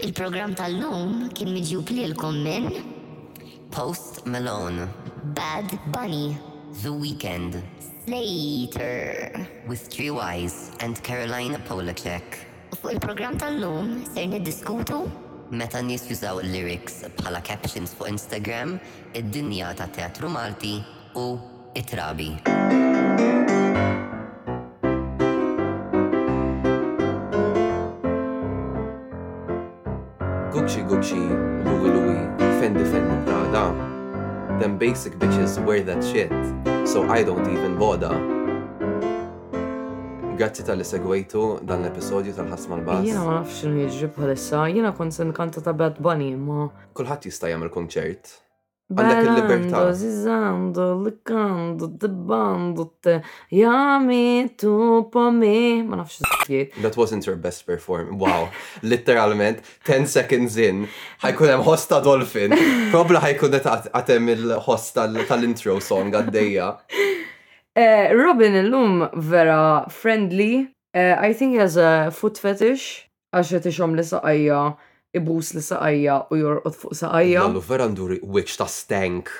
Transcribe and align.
Il-program 0.00 0.54
tal-lum 0.56 1.26
kien 1.36 1.50
miġjub 1.52 1.90
lilkom 1.92 2.38
minn 2.40 2.70
Post 3.74 4.22
Malone, 4.26 4.86
Bad 5.36 5.74
Bunny, 5.92 6.38
The 6.82 6.88
Weekend, 6.92 7.58
Slater, 8.06 9.44
with 9.68 9.88
Three 9.92 10.08
Wise 10.10 10.70
and 10.80 10.96
Carolina 11.04 11.60
Polacek. 11.68 12.38
U 12.72 12.80
fuq 12.80 12.94
il-program 12.94 13.36
tal-lum 13.42 13.92
ser 14.14 14.32
diskutu 14.46 15.02
meta 15.52 15.84
nis 15.84 16.06
jużaw 16.08 16.40
lyrics 16.48 17.02
bħala 17.20 17.44
captions 17.44 17.92
fuq 17.92 18.08
Instagram, 18.14 18.78
id-dinja 19.12 19.74
ta' 19.76 19.90
teatru 20.00 20.32
Malti 20.32 20.78
u 21.20 21.28
it-trabi. 21.76 23.39
Gucci, 30.90 31.14
Louis 31.62 31.88
Louis, 31.88 32.26
Fendi 32.58 32.82
Fendi 32.84 33.24
Prada. 33.24 33.70
Them 34.58 34.76
basic 34.76 35.12
bitches 35.20 35.64
wear 35.64 35.82
that 35.84 36.02
shit, 36.02 36.32
so 36.84 37.08
I 37.08 37.22
don't 37.22 37.46
even 37.52 37.78
bother. 37.78 38.10
Grazzi 40.36 40.66
tal-li 40.66 40.82
segwejtu 40.82 41.62
dan 41.62 41.84
l-episodju 41.86 42.34
tal-ħasma 42.34 42.80
l-bass. 42.82 43.06
Jena 43.06 43.22
ma 43.22 43.38
nafx 43.38 43.62
xinu 43.62 43.86
jġib 43.86 44.18
bħalissa, 44.18 44.64
jena 44.74 44.90
kont 44.98 45.14
sen 45.14 45.30
kanta 45.36 45.62
ta' 45.62 45.76
Bad 45.78 46.02
Bunny, 46.02 46.32
ma. 46.34 46.66
Kulħadd 46.98 47.30
jista' 47.30 47.54
jagħmel 47.54 47.70
konċert. 47.70 48.34
Għandek 48.90 49.70
Zizzando, 49.94 50.98
ma 52.26 52.54
nafx 55.96 56.72
That 56.82 56.96
wasn't 56.96 57.24
your 57.26 57.36
best 57.36 57.66
performance. 57.66 58.20
Wow. 58.20 58.48
Literalment, 58.82 59.60
10 59.84 60.06
seconds 60.08 60.56
in, 60.56 60.88
ħajkun 61.22 61.48
have 61.54 61.64
hosta 61.70 62.00
dolphin. 62.02 62.50
Probla 62.90 63.20
ħajkun 63.28 63.60
għatem 63.94 64.28
il-hosta 64.34 65.06
tal-intro 65.28 65.78
song 65.80 66.14
għaddejja. 66.14 66.74
Eh, 67.80 68.12
Robin 68.12 68.56
illum 68.58 68.96
vera 69.14 69.86
friendly. 69.88 70.66
Eh, 70.92 71.14
I 71.14 71.32
think 71.32 71.52
he 71.54 71.58
has 71.62 71.76
a 71.78 72.10
foot 72.10 72.36
fetish. 72.36 73.06
Għaxet 73.32 73.68
ixom 73.70 73.94
li 73.96 74.02
saqajja 74.04 74.58
ibus 75.14 75.54
li 75.54 75.62
saqajja 75.62 76.16
u 76.30 76.36
jorqot 76.38 76.76
fuq 76.80 76.94
saqajja. 76.96 77.44
Għallu 77.44 77.62
vera 77.66 77.88
nduri 77.90 78.20
witch 78.22 78.58
ta' 78.60 78.68
stank. 78.70 79.30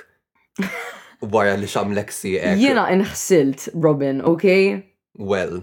Wara 1.21 1.57
li 1.61 1.69
xamlek 1.71 2.11
si 2.15 2.35
Jena 2.39 2.89
inħsilt, 2.93 3.69
Robin, 3.77 4.23
ok? 4.25 4.81
Well, 5.21 5.63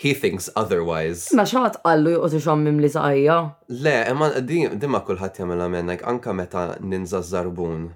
he 0.00 0.14
thinks 0.16 0.48
otherwise. 0.56 1.30
Ma 1.36 1.44
xaħat 1.48 1.80
għallu 1.86 2.16
juqot 2.16 2.38
xammim 2.42 2.80
li 2.82 2.90
saqajja? 2.92 3.38
Le, 3.84 3.98
imma 4.12 4.32
dimma 4.80 5.02
kullħat 5.06 5.42
jamela 5.44 5.68
mennek, 5.72 6.06
anka 6.08 6.32
meta 6.34 6.66
ninza 6.80 7.20
zarbun 7.22 7.92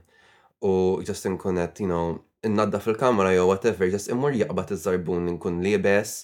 u 0.62 0.74
just 1.06 1.26
inkunet, 1.26 1.80
you 1.82 1.88
know, 1.90 2.20
innadda 2.46 2.78
fil-kamera 2.82 3.32
jo 3.34 3.48
whatever, 3.48 3.88
just 3.90 4.10
immur 4.12 4.34
jaqbat 4.34 4.72
iż-żarbun 4.74 5.26
nkun 5.34 5.58
liebes 5.62 6.22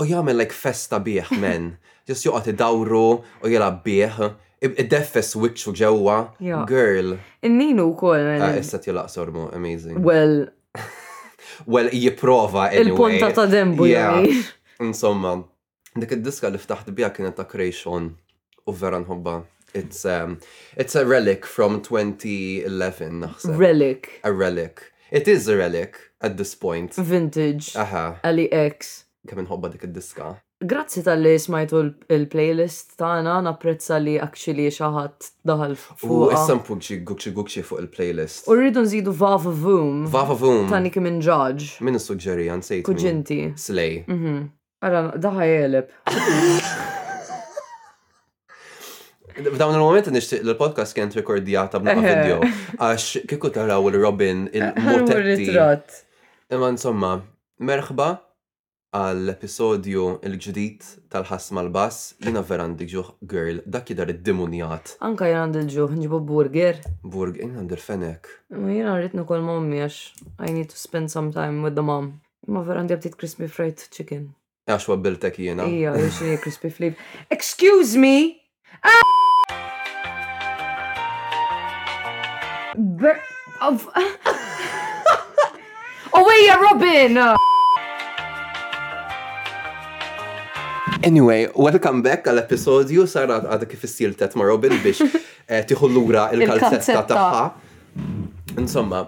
u 0.00 0.04
jagħmel 0.08 0.36
like 0.40 0.56
festa 0.56 0.98
bieħ 1.02 1.30
men. 1.42 1.70
Just 2.06 2.22
joqgħod 2.22 2.48
idawru 2.52 2.98
u 3.42 3.50
jilab 3.50 3.80
bieħ 3.82 4.20
id-deffes 4.64 5.34
witch 5.38 5.66
ġewwa 5.76 6.18
girl. 6.68 7.16
Inninu 7.46 7.90
wkoll. 7.92 8.32
Ah, 8.40 8.54
issa 8.58 8.78
tilaq 8.82 9.10
sormu, 9.12 9.48
amazing. 9.56 9.98
Well. 10.02 10.46
well, 11.72 11.90
jiprova 11.90 12.70
anyway. 12.72 12.94
Il-punta 12.94 13.32
ta' 13.36 13.46
dembu 13.50 13.88
jgħi. 13.90 14.40
Insomma, 14.86 15.34
dik 15.96 16.16
id-diska 16.18 16.50
li 16.52 16.60
ftaħt 16.62 16.94
bija 16.96 17.12
kienet 17.16 17.36
ta' 17.38 17.48
creation 17.48 18.10
u 18.66 18.72
vera 18.76 19.00
nħobba. 19.04 19.42
It's, 19.76 20.04
um, 20.08 20.38
it's 20.76 20.94
a 20.96 21.04
relic 21.04 21.44
from 21.44 21.82
2011, 21.82 23.20
naħseb. 23.26 23.56
Relic. 23.60 24.08
A 24.24 24.32
relic. 24.32 24.86
It 25.12 25.28
is 25.28 25.48
a 25.48 25.56
relic 25.56 25.96
at 26.22 26.38
this 26.40 26.54
point. 26.54 26.94
Vintage. 26.94 27.76
Aha. 27.76 28.20
Ali 28.24 28.48
e 28.48 28.54
X. 28.70 29.04
Kemm 29.28 29.44
hobba 29.52 29.68
dik 29.68 29.84
id-diska. 29.84 30.38
Grazzi 30.56 31.02
tal-li 31.04 31.34
smajtu 31.36 31.80
il-playlist 32.14 32.94
tagħna 32.96 33.32
napprezza 33.44 33.98
li 34.00 34.14
actually 34.16 34.70
xaħat 34.72 35.26
daħal 35.44 35.74
fuq. 35.76 36.04
U 36.08 36.20
issam 36.32 36.62
pugxi 36.64 36.96
gukċi 37.04 37.32
gukċi 37.36 37.64
fuq 37.68 37.82
il-playlist. 37.82 38.46
U 38.48 38.56
rridu 38.56 38.86
nżidu 38.86 39.12
Vava 39.12 39.52
Vum. 39.52 40.06
Vava 40.08 40.32
Voom. 40.32 40.64
Tani 40.72 40.88
kim 40.90 41.04
minn 41.04 42.00
suġġeri 42.00 42.48
għan 42.54 42.64
sejt. 42.64 42.86
Kuġinti. 42.88 43.38
Slej. 43.52 44.06
Għara, 44.08 45.02
mhm. 45.02 45.12
daħa 45.28 45.50
jelib. 45.52 45.92
F'dawn 49.52 49.76
il-moment 49.76 50.08
nixtieq 50.16 50.40
l-podcast 50.40 50.96
kien 50.96 51.12
rekordijata 51.20 51.82
b'na 51.84 51.98
eh. 52.00 52.06
video 52.06 52.40
għax 52.80 53.28
kieku 53.28 53.52
taraw 53.52 53.90
il-Robin 53.92 54.46
il-mutetti. 54.56 55.52
Imma 56.56 56.72
insomma, 56.72 57.18
merħba, 57.60 58.14
għall-episodju 58.96 60.04
il-ġdid 60.26 60.84
tal-ħasma 61.12 61.62
l-bass, 61.66 62.14
jina 62.24 62.40
vera 62.48 62.64
għandi 62.66 62.86
ġuħ 62.92 63.10
girl, 63.28 63.58
dak 63.66 63.90
jidher 63.92 64.12
id-dimunijat. 64.14 64.94
Anka 65.06 65.28
jina 65.28 65.42
għandi 65.44 65.64
ġuħ, 65.74 65.96
nġibu 65.98 66.20
burger. 66.30 66.78
Burger, 67.02 67.42
jina 67.44 67.60
għandi 67.60 67.76
l-fenek. 67.76 68.30
Jina 68.54 68.94
rritnu 68.96 69.26
kol 69.28 69.44
mommi 69.44 69.82
għax, 69.84 70.00
I 70.46 70.52
need 70.56 70.70
to 70.72 70.78
spend 70.80 71.12
some 71.12 71.32
time 71.34 71.60
with 71.64 71.76
the 71.78 71.82
mom. 71.84 72.14
Ma 72.48 72.62
vera 72.66 72.80
għandi 72.80 72.96
għabtit 72.96 73.18
crispy 73.20 73.50
fried 73.52 73.84
chicken. 73.92 74.30
E 74.66 74.74
għax 74.76 74.88
wabbiltek 74.90 75.38
jina. 75.44 75.66
Ija, 75.68 75.92
jiex 76.00 76.40
crispy 76.46 76.72
flip. 76.72 77.04
Excuse 77.30 77.96
me! 78.00 78.36
Ah! 78.82 79.04
Of... 83.60 83.88
Oh, 86.12 86.24
wait, 86.26 86.52
Robin! 86.60 87.36
Anyway, 91.06 91.46
welcome 91.66 92.00
back 92.02 92.26
għal 92.26 92.40
episodju 92.42 93.04
sarat 93.06 93.44
għadha 93.46 93.66
kif 93.70 93.84
istil 93.86 94.16
tet 94.18 94.32
ma' 94.34 94.46
Robin 94.48 94.72
biex 94.82 94.98
eh, 95.06 95.60
tiħu 95.62 95.86
lura 95.94 96.24
il-kalzetta 96.34 97.04
tagħha. 97.12 97.42
Insomma, 98.58 99.04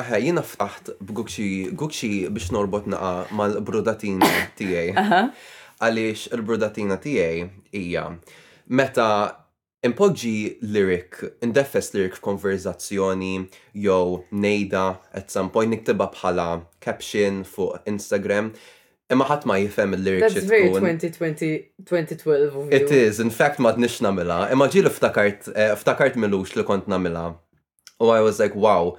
aħe, 0.00 0.20
jiena 0.24 0.40
ftaħt 0.40 0.94
b'gukxi 1.10 2.08
biex 2.32 2.48
norbot 2.56 2.88
naqa 2.94 3.10
mal-brudatina 3.36 4.30
tiegħi. 4.62 5.20
Għaliex 5.84 6.32
il-brudatina 6.38 6.96
tiegħi 7.04 7.44
hija 7.82 8.08
meta 8.80 9.10
Impoġġi 9.84 10.66
lirik 10.72 11.20
indeffes 11.44 11.86
lirik 11.94 12.16
f'konverzazzjoni, 12.18 13.44
jew 13.84 14.18
nejda, 14.44 14.82
at 15.16 15.28
some 15.32 15.48
point 15.52 15.68
niktiba 15.72 16.04
bħala 16.16 16.52
caption 16.84 17.38
fuq 17.48 17.76
Instagram, 17.88 18.50
Imma 19.10 19.24
ħadd 19.26 19.42
ma 19.50 19.54
jifhem 19.64 19.94
il-lyrics. 19.96 20.34
That's 20.36 20.46
very 20.46 20.68
2012 20.70 21.80
It 22.78 22.92
is, 22.94 23.18
in 23.18 23.30
fact 23.30 23.58
ma 23.58 23.72
t-nix 23.74 24.00
namila. 24.06 24.46
Imma 24.54 24.68
ġil 24.70 24.86
ftakart, 24.94 25.48
eh, 25.54 25.72
ftakart 25.78 26.14
milux 26.22 26.52
li 26.54 26.62
kont 26.66 26.86
namila. 26.88 27.32
U 28.00 28.10
I 28.14 28.20
was 28.22 28.38
like, 28.38 28.54
wow, 28.54 28.92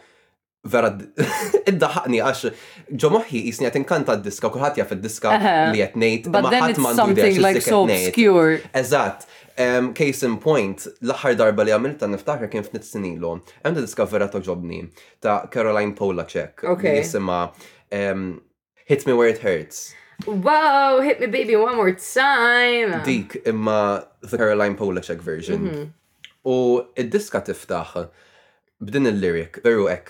vera 0.66 0.92
id-daħani, 1.72 2.20
għax 2.28 2.52
ġo 2.92 3.10
moħħi 3.16 3.40
jisni 3.48 3.66
għat 3.70 3.78
inkanta 3.82 4.16
diska 4.26 4.48
kullħat 4.52 4.76
jaff 4.82 4.94
diska 5.06 5.30
li 5.72 5.80
għat 5.86 5.96
nejt. 5.98 6.24
But 6.34 6.42
then 6.52 6.62
it's 6.74 6.86
something 7.00 7.36
like 7.42 7.62
so 7.68 7.80
obscure. 7.86 8.54
Eżat. 8.84 9.20
Um, 9.62 9.94
case 9.94 10.24
in 10.26 10.40
point, 10.44 10.84
l-aħħar 11.04 11.36
darba 11.40 11.64
li 11.68 11.72
għamilta 11.76 12.08
niftakar 12.08 12.48
kien 12.52 12.64
f'nit 12.68 12.86
sinilu. 12.88 13.32
Hemm 13.64 13.74
diskavera 13.84 14.28
ta' 14.32 14.44
ġobni 14.44 14.80
ta' 15.24 15.44
Caroline 15.54 15.94
Polacek. 15.96 16.54
Ok. 16.68 16.84
Jisima 17.00 17.40
um, 17.94 18.22
Hit 18.90 19.02
Me 19.08 19.14
Where 19.16 19.30
It 19.32 19.42
Hurts. 19.46 19.80
Wow, 20.28 21.02
hit 21.02 21.20
me 21.20 21.28
baby 21.28 21.56
one 21.56 21.76
more 21.76 21.92
time. 21.92 23.04
Dik 23.04 23.42
imma 23.46 24.08
the 24.22 24.38
Caroline 24.38 24.76
Polachek 24.76 25.22
version. 25.22 25.60
Mm 25.62 25.70
-hmm. 25.74 25.88
U 26.46 26.86
id-diska 26.96 27.42
tiftaħ 27.44 28.10
b'din 28.82 29.06
il-lyric, 29.08 29.62
veru 29.64 29.88
ek, 29.88 30.10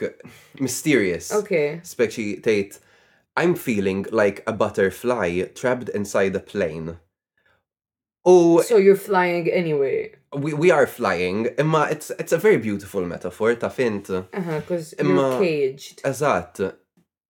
mysterious. 0.59 1.31
Okay. 1.33 1.81
Speċi 1.83 2.39
tgħid 2.43 2.79
I'm 3.37 3.55
feeling 3.55 4.05
like 4.11 4.43
a 4.45 4.51
butterfly 4.53 5.45
trapped 5.55 5.87
inside 5.95 6.35
a 6.35 6.39
plane. 6.41 6.97
U 8.27 8.61
So 8.63 8.77
you're 8.77 8.95
flying 9.09 9.49
anyway. 9.49 9.99
We, 10.33 10.53
we 10.53 10.69
are 10.71 10.85
flying, 10.87 11.47
imma 11.57 11.87
it's, 11.93 12.09
it's 12.21 12.31
a 12.33 12.37
very 12.45 12.57
beautiful 12.57 13.03
metaphor 13.05 13.55
ta' 13.55 13.69
fint. 13.69 14.07
Uh-huh, 14.09 14.61
cause 14.69 14.93
imma, 14.99 15.21
you're 15.21 15.39
caged. 15.45 15.97
Eżatt, 16.03 16.55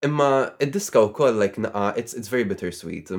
Imma 0.04 0.50
id-diska 0.58 1.00
u 1.00 1.10
koll, 1.12 1.32
like, 1.32 1.56
naqa, 1.60 1.94
it's, 1.96 2.12
it's 2.14 2.28
very 2.28 2.44
bittersweet. 2.44 3.10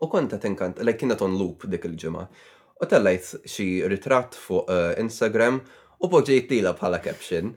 U 0.00 0.06
konta 0.08 0.38
tinkant 0.40 0.80
like, 0.84 0.98
kienet 1.00 1.22
on 1.22 1.36
loop 1.36 1.64
dik 1.68 1.84
il-ġimma. 1.88 2.26
U 2.80 2.86
tellajt 2.86 3.34
xi 3.50 3.66
ritratt 3.90 4.36
fuq 4.38 4.70
uh, 4.70 4.92
Instagram 5.02 5.58
u 6.00 6.08
poġġejt 6.08 6.52
lila 6.54 6.72
bħala 6.78 7.00
caption. 7.04 7.50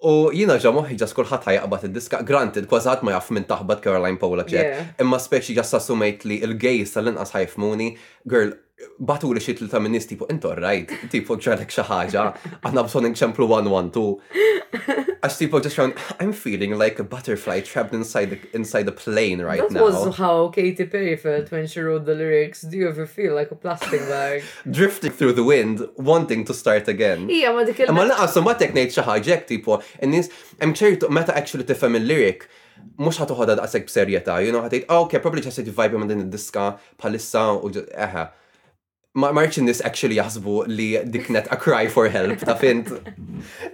U 0.00 0.32
jina 0.34 0.56
ġa 0.58 0.72
moħi 0.74 0.96
ġas 0.98 1.12
kullħat 1.14 1.46
ħajqbat 1.46 1.86
id-diska, 1.90 2.22
granted, 2.26 2.66
kważat 2.70 3.04
ma 3.06 3.14
jaff 3.18 3.30
minn 3.36 3.44
taħbat 3.46 3.82
Caroline 3.84 4.16
Paula 4.18 4.46
ċek, 4.48 4.96
imma 5.04 5.18
speċi 5.22 5.54
ġas 5.60 5.74
assumejt 5.78 6.24
li 6.26 6.38
il-gejs 6.46 6.96
tal-inqas 6.96 7.34
ħajfmuni, 7.36 7.90
girl, 8.32 8.54
batu 8.98 9.32
li 9.34 9.40
xie 9.40 9.54
tlita 9.56 9.80
minnis 9.80 10.06
tipu, 10.08 10.26
intor 10.32 10.58
rajt, 10.62 10.92
tipu 11.12 11.36
ġalek 11.42 11.72
xaħġa, 11.72 12.24
għanna 12.66 12.84
bżon 12.86 13.06
nċemplu 13.12 13.46
112. 13.48 14.20
Għax 15.20 15.36
tipu 15.36 15.60
ġaxan, 15.64 15.92
I'm 16.22 16.30
feeling 16.32 16.76
like 16.80 16.98
a 16.98 17.04
butterfly 17.04 17.58
trapped 17.66 17.92
inside 17.96 18.30
the, 18.32 18.38
inside 18.56 18.84
the 18.86 18.92
plane 18.92 19.42
right 19.42 19.60
That 19.60 19.72
now. 19.72 19.90
That 19.90 20.06
was 20.08 20.16
how 20.16 20.48
Katy 20.48 20.86
Perry 20.86 21.16
felt 21.16 21.50
when 21.50 21.66
she 21.66 21.80
wrote 21.80 22.04
the 22.06 22.14
lyrics, 22.14 22.60
do 22.62 22.76
you 22.78 22.88
ever 22.88 23.06
feel 23.06 23.34
like 23.34 23.50
a 23.50 23.54
plastic 23.54 24.00
bag? 24.08 24.42
Drifting 24.70 25.12
through 25.12 25.34
the 25.34 25.44
wind, 25.44 25.86
wanting 25.96 26.44
to 26.46 26.54
start 26.54 26.88
again. 26.88 27.28
Ija, 27.28 27.52
ma 27.56 27.64
dikil. 27.68 27.92
Ma 27.94 28.06
naqas, 28.08 28.36
ma 28.44 28.54
teknejt 28.56 28.96
xaħġa, 28.96 29.40
tipu, 29.50 29.76
n-nis, 30.06 30.32
I'm 30.60 30.72
ċertu, 30.76 31.12
meta 31.12 31.36
actually 31.36 31.68
tifem 31.68 31.96
il-lyric, 32.00 32.44
mux 33.00 33.16
ħatuħoda 33.20 33.58
daqseg 33.60 33.84
b'serjeta, 33.90 34.38
you 34.44 34.52
know, 34.54 34.62
ħatajt, 34.64 34.88
oh, 34.92 35.04
okay, 35.08 35.20
probably 35.20 35.44
ċasit 35.44 35.68
vibe 35.72 36.00
minn 36.00 36.12
din 36.14 36.24
id-diska, 36.28 36.70
palissa, 37.00 37.48
u 37.60 37.68
eħe 37.88 38.28
ma 39.14 39.32
marċin 39.34 39.66
nis 39.66 39.80
actually 39.82 40.20
jaħsbu 40.20 40.54
li 40.70 40.84
diknet 41.10 41.48
a 41.50 41.56
cry 41.58 41.88
for 41.90 42.06
help, 42.12 42.38
ta' 42.46 42.54
fint. 42.58 42.90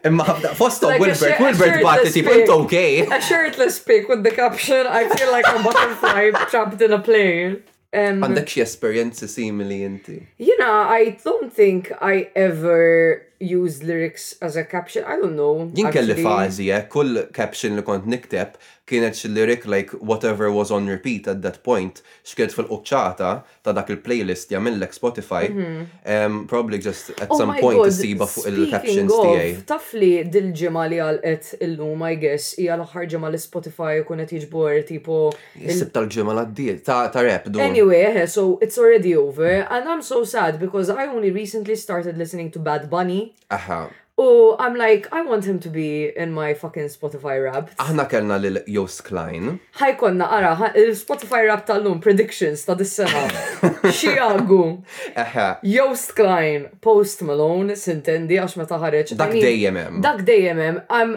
Imma 0.09 0.25
ħabda, 0.25 0.55
fosto 0.57 0.89
Wilbert, 0.95 1.41
Wilbert 1.43 1.83
bat 1.85 2.05
li 2.07 2.13
tip, 2.15 2.31
int 2.45 2.53
okay. 2.55 3.03
A 3.13 3.21
shirtless 3.21 3.79
pick 3.79 4.09
with 4.09 4.23
the 4.25 4.31
caption, 4.31 4.87
I 4.89 5.09
feel 5.13 5.31
like 5.31 5.45
a 5.49 5.63
butterfly 5.63 6.31
trapped 6.51 6.81
in 6.81 6.93
a 6.93 6.99
plane. 6.99 7.63
Um, 7.97 8.21
Għandek 8.27 8.51
xie 8.57 8.65
esperienzi 8.65 9.29
simili 9.31 9.79
inti? 9.87 10.19
You 10.39 10.57
know, 10.59 10.73
I 10.97 11.17
don't 11.25 11.53
think 11.53 11.93
I 12.03 12.29
ever 12.37 13.26
use 13.41 13.83
lyrics 13.83 14.35
as 14.41 14.57
a 14.57 14.65
caption, 14.65 15.05
I 15.05 15.17
don't 15.17 15.37
know. 15.37 15.71
Jien 15.75 15.91
kelli 15.93 16.71
eh 16.73 16.83
kull 16.89 17.27
caption 17.33 17.77
li 17.77 17.83
kont 17.83 18.07
nikteb 18.07 18.55
kienet 18.87 19.25
lyric 19.35 19.67
like 19.67 19.91
whatever 20.01 20.51
was 20.53 20.71
on 20.71 20.87
repeat 20.87 21.27
at 21.29 21.43
that 21.43 21.59
point, 21.65 22.03
xkienet 22.25 22.55
fil-qċata 22.55 23.31
ta' 23.67 23.73
dak 23.75 23.89
il-playlist 23.91 24.53
jamillek 24.55 24.95
Spotify, 24.95 25.49
um, 26.07 26.47
probably 26.47 26.79
just 26.79 27.11
at 27.21 27.27
oh 27.31 27.37
some 27.39 27.53
point 27.57 27.83
to 27.83 27.91
see 27.93 28.15
fuq 28.15 28.47
il-captions 28.47 29.11
tiegħi. 29.11 29.65
Taf 29.67 29.91
li 29.99 30.13
dil-ġimgħa 30.31 30.85
li 30.93 31.01
il 31.03 31.67
illum, 31.67 32.07
I 32.07 32.15
guess, 32.15 32.53
hija 32.61 32.77
l-aħħar 32.79 33.11
ġimgħa 33.17 33.33
li 33.35 33.43
Spotify 33.43 33.97
kunet 34.07 34.37
jiġbor 34.39 34.79
tipo. 34.87 35.19
Jisib 35.59 35.91
tal-ġimgħa 35.99 36.37
l-addiet, 36.39 36.85
ta' 36.87 37.11
ta' 37.11 37.27
rap 37.27 37.51
dur. 37.51 37.65
Anyway, 37.67 38.07
eh, 38.07 38.27
so 38.27 38.59
it's 38.63 38.79
already 38.79 39.17
over 39.17 39.67
and 39.67 39.89
I'm 39.91 40.01
so 40.01 40.23
sad 40.23 40.61
because 40.61 40.89
I 40.89 41.09
only 41.09 41.33
recently 41.33 41.75
started 41.75 42.17
listening 42.17 42.53
to 42.53 42.61
Bad 42.61 42.89
Bunny 42.89 43.26
Aha. 43.51 43.91
U 44.19 44.57
I'm 44.59 44.75
like, 44.77 45.09
I 45.13 45.21
want 45.23 45.45
him 45.45 45.59
to 45.61 45.69
be 45.69 46.09
in 46.17 46.33
my 46.33 46.55
fucking 46.55 46.89
Spotify 46.93 47.37
rap. 47.43 47.69
Aħna 47.83 48.07
kellna 48.09 48.39
lil 48.41 48.63
Jos 48.77 49.03
Klein. 49.05 49.59
Ħajkonna, 49.77 50.29
ara, 50.39 50.71
il-Spotify 50.81 51.43
rap 51.51 51.67
tal-lum, 51.69 51.99
predictions 52.05 52.65
ta' 52.69 52.77
dis-sena. 52.81 53.27
Aha 55.25 55.47
Jos 55.75 56.07
Klein, 56.17 56.65
Post 56.81 57.27
Malone, 57.29 57.77
sintendi, 57.77 58.41
għax 58.41 58.57
meta 58.63 58.81
ħareġ. 58.81 59.17
Dak 59.21 59.37
dejjem 59.37 59.83
hemm. 59.83 60.01
Dak 60.09 60.25
dejjem 60.33 60.65
hemm. 60.65 60.83
I'm 60.89 61.17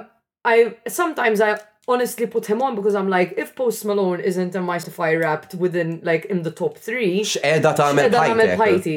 I 0.50 0.62
sometimes 0.88 1.42
I 1.46 1.54
honestly 1.90 2.28
put 2.28 2.46
him 2.46 2.62
on 2.62 2.76
because 2.76 2.94
I'm 2.96 3.10
like, 3.10 3.34
if 3.36 3.56
Post 3.56 3.84
Malone 3.86 4.20
isn't 4.22 4.54
a 4.56 4.62
Mystify 4.62 5.16
Wrapped 5.16 5.56
within 5.56 6.00
like 6.04 6.26
in 6.26 6.44
the 6.48 6.52
top 6.62 6.74
three, 6.86 7.14
x'edha 7.26 7.72
tagħmel 7.82 8.54
ħajti. 8.62 8.96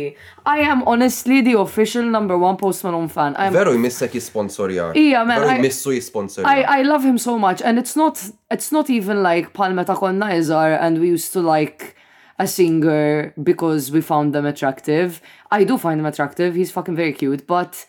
I 0.54 0.58
am 0.72 0.84
honestly 0.92 1.38
the 1.48 1.56
official 1.62 2.04
number 2.16 2.36
one 2.36 2.56
Post 2.58 2.84
Malone 2.84 3.08
fan. 3.14 3.34
I'm, 3.36 3.56
Veru 3.56 3.72
jmissek 3.78 4.14
jisponsorja. 4.20 4.90
Ija, 4.98 5.24
man. 5.26 5.40
Veru 5.40 5.58
jmissu 5.62 5.96
I, 6.44 6.62
I 6.78 6.82
love 6.82 7.02
him 7.08 7.16
so 7.18 7.38
much 7.38 7.62
and 7.64 7.78
it's 7.78 7.96
not 7.96 8.22
it's 8.50 8.70
not 8.70 8.90
even 8.90 9.22
like 9.22 9.54
Palma 9.54 9.84
ta' 9.84 9.96
konna 9.96 10.28
and 10.30 11.00
we 11.00 11.08
used 11.08 11.32
to 11.32 11.40
like 11.40 11.96
a 12.38 12.46
singer 12.46 13.32
because 13.42 13.90
we 13.90 14.00
found 14.00 14.34
them 14.34 14.44
attractive. 14.44 15.20
I 15.50 15.64
do 15.64 15.78
find 15.78 15.98
him 16.00 16.06
attractive. 16.06 16.54
He's 16.54 16.70
fucking 16.70 16.96
very 16.96 17.12
cute, 17.12 17.46
but 17.46 17.86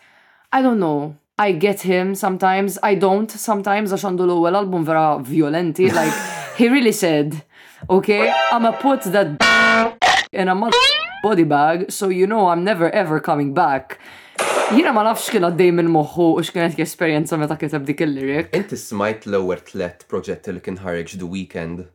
I 0.52 0.62
don't 0.62 0.80
know. 0.80 1.18
I 1.39 1.51
get 1.51 1.81
him 1.81 2.13
sometimes, 2.13 2.77
I 2.85 2.94
don't 2.94 3.25
sometimes, 3.31 3.89
għax 3.94 4.03
għandu 4.06 4.27
l-ewwel 4.27 4.57
album 4.59 4.83
vera 4.85 5.06
violenti, 5.18 5.88
like 5.95 6.13
he 6.59 6.68
really 6.69 6.91
said, 6.94 7.39
okay, 7.89 8.30
I'ma 8.51 8.69
put 8.77 9.07
that 9.15 9.41
in 10.31 10.47
a 10.47 10.56
body 11.24 11.44
bag, 11.45 11.89
so 11.91 12.09
you 12.09 12.27
know 12.27 12.50
I'm 12.50 12.63
never 12.63 12.88
ever 12.91 13.19
coming 13.19 13.56
back. 13.56 13.97
Jina 14.77 14.94
ma 14.94 15.03
nafx 15.09 15.31
kien 15.33 15.47
għaddej 15.50 15.74
minn 15.80 15.89
moħħu 15.95 16.30
u 16.35 16.45
x'kienet 16.45 16.77
esperjenza 16.85 17.38
meta 17.41 17.57
kiteb 17.59 17.83
dik 17.89 18.06
il-lirik. 18.06 18.53
Inti 18.57 18.77
smajt 18.80 19.25
l-ewwel 19.31 19.65
tlet 19.68 20.06
proġett 20.13 20.53
li 20.53 20.62
kien 20.65 20.80
ħareġ 20.85 21.18
The 21.21 21.25
Weekend. 21.30 21.88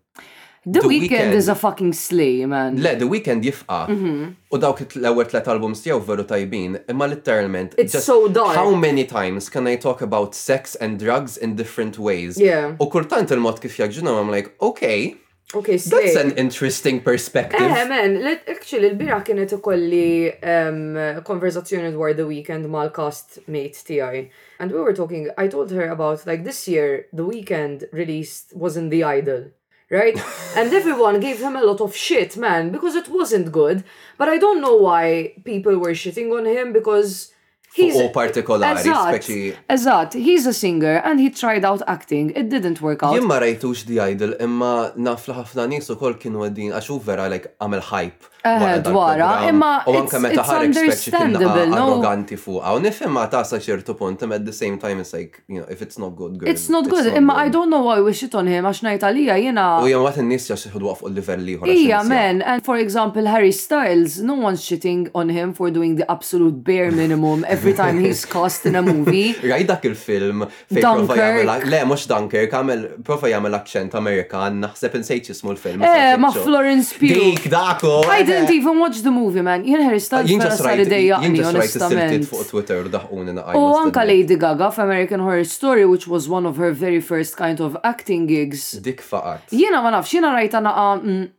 The, 0.73 0.81
the 0.81 0.89
weekend, 0.89 1.11
weekend, 1.11 1.35
is 1.35 1.49
a 1.49 1.55
fucking 1.55 1.93
slay, 1.95 2.45
man. 2.45 2.81
Le, 2.83 2.95
The 3.03 3.07
Weekend 3.15 3.41
jifqa. 3.45 3.81
Mm 3.89 3.97
-hmm. 4.05 4.55
U 4.55 4.59
dawk 4.59 4.79
l-ewwel 5.01 5.27
tlet 5.31 5.49
albums 5.49 5.81
tiegħu 5.83 6.01
veru 6.05 6.25
tajbin, 6.29 6.77
imma 6.93 7.07
literalment. 7.09 7.75
It's 7.79 7.95
just 7.95 8.05
so 8.05 8.29
dark. 8.29 8.55
How 8.61 8.75
many 8.77 9.05
times 9.07 9.49
can 9.49 9.67
I 9.67 9.77
talk 9.79 10.03
about 10.03 10.35
sex 10.35 10.77
and 10.81 10.99
drugs 10.99 11.37
in 11.39 11.55
different 11.57 11.97
ways? 11.99 12.37
Yeah. 12.37 12.75
U 12.81 12.89
kultant 12.93 13.31
il-mod 13.33 13.61
kif 13.65 13.79
jaġġuna 13.81 14.13
I'm 14.21 14.31
like, 14.31 14.49
okay. 14.61 15.17
Okay, 15.59 15.79
slay. 15.79 15.99
That's 16.13 16.19
an 16.25 16.33
interesting 16.37 17.01
perspective. 17.03 17.65
Eh, 17.79 17.89
man, 17.89 18.21
let, 18.21 18.41
actually, 18.57 18.89
l-bira 18.93 19.23
kienet 19.25 19.53
ikolli 19.57 20.33
um, 20.55 20.99
conversation 21.25 21.89
dwar 21.95 22.13
The 22.15 22.27
Weekend 22.29 22.67
mal-cast 22.69 23.41
mate 23.47 23.81
tiegħi. 23.89 24.29
And 24.61 24.71
we 24.73 24.81
were 24.85 24.93
talking, 25.01 25.31
I 25.39 25.49
told 25.49 25.71
her 25.73 25.89
about, 25.89 26.27
like, 26.27 26.43
this 26.45 26.67
year, 26.69 27.07
The 27.17 27.25
Weekend 27.25 27.89
released 27.93 28.53
wasn't 28.53 28.91
The 28.91 29.01
Idol 29.05 29.49
right? 29.91 30.17
and 30.57 30.73
everyone 30.73 31.21
gave 31.21 31.39
him 31.41 31.57
a 31.57 31.63
lot 31.63 31.81
of 31.81 31.95
shit, 31.95 32.37
man, 32.37 32.71
because 32.71 32.95
it 32.95 33.09
wasn't 33.09 33.51
good. 33.53 33.85
But 34.17 34.29
I 34.29 34.39
don't 34.39 34.61
know 34.61 34.77
why 34.77 35.35
people 35.45 35.77
were 35.79 35.93
shitting 36.03 36.29
on 36.37 36.45
him 36.47 36.73
because 36.73 37.33
he's 37.75 37.97
all 37.97 38.13
particolari, 38.13 38.77
especially. 38.77 39.55
Eżat, 39.71 40.13
he's 40.15 40.47
a 40.47 40.53
singer 40.53 40.97
and 41.05 41.21
he 41.21 41.31
tried 41.31 41.65
out 41.65 41.83
acting. 41.87 42.31
It 42.35 42.49
didn't 42.49 42.79
work 42.83 43.03
out. 43.03 43.15
Jien 43.15 43.29
rajtux 43.31 43.85
The 43.91 44.01
Idol, 44.13 44.31
imma 44.47 44.93
naf 45.07 45.27
ħafna 45.39 45.69
nies 45.73 45.89
ukoll 45.95 46.19
kienu 46.23 46.45
għaddin 46.49 46.75
għax 46.79 46.93
vera 47.09 47.29
like 47.35 47.55
għamel 47.59 47.85
hype 47.93 48.38
dwara, 48.45 49.49
imma 49.49 49.83
it's 49.87 50.15
understandable, 50.49 51.67
no? 51.69 51.99
Arroganti 52.03 52.37
fuqa, 52.37 52.77
u 52.77 52.81
nifimma 52.81 53.31
ta' 53.31 53.43
sa' 53.45 53.59
punt, 53.95 54.23
at 54.23 54.45
the 54.47 54.53
same 54.53 54.79
time 54.79 55.01
it's 55.01 55.13
like, 55.13 55.43
you 55.49 55.61
know, 55.61 55.67
if 55.69 55.83
it's 55.83 55.99
not 55.99 56.11
good, 56.17 56.39
girl, 56.39 56.49
It's 56.49 56.69
not 56.69 56.89
good, 56.89 57.07
imma 57.15 57.35
I 57.35 57.49
don't 57.49 57.69
know 57.71 57.83
why 57.83 58.01
we 58.01 58.13
shit 58.13 58.35
on 58.35 58.47
him, 58.47 58.65
għax 58.65 58.83
najt 58.83 59.03
għalija 59.03 59.37
jena. 59.43 59.81
U 59.83 59.87
jena 59.87 60.05
għat 60.05 60.21
n-nis 60.23 60.49
jax 60.51 60.67
jħudu 60.69 60.91
għaf 60.91 61.03
u 61.07 61.11
livelli 61.15 61.57
ħor. 61.59 61.73
Ija, 61.73 62.01
man, 62.05 62.43
and 62.43 62.65
for 62.65 62.77
example, 62.77 63.27
Harry 63.27 63.53
Styles, 63.53 64.19
no 64.23 64.35
one's 64.35 64.63
shitting 64.63 65.09
on 65.15 65.29
him 65.31 65.53
for 65.53 65.71
doing 65.71 65.97
the 65.97 66.07
absolute 66.11 66.63
bare 66.65 66.91
minimum 66.93 67.45
every 67.49 67.75
time 67.75 67.99
he's 67.99 68.25
cast 68.25 68.67
in 68.67 68.75
a 68.77 68.83
movie. 68.83 69.35
Rajt 69.43 69.67
dak 69.71 69.87
il-film, 69.89 70.47
fej 70.71 70.83
profa 70.83 71.19
jgħamil, 71.19 71.69
le, 71.73 71.83
mux 71.91 72.07
Dunkirk, 72.09 72.55
għamil, 72.59 72.87
profa 73.07 73.31
jgħamil 73.33 73.59
akċent 73.61 73.99
Amerikan, 73.99 74.61
naħseb 74.67 74.99
nsejt 75.03 75.33
jismu 75.35 75.55
l-film. 75.57 75.85
Eh, 75.87 76.15
ma' 76.21 76.33
Florence 76.37 76.95
Pugh. 76.99 77.19
Dik, 77.19 77.49
dako 77.53 77.99
didn't 78.29 78.51
even 78.61 78.79
watch 78.79 79.03
the 79.03 79.11
movie, 79.11 79.43
man. 79.43 79.65
Jien 79.65 79.81
Harry 79.87 80.01
Styles 80.01 80.31
vera 80.31 80.57
sari 80.57 80.85
dejjaqni, 80.85 81.43
onestament. 81.45 82.25
fuq 82.31 82.45
Twitter 82.53 82.79
oh, 82.85 83.17
U 83.57 83.75
anka 83.83 84.05
Lady 84.07 84.37
Gaga 84.37 84.69
American 84.83 85.21
Horror 85.21 85.45
Story, 85.45 85.85
which 85.87 86.07
was 86.07 86.29
one 86.29 86.45
of 86.51 86.57
her 86.63 86.73
very 86.85 87.01
first 87.01 87.37
kind 87.37 87.61
of 87.61 87.77
acting 87.83 88.27
gigs. 88.27 88.73
Dik 88.85 89.01
faqat. 89.11 89.41
Jiena 89.59 89.83
ma 89.85 89.91
nafx, 89.97 90.09
jiena 90.13 90.31
rajta 90.39 90.61
naqa 90.69 91.31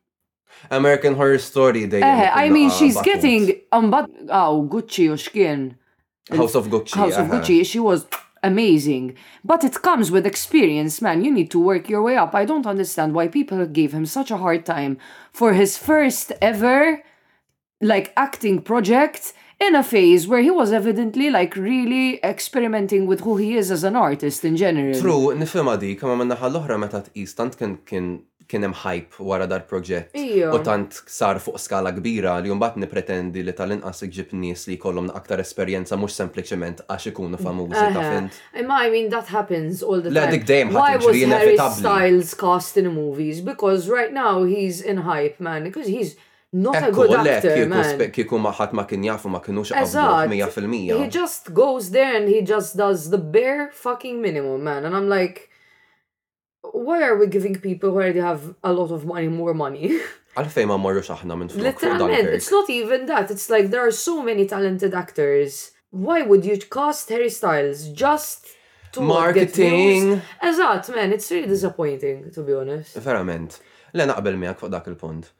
American 0.79 1.13
Horror 1.15 1.39
Story 1.51 1.83
dejjem. 1.87 2.03
Eh, 2.17 2.29
I 2.43 2.49
mean, 2.49 2.69
she's 2.69 2.97
getting, 3.01 3.41
um, 3.71 3.85
but, 3.91 4.03
aw, 4.29 4.53
Gucci 4.71 5.05
u 5.13 5.13
xkien. 5.25 5.75
House 6.39 6.55
of 6.59 6.67
Gucci. 6.67 6.95
House 7.03 7.17
of 7.17 7.25
uh-huh. 7.25 7.33
Gucci, 7.39 7.65
she 7.65 7.79
was 7.79 8.05
amazing. 8.43 9.15
But 9.43 9.63
it 9.63 9.81
comes 9.81 10.11
with 10.11 10.25
experience, 10.25 11.01
man. 11.01 11.23
You 11.23 11.31
need 11.31 11.51
to 11.51 11.59
work 11.59 11.89
your 11.89 12.01
way 12.01 12.17
up. 12.17 12.35
I 12.35 12.45
don't 12.45 12.65
understand 12.67 13.13
why 13.13 13.27
people 13.27 13.65
gave 13.65 13.93
him 13.93 14.05
such 14.05 14.31
a 14.31 14.37
hard 14.37 14.65
time 14.65 14.97
for 15.31 15.53
his 15.53 15.77
first 15.77 16.31
ever 16.41 17.03
like 17.81 18.11
acting 18.17 18.61
project 18.61 19.33
in 19.59 19.73
a 19.75 19.83
phase 19.83 20.27
where 20.27 20.41
he 20.41 20.51
was 20.51 20.71
evidently 20.73 21.29
like 21.29 21.55
really 21.55 22.19
experimenting 22.23 23.07
with 23.07 23.21
who 23.21 23.37
he 23.37 23.55
is 23.55 23.71
as 23.71 23.83
an 23.83 23.95
artist 23.95 24.43
in 24.45 24.55
general. 24.57 24.95
True, 24.99 25.31
nifhem 25.35 25.67
għadi, 25.73 25.93
kama 25.99 26.17
minna 26.21 26.35
ħal-oħra 26.39 26.77
meta 26.79 27.01
tqis 27.07 27.35
tant 27.39 27.55
kien 27.59 27.77
kien 27.91 28.07
kienem 28.49 28.73
hype 28.73 29.15
wara 29.21 29.45
dar 29.49 29.61
proġett. 29.69 30.09
U 30.49 30.57
tant 30.65 30.95
sar 31.11 31.37
fuq 31.43 31.59
skala 31.61 31.91
kbira 31.93 32.33
li 32.41 32.49
jumbat 32.49 32.79
nipretendi 32.81 33.43
li 33.45 33.53
tal-inqas 33.55 34.01
iġib 34.07 34.31
nies 34.43 34.63
li 34.67 34.77
jkollhom 34.79 35.11
aktar 35.19 35.43
esperienza 35.43 35.97
mux 36.01 36.17
sempliciment 36.17 36.81
għax 36.87 37.11
ikunu 37.11 37.37
famużi 37.41 37.81
ta' 37.95 38.05
fint. 38.09 38.39
Imma 38.63 38.79
I 38.87 38.89
mean 38.95 39.09
that 39.13 39.27
happens 39.35 39.83
all 39.83 40.01
the 40.01 40.09
time. 40.09 40.31
Dik 40.33 40.45
dejjem 40.49 40.73
Why 40.73 40.97
was 40.97 41.21
Harry 41.35 41.57
Styles 41.77 42.33
cast 42.33 42.77
in 42.81 42.89
movies? 42.95 43.41
Because 43.45 43.87
right 43.97 44.13
now 44.13 44.43
he's 44.45 44.81
in 44.81 44.97
hype 45.09 45.39
man, 45.39 45.63
because 45.65 45.85
he's 45.87 46.15
not 46.51 46.75
Ekko, 46.75 46.85
a 46.85 46.87
eh, 46.87 46.91
good 47.07 47.11
actor, 47.27 47.53
kiku, 47.55 47.69
man. 47.69 48.11
Kiku 48.15 48.39
maħat 48.41 48.73
ma 48.73 48.87
kien 48.89 49.05
jafu 49.05 49.29
ma 49.29 49.43
kienux 49.45 49.69
għabdu 49.75 50.33
100%. 50.33 51.03
He 51.03 51.07
just 51.19 51.53
goes 51.53 51.91
there 51.91 52.17
and 52.17 52.27
he 52.27 52.41
just 52.41 52.75
does 52.77 53.09
the 53.11 53.17
bare 53.19 53.69
fucking 53.73 54.19
minimum, 54.23 54.63
man. 54.63 54.83
And 54.85 54.95
I'm 54.95 55.07
like, 55.07 55.48
why 56.73 57.03
are 57.03 57.15
we 57.17 57.27
giving 57.27 57.55
people 57.55 57.89
who 57.91 57.95
already 57.95 58.19
have 58.19 58.55
a 58.63 58.73
lot 58.73 58.91
of 58.91 59.05
money 59.05 59.27
more 59.27 59.53
money? 59.53 59.99
Għalfej 60.39 60.67
ma 60.69 60.77
morrux 60.79 61.09
aħna 61.11 61.35
minn 61.35 61.49
flok. 61.51 61.63
Literalment, 61.65 62.29
it's 62.31 62.51
not 62.53 62.69
even 62.71 63.07
that. 63.09 63.31
It's 63.33 63.49
like 63.49 63.71
there 63.71 63.81
are 63.81 63.91
so 63.91 64.21
many 64.23 64.45
talented 64.47 64.93
actors. 64.93 65.71
Why 65.89 66.21
would 66.21 66.45
you 66.45 66.55
cast 66.71 67.09
Harry 67.09 67.31
Styles 67.31 67.89
just 67.89 68.45
to 68.93 69.01
marketing? 69.01 70.21
Eżatt, 70.41 70.93
man, 70.95 71.11
it's 71.11 71.31
really 71.31 71.47
disappointing, 71.47 72.29
to 72.31 72.43
be 72.43 72.53
honest. 72.53 73.01
Verament. 73.01 73.57
Le 73.97 74.05
naqbel 74.07 74.37
miegħek 74.39 74.61
fuq 74.63 74.69
dak 74.75 74.87
il-punt. 74.93 75.31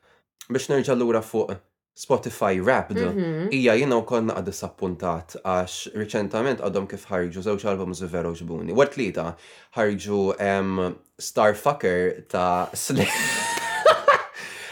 Biex 0.50 0.68
nerġa' 0.74 0.98
lura 0.98 1.22
fuq 1.24 1.54
Spotify 2.00 2.64
Rap 2.66 2.90
hija 2.92 3.12
mhm. 3.12 3.48
jiena 3.52 3.98
wkoll 4.00 4.24
naqad 4.30 4.46
disappuntat 4.48 5.34
għax 5.44 5.76
reċentament 6.00 6.62
għadhom 6.64 6.86
kif 6.94 7.04
ħarġu 7.12 7.42
album 7.44 7.72
albums 7.74 8.00
vero 8.14 8.32
ġbuni. 8.40 8.72
li 8.72 8.86
tlieta 8.94 9.26
ħarġu 9.76 10.20
um, 10.36 10.94
Starfucker 11.20 12.24
ta' 12.32 12.70
Slater! 12.74 13.32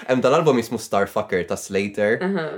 Em 0.07 0.21
dal-album 0.23 0.55
jismu 0.55 0.77
Starfucker 0.79 1.41
ta' 1.49 1.57
Slater. 1.59 2.13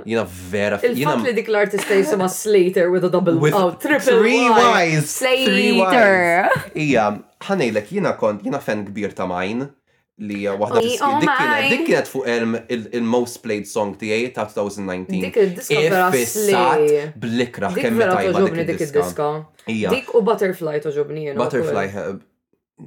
Jina 0.06 0.22
vera 0.52 0.76
jiena 0.86 1.16
li 1.24 1.32
dik 1.34 1.50
l-artista 1.50 1.96
jisima 1.98 2.28
Slater 2.30 2.92
with 2.92 3.08
a 3.08 3.10
double 3.10 3.40
with 3.42 3.56
oh, 3.58 3.72
triple 3.74 4.20
three 4.20 4.46
wise 4.46 5.10
Slater. 5.16 6.46
Ija, 6.78 7.08
ħanejlek 7.48 7.90
jina 7.90 8.14
kont 8.22 8.46
jina 8.46 8.62
fan 8.62 8.86
kbir 8.92 9.18
ta' 9.18 9.26
mine 9.26 9.72
li 10.20 10.36
hija 10.42 10.54
waħda 10.60 10.80
oh, 10.80 11.04
oh 11.06 11.20
dik 11.22 11.84
kienet 11.88 12.10
fuq 12.10 12.26
elm 12.30 12.56
il-most 12.76 13.40
played 13.44 13.66
song 13.68 13.94
tiegħi 14.00 14.28
ta' 14.36 14.44
2019. 14.52 15.20
Dik 15.24 15.38
il-disko 15.44 16.08
fissat 16.14 17.14
blikra 17.22 17.70
kemm 17.76 18.02
tajba 18.04 18.42
dik 18.48 18.58
il-disko. 18.76 19.30
Dik 19.70 20.12
u 20.14 20.22
Butterfly 20.26 20.82
toġobni 20.86 21.28
Butterfly 21.40 21.86
uh, 22.04 22.10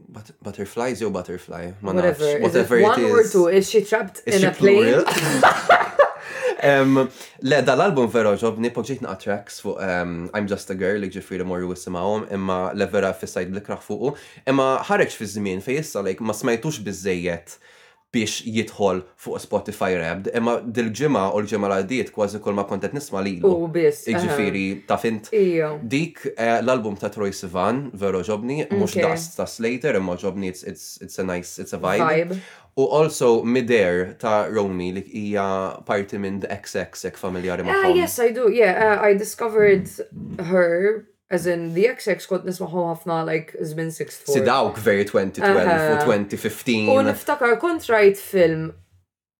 But, 0.09 0.31
butterflies 0.41 0.97
jew 1.03 1.11
butterfly, 1.13 1.67
ma 1.85 1.91
nafx. 1.93 2.17
Whatever, 2.17 2.39
whatever 2.41 2.79
it 2.79 2.81
is. 2.81 2.87
One 2.87 3.11
or 3.13 3.23
two, 3.29 3.45
is 3.57 3.69
she 3.69 3.83
trapped 3.85 4.23
in 4.25 4.43
a 4.43 4.49
plane? 4.49 5.03
Le, 7.43 7.59
dal-album 7.65 8.09
vera 8.11 8.33
ġobni, 8.39 8.69
poġġiet 8.75 9.03
naqa 9.03 9.21
tracks 9.23 9.59
fuq 9.63 9.77
I'm 10.37 10.47
Just 10.49 10.71
a 10.73 10.77
Girl, 10.79 11.05
ġifiri 11.11 11.45
morru 11.47 11.69
wisimawom, 11.71 12.27
imma 12.35 12.71
le 12.77 12.85
vera 12.89 13.13
fissajt 13.13 13.51
blikraħ 13.53 13.83
fuqu, 13.87 14.13
imma 14.47 14.67
ħareċ 14.87 15.17
fi 15.19 15.29
żmien 15.37 15.63
fej 15.65 15.79
jissa, 15.81 16.03
like, 16.05 16.23
ma 16.23 16.33
smajtux 16.37 16.81
bizzejiet 16.85 17.57
biex 18.13 18.43
jidħol 18.45 18.99
fuq 19.17 19.39
Spotify 19.41 19.95
Rap, 19.97 20.27
imma 20.37 20.59
dil-ġimma 20.77 21.25
u 21.33 21.39
l-ġimma 21.41 21.69
l-għaddiet 21.71 22.11
kważi 22.13 22.37
kol 22.45 22.53
ma 22.55 22.67
kontet 22.69 22.93
nisma 22.93 23.23
li 23.25 23.39
U 23.49 23.65
biss. 23.73 24.03
Iġifiri, 24.11 24.65
ta' 24.87 24.99
fint. 25.01 25.31
Dik 25.33 26.27
eh, 26.35 26.59
l-album 26.61 26.99
ta' 27.01 27.09
Troy 27.13 27.33
Sivan, 27.33 27.87
vero 27.97 28.21
ġobni, 28.27 28.67
mux 28.77 28.93
dast 29.01 29.39
ta' 29.39 29.49
Slater, 29.49 29.97
imma 29.97 30.13
ġobni, 30.21 30.53
it's 30.53 30.99
a 31.17 31.25
nice, 31.25 31.57
it's 31.57 31.73
a 31.73 31.81
vibe. 31.81 32.37
U 32.75 32.83
also 32.85 33.43
Midair 33.43 34.13
ta' 34.15 34.45
Romy 34.49 34.91
li 34.93 35.01
hija 35.13 35.85
parti 35.85 36.17
minn 36.17 36.39
The 36.41 36.47
XX 36.55 37.05
ek 37.05 37.17
familjari 37.19 37.63
ma' 37.65 37.71
Ah, 37.75 37.87
yes, 37.89 38.17
I 38.19 38.31
do. 38.31 38.49
Yeah, 38.51 38.95
uh, 38.99 39.01
I 39.07 39.13
discovered 39.13 39.89
her 40.39 41.05
As 41.29 41.47
in, 41.47 41.73
the 41.73 41.85
XX 41.89 42.27
kont 42.29 42.43
nismaħu 42.45 42.81
ħafna, 42.91 43.15
like, 43.25 43.55
zmin 43.65 43.87
6-4. 43.89 44.27
Si 44.35 44.41
dawk 44.45 44.75
very 44.83 45.01
2012 45.07 45.85
u 45.89 46.01
2015. 46.03 46.91
U 46.93 46.97
niftakar, 47.07 47.55
kont 47.63 47.87
rajt 47.89 48.19
film 48.21 48.67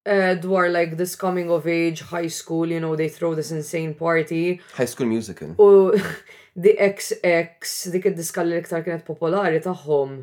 uh, 0.08 0.34
dwar, 0.42 0.72
like, 0.74 0.96
this 0.98 1.14
coming 1.24 1.52
of 1.54 1.68
age, 1.68 2.02
high 2.10 2.26
school, 2.36 2.66
you 2.72 2.80
know, 2.80 2.96
they 2.98 3.10
throw 3.12 3.36
this 3.38 3.52
insane 3.54 3.94
party. 4.00 4.58
High 4.74 4.90
school 4.90 5.06
musical. 5.12 5.54
U 5.60 5.94
the 6.66 6.74
XX, 6.82 7.62
dik 7.94 8.10
id-diska 8.10 8.48
li 8.48 8.58
iktar 8.64 8.82
kienet 8.88 9.06
popolari 9.06 9.62
taħħom. 9.62 10.18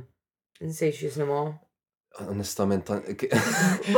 Nsej 0.66 0.90
xie 0.96 1.14
Onestament, 2.30 2.90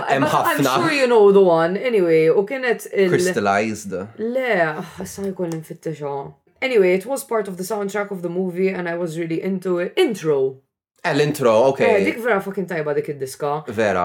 I'm 0.09 0.63
sure 0.63 0.93
you 0.93 1.07
know 1.07 1.33
the 1.33 1.41
one, 1.41 1.77
anyway, 1.77 2.27
u 2.27 2.45
kienet 2.45 2.87
il... 2.93 3.09
Crystallized. 3.09 3.93
Le, 4.19 4.53
ah, 4.83 5.05
sa' 5.05 5.25
jkoll 5.31 5.57
nfittexha. 5.57 6.07
Oh. 6.11 6.35
Anyway, 6.61 6.93
it 6.95 7.07
was 7.07 7.25
part 7.25 7.49
of 7.49 7.57
the 7.57 7.65
soundtrack 7.65 8.11
of 8.11 8.21
the 8.23 8.29
movie 8.29 8.69
and 8.69 8.87
I 8.89 8.97
was 8.99 9.17
really 9.19 9.43
into 9.43 9.79
it. 9.79 9.95
Intro. 9.97 10.59
El 11.05 11.21
intro 11.21 11.51
ok. 11.73 11.81
Eh, 11.83 12.05
dik 12.11 12.21
vera 12.23 12.39
fucking 12.41 12.67
tajba 12.71 12.95
dik 12.95 13.09
id-diska. 13.17 13.53
Vera. 13.81 14.05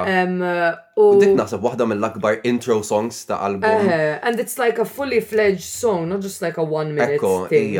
U 0.98 1.12
dik 1.22 1.36
naħseb 1.38 1.68
waħda 1.68 1.88
mill-akbar 1.92 2.40
intro 2.48 2.80
songs 2.84 3.22
ta' 3.28 3.44
album. 3.52 3.92
and 3.92 4.40
it's 4.40 4.58
like 4.58 4.80
a 4.80 4.86
fully 4.96 5.20
fledged 5.20 5.64
song, 5.68 6.08
not 6.10 6.22
just 6.26 6.42
like 6.42 6.58
a 6.58 6.64
one 6.64 6.96
minute 6.96 7.20
Ekko, 7.20 7.48
thing. 7.52 7.76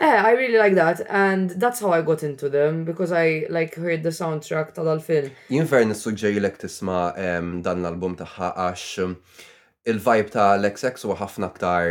Eh, 0.00 0.04
I 0.06 0.30
really 0.30 0.58
like 0.58 0.74
that 0.76 1.00
and 1.10 1.50
that's 1.50 1.80
how 1.80 1.90
I 1.92 2.02
got 2.02 2.22
into 2.22 2.48
them 2.48 2.84
because 2.84 3.10
I 3.10 3.46
like 3.50 3.74
heard 3.74 4.04
the 4.04 4.10
soundtrack 4.10 4.70
tal-film. 4.78 5.32
Jien 5.50 5.66
fairness 5.72 6.04
suġġeri 6.06 6.38
l-ek 6.38 6.60
tisma 6.62 7.00
dan 7.18 7.82
l-album 7.82 8.14
taħħa 8.20 8.52
għax 8.66 8.84
il-vibe 9.88 10.28
ta' 10.32 10.50
l-XX 10.60 11.00
huwa 11.08 11.16
ħafna 11.22 11.48
aktar 11.48 11.86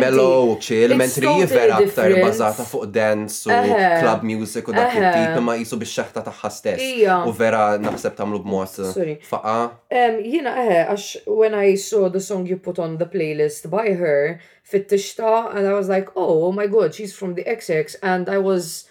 mellow 0.00 0.50
u 0.52 0.56
chill, 0.62 0.92
mentri 0.98 1.30
vera 1.46 1.76
aktar 1.78 2.14
bazzata 2.18 2.64
fuq 2.66 2.88
dance 2.94 3.46
u 3.46 3.78
club 4.00 4.24
music 4.26 4.70
u 4.70 4.74
dak 4.74 4.96
il-tip 4.98 5.38
ma 5.46 5.54
jisu 5.60 5.78
bix-xaħta 5.82 6.24
ta' 6.26 6.50
stess. 6.56 6.82
U 7.30 7.34
vera 7.38 7.68
naħseb 7.82 8.16
tagħmlu 8.18 8.40
b'mod 8.46 9.22
faqa. 9.30 9.56
Jina 10.26 10.56
eħe, 10.64 10.80
għax 10.90 11.08
when 11.30 11.54
I 11.60 11.76
saw 11.80 12.10
the 12.12 12.22
song 12.22 12.50
you 12.50 12.58
put 12.62 12.82
on 12.82 12.98
the 12.98 13.06
playlist 13.10 13.70
by 13.70 13.94
her 14.02 14.38
fit 14.66 14.90
tishta, 14.90 15.46
and 15.54 15.66
I 15.68 15.74
was 15.74 15.88
like, 15.88 16.10
oh, 16.16 16.48
oh 16.48 16.52
my 16.52 16.66
god, 16.66 16.92
she's 16.94 17.14
from 17.14 17.34
the 17.36 17.44
XX 17.46 17.94
and 18.02 18.28
I 18.28 18.38
was 18.38 18.86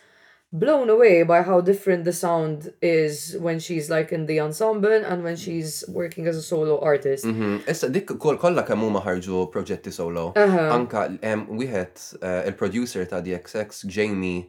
blown 0.60 0.90
away 0.90 1.24
by 1.24 1.42
how 1.42 1.60
different 1.62 2.06
the 2.06 2.14
sound 2.14 2.72
is 2.82 3.36
when 3.40 3.60
she's 3.60 3.90
like 3.90 4.12
in 4.12 4.26
the 4.26 4.40
ensemble 4.40 4.92
and 4.92 5.24
when 5.24 5.36
she's 5.36 5.84
working 5.90 6.28
as 6.28 6.36
a 6.36 6.42
solo 6.42 6.80
artist. 6.80 7.26
Mm-hmm. 7.26 7.70
Issa 7.70 7.90
dik 7.90 8.08
kolla 8.20 8.64
kemm 8.64 8.82
huma 8.88 9.02
ħarġu 9.04 9.44
proġetti 9.52 9.92
solo. 9.92 10.32
Anka 10.36 11.10
wieħed 11.20 12.24
eh, 12.24 12.42
il-producer 12.48 13.06
ta' 13.10 13.22
DXX 13.22 13.84
Jamie 13.86 14.48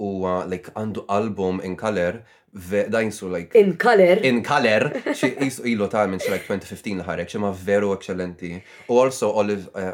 u 0.00 0.10
like 0.48 0.72
għandu 0.74 1.04
album 1.12 1.60
in 1.60 1.76
color 1.76 2.22
da 2.90 3.00
jinsu 3.02 3.30
like. 3.36 3.54
In 3.58 3.76
color. 3.76 4.18
In 4.22 4.42
color. 4.42 4.92
is 5.40 5.60
ilo 5.64 5.86
ta' 5.88 6.06
minn 6.06 6.20
like 6.30 6.44
2015 6.46 6.98
li 6.98 7.06
ħarek, 7.06 7.32
ma' 7.40 7.52
veru 7.52 7.92
eccellenti. 7.96 8.52
U 8.88 8.98
also 9.00 9.32
eh, 9.48 9.92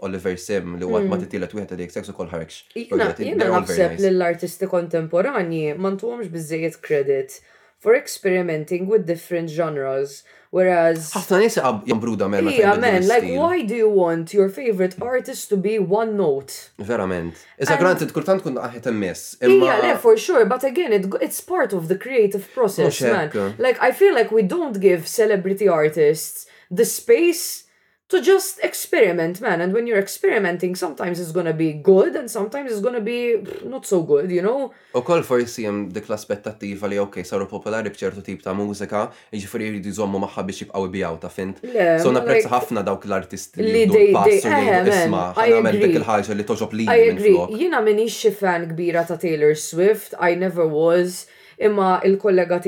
Oliver 0.00 0.36
Sim 0.38 0.76
li 0.78 0.86
għad 0.86 1.02
mm. 1.06 1.10
ma 1.10 1.18
titilet 1.18 1.54
u 1.54 1.58
għetada 1.62 1.82
jek 1.88 2.10
u 2.12 2.16
kol 2.20 2.28
ħarek. 2.30 2.56
Jena 2.76 3.50
naħseb 3.58 3.98
l-artisti 4.12 4.68
kontemporani 4.70 5.66
mantuħomx 5.74 6.30
bizzejiet 6.32 6.78
credit 6.82 7.40
for 7.78 7.94
experimenting 7.98 8.86
with 8.90 9.06
different 9.06 9.50
genres. 9.50 10.22
Whereas. 10.54 11.10
ħafna 11.16 11.38
nies 11.42 11.56
jambruda 11.90 12.28
mela. 12.30 12.52
Yeah, 12.54 12.78
man, 12.78 13.06
like, 13.08 13.26
why 13.36 13.62
do 13.66 13.74
you 13.76 13.88
want 13.90 14.32
your 14.34 14.48
favorite 14.48 14.96
artist 15.02 15.48
to 15.50 15.56
be 15.56 15.78
one 15.78 16.16
note? 16.16 16.70
Verament. 16.78 17.34
Issa 17.58 17.76
granted, 17.80 18.12
kultant 18.14 18.44
kun 18.44 18.56
aħet 18.62 18.88
emmis. 18.92 19.24
Yeah, 19.42 19.80
le, 19.82 19.94
for 19.98 20.16
sure, 20.16 20.44
but 20.46 20.64
again, 20.64 20.92
it, 20.92 21.06
it's 21.20 21.40
part 21.40 21.72
of 21.72 21.88
the 21.88 21.96
creative 21.98 22.48
process, 22.54 23.02
oh, 23.02 23.12
man. 23.12 23.54
Like, 23.58 23.80
I 23.82 23.90
feel 23.92 24.14
like 24.14 24.30
we 24.30 24.42
don't 24.42 24.80
give 24.80 25.06
celebrity 25.08 25.68
artists 25.68 26.46
the 26.70 26.84
space 26.84 27.65
to 28.08 28.20
just 28.22 28.60
experiment, 28.62 29.40
man. 29.40 29.60
And 29.60 29.72
when 29.72 29.86
you're 29.88 29.98
experimenting, 29.98 30.76
sometimes 30.76 31.18
it's 31.18 31.32
gonna 31.32 31.52
be 31.52 31.72
good 31.72 32.14
and 32.14 32.30
sometimes 32.30 32.70
it's 32.70 32.80
gonna 32.80 33.00
be 33.00 33.42
not 33.64 33.84
so 33.84 34.02
good, 34.10 34.26
you 34.36 34.42
know? 34.46 34.60
U 34.94 35.02
koll 35.02 35.24
forsi 35.26 35.66
jem 35.66 35.88
dik 35.92 36.06
l-aspettattiva 36.08 36.86
li, 36.92 37.00
ok, 37.02 37.24
saru 37.26 37.48
popolari 37.50 37.90
bċertu 37.90 38.22
tip 38.28 38.44
ta' 38.46 38.54
mużika, 38.54 39.08
iġifiri 39.34 39.72
jridu 39.72 39.94
zommu 39.98 40.20
maħħa 40.22 40.44
biex 40.50 40.62
jibqaw 40.64 40.86
bijaw 40.94 41.18
ta' 41.24 41.32
fint. 41.38 41.58
So 42.06 42.14
prezz 42.30 42.46
ħafna 42.52 42.86
dawk 42.86 43.08
l-artisti 43.10 43.66
li 43.66 44.06
passu 44.14 44.54
li 44.54 44.76
isma, 44.92 45.24
għamel 45.42 45.80
dik 45.82 45.98
il-ħagġa 46.02 46.38
li 46.38 46.48
toġob 46.52 46.78
li. 46.84 46.88
jina 47.64 47.82
minix 47.90 48.22
fan 48.38 48.70
kbira 48.70 49.02
ta' 49.10 49.18
Taylor 49.26 49.58
Swift, 49.58 50.14
I 50.20 50.36
never 50.38 50.66
was. 50.66 51.24
Imma 51.58 52.00
il-kollega 52.04 52.60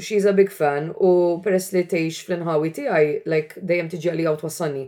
she's 0.00 0.24
a 0.24 0.32
big 0.32 0.50
fan 0.50 0.92
u 0.98 1.12
peress 1.44 1.68
li 1.76 1.82
tgħix 1.84 2.22
fl-inħawi 2.24 2.70
tiegħi, 2.78 3.08
like 3.28 3.60
dejjem 3.60 3.88
tiġi 3.94 4.10
għalija 4.12 4.32
u 4.32 4.38
twassalni. 4.42 4.86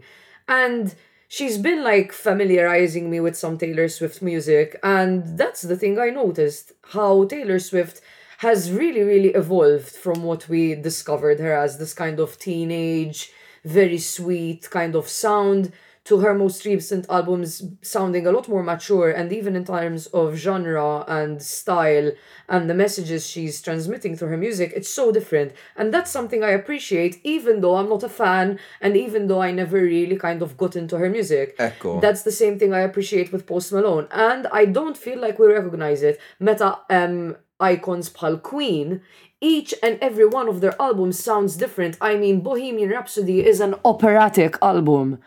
And 0.49 0.95
she's 1.29 1.59
been 1.59 1.83
like 1.85 2.13
familiarizing 2.13 3.11
me 3.11 3.21
with 3.21 3.37
some 3.37 3.59
Taylor 3.59 3.89
Swift 3.89 4.23
music 4.23 4.79
and 4.83 5.37
that's 5.37 5.61
the 5.63 5.77
thing 5.77 5.99
I 5.99 6.09
noticed 6.09 6.73
how 6.95 7.27
Taylor 7.27 7.59
Swift 7.59 8.01
has 8.39 8.73
really 8.73 9.03
really 9.03 9.35
evolved 9.35 9.89
from 9.93 10.23
what 10.23 10.49
we 10.49 10.75
discovered 10.75 11.41
her 11.41 11.53
as 11.53 11.77
this 11.77 11.93
kind 11.93 12.19
of 12.19 12.39
teenage 12.39 13.31
very 13.67 13.99
sweet 13.99 14.71
kind 14.71 14.97
of 14.97 15.07
sound 15.07 15.71
to 16.09 16.21
her 16.21 16.33
most 16.35 16.65
recent 16.65 17.05
albums 17.11 17.63
sounding 17.83 18.27
a 18.27 18.33
lot 18.33 18.49
more 18.49 18.63
mature 18.63 19.11
and 19.11 19.31
even 19.31 19.55
in 19.55 19.63
terms 19.63 20.07
of 20.21 20.37
genre 20.37 21.05
and 21.07 21.43
style 21.43 22.11
and 22.49 22.63
the 22.71 22.73
messages 22.73 23.27
she's 23.29 23.61
transmitting 23.61 24.17
through 24.17 24.29
her 24.29 24.37
music 24.39 24.73
it's 24.75 24.89
so 24.89 25.13
different 25.13 25.53
and 25.77 25.93
that's 25.93 26.11
something 26.11 26.43
i 26.43 26.49
appreciate 26.49 27.21
even 27.25 27.61
though 27.61 27.77
i'm 27.77 27.91
not 27.91 28.03
a 28.03 28.09
fan 28.09 28.59
and 28.81 28.97
even 28.97 29.27
though 29.29 29.43
i 29.43 29.51
never 29.51 29.77
really 29.83 30.17
kind 30.17 30.41
of 30.41 30.57
got 30.57 30.75
into 30.77 30.97
her 30.97 31.11
music 31.11 31.55
Echo. 31.59 32.01
that's 32.01 32.23
the 32.23 32.33
same 32.33 32.59
thing 32.59 32.73
i 32.73 32.81
appreciate 32.81 33.31
with 33.31 33.47
post 33.47 33.71
malone 33.71 34.09
and 34.11 34.47
i 34.51 34.65
don't 34.65 34.97
feel 34.97 35.21
like 35.21 35.39
we 35.39 35.47
recognize 35.47 36.03
it 36.03 36.19
meta 36.41 36.79
um 36.89 37.37
icons 37.61 38.09
pal 38.09 38.39
queen 38.39 39.03
each 39.43 39.75
and 39.83 39.99
every 40.01 40.27
one 40.27 40.49
of 40.49 40.63
their 40.63 40.81
albums 40.81 41.23
sounds 41.23 41.55
different 41.57 41.99
i 42.01 42.17
mean 42.17 42.41
bohemian 42.41 42.89
rhapsody 42.89 43.45
is 43.45 43.61
an 43.61 43.75
operatic 43.85 44.57
album 44.63 45.19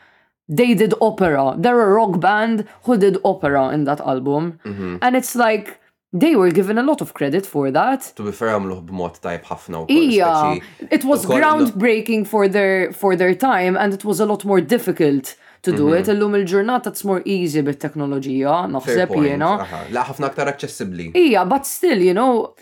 they 0.51 0.73
did 0.75 0.93
opera. 0.99 1.55
They're 1.57 1.81
a 1.89 1.93
rock 1.99 2.19
band 2.19 2.67
who 2.83 2.97
did 2.97 3.17
opera 3.23 3.69
in 3.69 3.85
that 3.85 4.01
album. 4.01 4.59
Mm-hmm. 4.65 4.97
And 5.01 5.15
it's 5.15 5.33
like, 5.35 5.79
they 6.13 6.35
were 6.35 6.51
given 6.51 6.77
a 6.77 6.83
lot 6.83 6.99
of 6.99 7.13
credit 7.13 7.45
for 7.45 7.71
that. 7.71 8.11
To 8.17 8.23
be 8.29 8.33
fair, 8.33 8.49
I'm 8.57 8.67
għamluħ 8.67 9.21
type 9.25 9.45
tajb 9.47 9.69
now. 9.71 9.85
Yeah, 9.87 10.59
it 10.91 11.05
was 11.05 11.25
groundbreaking 11.25 12.27
for 12.27 12.49
their 12.49 12.91
for 12.91 13.15
their 13.15 13.33
time 13.33 13.77
and 13.77 13.93
it 13.93 14.03
was 14.03 14.19
a 14.19 14.25
lot 14.25 14.43
more 14.43 14.59
difficult 14.59 15.35
to 15.61 15.71
do 15.71 15.85
mhm. 15.95 15.99
it. 16.01 16.09
Illum 16.09 16.35
il-ġurnata 16.41 16.91
it's 16.91 17.05
more 17.07 17.21
easy 17.23 17.61
bit-teknoloġija, 17.69 18.57
naħseb 18.75 19.15
jena. 19.23 19.53
La 19.95 20.03
aktar 20.03 20.51
accessibli. 20.51 21.07
Yeah, 21.15 21.45
but 21.45 21.65
still, 21.77 22.03
you 22.09 22.13
know, 22.19 22.55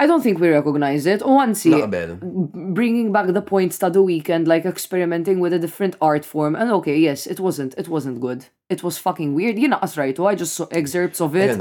I 0.00 0.06
don't 0.06 0.22
think 0.22 0.40
we 0.40 0.48
recognize 0.48 1.04
it. 1.04 1.20
Once 1.22 1.62
bringing 1.64 3.12
back 3.12 3.26
the 3.36 3.42
point 3.42 3.72
that 3.80 3.92
the 3.92 4.02
weekend, 4.02 4.48
like 4.48 4.64
experimenting 4.64 5.40
with 5.40 5.52
a 5.52 5.58
different 5.58 5.94
art 6.00 6.24
form, 6.24 6.56
and 6.56 6.70
okay, 6.78 6.96
yes, 6.96 7.26
it 7.26 7.38
wasn't, 7.38 7.74
it 7.76 7.86
wasn't 7.86 8.18
good. 8.18 8.46
it 8.70 8.82
was 8.84 8.96
fucking 8.98 9.34
weird. 9.34 9.56
Jina 9.56 9.78
qasrajtu, 9.80 10.26
I 10.32 10.34
just 10.36 10.52
saw 10.54 10.66
excerpts 10.70 11.20
of 11.20 11.36
it. 11.36 11.58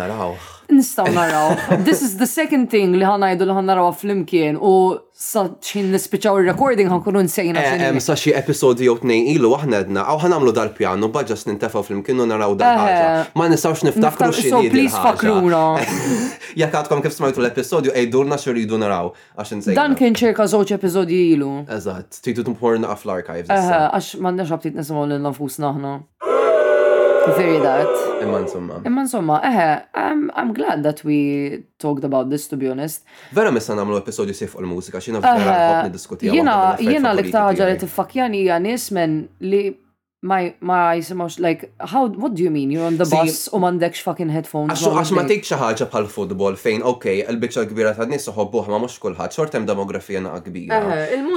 Nistaw 0.80 1.06
naraw. 1.20 1.84
This 1.90 2.02
is 2.08 2.18
the 2.22 2.28
second 2.40 2.70
thing 2.74 2.94
li 3.02 3.04
ħana 3.04 3.32
jdu 3.34 3.48
li 3.50 3.54
ħana 3.58 3.68
naraw 3.72 3.88
flimkien 4.00 4.60
u 4.70 4.74
saċin 5.20 5.88
nispiċaw 5.96 6.38
il-recording 6.44 6.92
ħan 6.94 7.02
kunu 7.04 7.24
nsejna. 7.26 7.64
Eh, 7.66 7.82
em, 7.88 7.98
saċi 8.06 8.36
episodi 8.38 8.86
jow 8.86 8.94
t-nej 9.02 9.34
ilu 9.34 9.50
għahna 9.58 9.80
edna, 9.88 10.04
għaw 10.06 10.20
ħan 10.28 10.36
għamlu 10.38 10.54
dal 10.60 10.70
pjano 10.78 11.10
u 11.10 11.16
bħagġas 11.16 11.48
nintefaw 11.50 11.88
flimkien 11.90 12.22
u 12.22 12.28
naraw 12.30 12.54
dal-ħagġa. 12.62 13.10
Ma 13.42 13.50
nistawx 13.56 13.88
niftakru 13.90 14.30
xie. 14.38 14.54
So 14.54 14.62
please 14.78 14.94
fakruna. 15.02 15.64
Jek 16.62 16.78
għadkom 16.84 17.02
kif 17.08 17.18
smajtu 17.18 17.42
l-episodju, 17.42 17.96
ejdurna 18.04 18.38
xuridu 18.46 18.78
naraw. 18.84 19.10
Dan 19.74 19.98
kien 19.98 20.14
ċerka 20.22 20.46
zoċ 20.54 20.78
episodi 20.78 21.24
ilu. 21.34 21.64
Eżat, 21.80 22.22
titu 22.22 22.46
t-mpurna 22.46 22.94
għaf 22.94 23.10
l-archives. 23.10 23.50
Għax 23.50 24.14
mandax 24.22 24.54
għabtit 24.54 24.78
nisimaw 24.78 25.10
l-nafus 25.10 25.58
naħna. 25.66 25.98
Very 27.38 27.60
that. 27.60 27.88
Imma 28.24 28.40
insomma. 28.46 28.74
Imma 28.86 29.02
insomma, 29.06 29.40
eħe, 29.46 29.68
I'm, 30.04 30.26
I'm 30.36 30.54
glad 30.54 30.84
that 30.84 31.04
we 31.06 31.64
talked 31.78 32.04
about 32.04 32.30
this, 32.30 32.48
to 32.50 32.58
be 32.58 32.68
honest. 32.70 33.04
Vera 33.34 33.52
missa 33.52 33.76
namlu 33.76 33.98
episodju 34.00 34.34
sif 34.36 34.56
u 34.56 34.64
l-mużika, 34.64 35.02
xina 35.02 35.22
vera 35.22 35.54
għobni 35.56 35.94
diskutija. 35.98 36.34
Jena, 36.36 36.58
jena 36.80 37.12
li 37.14 37.28
ktaħġa 37.30 37.70
li 37.74 37.82
t-fakjani 37.84 38.46
janis 38.48 38.90
men 38.96 39.22
li 39.42 39.68
my 40.30 40.50
my 40.68 40.98
simosh 41.00 41.38
like 41.40 41.62
how 41.80 42.02
what 42.06 42.34
do 42.36 42.44
you 42.44 42.50
mean 42.52 42.70
you're 42.74 42.84
on 42.84 42.98
the 43.00 43.06
bus 43.08 43.46
u 43.56 43.60
m'għandekx 43.64 44.02
fucking 44.04 44.28
headphones 44.36 44.74
għax 44.84 44.90
għax 45.00 45.14
ma 45.16 45.22
tgħid 45.30 45.46
xi 45.48 45.60
ħaġa 45.62 45.86
bħal 45.94 46.10
football 46.12 46.58
fejn 46.60 46.84
ok, 46.92 47.06
il 47.32 47.38
bicċa 47.40 47.64
kbira 47.70 47.94
ta' 47.96 48.04
nies 48.10 48.28
iħobbuh 48.28 48.68
ma 48.74 48.82
mux 48.84 48.98
kulħadd 49.00 49.32
xortem 49.38 49.64
demografija 49.70 50.20
na' 50.26 50.36
kbira. 50.44 50.82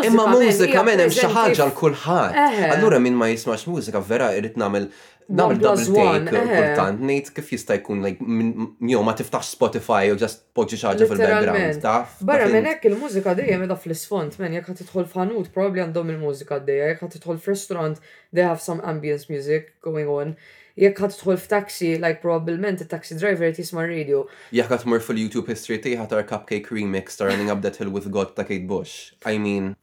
Imma 0.08 0.26
mużika 0.34 0.82
menem 0.88 1.14
xaħġa 1.14 1.68
l 1.68 1.76
kulħadd. 1.78 2.42
Allura 2.72 2.98
minn 3.04 3.14
ma 3.20 3.30
jismax 3.30 3.68
mużika 3.70 4.02
vera 4.08 4.32
irid 4.34 4.58
nagħmel 4.58 4.90
Namr 5.30 5.60
double 5.60 5.76
take, 5.84 6.32
eh, 6.32 6.40
eh. 6.40 6.58
kultant, 6.58 7.00
nejt 7.02 7.30
kif 7.34 7.50
jista' 7.54 7.74
jkun, 7.78 8.02
like, 8.02 8.20
ma 8.20 9.12
tiftax 9.14 9.52
Spotify 9.54 10.10
u 10.12 10.16
just 10.18 10.46
poġġi 10.54 10.78
xaġa 10.82 11.06
fil-background, 11.10 11.78
taf? 11.82 12.16
Barra 12.26 12.48
minn 12.50 12.66
hekk 12.68 12.88
il-mużika 12.90 13.34
dija 13.38 13.58
meda 13.60 13.76
fil 13.78 13.94
isfond 13.94 14.34
men 14.42 14.56
jekk 14.58 14.72
tidħol 14.82 15.06
fanut, 15.12 15.52
probably 15.54 15.84
għandhom 15.84 16.10
il-mużika 16.16 16.58
dejja, 16.66 16.88
jekk 16.94 17.06
tidħol 17.18 17.40
restaurant 17.46 18.00
they 18.32 18.42
have 18.44 18.60
some 18.60 18.80
ambience 18.82 19.30
music 19.32 19.70
going 19.84 20.08
on. 20.10 20.34
Jekk 20.80 21.02
ħad 21.04 21.12
tħol 21.20 21.38
f'taxi, 21.38 21.90
like 22.00 22.22
probablement 22.24 22.80
il-taxi 22.80 23.18
driver 23.20 23.52
jisma' 23.52 23.84
radio. 23.86 24.24
Jekk 24.56 24.72
ħad 24.74 24.86
mur 24.88 25.04
fil-YouTube 25.04 25.52
history 25.52 25.78
tiegħi 25.84 26.08
tar 26.10 26.24
Cupcake 26.28 26.72
Remix 26.74 27.16
ta' 27.20 27.28
Running 27.30 27.52
Up 27.54 27.60
That 27.64 27.76
Hill 27.78 27.92
with 27.92 28.08
God 28.10 28.32
ta' 28.36 28.42
Kate 28.48 28.66
Bush. 28.66 29.12
I 29.24 29.36
mean, 29.38 29.74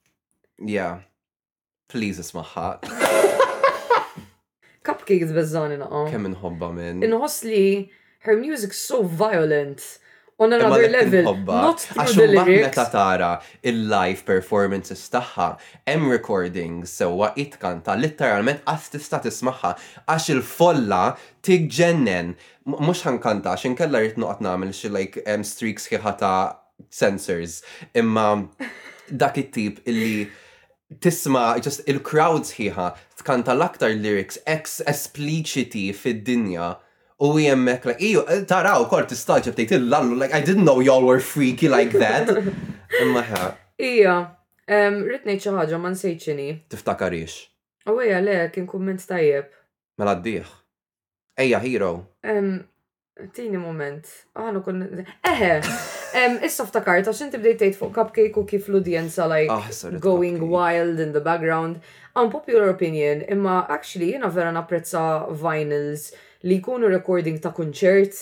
yeah. 0.60 1.06
Please 1.90 2.20
ismaħħa. 2.22 3.38
Cupcakes 4.88 5.32
bezzani 5.36 5.78
naqom. 5.82 6.08
Kemm 6.12 6.30
inħobba 6.32 6.70
minn. 6.76 7.04
Inħoss 7.04 7.44
li 7.50 7.66
her 8.28 8.38
music's 8.38 8.80
so 8.90 9.02
violent 9.04 9.82
on 10.40 10.54
another 10.56 10.88
level. 10.88 11.34
Not 11.46 11.82
through 11.82 12.16
the 12.16 12.28
lyrics. 12.32 12.70
meta 12.70 12.88
tara 12.94 13.32
il-live 13.62 14.24
performances 14.30 15.04
tagħha 15.12 15.50
em 15.96 16.08
recordings 16.12 16.94
sewa 17.02 17.34
itkanta 17.44 17.98
literalment 18.00 18.64
qatt 18.68 18.94
tista' 18.96 19.20
tismagħha 19.28 19.74
għax 20.08 20.32
il-folla 20.38 21.04
Mux 21.50 22.86
Mhux 22.88 23.18
kanta 23.26 23.56
għax 23.58 23.68
inkella 23.72 24.00
rrid 24.06 24.18
noqgħod 24.22 24.46
nagħmel 24.48 24.74
xi 24.80 24.92
like 24.96 25.22
hemm 25.28 25.44
streaks 25.48 25.90
ħiħa 25.90 26.16
sensors. 26.94 27.60
Imma 28.00 28.28
dak 29.12 29.42
it-tip 29.42 29.84
illi 29.90 30.30
tisma 31.00 31.58
just 31.66 31.88
il 31.90 32.00
crowds 32.02 32.52
hiha 32.60 32.94
tkanta 33.20 33.52
l-aktar 33.54 33.90
lyrics 33.92 34.40
ex 34.46 34.80
espliciti 34.88 35.92
fid-dinja 35.94 36.74
u 37.20 37.40
jemmek 37.40 37.86
like 37.86 38.00
iju 38.06 38.24
taraw 38.48 38.88
kol 38.90 39.06
tistaġib 39.06 39.56
tejt 39.56 39.76
il-lallu 39.78 40.18
like 40.22 40.34
I 40.34 40.42
didn't 40.42 40.66
know 40.66 40.80
y'all 40.82 41.06
were 41.06 41.20
freaky 41.22 41.70
like 41.70 41.94
that 42.00 42.30
imma 43.02 43.24
ħa 43.30 43.52
ija 43.86 44.18
rritnejt 44.70 45.46
man 45.78 45.96
sejċini 46.02 46.48
tiftakar 46.70 47.14
tiftakarix 47.14 47.38
u 47.86 48.02
ija 48.02 48.20
le 48.24 48.40
kien 48.54 48.66
kumment 48.66 49.06
tajjeb 49.14 49.46
mela 50.00 50.16
d-diħ 50.18 50.50
ejja 51.38 51.60
hero 51.68 51.94
tini 53.36 53.58
moment 53.62 54.10
għanu 54.34 54.64
kun 54.66 54.84
eħe 55.24 55.54
Issa 56.18 56.66
ftakart, 56.68 57.06
għax 57.08 57.22
inti 57.28 57.40
bdejt 57.42 57.60
tgħid 57.62 57.78
fuq 57.80 57.94
cupcake 57.96 58.40
u 58.42 58.46
kif 58.50 58.68
l-udjenza 58.70 59.28
like 59.30 59.52
ah, 59.52 59.68
going 60.02 60.40
wild 60.50 61.00
in 61.00 61.14
the 61.14 61.22
background. 61.22 61.80
Unpopular 62.16 62.70
opinion, 62.70 63.22
imma 63.32 63.66
actually 63.70 64.12
jiena 64.14 64.32
vera 64.32 64.52
napprezza 64.52 65.28
vinyls 65.30 66.10
li 66.44 66.60
jkunu 66.60 66.90
recording 66.92 67.40
ta' 67.40 67.52
kunċert. 67.54 68.18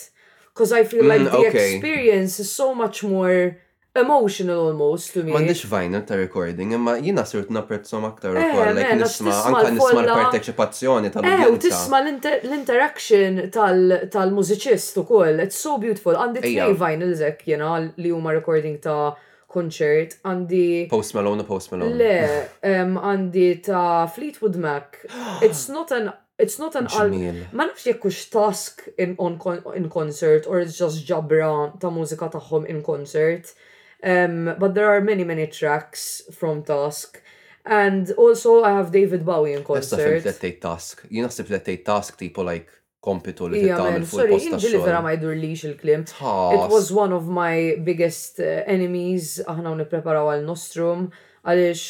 Cause 0.58 0.72
I 0.74 0.84
feel 0.84 1.04
mm, 1.04 1.08
like 1.10 1.32
the 1.32 1.42
experience 1.48 2.40
is 2.40 2.52
so 2.52 2.74
much 2.76 3.04
more 3.04 3.58
emotional 3.98 4.68
almost 4.70 5.12
to 5.16 5.24
me. 5.26 5.32
M'għandix 5.34 5.66
vajna 5.72 6.02
ta' 6.08 6.18
recording, 6.20 6.74
imma 6.78 6.96
jina 7.02 7.24
sirt 7.28 7.50
napprezzom 7.54 8.06
aktar 8.08 8.36
kol, 8.38 8.44
eh, 8.46 8.74
like 8.78 8.90
eh, 8.94 9.00
nisma 9.02 9.34
anka 9.50 9.72
nisma 9.72 10.02
l-parteċipazzjoni 10.04 11.12
tal-udjenza. 11.16 11.54
Eh, 11.54 11.64
tisma 11.66 12.02
l-interaction 12.06 13.40
tal-mużiċist 13.52 14.98
ukoll. 15.04 15.40
It's 15.46 15.58
so 15.64 15.78
beautiful. 15.82 16.16
Għandi 16.18 16.42
tnej 16.46 16.78
vinyl 16.82 17.16
zek 17.18 17.44
jena 17.50 17.80
li 17.98 18.12
huma 18.14 18.34
recording 18.36 18.78
ta' 18.84 19.16
concert, 19.52 20.16
għandi. 20.28 20.88
Post 20.92 21.16
Malone, 21.18 21.44
Post 21.48 21.72
Malone. 21.74 21.96
Le, 21.98 22.62
għandi 22.62 23.50
ta' 23.68 24.06
Fleetwood 24.14 24.56
Mac. 24.62 25.02
It's 25.46 25.68
not 25.74 25.92
an 25.92 26.14
It's 26.40 26.60
not 26.62 26.76
an 26.78 26.86
album. 26.94 27.40
Ma 27.58 27.66
nafx 27.66 27.88
jekk 27.88 28.04
hux 28.06 28.28
task 28.30 28.84
in, 29.02 29.16
on, 29.18 29.40
in 29.74 29.88
concert 29.90 30.46
or 30.46 30.60
it's 30.62 30.78
just 30.78 31.02
ġabra 31.10 31.74
ta' 31.82 31.90
mużika 31.90 32.28
tagħhom 32.36 32.68
in 32.70 32.84
concert. 32.86 33.56
Um, 34.04 34.56
but 34.60 34.74
there 34.76 34.88
are 34.90 35.02
many, 35.02 35.24
many 35.24 35.48
tracks 35.48 36.22
from 36.34 36.64
Tusk. 36.64 37.22
And 37.66 38.10
also 38.12 38.64
I 38.64 38.70
have 38.72 38.92
David 38.92 39.26
Bowie 39.26 39.54
in 39.54 39.64
concert. 39.64 40.18
Issa 40.22 40.34
fil 40.34 40.52
Task. 40.54 41.04
You 41.10 41.22
know, 41.22 41.28
if 41.28 41.64
they 41.66 41.78
Task 41.78 42.18
people 42.18 42.46
like 42.46 42.70
kompitu 43.04 43.48
li 43.50 43.62
t-tamil 43.62 44.02
fuq 44.04 44.26
il-post 44.26 44.50
ta' 44.50 44.58
xogħol. 44.60 44.82
vera 44.84 45.02
ma 45.06 45.14
jdurlix 45.16 45.62
il-klim. 45.70 46.02
It 46.10 46.68
was 46.72 46.92
one 46.92 47.14
of 47.14 47.28
my 47.30 47.76
biggest 47.86 48.40
uh, 48.42 48.64
enemies 48.68 49.38
aħna 49.48 49.76
nippreparaw 49.80 50.32
għal 50.34 50.44
nostrum 50.48 51.06
Għalix, 51.46 51.84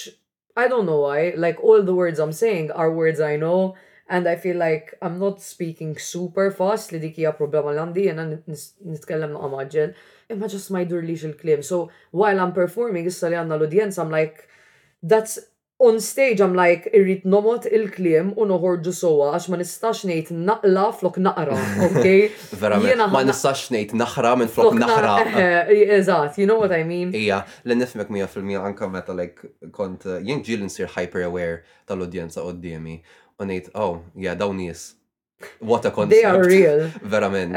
I 0.57 0.67
don't 0.67 0.85
know 0.85 1.01
why, 1.07 1.33
like 1.35 1.57
all 1.63 1.81
the 1.81 1.95
words 1.95 2.19
I'm 2.19 2.31
saying 2.35 2.69
are 2.71 2.93
words 2.93 3.19
I 3.19 3.35
know 3.37 3.73
and 4.07 4.27
I 4.27 4.35
feel 4.35 4.55
like 4.57 4.93
I'm 5.01 5.17
not 5.17 5.41
speaking 5.41 5.97
super 5.97 6.51
fast 6.51 6.91
li 6.91 6.99
dikija 7.01 7.33
problema 7.39 7.73
l-għandi 7.73 8.05
jena 8.11 8.27
nitkellem 8.31 9.33
naqqa 9.33 9.51
maġġel 9.55 9.95
imma 10.33 10.47
ġas 10.51 10.69
ma 10.75 10.81
liġ 10.83 11.25
il-klim. 11.29 11.61
So 11.63 11.89
while 12.11 12.39
I'm 12.39 12.53
performing 12.53 13.05
issa 13.07 13.29
li 13.29 13.35
għanna 13.35 13.55
l-udjenza, 13.57 14.01
I'm 14.03 14.11
like, 14.11 14.47
that's 15.03 15.37
on 15.79 16.01
stage 16.01 16.41
I'm 16.41 16.53
like, 16.57 16.89
irrit 16.93 17.23
nomot 17.23 17.67
il-klim 17.79 18.33
u 18.35 18.47
noħorġu 18.49 18.93
sowa, 18.97 19.29
għax 19.37 19.47
ma 19.53 19.59
nistax 19.61 20.03
nejt 20.09 20.31
naqla 20.35 20.87
flok 20.99 21.19
naqra, 21.23 21.57
ok? 21.89 22.57
Vera, 22.63 22.79
ma 23.13 23.21
nistax 23.27 23.69
nejt 23.75 23.93
naħra 24.01 24.33
minn 24.41 24.49
flok 24.51 24.75
naħra. 24.81 25.13
Eh, 25.43 25.85
Eżat, 25.99 26.37
you 26.41 26.47
know 26.49 26.59
what 26.59 26.73
I 26.75 26.83
mean? 26.83 27.13
Ija, 27.15 27.43
l-nifmek 27.63 28.09
100% 28.11 28.57
anka 28.67 28.89
meta 28.91 29.13
like 29.15 29.45
kont 29.71 30.09
jien 30.25 30.43
ġil 30.43 30.65
nsir 30.67 30.89
hyper 30.97 31.23
aware 31.29 31.61
tal-udjenza 31.87 32.41
qoddimi. 32.43 32.99
U 33.39 33.45
nejt, 33.47 33.69
oh, 33.77 34.01
yeah, 34.17 34.33
dawnis. 34.35 34.96
What 35.59 35.85
a 35.85 35.91
concept. 35.91 36.09
They 36.19 36.23
are 36.23 36.43
real. 36.43 36.79
Verament. 37.13 37.51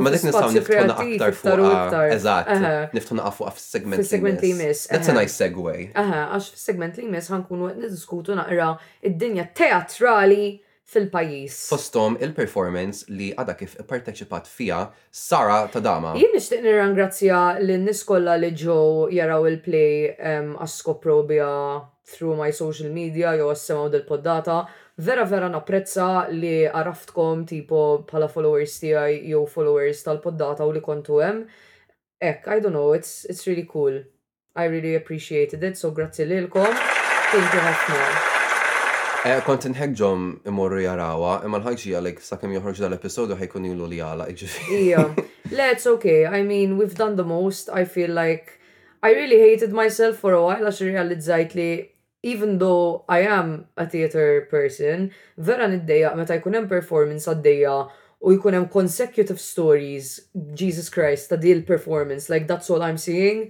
Ma 0.00 0.10
dik 0.14 0.22
nistaw 0.28 0.50
niftuna 0.54 0.94
aktar 1.02 1.32
fuq. 1.34 1.62
Ah, 1.66 1.96
eżatt. 2.14 2.52
Niftuna 2.94 3.32
fuq 3.34 3.50
f-segment. 3.50 4.06
segment 4.06 4.44
li 4.46 4.52
jmiss. 4.52 4.84
That's 4.86 5.10
a 5.10 5.16
nice 5.20 5.34
segue. 5.34 5.74
Aha, 5.98 6.20
għax 6.36 6.52
f-segment 6.54 7.00
li 7.00 7.08
jmiss 7.08 7.32
ħankunu 7.34 7.72
niddiskutu 7.80 8.36
naqra 8.38 8.68
id-dinja 9.10 9.48
teatrali 9.58 10.54
fil-pajis. 10.86 11.56
Fostom 11.72 12.14
il-performance 12.22 13.08
li 13.10 13.32
għada 13.34 13.56
kif 13.58 13.74
parteċipat 13.90 14.46
fija 14.46 14.84
Sara 15.10 15.64
Tadama. 15.72 16.14
Jien 16.22 16.30
nishtiq 16.38 16.62
nirrangrazzja 16.62 17.42
l-nis 17.64 18.04
kollha 18.06 18.38
li 18.38 18.52
ġew 18.54 18.78
jaraw 19.18 19.48
il-play 19.50 20.12
ehm, 20.14 20.54
għas-skoprobja 20.62 21.50
through 22.06 22.38
my 22.38 22.52
social 22.54 22.92
media 22.94 23.32
jew 23.34 23.50
għas-semaw 23.50 23.90
del-poddata 23.96 24.60
vera 24.98 25.26
vera 25.28 25.48
napprezza 25.52 26.26
li 26.32 26.64
għaraftkom 26.70 27.42
tipo 27.46 27.80
bħala 28.08 28.30
followers 28.32 28.78
tiegħi 28.80 29.18
jew 29.28 29.42
followers 29.52 29.98
tal-poddata 30.06 30.64
u 30.64 30.72
li 30.72 30.80
kontu 30.80 31.18
hemm. 31.20 31.42
Ek, 32.20 32.46
I 32.48 32.60
don't 32.60 32.72
know, 32.72 32.94
it's, 32.96 33.26
it's 33.28 33.46
really 33.46 33.66
cool. 33.68 33.92
I 34.56 34.64
really 34.68 34.94
appreciated 34.94 35.62
it, 35.64 35.76
so 35.76 35.90
grazzi 35.90 36.24
lilkom. 36.24 36.70
Thank 37.28 37.52
you 37.52 37.60
ħafna. 37.60 38.06
Eh, 39.26 39.40
kont 39.44 39.66
nħegġom 39.72 40.22
imorru 40.48 40.80
jarawa, 40.86 41.42
imma 41.44 41.58
l-ħagġi 41.60 41.92
għalek 41.98 42.22
sakem 42.24 42.54
joħroġ 42.56 42.80
dal-episodu 42.86 43.36
ħajkun 43.36 43.66
jullu 43.68 43.88
li 43.90 43.98
għala, 44.00 44.28
Ija, 44.30 44.54
Yeah, 44.80 45.14
let's 45.50 45.86
okay. 45.86 46.24
I 46.24 46.40
mean, 46.42 46.78
we've 46.78 46.94
done 46.94 47.16
the 47.16 47.24
most. 47.24 47.68
I 47.68 47.84
feel 47.84 48.08
like 48.10 48.58
I 49.02 49.10
really 49.12 49.38
hated 49.40 49.72
myself 49.74 50.16
for 50.16 50.32
a 50.32 50.40
while 50.40 50.64
għax 50.64 50.80
realizzajt 50.86 51.52
li 51.58 51.68
even 52.32 52.50
though 52.62 52.86
I 53.08 53.20
am 53.38 53.48
a 53.76 53.86
theater 53.92 54.26
person, 54.54 54.98
vera 55.48 55.66
niddeja 55.72 56.08
meta 56.20 56.34
jkun 56.40 56.56
hemm 56.58 56.68
performance 56.74 57.30
għaddejja 57.32 57.74
u 58.26 58.34
jkun 58.34 58.56
hemm 58.56 58.66
consecutive 58.76 59.38
stories, 59.42 60.08
Jesus 60.62 60.88
Christ, 60.96 61.28
ta' 61.30 61.38
deal 61.46 61.60
performance, 61.68 62.26
like 62.34 62.48
that's 62.50 62.68
all 62.70 62.82
I'm 62.88 62.98
seeing. 62.98 63.46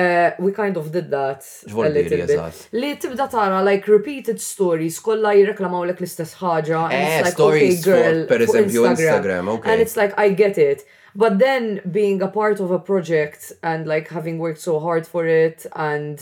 Uh, 0.00 0.32
we 0.44 0.50
kind 0.52 0.76
of 0.76 0.90
did 0.92 1.06
that 1.12 1.46
a 1.68 1.88
little 1.94 2.26
bit. 2.32 2.58
Li 2.72 2.90
tibda 3.00 3.28
tara 3.34 3.62
like 3.68 3.86
repeated 3.96 4.40
stories 4.46 4.98
kollha 5.06 5.30
jirreklamaw 5.38 5.86
lek 5.92 6.02
l-istess 6.02 6.34
ħaġa. 6.42 6.80
Eh, 6.96 7.12
like, 7.28 7.36
stories 7.38 7.84
okay, 7.86 7.92
girl, 7.92 8.20
for, 8.24 8.32
per 8.34 8.44
eżempju 8.48 8.84
Instagram. 8.88 9.20
Instagram, 9.20 9.52
okay. 9.54 9.72
And 9.76 9.80
it's 9.86 9.96
like 10.00 10.12
I 10.18 10.28
get 10.42 10.58
it. 10.58 10.82
But 11.14 11.38
then 11.38 11.80
being 11.98 12.20
a 12.26 12.30
part 12.34 12.58
of 12.60 12.70
a 12.74 12.78
project 12.90 13.52
and 13.62 13.86
like 13.86 14.08
having 14.16 14.38
worked 14.42 14.60
so 14.66 14.78
hard 14.88 15.06
for 15.06 15.24
it 15.28 15.64
and 15.76 16.18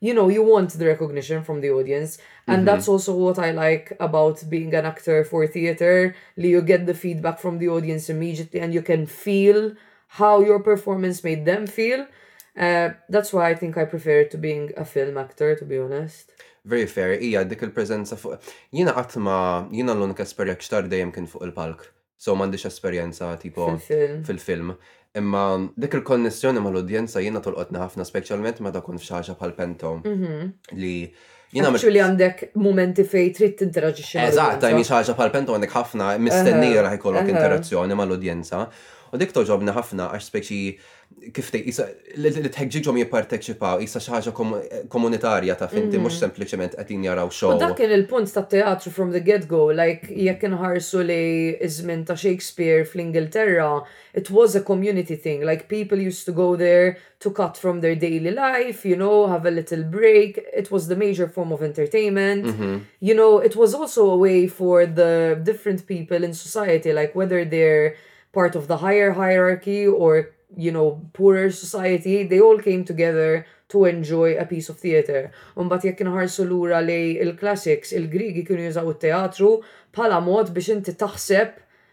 you 0.00 0.14
know, 0.14 0.28
you 0.28 0.42
want 0.42 0.70
the 0.70 0.86
recognition 0.86 1.44
from 1.44 1.60
the 1.62 1.70
audience. 1.78 2.10
And 2.48 2.58
mm 2.62 2.62
-hmm. 2.62 2.66
that's 2.68 2.88
also 2.92 3.10
what 3.24 3.36
I 3.46 3.50
like 3.64 3.84
about 4.08 4.36
being 4.54 4.70
an 4.80 4.84
actor 4.92 5.18
for 5.30 5.40
theater. 5.56 5.96
You 6.36 6.60
get 6.72 6.82
the 6.90 6.94
feedback 7.04 7.36
from 7.44 7.54
the 7.62 7.68
audience 7.76 8.04
immediately 8.14 8.58
and 8.64 8.70
you 8.76 8.82
can 8.90 9.02
feel 9.24 9.58
how 10.20 10.34
your 10.48 10.60
performance 10.70 11.18
made 11.28 11.42
them 11.50 11.64
feel. 11.78 12.00
Uh, 12.66 12.88
that's 13.14 13.30
why 13.34 13.44
I 13.52 13.54
think 13.60 13.72
I 13.76 13.84
prefer 13.94 14.16
it 14.24 14.30
to 14.34 14.38
being 14.48 14.66
a 14.76 14.84
film 14.94 15.14
actor, 15.24 15.50
to 15.60 15.64
be 15.72 15.78
honest. 15.86 16.26
Very 16.64 16.86
fair, 16.88 17.10
ija, 17.22 17.44
dik 17.50 17.62
il-prezenza 17.62 18.16
fuq. 18.16 18.32
Jina 18.72 18.92
għatma, 19.00 19.68
jina 19.72 19.92
l-unika 19.94 20.22
esperja 20.22 20.54
kxtar 20.56 20.88
dejjem 20.88 21.12
kien 21.12 21.26
fuq 21.26 21.42
il-palk. 21.46 21.86
So 22.18 22.34
mandiċ 22.36 22.66
esperjenza 22.66 23.38
tipo 23.40 23.78
fil-film. 23.86 24.68
Fil 24.68 24.76
Imma 25.18 25.44
dik 25.82 25.96
il-konnessjoni 25.98 26.62
mal-udjenza 26.62 27.18
jiena 27.24 27.40
tolqotna 27.42 27.80
ħafna, 27.82 28.04
speċjalment 28.06 28.60
ma 28.62 28.70
dakun 28.74 29.00
fxaxa 29.02 29.34
bħal 29.40 29.54
pentom 29.56 30.04
mhm. 30.06 30.44
li 30.78 30.92
Jina 31.50 31.72
mux 31.74 31.82
li 31.90 31.98
għandek 31.98 32.52
momenti 32.62 33.02
fej 33.02 33.32
trid 33.34 33.56
tinteraġixxi. 33.58 34.20
Eżatt, 34.22 34.62
għajmi 34.68 34.84
xaxa 34.86 35.16
pal-pentu 35.18 35.56
għandek 35.56 35.72
ħafna 35.74 36.12
mistennija 36.22 36.84
ħajkollok 36.92 37.26
interazzjoni 37.26 37.90
interazzjoni 37.90 37.96
mal-udjenza. 37.98 38.60
U 39.10 39.18
dik 39.18 39.34
toġobna 39.34 39.74
ħafna 39.74 40.12
għax 40.14 40.28
speċi 40.30 40.60
kif 41.34 41.50
tej, 41.52 41.62
isa, 41.68 41.84
li 42.18 42.30
tħegġi 42.32 42.80
ġom 42.86 42.96
jipparteċipaw, 43.02 43.82
jisa 43.82 44.00
xaħġa 44.02 44.32
komunitarja 44.90 45.56
ta' 45.58 45.66
finti, 45.68 45.98
mux 46.00 46.14
mm. 46.14 46.16
sempliciment 46.22 46.76
għatin 46.80 47.04
jaraw 47.04 47.28
xoħ. 47.28 47.58
dak 47.60 47.74
kien 47.78 47.92
il-punt 47.94 48.30
ta' 48.34 48.46
teatru 48.48 48.92
from 48.94 49.10
the 49.12 49.20
get-go, 49.22 49.66
like 49.74 50.08
jekk 50.08 50.48
nħarsu 50.54 51.02
li 51.06 51.20
izmin 51.66 52.06
ta' 52.08 52.16
Shakespeare 52.16 52.86
fl-Ingilterra, 52.88 53.82
it 54.14 54.30
was 54.30 54.56
a 54.56 54.64
community 54.64 55.16
thing, 55.16 55.44
like 55.44 55.68
people 55.68 56.00
used 56.00 56.24
to 56.24 56.32
go 56.32 56.56
there 56.56 56.96
to 57.20 57.30
cut 57.30 57.58
from 57.58 57.82
their 57.82 57.94
daily 57.94 58.30
life, 58.30 58.86
you 58.86 58.96
know, 58.96 59.26
have 59.26 59.44
a 59.44 59.50
little 59.52 59.84
break, 59.84 60.40
it 60.56 60.70
was 60.70 60.88
the 60.88 60.96
major 60.96 61.28
form 61.28 61.52
of 61.52 61.60
entertainment, 61.62 62.46
mm 62.46 62.56
-hmm. 62.58 62.76
you 63.00 63.12
know, 63.14 63.42
it 63.44 63.54
was 63.56 63.74
also 63.76 64.08
a 64.14 64.16
way 64.16 64.48
for 64.48 64.86
the 64.86 65.36
different 65.42 65.84
people 65.86 66.24
in 66.26 66.32
society, 66.34 66.94
like 66.96 67.12
whether 67.14 67.44
they're 67.44 67.92
part 68.32 68.54
of 68.56 68.70
the 68.72 68.78
higher 68.86 69.18
hierarchy 69.20 69.84
or 69.86 70.30
you 70.56 70.72
know, 70.72 71.00
poorer 71.12 71.50
society, 71.50 72.24
they 72.24 72.40
all 72.40 72.58
came 72.58 72.84
together 72.84 73.46
to 73.68 73.84
enjoy 73.84 74.36
a 74.36 74.44
piece 74.44 74.68
of 74.68 74.78
theater. 74.80 75.30
Unbat 75.56 75.84
jekk 75.86 76.02
inħarsu 76.02 76.46
lura 76.48 76.80
li 76.82 77.16
il-classics, 77.22 77.92
il-Grigi 77.94 78.42
kienu 78.46 78.64
jużaw 78.66 78.90
it-teatru 78.96 79.52
bħala 79.94 80.18
mod 80.26 80.50
biex 80.54 80.74
inti 80.74 80.96
taħseb 80.98 81.52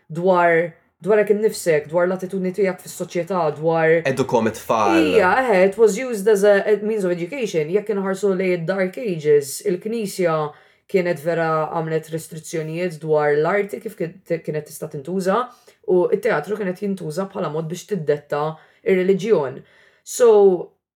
dwar 0.09 0.73
dwarak 1.05 1.29
innifsek, 1.29 1.85
dwar 1.91 2.07
l-attitudni 2.07 2.49
tiegħek 2.57 2.81
fis-soċjetà, 2.81 3.41
dwar 3.59 3.93
edukom 4.09 4.49
it-tfal. 4.49 5.11
Ija, 5.19 5.35
eħe, 5.43 5.59
it 5.69 5.77
was 5.77 5.99
used 6.01 6.25
as 6.27 6.41
a 6.43 6.79
means 6.81 7.05
of 7.05 7.13
education. 7.13 7.69
Jekk 7.69 7.93
inħarsu 7.93 8.33
lej 8.33 8.63
dark 8.65 8.97
ages, 8.97 9.59
il-Knisja 9.69 10.39
kienet 10.89 11.19
vera 11.21 11.51
għamlet 11.77 12.09
restrizzjonijiet 12.13 12.97
dwar 13.03 13.35
l-arti 13.37 13.77
kif 13.83 13.99
kienet 14.01 14.65
tista' 14.71 14.89
tintuża 14.95 15.43
u 15.87 16.07
it-teatru 16.15 16.57
kienet 16.59 16.81
jintuża 16.83 17.25
bħala 17.31 17.49
mod 17.53 17.69
biex 17.71 17.87
tiddetta 17.91 18.41
ir-reliġjon. 18.83 19.61
So, 20.07 20.27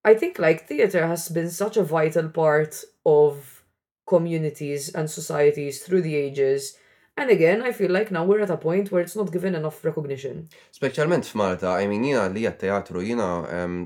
I 0.08 0.15
think 0.17 0.39
like 0.39 0.67
theater 0.67 1.08
has 1.08 1.30
been 1.30 1.49
such 1.49 1.77
a 1.77 1.84
vital 1.84 2.27
part 2.30 2.84
of 3.06 3.63
communities 4.10 4.89
and 4.93 5.10
societies 5.10 5.82
through 5.84 6.01
the 6.01 6.15
ages. 6.15 6.77
And 7.15 7.30
again, 7.30 7.62
I 7.62 7.71
feel 7.71 7.91
like 7.91 8.10
now 8.12 8.25
we're 8.25 8.41
at 8.41 8.49
a 8.49 8.58
point 8.58 8.91
where 8.91 9.01
it's 9.01 9.15
not 9.15 9.32
given 9.32 9.56
enough 9.56 9.84
recognition. 9.86 10.49
Specialment 10.71 11.23
f'Malta, 11.25 11.73
I 11.77 11.88
mean, 11.88 12.04
jina 12.08 12.27
li 12.32 12.47
għat 12.49 12.63
teatru 12.65 13.04
jina 13.08 13.30
um, 13.47 13.80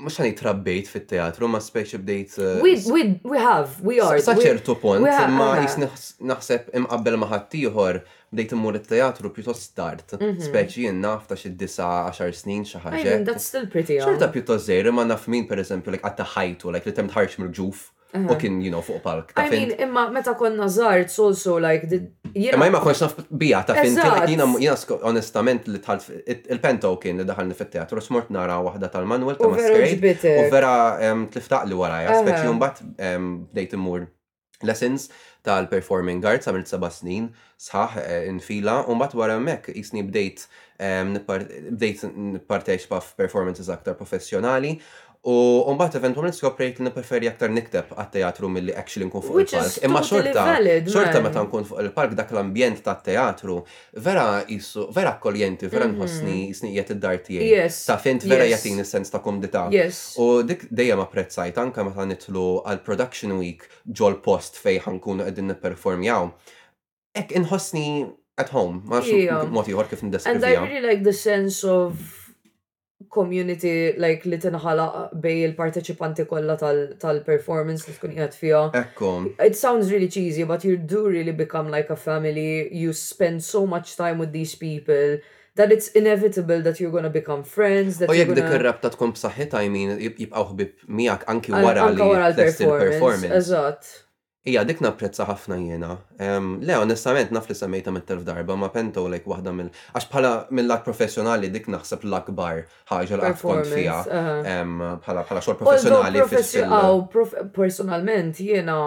mux 0.00 0.14
għan 0.16 0.36
trabbejt 0.38 0.86
fit-teatru, 0.88 1.48
ma 1.52 1.58
speċi 1.60 1.98
bdejt. 2.00 2.36
Uh, 2.40 2.60
we, 2.64 2.74
we, 2.92 3.02
we 3.28 3.36
have, 3.40 3.76
we 3.84 4.00
are. 4.00 4.20
Saċertu 4.24 4.78
punt, 4.80 5.04
ma 5.36 5.48
jis 5.60 5.74
naħseb 6.24 6.70
imqabbel 6.80 7.18
maħattijħor 7.20 7.98
bdejt 8.32 8.54
immur 8.56 8.78
it 8.80 8.86
teatru 8.88 9.28
pjuttost 9.36 9.66
start. 9.68 10.14
Mhm. 10.18 10.38
Speċi 10.46 10.86
jennaf 10.88 11.26
ta' 11.28 11.36
xid 11.38 11.58
disa 11.60 11.90
10 12.08 12.38
snin 12.40 12.64
xaħġa. 12.64 13.02
I 13.02 13.10
mean, 13.10 13.26
that's 13.28 13.44
still 13.52 13.68
pretty 13.72 13.98
young. 13.98 14.08
Xorta 14.16 14.30
pjuttost 14.32 14.64
zero, 14.70 14.94
ma 14.96 15.04
naf 15.08 15.28
min 15.28 15.44
per 15.50 15.60
eżempju, 15.62 15.98
like 15.98 16.08
għatta 16.08 16.30
ħajtu, 16.36 16.72
like 16.78 16.88
li 16.88 16.96
tem 17.02 17.12
tħarx 17.12 17.40
mil-ġuf. 17.44 17.90
U 18.12 18.34
kien, 18.36 18.60
you 18.60 18.70
know, 18.70 18.82
fuq 18.84 19.02
park. 19.02 19.32
I 19.40 19.48
mean, 19.48 19.70
imma 19.84 20.02
meta 20.12 20.34
konna 20.36 20.66
zart, 20.68 21.08
so 21.10 21.32
so 21.32 21.56
like, 21.56 21.84
Imma 22.34 22.66
imma 22.66 22.80
konx 22.84 22.98
xnaf 23.00 23.14
bija 23.42 23.62
ta' 23.66 23.74
fin, 23.76 23.94
jina 24.28 24.48
jina 24.60 24.96
onestament 25.10 25.66
li 25.72 25.80
tħalt, 25.84 26.08
il-pento 26.52 26.90
kien 27.00 27.20
li 27.22 27.24
daħal 27.28 27.54
fit-teatru, 27.56 28.02
smort 28.04 28.30
nara 28.36 28.58
wahda 28.66 28.88
tal-manuel 28.92 29.38
ta' 29.40 29.48
masquerade. 29.52 30.32
U 30.36 30.46
vera 30.52 30.72
tliftaq 31.34 31.64
li 31.70 31.76
waraja, 31.78 32.18
speċi 32.20 32.48
jumbat 32.50 32.82
bdejt 32.98 33.72
immur 33.78 34.04
lessons 34.68 35.08
tal-performing 35.48 36.22
arts 36.28 36.48
għamilt 36.50 36.68
seba 36.70 36.88
snin 36.94 37.30
sħaħ 37.64 37.96
eh, 38.02 38.18
infila 38.30 38.76
u 38.86 38.94
mbagħad 38.94 39.18
wara 39.18 39.38
mek, 39.42 39.70
isni 39.74 40.04
bdejt 40.06 40.44
bdejt 40.76 42.04
nipparteċpa 42.12 43.00
f'performances 43.02 43.70
aktar 43.74 43.96
professjonali 43.98 44.76
U 45.22 45.70
mbagħad 45.78 46.00
eventualment 46.00 46.34
skoprejt 46.34 46.80
li 46.82 46.90
preferi 46.90 47.28
aktar 47.30 47.52
nikteb 47.54 47.92
għat-teatru 47.94 48.48
mill-li 48.50 48.72
actually 48.74 49.06
nkun 49.06 49.22
fuq 49.22 49.42
il-park. 49.44 49.76
Imma 49.86 50.00
xorta, 50.02 50.46
xorta 50.90 51.20
meta 51.22 51.44
nkun 51.44 51.66
fuq 51.68 51.82
il-park 51.84 52.16
dak 52.18 52.32
l-ambjent 52.34 52.80
tat-teatru 52.82 53.60
vera 54.02 54.24
jissu, 54.48 54.88
vera 54.94 55.12
akkoljenti, 55.14 55.68
vera 55.70 55.86
mhm. 55.86 56.00
nħossni 56.00 56.40
snijiet 56.58 56.90
id-dar 56.96 57.20
tiegħi. 57.22 57.68
Ta' 57.86 58.00
fint 58.02 58.26
vera 58.26 58.48
is 58.50 58.64
sens 58.90 59.14
ta' 59.14 59.20
komdità. 59.22 59.68
U 60.18 60.26
dik 60.48 60.64
dejjem 60.74 61.04
apprezzajt 61.04 61.60
anke 61.62 61.84
meta 61.86 62.08
nitlu 62.10 62.46
għal 62.66 62.82
production 62.88 63.36
week 63.38 63.68
ġol 63.86 64.18
post 64.26 64.58
fej 64.58 64.80
ħankun 64.88 65.22
qegħdin 65.22 65.52
nipperformjaw. 65.52 66.32
Ek 67.14 67.30
inħossni 67.38 67.88
at 68.42 68.50
home, 68.56 68.82
ma' 68.90 69.04
mod 69.54 69.70
ieħor 69.70 69.86
kif 69.92 70.02
nideskrivja. 70.02 70.34
And 70.34 70.50
I 70.50 70.66
really 70.66 70.82
like 70.82 71.06
the 71.06 71.12
sense 71.14 71.62
of 71.62 72.18
community 73.12 73.74
like 74.04 74.24
li 74.30 74.38
tinħala 74.42 74.86
bej 75.24 75.42
il-parteċipanti 75.50 76.24
kollha 76.30 76.56
tal-performance 76.62 77.88
li 77.90 77.94
tkun 77.98 78.14
qiegħed 78.16 78.38
fiha. 78.38 78.62
It 79.46 79.58
sounds 79.60 79.92
really 79.92 80.08
cheesy, 80.08 80.46
but 80.48 80.64
you 80.64 80.78
do 80.78 81.04
really 81.08 81.34
become 81.42 81.68
like 81.70 81.90
a 81.90 81.96
family. 82.08 82.68
You 82.74 82.94
spend 82.96 83.44
so 83.44 83.66
much 83.66 83.94
time 84.00 84.18
with 84.18 84.32
these 84.32 84.54
people 84.56 85.18
that 85.60 85.70
it's 85.70 85.88
inevitable 85.88 86.62
that 86.62 86.80
you're 86.80 86.90
gonna 86.94 87.10
become 87.12 87.44
friends. 87.56 88.00
That 88.00 88.08
o 88.08 88.16
jekk 88.16 88.32
dik 88.40 88.48
ir-rabta 88.60 88.90
tkun 88.96 89.12
b'saħħitha, 89.18 89.60
I 89.60 89.68
mean, 89.76 89.92
jibqgħu 90.08 90.46
ħbib 90.54 90.88
miegħek 91.02 91.28
anki 91.34 91.52
wara 91.58 91.90
li 91.92 92.48
performance 92.62 93.52
Ija, 94.42 94.64
dik 94.66 94.80
napprezza 94.82 95.22
ħafna 95.28 95.56
jiena. 95.62 95.92
Le, 96.18 96.76
onestament, 96.82 97.30
naf 97.30 97.44
li 97.46 97.54
semmejta 97.54 97.92
mit-telf 97.94 98.24
darba, 98.26 98.56
ma 98.58 98.72
pento 98.74 99.04
lejk 99.10 99.28
wahda 99.30 99.52
mill- 99.54 99.68
għax 99.92 100.06
bħala 100.10 100.30
mill 100.58 100.66
lak 100.66 100.80
professjonali 100.82 101.50
dik 101.54 101.68
naħseb 101.70 102.02
l-akbar 102.08 102.64
ħaġa 102.90 103.18
l 103.20 103.28
kont 103.38 103.68
fija. 103.70 103.98
Bħala 105.04 105.42
xor 105.46 105.60
professjonali. 105.60 106.24
Aw, 106.78 107.28
personalment 107.54 108.40
jiena 108.42 108.78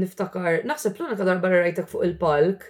niftakar, 0.00 0.62
naħseb 0.72 0.96
l-unika 1.02 1.26
darba 1.28 1.50
rajtek 1.52 1.90
fuq 1.92 2.06
il-palk 2.08 2.64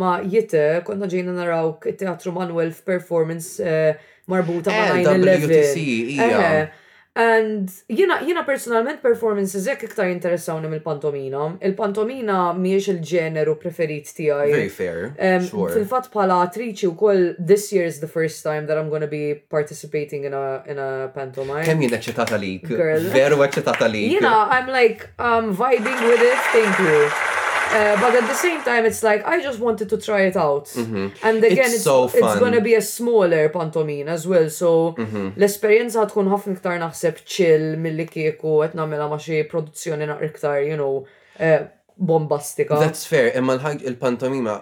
ma 0.00 0.16
jite, 0.26 0.64
konna 0.88 1.04
ġejna 1.12 1.36
narawk 1.36 1.84
teatru 2.00 2.32
Manuel 2.34 2.72
f'performance 2.74 3.60
eh, 3.60 4.00
marbuta 4.32 4.72
ma' 4.72 5.04
9-11. 5.04 5.52
Eh, 5.52 6.80
And 7.16 7.72
jina, 7.88 8.26
jina 8.26 8.42
personalment 8.42 9.00
performances 9.00 9.64
jek 9.68 9.84
iktar 9.86 10.08
interessawni 10.10 10.66
mill-pantomina. 10.70 11.44
Il-pantomina 11.62 12.38
miex 12.58 12.88
il-ġeneru 12.90 13.54
preferit 13.60 14.10
TI. 14.16 14.32
Very 14.50 14.68
fair. 14.68 15.14
Um, 15.20 15.46
sure. 15.46 15.70
Fil-fat 15.76 16.08
pala 16.10 16.40
attriċi 16.48 16.88
u 16.90 16.96
koll 16.98 17.36
this 17.38 17.68
year 17.72 17.84
is 17.86 18.00
the 18.02 18.10
first 18.10 18.42
time 18.42 18.66
that 18.66 18.76
I'm 18.82 18.90
gonna 18.90 19.06
be 19.06 19.38
participating 19.56 20.24
in 20.24 20.34
a, 20.34 20.64
in 20.66 20.78
a 20.82 21.08
pantomime. 21.14 21.62
Kem 21.62 21.80
jina 21.86 22.02
ċetata 22.02 22.40
lik? 22.42 22.66
Girl. 22.66 23.06
Veru 23.14 23.38
ċetata 23.46 23.86
lik? 23.86 24.10
Jina, 24.18 24.34
I'm 24.50 24.66
like, 24.66 25.08
I'm 25.20 25.54
vibing 25.54 26.08
with 26.08 26.20
it, 26.20 26.38
thank 26.50 26.80
you. 26.82 27.40
Uh, 27.72 27.96
but 28.00 28.14
at 28.14 28.28
the 28.28 28.34
same 28.34 28.62
time, 28.62 28.84
it's 28.84 29.02
like 29.02 29.24
I 29.26 29.40
just 29.42 29.58
wanted 29.58 29.88
to 29.88 29.96
try 30.08 30.20
it 30.30 30.36
out. 30.46 30.66
Mm 30.80 30.84
-hmm. 30.86 31.06
And 31.26 31.36
again, 31.52 31.70
it's, 31.70 31.74
it's, 31.74 31.82
so 31.90 31.96
it's, 32.08 32.38
gonna 32.44 32.60
be 32.70 32.74
a 32.76 32.82
smaller 32.96 33.44
pantomime 33.56 34.08
as 34.16 34.22
well. 34.32 34.46
So 34.50 34.68
mm 34.98 35.06
-hmm. 35.06 35.26
l-esperienza 35.38 36.04
tkun 36.06 36.28
ħafna 36.34 36.52
iktar 36.58 36.76
naħseb 36.84 37.16
chill 37.34 37.66
milli 37.84 38.06
kieku 38.16 38.50
qed 38.62 38.74
nagħmilha 38.80 39.08
ma' 39.12 39.20
xi 39.26 39.40
produzzjoni 39.52 40.06
naqra 40.10 40.26
iktar, 40.32 40.58
you 40.70 40.76
know, 40.82 40.94
uh, 41.40 41.60
bombastika. 41.96 42.78
That's 42.84 43.06
fair, 43.12 43.32
imma 43.38 43.56
il-pantomima 43.90 44.54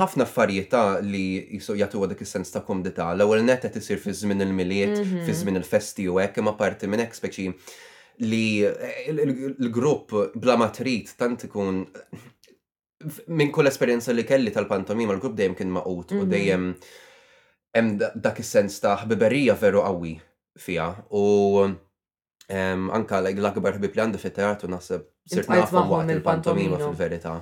ħafna 0.00 0.26
affarijieta 0.26 0.84
li 1.12 1.24
jisu 1.56 1.76
jagħtu 1.82 2.06
dak 2.14 2.24
is-sens 2.26 2.50
ta' 2.50 2.64
komdita. 2.66 3.06
L-ewwel 3.14 3.44
net 3.46 3.62
qed 3.66 3.76
isir 3.82 3.98
fi 3.98 4.10
żmien 4.14 4.42
il-miliet, 4.46 4.96
fi 4.98 5.32
mhm. 5.32 5.40
żmien 5.42 5.62
il-festi 5.62 6.08
u 6.10 6.18
hekk, 6.20 6.42
imma 6.42 6.52
parti 6.64 6.86
minn 6.88 7.04
hekk 7.04 7.18
speċi 7.22 7.52
li 8.24 8.64
eh, 8.64 9.08
l-grupp 9.12 10.12
bla 10.36 10.56
matrit 10.60 11.12
tant 11.16 11.44
ikun 11.46 11.84
minn 13.32 13.52
kull 13.54 13.68
esperjenza 13.70 14.12
li 14.12 14.24
kelli 14.28 14.52
tal-pantomima 14.52 15.14
l-grupp 15.16 15.36
dejjem 15.38 15.54
kien 15.60 15.70
maqut 15.76 16.12
u 16.16 16.22
mhm. 16.24 16.32
dejjem 16.32 16.66
hemm 17.76 17.92
dak 18.20 18.40
is-sens 18.42 18.80
ta' 18.82 18.96
ħbiberija 19.04 19.54
veru 19.60 19.84
qawwi 19.86 20.14
fija 20.60 20.90
u 21.16 21.22
anka 22.50 23.22
l-akbar 23.30 23.78
ħbib 23.78 23.94
li 23.96 24.02
għandu 24.04 24.18
fit-teatru 24.20 24.68
naħseb 24.74 25.06
sirt 25.30 25.52
nafhom 25.52 25.86
waqt 25.92 26.08
il-pantomima 26.10 26.80
fil-verità. 26.80 27.36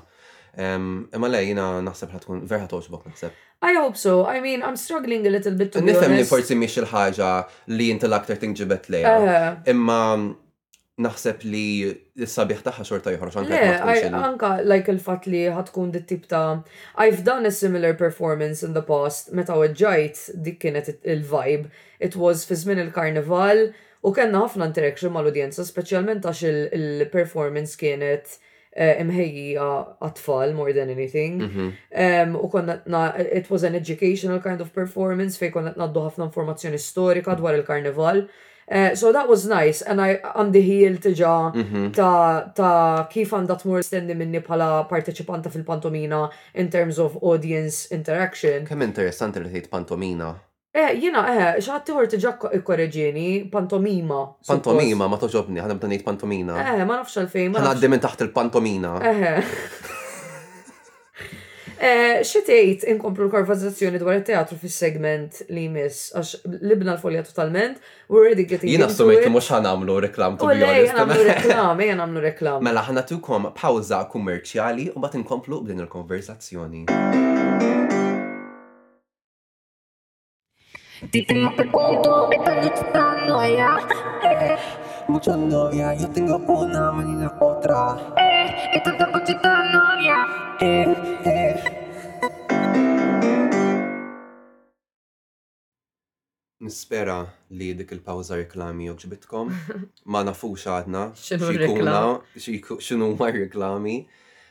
Imma 0.60 1.30
lej, 1.32 1.46
jina 1.54 1.64
naħseb 1.86 2.10
ħatkun 2.12 2.42
verħa 2.50 2.66
toġbok 2.68 3.06
naħseb. 3.14 3.38
I 3.68 3.72
hope 3.78 3.96
so. 3.96 4.26
I 4.28 4.42
mean, 4.44 4.60
I'm 4.62 4.76
struggling 4.76 5.24
a 5.26 5.32
little 5.32 5.54
bit 5.56 5.72
to 5.72 5.80
Nifem 5.82 6.12
li 6.18 6.26
forsi 6.28 6.56
miex 6.60 6.76
il-ħagġa 6.82 7.30
li 7.72 7.88
inti 7.94 8.04
l-aktar 8.08 8.36
tingġibet 8.42 8.90
lejha. 8.92 9.14
Eh. 9.16 9.50
Imma 9.72 9.98
naħseb 11.04 11.44
li 11.46 11.66
s-sabiħ 12.26 12.62
taħħa 12.66 12.84
xorta 12.84 13.12
jħorġ 13.14 13.38
anka. 13.40 13.58
Le, 13.86 14.22
anka, 14.28 14.48
like 14.66 14.90
il-fat 14.92 15.28
li 15.30 15.42
ħatkun 15.54 15.92
dit 15.94 16.06
tip 16.10 16.26
ta' 16.30 16.62
I've 17.04 17.22
done 17.28 17.46
a 17.50 17.54
similar 17.58 17.94
performance 18.00 18.64
in 18.66 18.74
the 18.74 18.82
past, 18.82 19.30
meta 19.32 19.54
weġġajt 19.58 20.42
dik 20.48 20.58
kienet 20.64 20.90
il-vibe. 21.04 21.70
It 22.02 22.16
was 22.18 22.44
fi 22.48 22.58
żmien 22.64 22.82
il-karnival 22.88 23.66
u 24.06 24.12
kellna 24.14 24.42
ħafna 24.46 24.68
interaction 24.72 25.14
mal-udjenza, 25.14 25.64
speċjalment 25.70 26.26
għax 26.26 26.42
il-performance 26.76 27.78
kienet 27.80 28.34
eh, 28.78 28.94
imħejja 29.04 29.70
għatfall 30.06 30.52
more 30.58 30.74
than 30.76 30.90
anything. 30.96 31.40
Mhm. 31.46 32.34
U 32.42 32.50
konna, 32.52 32.78
it 33.38 33.46
was 33.54 33.62
an 33.66 33.78
educational 33.78 34.42
kind 34.42 34.60
of 34.62 34.74
performance 34.74 35.38
fej 35.38 35.54
konna 35.54 35.74
naddu 35.78 36.02
ħafna 36.10 36.30
informazzjoni 36.32 36.82
storika 36.90 37.38
dwar 37.38 37.56
il-karnival. 37.62 38.26
Eh, 38.70 38.94
so 38.94 39.10
that 39.12 39.26
was 39.26 39.46
nice 39.48 39.80
and 39.88 39.96
I 39.98 40.18
għandi 40.20 40.60
hi 40.64 40.74
il-tiġa 40.84 41.34
ta', 41.96 42.48
ta 42.52 42.72
kif 43.08 43.32
għanda 43.32 43.56
tmur 43.62 43.80
stendi 43.84 44.12
minni 44.16 44.42
bħala 44.44 44.82
partecipanta 44.90 45.48
fil-pantomina 45.52 46.26
in 46.60 46.68
terms 46.68 47.00
of 47.00 47.16
audience 47.24 47.88
interaction. 47.94 48.68
Kemm 48.68 48.84
interessanti 48.84 49.40
li 49.40 49.48
tgħid 49.48 49.72
pantomina. 49.72 50.34
Eh, 50.76 50.92
jina, 51.00 51.22
eh, 51.32 51.62
xaħat 51.64 51.86
tiħor 51.88 52.08
tiġa 52.12 52.34
korreġini, 52.62 53.28
pantomima. 53.50 54.20
Pantomima, 54.46 55.08
ma 55.08 55.16
toġobni, 55.18 55.64
ħana 55.64 55.74
b'danit 55.80 56.04
pantomina. 56.04 56.60
Eh, 56.60 56.84
ma 56.84 57.00
nafx 57.00 57.22
għalfejn. 57.22 57.56
ħana 57.56 57.72
għaddi 57.72 57.88
minn 57.94 58.04
taħt 58.04 58.26
il-pantomina. 58.28 58.98
Eh. 59.00 59.56
Eh, 61.80 62.20
Xitejt 62.26 62.82
inkomplu 62.90 63.28
l-konverzazzjoni 63.28 64.00
dwar 64.02 64.16
il-teatru 64.18 64.56
fi 64.58 64.66
segment 64.72 65.36
li 65.54 65.68
mis, 65.70 66.08
għax 66.10 66.32
libna 66.66 66.96
l-folja 66.96 67.22
totalment, 67.22 67.78
we're 68.10 68.24
already 68.24 68.42
getting 68.50 68.66
Jina 68.72 68.88
li 68.90 69.30
mux 69.30 69.46
għanamlu 69.54 69.98
reklam 70.08 70.34
tu 70.40 70.48
bjoni. 70.48 70.66
Jina 70.66 71.04
għamlu 71.04 71.26
reklam, 71.28 71.80
jina 71.86 72.02
għamlu 72.06 72.24
reklam. 72.24 72.64
Mela 72.66 72.82
ħana 72.82 73.04
tukom 73.06 73.52
pauza 73.54 74.00
kummerċjali 74.10 74.88
u 74.96 75.04
bat 75.04 75.14
inkomplu 75.20 75.60
b'din 75.68 75.84
il-konverzazzjoni. 75.84 76.88
Dite 81.14 81.34
ma 81.38 81.52
per 81.54 81.70
e 81.70 82.38
tanto 82.42 82.60
ci 82.74 83.28
noia 83.28 83.68
eh. 84.26 84.58
Mucho 85.08 85.34
novia, 85.36 85.94
yo 85.94 86.08
tengo 86.12 86.36
una, 86.48 86.90
Marina 86.90 87.30
otra 87.40 87.96
Eh, 88.18 88.76
e 88.76 88.80
tanto 88.82 89.06
ci 89.24 89.32
noia 89.40 90.18
Eh, 90.60 90.94
eh 91.24 91.37
Nispera 96.60 97.24
li 97.54 97.70
dik 97.78 97.92
il-pawza 97.94 98.36
reklami 98.40 98.88
uġbitkom. 98.90 99.50
Ma 100.10 100.24
nafux 100.26 100.64
għadna. 100.66 101.02
Xinu 101.14 103.12
ma 103.16 103.28
reklami. 103.30 103.98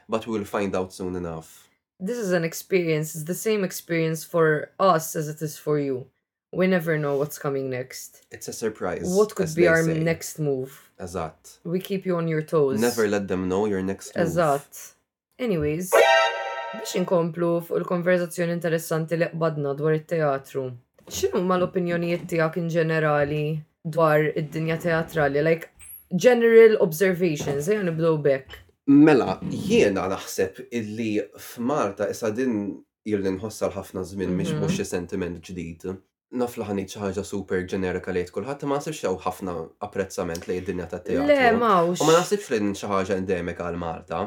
But 0.07 0.25
we'll 0.27 0.45
find 0.45 0.73
out 0.75 0.93
soon 0.93 1.17
enough. 1.17 1.67
This 1.99 2.17
is 2.17 2.31
an 2.31 2.45
experience. 2.45 3.13
It's 3.13 3.25
the 3.25 3.33
same 3.35 3.65
experience 3.65 4.23
for 4.23 4.71
us 4.79 5.15
as 5.17 5.27
it 5.27 5.41
is 5.41 5.57
for 5.57 5.79
you. 5.79 6.05
We 6.53 6.67
never 6.67 6.97
know 6.97 7.17
what's 7.17 7.37
coming 7.37 7.69
next. 7.69 8.25
It's 8.31 8.47
a 8.47 8.53
surprise. 8.53 9.03
What 9.03 9.35
could 9.35 9.53
be 9.53 9.67
our 9.67 9.83
say. 9.83 9.99
next 9.99 10.39
move? 10.39 10.71
Azat. 10.97 11.59
We 11.65 11.79
keep 11.81 12.05
you 12.05 12.15
on 12.15 12.29
your 12.29 12.41
toes. 12.41 12.79
Never 12.79 13.09
let 13.09 13.27
them 13.27 13.49
know 13.49 13.65
your 13.65 13.81
next 13.83 14.15
move. 14.15 14.27
Azat. 14.27 14.93
Anyways, 15.37 15.91
biex 15.91 16.95
inkomplu 17.03 17.57
fuq 17.67 17.83
il-konverzazzjoni 17.83 18.55
interessanti 18.55 19.19
li 19.19 19.27
qbadna 19.35 19.75
dwar 19.77 19.93
it-teatru 19.99 20.71
X'inhu 21.07 21.41
ma 21.47 21.55
l-opinjonijiet 21.57 22.25
tiegħek 22.27 22.57
in 22.61 22.67
ġenerali 22.73 23.43
dwar 23.95 24.25
id-dinja 24.27 24.75
teatrali? 24.83 25.39
Like 25.45 25.69
general 26.23 26.77
observations, 26.83 27.69
għan 27.71 27.85
eh, 27.85 27.85
nibdew 27.91 28.17
bekk. 28.25 28.57
Mela, 29.03 29.37
jiena 29.51 30.05
naħseb 30.11 30.65
illi 30.75 31.13
f'Marta 31.37 32.07
issa 32.11 32.29
din 32.35 32.75
jilli 33.07 33.33
nħossal 33.37 33.71
ħafna 33.75 34.03
żmien 34.11 34.35
mhix 34.35 34.53
mhm. 34.55 34.65
mhux 34.65 34.87
sentiment 34.91 35.39
ġdid. 35.43 35.87
Naf 36.41 36.57
li 36.59 36.65
ħanit 36.67 36.91
xi 36.91 36.99
ħaġa 37.05 37.23
super 37.23 37.63
ġenerika 37.71 38.11
lejt 38.15 38.33
kulħadd 38.35 38.67
ma 38.67 38.81
nasibx 38.81 39.07
hawn 39.07 39.21
ħafna 39.23 39.53
apprezzament 39.87 40.47
lejn 40.49 40.61
id-dinja 40.63 40.89
tat-teatru. 40.91 41.31
Le, 41.31 41.53
mawx. 41.61 42.03
U 42.03 42.09
ma 42.09 42.17
naħsibx 42.19 42.55
li 42.59 42.71
xi 42.75 42.91
ħaġa 42.91 43.15
endemika 43.21 43.69
għal 43.71 43.79
Malta. 43.79 44.25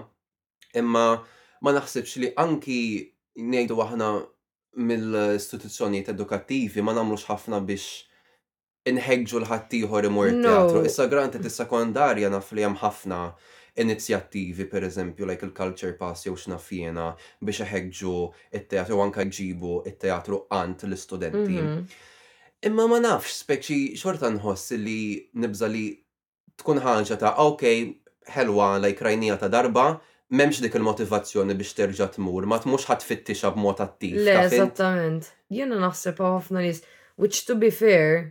Imma 0.81 1.07
ma 1.61 1.77
naħsibx 1.77 2.21
li 2.25 2.33
anki 2.41 2.81
ngħidu 3.37 3.81
aħna 3.85 4.15
mill-istituzzjonijiet 4.79 6.13
edukattivi 6.13 6.83
ma 6.85 6.93
nagħmlux 6.95 7.25
ħafna 7.27 7.59
biex 7.67 8.07
inħegġu 8.91 9.41
l 9.41 9.49
ħattijħor 9.51 10.09
imur 10.09 10.31
teatru. 10.45 10.85
Issa 10.87 11.07
granti 11.11 11.41
tis-sekondarja 11.43 12.31
naf 12.33 12.53
li 12.57 12.65
hemm 12.65 12.79
ħafna 12.81 13.19
inizjattivi 13.83 14.67
per 14.71 14.87
eżempju 14.87 15.27
like 15.29 15.45
il-culture 15.47 15.95
pass 15.99 16.27
jew 16.29 16.37
jena 16.79 17.15
biex 17.41 17.65
iħeġġu 17.67 18.15
il 18.59 18.67
teatru 18.71 18.99
u 18.99 19.03
anke 19.05 19.27
ġibu 19.29 19.75
il 19.89 19.97
teatru 19.97 20.45
għant 20.51 20.87
l-istudenti. 20.87 21.57
Mhm. 21.59 21.83
Imma 22.71 22.87
ma 22.87 23.01
nafx 23.01 23.43
speċi 23.43 23.97
xorta 23.97 24.31
nħoss 24.35 24.77
li 24.79 25.27
nibżali 25.35 25.81
li 25.81 25.97
tkun 26.61 26.79
ħaġa 26.85 27.17
ta' 27.19 27.35
ok, 27.43 27.75
ħelwa 28.37 28.75
like 28.85 29.03
rajnija 29.03 29.37
ta' 29.41 29.49
darba, 29.49 29.97
memx 30.39 30.61
dik 30.63 30.77
il-motivazzjoni 30.79 31.57
biex 31.59 31.73
terġa' 31.79 32.13
tmur, 32.15 32.45
ma 32.47 32.61
tmux 32.63 32.87
ħadd 32.89 33.03
fittixa 33.07 33.51
b'mod 33.55 33.81
attiv. 33.83 34.19
Le, 34.23 34.37
eżattament. 34.45 35.31
Jiena 35.51 35.79
naħseb 35.83 36.21
ħafna 36.23 36.63
nis, 36.63 36.83
which 37.19 37.43
to 37.49 37.57
be 37.59 37.71
fair, 37.75 38.29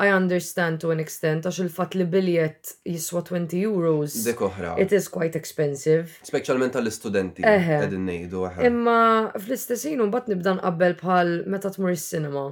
I 0.00 0.08
understand 0.08 0.80
to 0.82 0.90
an 0.94 1.02
extent, 1.02 1.44
għax 1.44 1.58
il-fat 1.66 1.96
li 2.00 2.06
biljet 2.08 2.72
jiswa 2.88 3.20
20 3.28 3.58
euros. 3.66 4.16
Dik 4.24 4.40
oħra. 4.48 4.78
It 4.80 4.94
is 4.96 5.10
quite 5.12 5.36
expensive. 5.38 6.14
Specialment 6.28 6.78
għall-istudenti. 6.80 7.44
Eħe. 7.44 7.82
Għedin 7.84 8.06
nejdu, 8.08 8.46
Imma 8.70 9.02
fl-istessin 9.36 10.00
un 10.00 10.10
bat 10.14 10.32
nibdan 10.32 10.62
qabbel 10.64 10.96
bħal 11.04 11.34
meta 11.52 11.72
tmur 11.76 11.92
is 11.96 12.08
cinema 12.08 12.48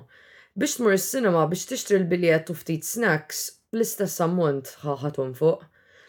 Biex 0.59 0.77
tmur 0.81 0.93
is 0.97 1.05
cinema 1.09 1.45
biex 1.49 1.63
tixtri 1.71 1.97
l-biljet 2.01 2.49
u 2.53 2.57
ftit 2.59 2.85
snacks, 2.85 3.47
l-istess 3.73 4.19
ammont 4.27 4.75
ħaħatun 4.83 5.31
fuq. 5.39 5.63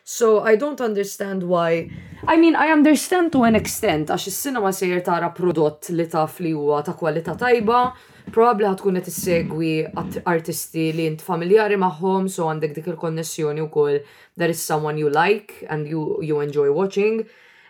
So 0.04 0.42
I 0.42 0.56
don't 0.56 0.82
understand 0.82 1.44
why. 1.44 1.90
I 2.28 2.38
mean, 2.38 2.56
I 2.56 2.70
understand 2.72 3.32
to 3.34 3.44
an 3.46 3.56
extent, 3.56 4.10
għax 4.10 4.28
is-sinema 4.32 4.72
sejjer 4.74 5.04
tara 5.06 5.30
prodott 5.36 5.92
li 5.94 6.08
taf 6.10 6.40
li 6.42 6.52
huwa 6.58 6.82
ta' 6.86 6.96
kwalità 6.98 7.36
tajba, 7.38 7.82
probably 8.34 8.66
ħatkun 8.70 8.98
qed 9.00 9.12
issegwi 9.12 9.72
artisti 10.32 10.88
li 10.96 11.06
int 11.10 11.22
familjari 11.22 11.78
magħhom, 11.82 12.28
so 12.34 12.50
għandek 12.50 12.74
dik 12.80 12.90
il-konnessjoni 12.96 13.64
wkoll 13.68 14.00
there 14.38 14.50
is 14.50 14.62
someone 14.64 14.98
you 14.98 15.10
like 15.10 15.64
and 15.70 15.88
you 15.88 16.18
you 16.26 16.40
enjoy 16.42 16.70
watching. 16.74 17.24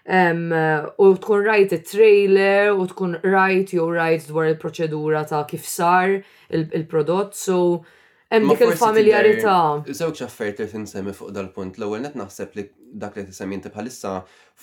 Um, 0.07 0.49
u 0.97 1.11
tkun 1.19 1.45
rajt 1.47 1.75
il-trailer, 1.77 2.71
u 2.73 2.87
tkun 2.89 3.19
rajt 3.27 3.75
jew 3.75 3.91
rajt 3.93 4.31
dwar 4.31 4.47
il-proċedura 4.51 5.25
ta' 5.29 5.43
kif 5.51 5.67
sar 5.67 6.17
il-prodott, 6.49 7.35
so 7.37 7.83
Hemm 8.31 8.47
dik 8.53 8.61
il-familjarità. 8.63 9.53
Żewġ 9.91 10.19
affarijiet 10.23 10.61
li 10.61 10.67
tinsemi 10.71 11.11
fuq 11.17 11.33
dal-punt. 11.35 11.75
L-ewwel 11.81 12.05
qed 12.07 12.13
naħseb 12.21 12.53
li 12.55 12.63
dak 13.03 13.17
li 13.19 13.25
tisemmi 13.27 13.57
inti 13.57 13.71
bħalissa 13.73 14.13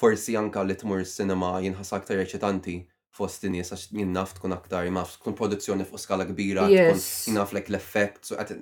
forsi 0.01 0.39
anka 0.41 0.63
li 0.65 0.77
tmur 0.81 1.03
is-sinema 1.05 1.51
jinħas 1.67 1.93
aktar 1.99 2.23
eċitanti 2.23 2.79
fost 3.19 3.45
nies 3.51 3.69
għax 3.75 3.85
jien 3.99 4.15
naf 4.15 4.33
tkun 4.39 4.57
aktar 4.57 4.89
naf 4.95 5.19
tkun 5.19 5.37
produzzjoni 5.37 5.85
fuq 5.91 6.01
skala 6.01 6.25
kbira, 6.31 6.65
tkun 6.73 7.37
naf 7.37 7.53
lek 7.59 7.69
l-effekt, 7.69 8.25
so 8.31 8.39
għat 8.41 8.55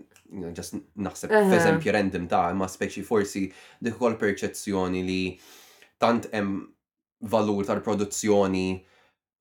naħseb 1.07 1.37
f'eżempju 1.37 1.95
random 1.95 2.27
ta' 2.33 2.49
ma 2.59 2.67
speċi 2.67 3.07
forsi 3.07 3.45
dik 3.79 4.01
ukoll 4.01 4.19
perċezzjoni 4.25 5.05
li 5.07 5.21
tant 6.03 6.27
hemm 6.35 6.65
valur 7.31 7.63
tal-produzzjoni 7.69 8.67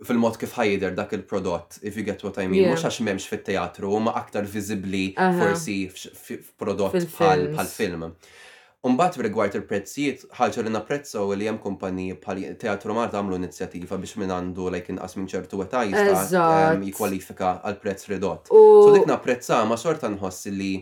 fil-mod 0.04 0.36
kif 0.40 0.52
ħajder 0.58 0.96
dak 0.98 1.14
il-prodott, 1.16 1.78
if 1.82 1.96
you 1.96 2.04
get 2.06 2.24
what 2.26 2.38
I 2.42 2.50
mean, 2.52 2.66
mux 2.68 2.84
għax 2.84 2.98
memx 3.06 3.28
fit-teatru, 3.32 3.94
ma 4.04 4.12
aktar 4.20 4.48
vizibli 4.52 5.12
forsi 5.16 5.86
f'prodott 5.88 6.98
bħal-film. 7.14 8.04
Umbat 8.86 9.16
b'rigward 9.18 9.56
il-prezzijiet, 9.58 10.28
ħalġa 10.38 10.64
li 10.68 10.74
napprezzaw 10.76 11.32
li 11.40 11.48
hemm 11.50 11.58
kumpaniji 11.64 12.18
bħal 12.22 12.44
teatru 12.62 12.94
mart 12.98 13.16
għamlu 13.18 13.40
inizjativa 13.40 13.98
biex 14.02 14.20
minn 14.22 14.34
għandu 14.36 14.68
like 14.76 14.92
inqas 14.94 15.16
minn 15.18 15.30
ċertu 15.32 15.64
età 15.64 15.82
jista' 15.88 16.44
ehm, 16.76 16.84
jikwalifika 16.92 17.54
għal 17.66 17.80
prezz 17.82 18.12
ridott. 18.12 18.52
So 18.52 18.92
dik 18.94 19.08
napprezza 19.10 19.64
ma 19.66 19.80
xorta 19.80 20.12
nħoss 20.14 20.52
li 20.54 20.74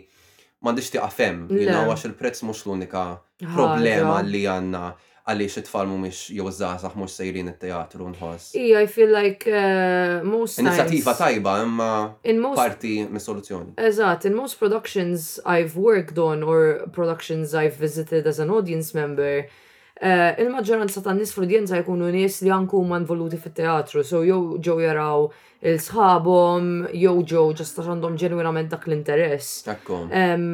m'għandix 0.66 1.00
għafem, 1.00 1.46
jina 1.62 1.86
għax 1.86 2.10
il-prezz 2.10 2.44
mhux 2.50 2.66
l-unika 2.66 3.06
problema 3.54 4.20
li 4.26 4.44
għandna 4.52 4.84
għaliex 5.24 5.62
it-tfal 5.62 5.88
mhumiex 5.88 6.26
jew 6.36 6.50
żgħażagħ 6.52 6.96
mhux 7.00 7.14
sejrin 7.16 7.48
it-teatru 7.54 8.10
nħoss. 8.12 8.56
I, 8.60 8.64
I 8.76 8.88
feel 8.92 9.12
like 9.16 9.48
uh, 9.48 10.20
most 10.28 10.60
Inizjativa 10.60 11.14
tajba 11.16 11.54
imma 11.64 11.92
parti 12.60 12.98
mis 13.08 13.24
soluzjoni 13.30 13.78
Eżatt, 13.80 14.28
in 14.28 14.36
most 14.36 14.60
productions 14.60 15.38
I've 15.46 15.78
worked 15.80 16.20
on 16.20 16.44
or 16.44 16.84
productions 16.92 17.56
I've 17.56 17.80
visited 17.80 18.28
as 18.28 18.40
an 18.44 18.52
audience 18.52 18.94
member, 18.98 19.46
Uh, 20.04 20.34
il-maġġoranza 20.42 21.00
ta' 21.06 21.14
nis 21.16 21.30
fl-udjenza 21.32 21.78
jkunu 21.80 22.10
nis 22.12 22.40
li 22.44 22.50
anku 22.52 22.80
man 22.84 23.06
voluti 23.08 23.38
fit-teatru, 23.40 24.02
so 24.04 24.24
jew 24.28 24.58
ġew 24.60 24.74
jaraw 24.84 25.28
il-sħabhom, 25.70 26.68
jew 27.00 27.14
ġew 27.32 27.46
ġastaxandom 27.62 28.18
ġenwinament 28.20 28.74
dak 28.74 28.90
l-interess. 28.90 29.62
Um, 29.94 30.50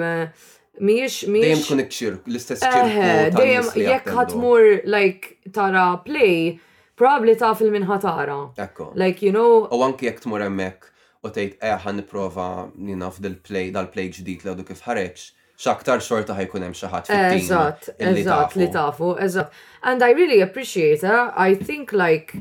Miex, 0.84 1.15
miex. 1.28 1.48
Dejjem 1.48 1.63
tkun 1.65 1.82
ikċir, 1.84 2.13
l-istess 2.32 2.63
ċir. 2.63 3.34
Dejjem, 3.36 3.68
jekk 3.84 4.12
ħatmur, 4.15 4.68
like, 4.88 5.34
tara 5.58 5.86
play, 6.06 6.54
probably 7.02 7.36
ta' 7.42 7.52
fil 7.60 7.74
ħatara. 7.89 8.38
Ekko. 8.65 8.92
Like, 9.02 9.26
you 9.28 9.34
know. 9.36 9.65
U 9.76 9.84
anki 9.88 10.08
jekk 10.08 10.24
tmur 10.26 10.46
emmek 10.48 10.88
u 11.28 11.34
tgħid 11.36 11.60
eh 11.60 11.76
ħan 11.84 12.00
nipprova 12.00 12.48
ninaf 12.92 13.20
dil-play 13.26 13.74
dal-play 13.76 14.13
ġdid 14.20 14.48
l 14.54 14.63
kif 14.72 14.86
ħareċ 14.88 15.28
xaktar 15.60 16.00
xorta 16.04 16.36
ħajkun 16.38 16.63
hemm 16.67 16.78
xi 16.78 16.88
ħadd 16.88 17.10
fit-tim. 17.10 17.95
Eżatt, 18.00 18.58
li 18.63 18.69
tafu, 18.72 19.10
eżatt. 19.26 19.52
And 19.84 20.04
I 20.06 20.12
really 20.15 20.39
appreciate 20.41 21.04
it. 21.04 21.04
I 21.43 21.54
think 21.56 21.91
like 21.91 22.34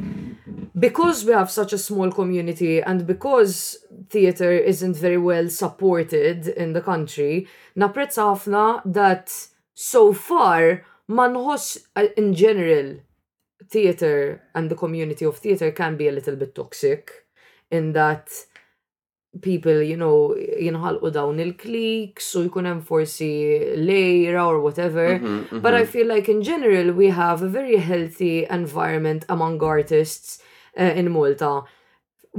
because 0.79 1.25
we 1.25 1.33
have 1.33 1.51
such 1.51 1.73
a 1.73 1.79
small 1.79 2.13
community 2.13 2.81
and 2.81 3.07
because 3.07 3.79
theater 4.11 4.53
isn't 4.53 4.97
very 4.97 5.19
well 5.19 5.49
supported 5.49 6.47
in 6.49 6.75
the 6.75 6.81
country, 6.83 7.49
napprezza 7.77 8.29
ħafna 8.31 8.65
that 8.95 9.35
so 9.75 10.13
far 10.13 10.85
ma 11.09 11.27
nħoss 11.31 11.79
uh, 11.97 12.09
in 12.19 12.33
general 12.39 12.95
theater 13.71 14.43
and 14.55 14.71
the 14.71 14.77
community 14.79 15.25
of 15.25 15.37
theater 15.39 15.73
can 15.73 15.97
be 15.97 16.07
a 16.09 16.13
little 16.13 16.37
bit 16.37 16.55
toxic 16.55 17.25
in 17.71 17.93
that 17.93 18.45
people, 19.43 19.83
you 19.85 19.97
know, 19.97 20.35
jinħalqu 20.39 21.11
dawn 21.13 21.39
il-kliks 21.45 22.31
u 22.41 22.47
jkun 22.47 22.67
hemm 22.71 22.81
forsi 22.83 23.29
lejra 23.77 24.47
or 24.49 24.59
whatever. 24.61 25.19
Mm 25.19 25.25
-hmm, 25.25 25.39
mm 25.39 25.47
-hmm. 25.51 25.61
But 25.63 25.75
I 25.75 25.85
feel 25.85 26.07
like 26.09 26.29
in 26.35 26.43
general 26.43 26.95
we 26.97 27.09
have 27.23 27.43
a 27.45 27.49
very 27.59 27.77
healthy 27.77 28.47
environment 28.51 29.23
among 29.29 29.63
artists 29.63 30.41
uh, 30.79 30.97
in 30.97 31.11
Malta 31.13 31.55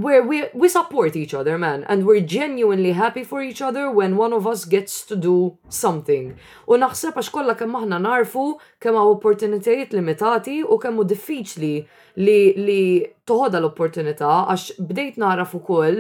where 0.06 0.21
we 0.30 0.38
we 0.62 0.67
support 0.69 1.15
each 1.15 1.34
other, 1.39 1.58
man, 1.58 1.84
and 1.91 2.06
we're 2.08 2.25
genuinely 2.39 2.93
happy 3.04 3.23
for 3.32 3.39
each 3.49 3.62
other 3.67 3.86
when 3.99 4.12
one 4.25 4.34
of 4.39 4.43
us 4.54 4.62
gets 4.75 4.93
to 5.10 5.15
do 5.30 5.38
something. 5.84 6.25
U 6.67 6.71
naħseb 6.78 7.13
għax 7.15 7.30
kollha 7.36 7.54
kemm 7.56 7.78
aħna 7.80 7.97
narfu 8.08 8.45
kemm 8.82 8.95
hawn 8.97 9.13
opportunitajiet 9.17 9.91
limitati 9.93 10.58
u 10.65 10.78
kemm 10.78 10.95
hu 10.97 11.04
diffiċli 11.04 11.75
li 12.25 12.41
li 12.67 12.86
toħodha 13.30 13.58
l-opportunità 13.62 14.32
għax 14.49 14.63
bdejt 14.89 15.15
naraf 15.17 15.56
ukoll 15.60 15.97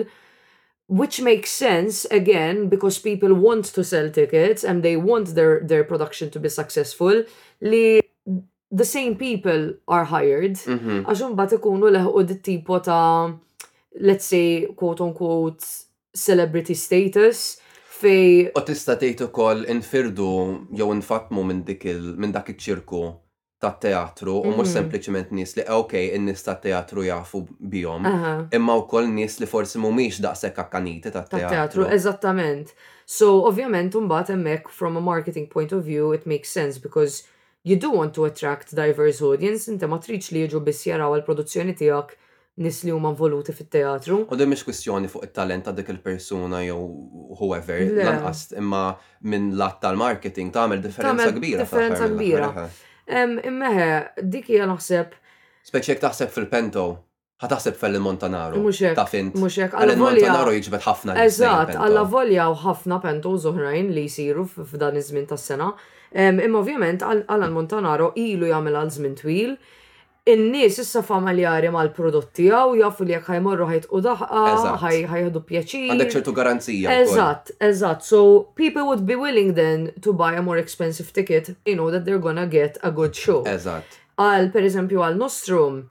which 0.89 1.21
makes 1.21 1.51
sense 1.51 2.03
again 2.09 2.67
because 2.67 2.97
people 2.97 3.31
want 3.35 3.63
to 3.65 3.83
sell 3.83 4.09
tickets 4.09 4.63
and 4.65 4.81
they 4.81 4.97
want 4.97 5.35
their 5.37 5.61
their 5.61 5.83
production 5.85 6.31
to 6.33 6.39
be 6.41 6.49
successful 6.49 7.21
li 7.61 8.01
the 8.73 8.83
same 8.85 9.13
people 9.15 9.73
are 9.87 10.05
hired 10.09 10.57
mm-hmm. 10.65 11.05
għaxum 11.05 11.37
bat 11.37 11.53
ikunu 11.53 11.93
leħu 11.93 12.25
d-tipo 12.33 12.81
ta' 12.81 13.29
let's 14.01 14.25
say 14.33 14.65
quote 14.73 15.01
unquote 15.05 15.61
celebrity 16.13 16.73
status 16.73 17.59
fej. 18.01 18.49
Otista 18.57 18.97
tista' 18.97 19.29
ukoll 19.29 19.67
infirdu 19.69 20.29
jew 20.73 20.89
infatmu 20.97 21.45
minn 21.51 21.61
dik 21.69 21.85
il 21.93 22.01
minn 22.17 22.33
dak 22.33 22.49
ċirku 22.57 23.05
ta' 23.59 23.73
teatru 23.81 24.37
u 24.39 24.45
mhux 24.47 24.55
mm-hmm. 24.59 24.71
sempliċement 24.75 25.31
nies 25.35 25.51
li 25.57 25.65
ok, 25.75 25.93
in-nies 26.15 26.43
ta' 26.45 26.55
teatru 26.63 27.03
jafu 27.03 27.41
bihom, 27.59 28.05
imma 28.55 28.75
wkoll 28.85 29.09
nies 29.17 29.35
li 29.41 29.47
forsi 29.51 29.81
mhumiex 29.83 30.21
daqshekk 30.23 30.61
akkaniti 30.63 31.11
ta' 31.11 31.25
teatru. 31.27 31.51
teatru, 31.55 31.87
eżattament. 31.97 32.71
So 33.09 33.33
ovvjament 33.49 33.95
mbagħad 33.99 34.31
hemmhekk 34.35 34.71
from 34.71 34.95
a 34.97 35.01
marketing 35.03 35.49
point 35.51 35.73
of 35.75 35.83
view 35.89 36.13
it 36.15 36.25
makes 36.25 36.55
sense 36.55 36.77
because 36.79 37.25
you 37.67 37.75
do 37.75 37.91
want 37.91 38.13
to 38.15 38.25
attract 38.31 38.71
diverse 38.79 39.19
audience, 39.21 39.67
inti 39.67 39.89
ma 39.91 39.99
tridx 39.99 40.31
li 40.31 40.45
jiġu 40.47 40.63
bis 40.63 40.85
jaraw 40.87 41.17
il-produzzjoni 41.19 41.75
tiegħek 41.83 42.15
nis 42.63 42.77
li 42.87 42.91
huma 42.91 43.11
voluti 43.15 43.51
fit-teatru. 43.55 44.21
U 44.31 44.35
dem 44.39 44.51
mhix 44.53 44.65
kwistjoni 44.67 45.07
fuq 45.11 45.27
it-talent 45.29 45.67
ta' 45.67 45.75
dik 45.75 45.91
il-persuna 45.97 46.63
jew 46.67 46.79
whoever, 47.39 47.83
lanqas 47.99 48.45
imma 48.59 48.85
minn 49.27 49.51
lat 49.59 49.81
tal-marketing 49.83 50.55
tagħmel 50.55 50.81
differenza 50.87 51.31
kbira. 51.35 51.65
Differenza 51.67 52.07
kbira. 52.15 52.53
Immeħe, 53.09 53.87
dik 54.29 54.49
għal 54.53 54.67
naħseb. 54.69 55.15
Speċek 55.65 56.01
taħseb 56.03 56.29
fil-pento, 56.35 56.83
ħataħseb 57.43 57.79
fil-Montanaro. 57.81 58.61
Muxek. 58.65 58.93
Tafint. 58.97 59.37
Muxek. 59.41 59.73
Għal-Montanaro 59.81 60.53
jġbet 60.59 60.85
ħafna. 60.87 61.15
Eżat, 61.25 61.73
għalla 61.77 62.05
volja 62.13 62.49
u 62.53 62.57
ħafna 62.67 63.01
pento 63.03 63.33
zoħrajn 63.45 63.89
li 63.95 64.05
jisiru 64.07 64.45
f'dan 64.53 64.99
iż-żmien 65.01 65.27
tas-sena. 65.31 65.71
Imma 66.29 66.61
ovvjament 66.63 67.03
għal-Montanaro 67.05 68.13
ilu 68.19 68.49
jagħmel 68.53 68.77
għal 68.83 68.95
żmien 68.99 69.17
twil 69.19 69.57
in-nies 70.31 70.77
issa 70.83 71.01
familjari 71.07 71.69
mal-prodotti 71.73 72.47
għaw, 72.53 72.75
jafu 72.83 73.07
li 73.07 73.15
jekk 73.15 73.31
ħajmorru 73.33 73.67
u 73.89 74.01
daħqa, 74.05 74.75
ħajħdu 74.83 75.41
pjaċir. 75.51 75.93
Għandek 75.93 76.13
ċertu 76.15 76.35
garanzija. 76.37 76.95
Eżatt, 77.03 77.53
eżatt. 77.69 78.05
So 78.09 78.21
people 78.61 78.85
would 78.91 79.05
be 79.11 79.15
willing 79.19 79.55
then 79.59 79.89
to 80.07 80.13
buy 80.13 80.33
a 80.37 80.41
more 80.41 80.57
expensive 80.61 81.11
ticket, 81.13 81.55
you 81.65 81.75
know 81.75 81.89
that 81.91 82.05
they're 82.05 82.21
gonna 82.29 82.47
get 82.47 82.77
a 82.83 82.91
good 82.91 83.15
show. 83.15 83.41
Eżatt. 83.45 83.97
Għal, 84.19 84.51
per 84.53 84.67
eżempju, 84.67 84.99
għal 85.03 85.17
Nostrum, 85.19 85.81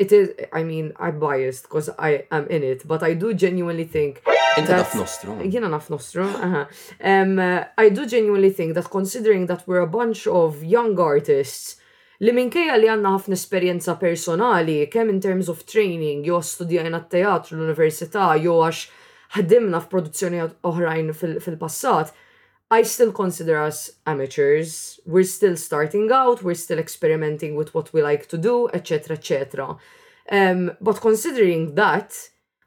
it 0.00 0.10
is, 0.12 0.30
I 0.52 0.62
mean, 0.64 0.92
I'm 0.98 1.18
biased 1.20 1.68
because 1.68 1.90
I 1.98 2.24
am 2.32 2.46
in 2.48 2.64
it, 2.64 2.86
but 2.88 3.02
I 3.02 3.12
do 3.14 3.32
genuinely 3.34 3.84
think. 3.84 4.22
Inta 4.56 4.76
naf 4.78 4.92
nostrum. 4.94 5.40
Jina 5.50 5.66
naf 5.68 5.88
nostrum, 5.90 6.30
aha. 6.46 6.66
Um, 7.12 7.38
I 7.78 7.88
do 7.90 8.06
genuinely 8.06 8.50
think 8.50 8.74
that 8.74 8.88
considering 8.90 9.46
that 9.46 9.66
we're 9.68 9.80
a 9.90 9.92
bunch 9.98 10.26
of 10.26 10.62
young 10.64 10.98
artists 10.98 11.76
li 12.24 12.32
minkejja 12.32 12.76
li 12.80 12.88
għanna 12.88 13.10
ħafna 13.18 13.36
esperjenza 13.36 13.94
personali, 14.00 14.78
kemm 14.90 15.10
in 15.12 15.20
terms 15.20 15.50
of 15.52 15.64
training, 15.68 16.22
jo 16.26 16.38
studjajna 16.40 17.02
t-teatru 17.04 17.58
l-università, 17.58 18.30
jo 18.40 18.62
għax 18.64 19.02
ħaddimna 19.36 19.80
f'produzzjoni 19.82 20.40
oħrajn 20.70 21.12
fil-passat, 21.18 22.14
I 22.72 22.80
still 22.82 23.12
consider 23.12 23.58
us 23.60 23.90
amateurs. 24.08 24.98
We're 25.06 25.28
still 25.28 25.54
starting 25.60 26.08
out, 26.10 26.42
we're 26.42 26.56
still 26.56 26.80
experimenting 26.80 27.56
with 27.56 27.74
what 27.74 27.92
we 27.92 28.02
like 28.02 28.26
to 28.30 28.38
do, 28.38 28.68
etc., 28.72 29.18
etc. 29.18 29.74
Um, 30.32 30.72
but 30.80 30.98
considering 31.00 31.74
that, 31.74 32.16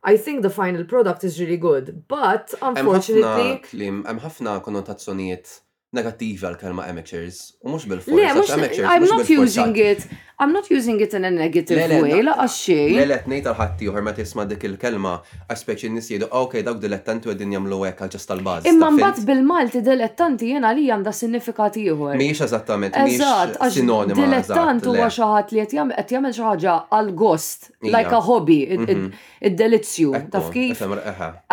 I 0.04 0.16
think 0.18 0.44
the 0.44 0.52
final 0.52 0.84
product 0.86 1.24
is 1.24 1.40
really 1.42 1.58
good. 1.58 2.04
But 2.08 2.54
unfortunately. 2.62 3.58
Hemm 3.74 4.22
ħafna 4.22 4.60
konnotazzjonijiet 4.64 5.58
negattivi 5.96 6.44
għal-kelma 6.46 6.88
amateurs, 6.92 7.38
u 7.64 7.72
mux 7.72 7.86
bil-forza. 7.88 8.18
Le, 8.18 8.34
mux, 8.36 8.50
I'm 8.52 9.08
not 9.08 9.30
using 9.30 9.76
it 9.80 10.06
I'm 10.40 10.52
not 10.54 10.70
using 10.70 11.00
it 11.06 11.12
in 11.16 11.26
a 11.28 11.32
negative 11.44 11.80
way, 12.04 12.18
la 12.22 12.36
għaxxej. 12.44 12.92
nejta 13.32 13.50
l 13.50 13.58
ħatti 13.58 13.88
uħar 13.90 13.96
ħermet 13.98 14.20
jisma' 14.22 14.44
dik 14.52 14.66
il-kelma, 14.70 15.14
għaspeċi 15.50 15.90
nis 15.96 16.10
jidu, 16.12 16.28
ok, 16.30 16.60
dawk 16.68 16.78
dilettanti 16.84 17.26
u 17.26 17.32
għedin 17.34 17.56
jamlu 17.56 17.80
għek 17.88 18.04
għalġas 18.06 18.28
tal-baz. 18.30 18.68
Imma 18.70 18.92
bat 19.00 19.22
bil-Malti 19.26 19.82
dilettanti 19.82 20.52
jena 20.52 20.76
li 20.78 20.86
għanda 20.94 21.10
signifikat 21.10 21.80
jħor. 21.82 22.12
Miex 22.22 22.44
eżattament, 22.46 23.00
miex 23.08 23.66
sinonima. 23.74 24.20
Dilettant 24.28 24.86
u 24.86 24.94
għaxħat 25.02 25.56
li 25.58 25.64
għet 25.64 25.74
jamel 26.14 26.32
xaħġa 26.38 26.76
għal-gost, 27.00 27.68
like 27.90 28.14
a 28.14 28.22
hobby, 28.28 28.60
mhm. 28.78 29.10
id-delizzju. 29.50 30.14
Taf 30.38 30.54
kif? 30.54 30.86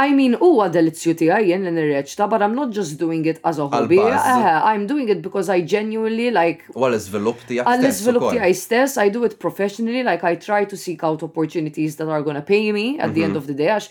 I 0.04 0.12
mean, 0.12 0.36
u 0.36 0.58
għad-delizzju 0.60 1.16
ti 1.22 1.30
għajjen 1.32 1.64
l-nirreċ, 1.72 2.20
but 2.34 2.44
I'm 2.44 2.52
not 2.52 2.76
just 2.76 3.00
doing 3.00 3.24
it 3.32 3.40
as 3.48 3.56
a 3.58 3.64
hobby. 3.64 3.96
I'm 3.96 4.84
doing 4.86 5.08
it 5.08 5.24
because 5.24 5.48
I 5.48 5.62
genuinely 5.64 6.28
like. 6.30 6.68
Għal-izvilup 6.76 7.40
għal 7.48 8.20
ti 8.20 8.44
għaj 8.44 8.72
stess, 8.74 8.96
I 8.98 9.08
do 9.08 9.24
it 9.24 9.38
professionally, 9.38 10.02
like 10.02 10.24
I 10.24 10.34
try 10.34 10.64
to 10.64 10.76
seek 10.76 11.04
out 11.04 11.22
opportunities 11.22 11.96
that 11.96 12.08
are 12.08 12.22
gonna 12.22 12.42
pay 12.54 12.66
me 12.78 12.86
at 12.98 13.10
mm 13.10 13.10
-hmm. 13.10 13.14
the 13.16 13.22
end 13.26 13.34
mm-hmm. 13.36 13.36
of 13.36 13.46
the 13.50 13.54
day, 13.54 13.70
għax 13.70 13.88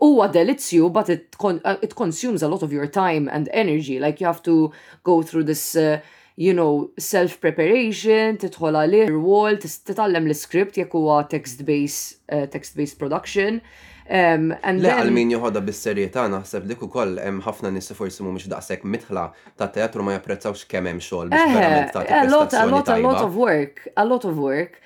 huwa 0.00 0.26
delizju, 0.32 0.90
but 0.98 1.08
it, 1.08 1.36
con 1.42 1.60
uh, 1.70 1.82
it 1.86 1.94
consumes 2.02 2.42
a 2.42 2.48
lot 2.54 2.62
of 2.64 2.70
your 2.72 2.88
time 3.02 3.24
and 3.34 3.44
energy. 3.52 3.96
Like 4.06 4.16
you 4.20 4.26
have 4.32 4.42
to 4.50 4.56
go 5.10 5.14
through 5.22 5.46
this, 5.52 5.74
uh, 5.76 5.98
you 6.36 6.52
know, 6.54 6.72
self-preparation, 7.00 8.26
titħol 8.38 8.72
għalih, 8.82 9.10
wall, 9.28 9.56
titallem 9.58 10.26
l-script 10.30 10.74
jekk 10.76 10.92
huwa 10.92 11.26
text-based 11.32 12.04
uh, 12.32 12.46
text-based 12.52 12.96
production. 12.98 13.60
Le, 14.06 14.56
għal-min 14.62 15.32
juħoda 15.34 15.60
bis-serjetà 15.66 16.26
naħseb 16.30 16.66
dik 16.70 16.82
ukoll 16.86 17.16
hemm 17.18 17.40
ħafna 17.42 17.72
nies 17.74 17.90
forsi 17.96 18.22
mhumiex 18.22 18.46
daqshekk 18.52 18.84
mitħla 18.92 19.24
ta' 19.58 19.66
teatru 19.74 20.04
ma 20.06 20.12
japprezzawx 20.14 20.66
kemm 20.70 20.86
hemm 20.92 21.00
xogħol 21.02 21.32
biex 21.32 21.42
eh, 21.42 21.54
verament 21.56 21.88
ta' 21.96 22.04
eh, 22.06 22.20
A 22.22 22.28
lot, 22.30 22.52
a 22.60 22.66
lot, 22.70 22.88
a 22.94 22.98
lot 23.02 23.18
of 23.26 23.34
work, 23.36 23.82
a 23.96 24.04
lot 24.06 24.24
of 24.28 24.36
work. 24.38 24.78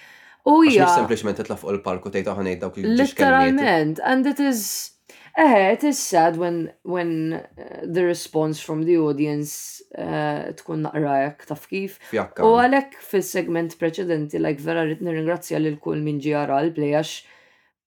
U 0.48 0.62
ja. 0.72 0.88
Sempliċement 0.96 1.36
titla 1.42 1.58
fuq 1.60 1.74
il-palku 1.74 2.08
tgħid 2.14 2.30
aħna 2.32 2.46
ngħid 2.54 2.64
dawk 2.64 2.80
Literalment, 3.02 4.00
and 4.04 4.26
it 4.30 4.40
is 4.40 4.96
Eh, 5.40 5.70
it 5.72 5.84
is 5.86 5.96
sad 6.02 6.36
when 6.40 6.72
when 6.82 7.10
uh, 7.38 7.86
the 7.86 8.02
response 8.02 8.58
from 8.60 8.80
the 8.88 8.96
audience 8.98 9.78
uh, 9.96 10.50
tkun 10.58 10.82
naqrajak 10.88 11.44
taf 11.46 11.68
kif. 11.70 12.00
U 12.42 12.50
għalek 12.58 12.96
fil-segment 13.12 13.76
preċedenti, 13.78 14.40
like 14.42 14.58
vera 14.64 14.82
rritni 14.88 15.14
ringrazzja 15.14 15.62
lil 15.62 15.78
kull 15.84 16.02
minn 16.02 16.18
ġi 16.24 16.34
għara 16.34 16.58
l-plejax 16.66 17.14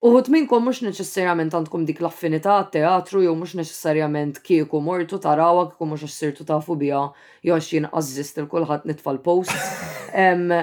Uħut 0.03 0.27
minnkom 0.33 0.65
mux 0.67 0.81
neċessarjament 0.83 1.53
għandkom 1.55 1.85
dik 1.87 2.01
l-affinità 2.03 2.57
għat 2.59 2.73
teatru 2.73 3.21
jew 3.23 3.35
mux 3.39 3.53
neċessarjament 3.55 4.41
kieku 4.43 4.81
mortu 4.83 5.15
tarawak 5.25 5.77
kieku 5.77 5.87
mux 5.87 6.03
s-sirtu 6.09 6.43
tafu 6.49 6.75
bija 6.81 7.05
jew 7.47 7.55
xin 7.63 7.87
għazzist 7.87 8.41
il-kulħat 8.43 8.83
nitfall 8.91 9.21
post. 9.23 9.55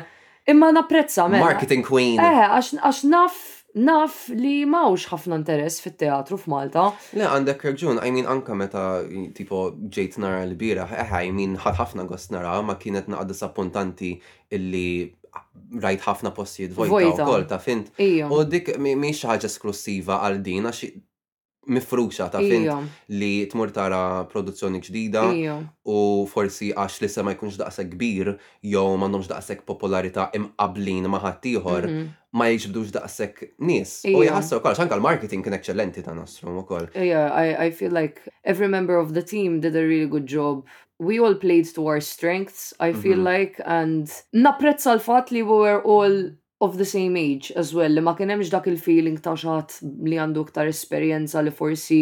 Imma 0.51 0.69
napprezza 0.75 1.25
mela. 1.31 1.47
Marketing 1.47 1.85
queen. 1.87 2.21
Eh, 2.21 2.45
għax 2.51 3.01
naf 3.09 3.41
naf 3.79 4.27
li 4.35 4.65
mawx 4.67 5.05
ħafna 5.13 5.37
interess 5.41 5.83
fit-teatru 5.85 6.39
f'Malta. 6.43 6.89
Le, 7.15 7.27
għandek 7.29 7.65
raġun, 7.69 8.01
I 8.03 8.11
mean, 8.11 8.27
anka 8.31 8.55
meta 8.59 8.85
tipo 9.37 9.69
ġejt 9.79 10.19
nara 10.23 10.43
l-bira, 10.49 10.87
eħe, 10.89 10.99
eh, 10.99 11.15
eh, 11.23 11.29
I 11.31 11.33
mean, 11.37 11.57
ħafna 11.65 12.07
gost 12.11 12.35
nara, 12.35 12.57
ma 12.67 12.77
kienet 12.81 13.11
naqqa 13.13 13.29
disappuntanti 13.31 14.13
illi 14.51 14.87
rajt 15.81 16.03
ħafna 16.09 16.33
postijiet 16.35 16.75
vojta 16.75 17.13
u 17.23 17.29
kol 17.29 17.45
ta' 17.47 17.61
fint. 17.63 17.93
U 17.97 18.41
dik 18.45 18.75
miex 18.81 19.23
ħaġa 19.31 19.47
esklusiva 19.51 20.19
għal 20.27 20.43
din, 20.43 20.67
għax 20.67 20.91
mifruxa 21.69 22.31
ta' 22.33 22.41
fin 22.41 22.65
li 23.21 23.47
tmur 23.53 23.69
tara 23.75 24.25
produzzjoni 24.33 24.81
ġdida 24.81 25.25
u 25.93 25.97
forsi 26.33 26.71
għax 26.73 27.01
li 27.03 27.11
ma 27.25 27.35
jkunx 27.35 27.59
daqseg 27.61 27.91
kbir 27.93 28.31
jew 28.65 28.87
m'għandhomx 28.97 29.29
daqseg 29.29 29.61
popolarità 29.69 30.31
imqablin 30.37 31.05
ma' 31.05 31.21
ħaddieħor 31.21 31.85
mhm. 31.91 32.07
ma 32.33 32.47
jiġbdux 32.49 32.95
daqsek 32.97 33.53
nies. 33.61 34.05
U 34.09 34.23
jħassu 34.25 34.61
wkoll 34.63 34.79
xanka 34.81 34.97
l-marketing 34.97 35.45
kien 35.45 35.59
eċċellenti 35.59 36.05
ta' 36.07 36.15
nostru 36.17 36.55
wkoll. 36.65 36.89
Yeah, 36.97 37.29
I, 37.35 37.69
I 37.69 37.71
feel 37.71 37.93
like 37.93 38.21
every 38.45 38.69
member 38.69 38.97
of 38.97 39.13
the 39.15 39.23
team 39.23 39.61
did 39.61 39.77
a 39.77 39.85
really 39.85 40.09
good 40.09 40.27
job 40.27 40.65
we 41.01 41.19
all 41.19 41.35
played 41.35 41.65
to 41.77 41.87
our 41.89 41.99
strengths, 41.99 42.75
I 42.79 42.93
feel 42.93 43.17
mm 43.17 43.25
-hmm. 43.25 43.39
like, 43.41 43.63
and 43.65 44.11
napprezza 44.35 44.93
l-fat 44.95 45.31
li 45.33 45.41
we 45.41 45.49
were 45.57 45.81
all 45.81 46.37
of 46.61 46.77
the 46.77 46.85
same 46.85 47.17
age 47.17 47.51
as 47.53 47.73
well, 47.75 47.89
li 47.91 48.03
ma 48.07 48.15
kienemx 48.17 48.51
dak 48.53 48.67
il-feeling 48.71 49.17
ta' 49.25 49.37
xaħat 49.43 49.79
li 50.07 50.19
għandu 50.21 50.43
ktar 50.51 50.69
esperienza 50.69 51.41
li 51.45 51.53
forsi 51.61 51.99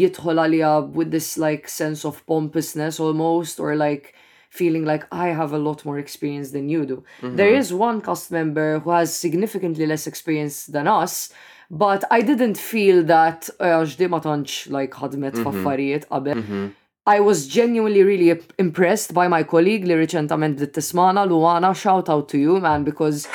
jitħol 0.00 0.42
għalija 0.44 0.70
with 0.98 1.12
this 1.14 1.28
like 1.38 1.70
sense 1.74 2.04
of 2.08 2.18
pompousness 2.30 2.98
almost 2.98 3.60
or 3.62 3.76
like 3.76 4.14
feeling 4.50 4.84
like 4.88 5.06
I 5.12 5.28
have 5.28 5.52
a 5.52 5.58
lot 5.68 5.84
more 5.84 5.98
experience 6.00 6.50
than 6.56 6.68
you 6.68 6.84
do. 6.90 6.96
Mm 7.20 7.28
-hmm. 7.28 7.36
There 7.40 7.54
is 7.60 7.70
one 7.72 8.00
cast 8.06 8.32
member 8.32 8.80
who 8.82 8.90
has 8.90 9.14
significantly 9.16 9.86
less 9.92 10.04
experience 10.12 10.58
than 10.74 10.88
us, 10.90 11.30
but 11.70 12.02
I 12.10 12.20
didn't 12.30 12.58
feel 12.72 12.98
that 13.14 13.48
għax 13.60 13.94
uh, 14.02 14.08
ma 14.08 14.18
tantx 14.26 14.66
like 14.76 14.92
ħadmet 15.00 15.34
mhm. 15.36 15.44
faffarijiet 15.44 16.08
qabel. 16.08 16.42
Mhm. 16.42 16.72
I 17.14 17.20
was 17.28 17.38
genuinely 17.58 18.02
really 18.10 18.30
impressed 18.58 19.10
by 19.18 19.26
my 19.34 19.42
colleague 19.52 19.84
li 19.88 19.94
reċentament 20.04 20.54
bdiet 20.56 21.30
Luana 21.30 21.70
shout 21.84 22.06
out 22.14 22.26
to 22.32 22.36
you 22.44 22.60
man 22.66 22.84
because 22.90 23.26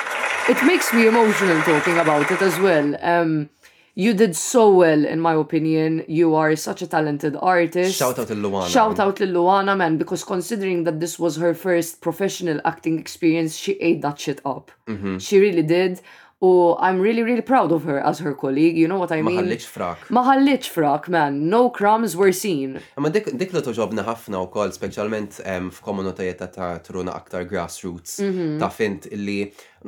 it 0.48 0.62
makes 0.64 0.92
me 0.92 1.06
emotional 1.06 1.60
talking 1.62 1.96
about 1.98 2.30
it 2.30 2.40
as 2.42 2.58
well. 2.60 2.96
Um, 3.02 3.48
you 3.96 4.12
did 4.12 4.34
so 4.36 4.74
well, 4.74 5.04
in 5.04 5.20
my 5.20 5.34
opinion. 5.34 6.04
You 6.08 6.34
are 6.34 6.54
such 6.56 6.82
a 6.82 6.86
talented 6.86 7.36
artist. 7.40 7.96
Shout 7.96 8.18
out 8.18 8.26
to 8.28 8.34
Luana. 8.34 8.68
Shout 8.68 8.98
out 8.98 9.16
to 9.16 9.26
Luana, 9.26 9.76
man, 9.76 9.98
because 9.98 10.24
considering 10.24 10.84
that 10.84 10.98
this 11.00 11.18
was 11.18 11.36
her 11.36 11.54
first 11.54 12.00
professional 12.00 12.60
acting 12.64 12.98
experience, 12.98 13.56
she 13.56 13.72
ate 13.74 14.02
that 14.02 14.18
shit 14.18 14.40
up. 14.44 14.72
Mm-hmm. 14.86 15.18
She 15.18 15.38
really 15.38 15.62
did. 15.62 16.00
U 16.44 16.76
I'm 16.86 16.98
really, 17.06 17.22
really 17.28 17.42
proud 17.52 17.70
of 17.76 17.82
her 17.88 17.98
as 18.10 18.16
her 18.24 18.34
colleague, 18.44 18.76
you 18.82 18.88
know 18.90 19.00
what 19.02 19.12
I 19.16 19.20
mean? 19.30 19.36
Maħalliċ 19.38 19.66
frak. 19.74 20.00
Maħalliċ 20.18 20.70
frak, 20.76 21.08
man. 21.16 21.36
No 21.54 21.60
crumbs 21.78 22.14
were 22.20 22.34
seen. 22.44 22.78
Ma 23.02 23.12
dik 23.16 23.32
dik 23.40 23.54
li 23.56 23.62
toġobna 23.66 24.04
ħafna 24.10 24.42
u 24.44 24.48
koll, 24.56 24.72
specialment 24.78 25.38
f'komunitajiet 25.78 26.42
ta' 26.56 26.70
truna 26.86 27.14
aktar 27.20 27.46
grassroots, 27.50 28.16
mhm. 28.28 28.56
ta' 28.62 28.70
fint 28.78 29.08
illi 29.16 29.38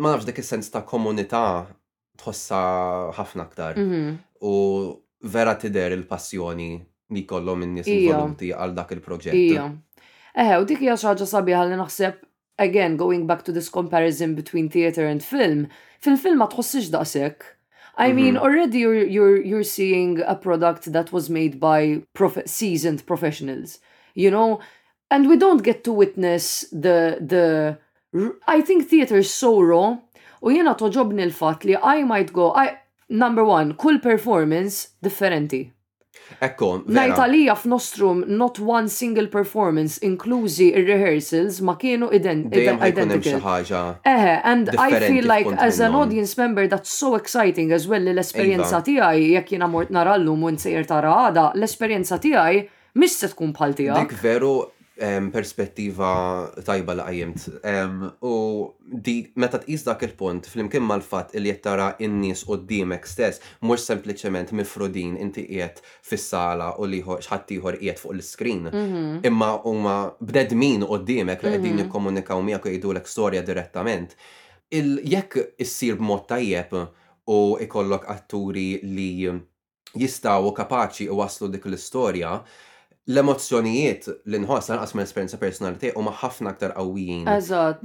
ma 0.02 0.12
nafx 0.14 0.28
dik 0.30 0.42
is-sens 0.44 0.70
ta' 0.74 0.84
komunità 0.92 1.44
tħossa 2.20 2.61
ħafna 3.18 3.46
aktar. 3.48 3.82
Mhm. 3.82 4.14
U 4.50 4.54
vera 5.32 5.57
tider 5.62 5.94
il-passjoni 5.98 6.70
li 7.16 7.22
kollhom 7.32 7.66
in-nies 7.66 7.90
involuti 7.92 8.52
għal 8.54 8.72
dak 8.76 8.94
il-proġett. 8.96 9.59
Eħe, 10.36 10.57
u 10.61 10.66
dik 10.68 10.82
hija 10.84 10.98
xi 11.00 11.07
ħaġa 11.09 11.26
sabiħa 11.30 11.62
li 11.70 11.76
naħseb 11.80 12.26
again, 12.59 12.96
going 12.96 13.26
back 13.26 13.42
to 13.44 13.52
this 13.52 13.68
comparison 13.68 14.34
between 14.34 14.68
theater 14.68 15.07
and 15.07 15.22
film, 15.22 15.68
fil-film 16.00 16.38
ma 16.38 16.48
tħossix 16.48 16.90
daqsek. 16.92 17.42
I 17.98 18.12
mean, 18.12 18.34
mm 18.34 18.36
-hmm. 18.40 18.44
already 18.44 18.78
you're, 18.80 19.04
you're, 19.04 19.40
you're 19.40 19.64
seeing 19.64 20.20
a 20.20 20.34
product 20.36 20.92
that 20.92 21.12
was 21.12 21.30
made 21.30 21.57
by 21.59 22.02
prof 22.14 22.36
seasoned 22.44 23.07
professionals, 23.07 23.78
you 24.14 24.30
know? 24.30 24.61
And 25.11 25.28
we 25.30 25.36
don't 25.38 25.62
get 25.64 25.82
to 25.84 25.92
witness 25.92 26.66
the, 26.70 27.16
the, 27.32 27.78
I 28.46 28.61
think 28.61 28.88
theater 28.88 29.18
is 29.18 29.32
so 29.32 29.61
raw. 29.62 29.88
U 30.42 30.50
jena 30.52 30.76
toġobni 30.76 31.24
l-fat 31.26 31.64
li 31.64 31.72
I 31.76 32.02
might 32.04 32.32
go, 32.34 32.52
I, 32.52 32.78
number 33.09 33.44
one, 33.44 33.72
kull 33.74 33.98
performance 33.98 34.92
differenti. 35.02 35.72
Ekko. 36.41 36.68
L-Italija 36.89 37.55
f'nostrum 37.57 38.24
not 38.29 38.59
one 38.59 38.89
single 38.89 39.27
performance, 39.27 39.99
inklużi 40.03 40.72
il-rehearsals, 40.74 41.61
ma 41.62 41.77
kienu 41.81 42.11
identical. 42.12 42.85
Eħe, 42.85 44.41
and 44.45 44.70
I 44.77 45.01
feel 45.01 45.24
like 45.27 45.49
as 45.59 45.81
an 45.81 45.95
audience 45.95 46.37
member 46.37 46.66
that's 46.66 46.91
so 46.93 47.14
exciting 47.16 47.72
as 47.72 47.87
well 47.89 48.07
l-esperienza 48.12 48.77
iva. 48.83 48.87
tiegħi 48.89 49.33
jekk 49.37 49.53
jiena 49.57 49.68
mort 49.70 49.91
narallum 49.93 50.45
u 50.49 50.55
nsejjer 50.57 50.89
tara 50.91 51.14
għada, 51.27 51.51
l-esperienza 51.57 52.18
tiegħi 52.27 52.66
mis 53.01 53.18
se 53.20 53.31
tkun 53.33 53.53
bħal 53.59 53.74
tiegħek. 53.83 54.11
Dik 54.12 54.22
veru 54.24 54.55
perspettiva 54.97 56.49
tajba 56.64 56.94
la 56.97 57.05
għajimt. 57.05 58.22
U 58.24 58.72
di 58.88 59.26
meta 59.36 59.59
tqis 59.61 59.84
dak 59.84 60.03
il-punt 60.07 60.47
fl-imkien 60.49 60.80
mal-fatt 60.82 61.34
li 61.36 61.51
qed 61.53 61.61
tara 61.61 61.90
n-nies 62.01 62.44
qudiemek 62.49 63.05
stess 63.07 63.40
mhux 63.61 63.84
sempliċement 63.90 64.53
mifrudin 64.57 65.16
inti 65.20 65.44
qiegħed 65.51 65.82
fis-sala 66.03 66.72
u 66.80 66.86
li 66.88 67.03
x'ħadd 67.03 67.53
ieħor 67.59 67.78
qiegħed 67.82 67.99
fuq 68.01 68.12
l-iskrin. 68.16 68.62
Mhm. 68.72 69.05
Imma 69.28 69.51
huma 69.66 69.97
bnedmin 70.20 70.82
qudiemek 70.88 71.42
li 71.44 71.51
qegħdin 71.53 71.84
jikkomunikaw 71.84 72.38
mhm. 72.38 72.47
miegħek 72.49 72.68
u 72.70 72.72
jgħidulek 72.72 73.07
storja 73.12 73.42
direttament. 73.44 74.16
Jekk 75.07 75.49
issir 75.62 75.97
b'mod 76.01 76.24
tajjeb 76.32 76.72
u 77.28 77.59
ikollok 77.61 78.09
atturi 78.09 78.80
li 78.82 79.11
jistaw 79.97 80.49
u 80.49 80.53
kapaċi 80.57 81.07
u 81.11 81.20
waslu 81.20 81.47
dik 81.53 81.64
l-istorja, 81.68 82.40
l-emozzjonijiet 83.07 84.09
li 84.32 84.40
nħoss 84.42 84.72
għas 84.74 84.94
minn 84.98 85.07
esperienza 85.07 85.38
personali 85.38 85.92
huma 85.94 86.11
ħafna 86.22 86.50
aktar 86.52 86.72
qawwijin 86.74 87.28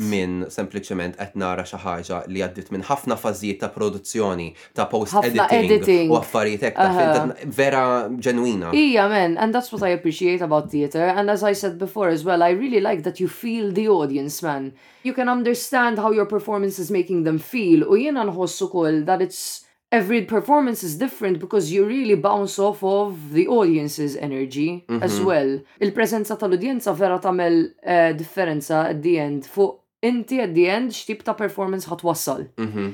minn 0.09 0.39
sempliċement 0.49 1.19
qed 1.19 1.37
nara 1.37 1.61
xi 1.69 1.77
ħaġa 1.83 2.21
li 2.33 2.41
għaddit 2.41 2.71
minn 2.73 2.85
ħafna 2.87 3.17
fażijiet 3.21 3.59
ta' 3.61 3.69
produzzjoni 3.75 4.47
ta' 4.77 4.87
post 4.89 5.19
editing 5.21 6.09
u 6.09 6.17
affarijiet 6.17 6.71
hekk 6.71 7.45
vera 7.53 7.83
ġenwina. 8.17 8.73
Ija 8.73 9.05
men, 9.11 9.37
and 9.37 9.53
that's 9.53 9.71
what 9.71 9.85
I 9.85 9.93
appreciate 9.93 10.41
about 10.41 10.71
theater 10.73 11.05
and 11.05 11.29
as 11.29 11.43
I 11.45 11.53
said 11.53 11.77
before 11.77 12.09
as 12.09 12.25
well, 12.25 12.41
I 12.41 12.49
really 12.49 12.81
like 12.81 13.03
that 13.03 13.19
you 13.21 13.27
feel 13.29 13.71
the 13.71 13.87
audience 13.89 14.41
man. 14.41 14.73
You 15.03 15.13
can 15.13 15.29
understand 15.29 15.99
how 15.99 16.11
your 16.11 16.25
performance 16.25 16.79
is 16.79 16.89
making 16.89 17.25
them 17.29 17.37
feel 17.37 17.85
u 17.93 17.97
jiena 17.99 18.25
nħoss 18.31 18.57
ukoll 18.65 19.03
that 19.05 19.21
it's 19.21 19.60
every 19.91 20.21
performance 20.21 20.83
is 20.83 20.95
different 20.95 21.39
because 21.39 21.71
you 21.71 21.85
really 21.85 22.15
bounce 22.15 22.57
off 22.57 22.83
of 22.83 23.33
the 23.37 23.45
audience's 23.57 24.13
energy 24.27 24.69
mm 24.79 24.95
-hmm. 24.95 25.03
as 25.07 25.15
mhm. 25.19 25.25
well. 25.29 25.49
Il-prezenza 25.85 26.35
tal-udjenza 26.35 26.91
vera 26.95 27.17
tagħmel 27.19 27.53
uh, 27.93 28.13
differenza 28.17 28.75
at 28.91 28.97
the 29.05 29.15
end 29.27 29.41
fuq 29.43 29.71
inti 30.01 30.37
at 30.41 30.53
the 30.57 30.65
end 30.75 30.87
x'tip 30.91 31.21
ta' 31.23 31.33
performance 31.33 31.85
wassal. 32.03 32.41
Mm 32.57 32.71
-hmm. 32.73 32.89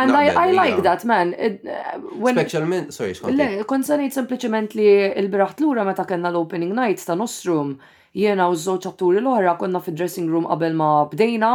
And 0.00 0.10
no, 0.12 0.18
I, 0.24 0.26
I 0.46 0.48
like 0.62 0.78
yeah. 0.78 0.88
that, 0.88 1.02
man. 1.04 1.28
It, 1.46 1.56
uh, 1.64 1.72
when 2.22 2.34
Specialment, 2.38 2.86
sorry, 2.94 3.12
Le, 3.40 3.64
konsanit 3.64 4.12
sempliciment 4.12 4.70
li 4.74 4.86
il-biraħt 5.20 5.60
lura 5.60 5.82
meta 5.84 6.04
kellna 6.04 6.28
l-opening 6.30 6.72
night 6.82 6.98
ta' 7.04 7.14
Nostrum, 7.16 7.78
jena 8.14 8.44
u 8.48 8.52
żewġ 8.54 8.84
atturi 8.92 9.18
l-oħra 9.20 9.56
konna 9.58 9.80
fi 9.80 9.90
dressing 9.92 10.28
room 10.30 10.46
qabel 10.46 10.74
ma 10.74 10.90
bdejna, 11.12 11.52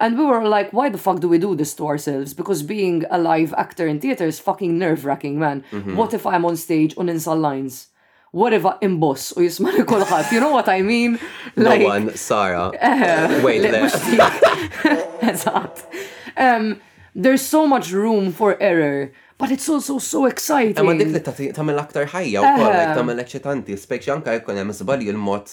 And 0.00 0.18
we 0.18 0.24
were 0.24 0.48
like, 0.48 0.72
why 0.72 0.88
the 0.88 0.96
fuck 0.98 1.20
do 1.20 1.28
we 1.28 1.38
do 1.38 1.54
this 1.54 1.74
to 1.74 1.86
ourselves? 1.86 2.32
Because 2.32 2.62
being 2.62 3.04
a 3.10 3.18
live 3.18 3.52
actor 3.64 3.86
in 3.86 4.00
theater 4.00 4.24
is 4.26 4.38
fucking 4.40 4.78
nerve 4.78 5.04
wracking, 5.04 5.38
man. 5.38 5.62
Mm-hmm. 5.70 5.94
What 5.94 6.14
if 6.14 6.24
I'm 6.24 6.44
on 6.46 6.56
stage 6.56 6.94
on 6.96 7.10
insult 7.10 7.38
lines? 7.40 7.88
What 8.32 8.52
if 8.58 8.64
I 8.64 8.74
imboss 8.86 9.36
u 9.36 9.42
jismani 9.44 9.84
kolħat? 9.90 10.30
You 10.32 10.38
know 10.40 10.52
what 10.52 10.68
I 10.70 10.80
mean? 10.80 11.18
Like, 11.56 11.82
no 11.82 11.88
one, 11.88 12.14
Sarah. 12.16 12.70
Eh, 12.80 13.28
uh, 13.28 13.42
Wait, 13.44 13.60
Eżat. 13.62 15.86
um, 16.46 16.80
there's 17.14 17.42
so 17.42 17.66
much 17.66 17.92
room 17.92 18.32
for 18.32 18.56
error. 18.62 19.12
But 19.36 19.50
it's 19.50 19.68
also 19.68 19.98
so 19.98 20.24
exciting. 20.26 20.78
Imma 20.84 20.94
dik 21.00 21.08
li 21.12 21.20
tamel 21.58 21.78
aktar 21.82 22.06
ħajja 22.14 22.38
u 22.40 22.42
kollek 22.62 22.90
tamel 22.98 23.18
eċitanti, 23.24 23.72
spekxi 23.84 24.10
anka 24.14 24.30
jkun 24.38 24.56
hemm 24.62 24.72
żbalji 24.80 25.08
l-mod 25.16 25.46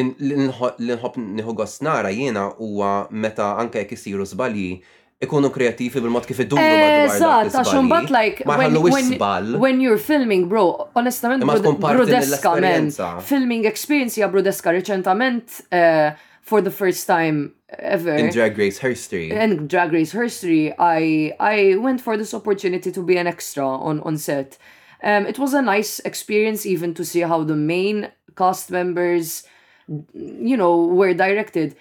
l-inħob 0.00 1.22
nħu 1.22 1.64
nara 1.86 2.10
jena 2.10 2.44
huwa 2.58 2.92
meta 3.10 3.48
anke 3.62 3.80
jek 3.84 3.94
jisiru 3.94 4.26
zbalji 4.26 4.68
ikunu 5.24 5.48
kreativi 5.54 6.02
bil-mod 6.02 6.26
kif 6.28 6.40
iduru 6.42 6.60
madwar. 6.60 7.02
Eżatt, 7.06 7.54
għax 7.54 7.88
bat 7.92 8.10
like 8.10 8.42
when, 8.44 8.74
when, 8.90 9.60
when 9.62 9.80
you're 9.80 9.98
filming, 9.98 10.48
bro, 10.48 10.88
onestament 10.96 11.44
brudeska 11.46 12.56
men. 12.60 12.90
Filming 13.24 13.64
experience 13.70 14.18
ja 14.20 14.28
brudeska 14.28 14.74
reċentament 14.74 15.62
eh, 15.72 16.12
for 16.42 16.60
the 16.60 16.70
first 16.74 17.06
time 17.06 17.52
ever. 17.78 18.12
In 18.16 18.28
Drag 18.34 18.58
Race 18.58 18.78
history. 18.82 19.30
In 19.30 19.66
Drag 19.68 19.92
Race 19.94 20.12
history, 20.12 20.74
I 20.78 21.32
I 21.38 21.76
went 21.78 22.00
for 22.02 22.16
this 22.18 22.34
opportunity 22.34 22.90
to 22.92 23.02
be 23.02 23.16
an 23.20 23.26
extra 23.30 23.64
on 23.66 24.00
on 24.02 24.18
set. 24.18 24.58
Um, 25.02 25.26
it 25.30 25.38
was 25.38 25.54
a 25.54 25.62
nice 25.62 26.00
experience 26.04 26.66
even 26.66 26.94
to 26.94 27.04
see 27.04 27.20
how 27.28 27.44
the 27.44 27.56
main 27.56 28.08
cast 28.36 28.70
members 28.70 29.42
you 30.14 30.56
know, 30.56 30.84
were 30.86 31.14
directed, 31.14 31.76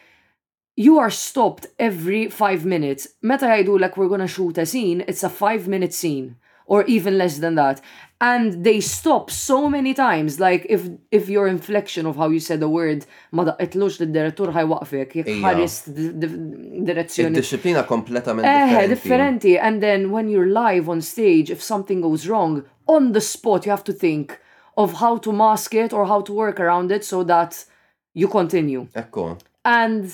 you 0.75 0.99
are 0.99 1.11
stopped 1.11 1.67
every 1.79 2.29
five 2.29 2.65
minutes. 2.65 3.07
Meta 3.21 3.45
jajdu 3.45 3.79
like 3.79 3.95
we're 3.97 4.07
gonna 4.09 4.27
shoot 4.27 4.57
a 4.57 4.65
scene, 4.65 5.03
it's 5.07 5.23
a 5.23 5.29
five 5.29 5.67
minute 5.67 5.93
scene 5.93 6.37
or 6.65 6.83
even 6.85 7.17
less 7.17 7.39
than 7.39 7.55
that. 7.55 7.81
And 8.21 8.63
they 8.63 8.79
stop 8.79 9.29
so 9.29 9.67
many 9.69 9.93
times, 9.93 10.39
like 10.39 10.65
if 10.69 10.89
if 11.11 11.27
your 11.29 11.47
inflection 11.47 12.05
of 12.05 12.15
how 12.15 12.29
you 12.29 12.39
said 12.39 12.59
the 12.61 12.69
word 12.69 13.05
ma 13.33 13.43
daqqetlux 13.45 13.99
l-direttur 14.01 14.49
ħajwaqfek, 14.55 15.15
jek 15.19 15.31
ħarist 15.43 15.91
direzzjoni. 15.93 17.35
Disciplina 17.35 17.83
kompletament 17.83 18.47
eh, 18.47 18.63
differenti. 18.63 18.93
differenti. 18.97 19.57
And 19.61 19.83
then 19.83 20.09
when 20.11 20.29
you're 20.29 20.47
live 20.47 20.87
on 20.89 21.01
stage, 21.01 21.51
if 21.51 21.61
something 21.61 21.99
goes 22.01 22.27
wrong, 22.29 22.63
on 22.87 23.11
the 23.11 23.21
spot 23.21 23.65
you 23.65 23.71
have 23.71 23.83
to 23.83 23.93
think 23.93 24.39
of 24.77 24.93
how 25.03 25.17
to 25.17 25.31
mask 25.31 25.75
it 25.75 25.91
or 25.93 26.07
how 26.07 26.21
to 26.21 26.33
work 26.33 26.59
around 26.59 26.91
it 26.91 27.03
so 27.03 27.23
that 27.25 27.65
you 28.13 28.27
continue. 28.27 28.87
Ekko. 28.95 29.37
And 29.65 30.05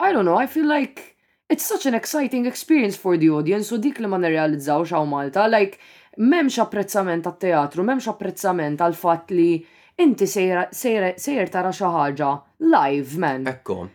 I 0.00 0.12
don't 0.12 0.24
know, 0.24 0.36
I 0.36 0.46
feel 0.46 0.66
like 0.66 1.16
it's 1.48 1.66
such 1.66 1.86
an 1.86 1.94
exciting 1.94 2.46
experience 2.46 2.96
for 2.96 3.16
the 3.16 3.30
audience 3.30 3.74
u 3.74 3.78
dik 3.78 3.98
li 4.00 4.06
ma 4.10 4.18
nirrealizzaw 4.18 4.84
xaw 4.86 5.04
Malta, 5.08 5.46
like 5.48 5.78
memx 6.18 6.58
apprezzament 6.58 7.24
għat 7.26 7.38
teatru, 7.42 7.84
memx 7.86 8.08
apprezzament 8.10 8.80
għal 8.80 8.96
fatt 8.96 9.30
li 9.36 9.50
inti 10.00 10.26
sejr 10.28 11.48
tara 11.52 11.70
xi 11.72 11.88
ħaġa 11.88 12.34
live, 12.66 13.18
man. 13.22 13.46
Ekko. 13.52 13.86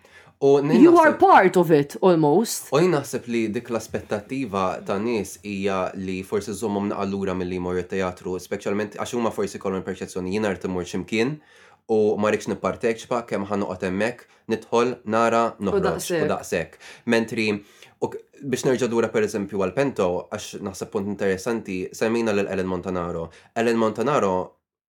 You 0.44 0.98
are 0.98 1.14
part 1.22 1.54
of 1.62 1.70
it, 1.70 1.98
almost. 2.02 2.72
U 2.74 2.80
naħseb 2.90 3.28
li 3.30 3.44
dik 3.54 3.68
l-aspettativa 3.70 4.80
ta' 4.82 4.96
nis 4.98 5.36
hija 5.46 5.92
li 6.02 6.24
forsi 6.26 6.56
żommhom 6.58 6.88
naqallura 6.90 7.36
mill-li 7.38 7.60
mor 7.62 7.78
teatru, 7.86 8.40
speċjalment 8.42 8.98
għax 8.98 9.14
huma 9.20 9.30
forsi 9.30 9.62
kolon 9.62 9.84
perċezzjoni 9.86 10.34
jina 10.34 10.50
art 10.50 10.66
ximkien 10.66 11.36
u 11.90 12.00
ma 12.22 12.30
rikx 12.32 12.48
nipparteċipa 12.52 13.24
kemm 13.30 13.46
ħannu 13.50 13.68
għatemmek 13.72 14.06
hemmhekk, 14.06 14.38
nidħol 14.54 14.94
nara 15.16 15.44
noħroċ 15.60 16.24
u 16.24 16.30
daqshekk. 16.30 16.80
Mentri 17.10 17.48
biex 18.42 18.66
nerġa' 18.66 18.90
dura 18.90 19.10
pereżempju 19.14 19.62
għal 19.62 19.76
Pento 19.76 20.08
għax 20.32 20.62
naħseb 20.66 20.90
punt 20.94 21.12
interessanti 21.12 21.82
semmina 21.94 22.34
lil 22.34 22.50
Ellen 22.50 22.70
Montanaro. 22.70 23.30
Ellen 23.56 23.78
Montanaro 23.80 24.34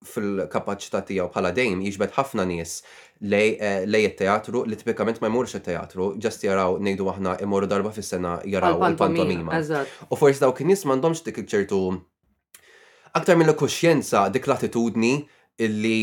fil-kapaċità 0.02 1.04
tiegħu 1.06 1.28
bħala 1.30 1.52
dejjem 1.54 1.82
jiġbed 1.86 2.14
ħafna 2.16 2.46
nies 2.48 2.78
lej 3.30 3.52
eh, 3.86 3.98
it-teatru 4.00 4.64
li 4.66 4.74
tipikament 4.80 5.20
ma 5.22 5.28
jmurx 5.30 5.60
it-teatru, 5.60 6.08
ġast 6.18 6.42
jaraw 6.42 6.78
ngħidu 6.82 7.06
aħna 7.12 7.36
imorru 7.44 7.68
darba 7.70 7.92
fis-sena 7.94 8.40
jaraw 8.50 8.80
il-pantomima. 8.88 9.60
U 10.10 10.18
forsi 10.18 10.42
dawk 10.42 10.64
in-nies 10.64 10.82
m'għandhomx 10.90 11.22
dik 11.28 11.44
ċertu 11.44 11.82
aktar 13.12 13.36
mill 13.38 13.52
kuxjenza 13.54 14.24
dik 14.32 14.48
l-attitudni 14.48 15.14
illi 15.62 16.00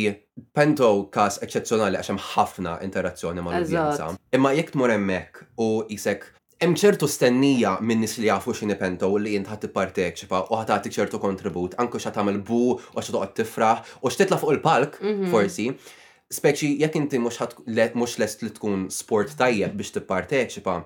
Pento 0.54 0.90
kas 1.14 1.40
eċċezzjonali 1.44 2.00
għax 2.00 2.12
hemm 2.12 2.24
ħafna 2.34 2.76
interazzjoni 2.86 3.44
mal-udjenza. 3.46 4.10
Imma 4.38 4.52
jekk 4.58 4.76
tmur 4.76 4.94
hemmhekk 4.94 5.44
u 5.66 5.70
isek 5.94 6.26
hemm 6.62 6.76
ċertu 6.80 7.08
stennija 7.10 7.78
minn 7.88 8.04
nies 8.04 8.18
li 8.20 8.28
jafu 8.30 8.54
x'inhi 8.56 8.78
Pento 8.80 9.10
u 9.12 9.20
li 9.22 9.36
jint 9.38 9.50
ħadd 9.52 9.66
tipparteċipa 9.68 10.42
u 10.50 10.60
ħadd 10.60 10.72
tagħti 10.74 10.94
ċertu 10.98 11.22
kontribut 11.24 11.78
anke 11.84 12.02
x'a 12.02 12.14
tagħmel 12.18 12.42
bu 12.48 12.62
u 12.76 12.80
x'toqgħod 13.02 13.36
tifraħ 13.42 13.94
u 14.04 14.12
x'titla 14.14 14.40
fuq 14.44 14.56
il-palk 14.58 15.00
mhm. 15.04 15.30
forsi. 15.34 15.68
Speċi 16.30 16.74
jekk 16.84 16.98
inti 17.04 17.20
mhux 17.24 18.20
lest 18.22 18.44
li 18.46 18.52
tkun 18.56 18.90
sport 18.94 19.34
tajjeb 19.40 19.76
biex 19.80 19.96
tipparteċipa, 19.98 20.80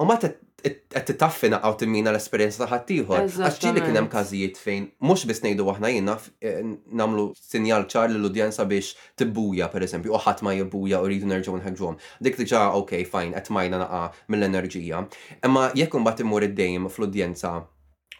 u 0.00 0.04
ma 0.06 0.18
qed 0.62 1.04
titaffina 1.06 1.58
għaw 1.60 1.74
timmina 1.82 2.10
l-esperjenza 2.14 2.62
ta' 2.64 2.70
ħaddieħor. 2.70 3.24
Għax 3.36 3.58
ġieli 3.62 3.82
kien 3.84 3.98
hemm 4.00 4.08
każijiet 4.12 4.56
fejn 4.58 4.86
mhux 5.04 5.26
biss 5.28 5.44
ngħidu 5.44 5.66
aħna 5.72 5.90
jien 5.92 6.08
eh, 6.16 6.62
namlu 6.96 7.26
sinjal 7.36 7.84
ċar 7.92 8.14
l 8.14 8.22
udjenza 8.30 8.64
biex 8.68 8.94
tibbuja 9.20 9.68
pereżempju 9.74 10.14
u 10.16 10.22
ħadd 10.24 10.44
ma 10.46 10.54
jibbuja 10.56 11.02
u 11.04 11.08
rridu 11.10 11.28
nerġu 11.30 11.58
nħagġu 11.60 11.92
Dik 12.24 12.40
diġà 12.40 12.62
ok, 12.80 13.02
fajn 13.12 13.36
qed 13.36 13.52
majna 13.52 13.82
naqa' 13.84 14.28
mill-enerġija. 14.32 15.04
Imma 15.44 15.68
jekk 15.76 16.00
bat 16.08 16.24
imur 16.24 16.48
id-dejjem 16.48 16.88
fl-udjenza 16.88 17.52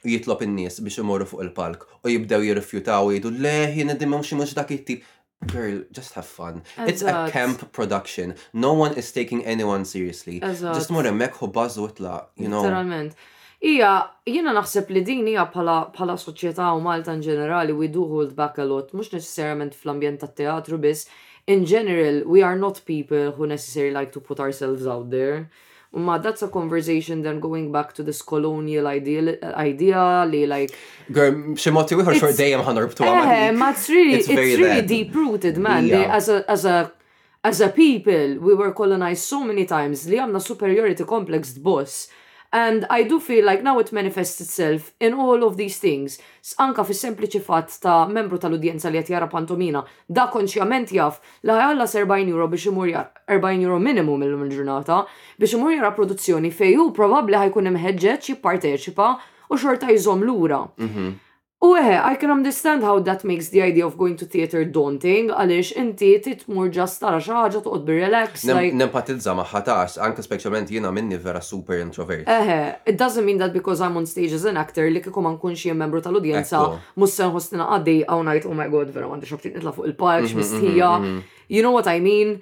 jitlob 0.06 0.44
in-nies 0.46 0.76
biex 0.84 1.00
imorru 1.02 1.26
fuq 1.26 1.42
il-palk 1.48 1.88
u 2.04 2.12
jibdew 2.12 2.44
jirrifjutaw 2.50 3.08
u 3.08 3.16
jidu 3.16 3.32
leħi 3.32 3.88
nidimmhom 3.88 4.22
xi 4.22 4.36
mhux 4.38 4.52
dak 4.54 4.70
it-tip 4.76 5.08
girl, 5.44 5.82
just 5.92 6.14
have 6.14 6.26
fun. 6.26 6.62
Azad. 6.76 6.88
It's 6.88 7.02
a 7.02 7.28
camp 7.30 7.72
production. 7.72 8.34
No 8.52 8.72
one 8.72 8.94
is 8.96 9.10
taking 9.12 9.44
anyone 9.44 9.84
seriously. 9.84 10.40
Azad. 10.40 10.74
Just 10.74 10.90
more 10.90 11.10
mek 11.12 11.36
hu 11.36 11.48
bazzu 11.48 11.88
itla, 11.88 12.26
you 12.36 12.48
know. 12.48 12.62
Literalment. 12.62 13.14
Ija, 13.62 14.08
jina 14.26 14.52
naħseb 14.52 14.90
li 14.92 15.00
din 15.02 15.26
hija 15.26 15.46
pala, 15.52 15.74
pala 15.94 16.14
soċjetà 16.20 16.66
u 16.76 16.80
Malta 16.84 17.14
in 17.16 17.22
ġenerali 17.24 17.72
we 17.72 17.88
do 17.88 18.02
hold 18.10 18.34
back 18.36 18.58
a 18.60 18.64
lot, 18.68 18.90
mhux 18.92 19.14
necessarjament 19.14 19.74
fl-ambjent 19.78 20.20
tat-teatru 20.22 20.78
biss. 20.78 21.06
In 21.46 21.64
general, 21.64 22.20
we 22.26 22.42
are 22.42 22.56
not 22.56 22.82
people 22.84 23.32
who 23.32 23.46
necessarily 23.46 23.94
like 23.94 24.12
to 24.12 24.20
put 24.20 24.40
ourselves 24.40 24.86
out 24.86 25.08
there. 25.10 25.48
Ma, 25.96 26.18
that's 26.18 26.42
a 26.42 26.48
conversation 26.48 27.22
then 27.22 27.40
going 27.40 27.72
back 27.72 27.94
to 27.94 28.02
this 28.02 28.20
colonial 28.20 28.86
ideal, 28.86 29.34
idea 29.54 30.26
li 30.28 30.42
like... 30.54 30.70
Girl, 31.16 31.32
ximoti 31.56 31.96
wieħor 31.96 32.18
xor 32.20 32.34
dejjem 32.36 32.60
ħanorbtu 32.68 33.06
għam. 33.06 33.30
Eh, 33.32 33.48
ma 33.60 33.70
it's 33.72 33.88
really, 33.88 34.18
it's, 34.20 34.28
it's 34.28 34.60
really 34.60 34.82
deep-rooted, 34.90 35.56
man. 35.56 35.86
Yeah. 35.86 36.12
As, 36.14 36.28
a, 36.28 36.44
as, 36.56 36.66
a, 36.66 36.92
as 37.42 37.62
a 37.62 37.70
people, 37.70 38.36
we 38.44 38.52
were 38.54 38.72
colonized 38.72 39.24
so 39.24 39.42
many 39.42 39.64
times 39.64 40.04
li 40.08 40.20
għamna 40.20 40.42
superiority 40.44 41.08
complex 41.16 41.56
boss 41.56 42.10
And 42.52 42.86
I 42.90 43.02
do 43.02 43.20
feel 43.20 43.44
like 43.44 43.62
now 43.62 43.78
it 43.78 43.92
manifests 43.92 44.40
itself 44.40 44.92
in 45.00 45.14
all 45.14 45.44
of 45.44 45.56
these 45.56 45.78
things. 45.78 46.18
Anka 46.60 46.84
fis 46.86 47.00
sempliċi 47.02 47.40
fatt 47.42 47.72
ta' 47.82 48.06
membru 48.06 48.38
tal-udjenza 48.38 48.90
li 48.90 49.00
qed 49.00 49.10
jara 49.14 49.26
pantomina, 49.32 49.82
da 50.08 50.28
konċjament 50.30 50.92
jaf 50.94 51.18
li 51.42 51.50
ħajalla 51.50 51.88
40 51.94 52.30
euro 52.30 52.46
biex 52.52 52.68
imur 52.70 52.92
40 53.34 53.66
euro 53.66 53.80
minimum 53.88 54.22
illum 54.28 54.44
il-ġurnata 54.46 55.00
biex 55.40 55.56
imur 55.58 55.74
jara 55.74 55.90
produzzjoni 55.96 56.52
fejju 56.54 56.90
probabli 56.92 57.06
probabbli 57.06 57.42
ħajkun 57.42 57.70
imħeġġeġ 57.72 58.28
jipparteċipa 58.32 59.10
u 59.50 59.58
xorta 59.62 59.90
jżomm 59.96 60.22
lura. 60.30 60.62
Mm 60.78 60.88
-hmm. 60.94 61.14
U 61.66 61.72
eħe, 61.78 61.94
I 61.98 62.16
can 62.22 62.30
understand 62.34 62.84
how 62.86 62.98
that 63.08 63.22
makes 63.26 63.48
the 63.50 63.60
idea 63.64 63.84
of 63.86 63.96
going 63.98 64.14
to 64.22 64.26
theater 64.30 64.60
daunting, 64.74 65.30
għalix 65.34 65.72
inti 65.80 66.10
titmur 66.26 66.68
ġast 66.74 67.00
tara 67.02 67.18
xaħġa 67.22 67.62
tuqot 67.64 67.86
bi 67.88 67.96
relax 67.98 68.44
Nempatizza 68.76 69.32
maħħatax, 69.38 69.96
anka 70.06 70.22
specialment 70.26 70.70
jina 70.72 70.92
minni 70.94 71.18
vera 71.22 71.40
super 71.42 71.80
introvert. 71.82 72.28
Eħe, 72.30 72.58
it 72.86 73.00
doesn't 73.00 73.26
mean 73.28 73.40
that 73.42 73.50
because 73.56 73.80
I'm 73.82 73.96
on 73.98 74.06
stage 74.10 74.36
as 74.38 74.44
an 74.48 74.60
actor 74.62 74.86
li 74.92 75.02
kiku 75.02 75.24
għankun 75.24 75.56
xie 75.58 75.74
membru 75.78 76.02
tal-udjenza, 76.04 76.60
mussen 77.02 77.32
hostina 77.34 77.66
għaddi 77.74 77.96
għaw 78.06 78.22
najt, 78.30 78.46
oh 78.50 78.54
my 78.62 78.68
god, 78.72 78.92
vera 78.94 79.08
għandi 79.10 79.32
xoktit 79.32 79.56
nitla 79.58 79.74
fuq 79.74 79.88
il-park, 79.90 80.28
mhm, 80.30 80.36
mhm, 80.36 80.44
mistija. 80.44 80.92
Mhm, 81.02 81.16
you 81.48 81.64
know 81.66 81.74
what 81.74 81.90
I 81.90 81.98
mean? 82.04 82.36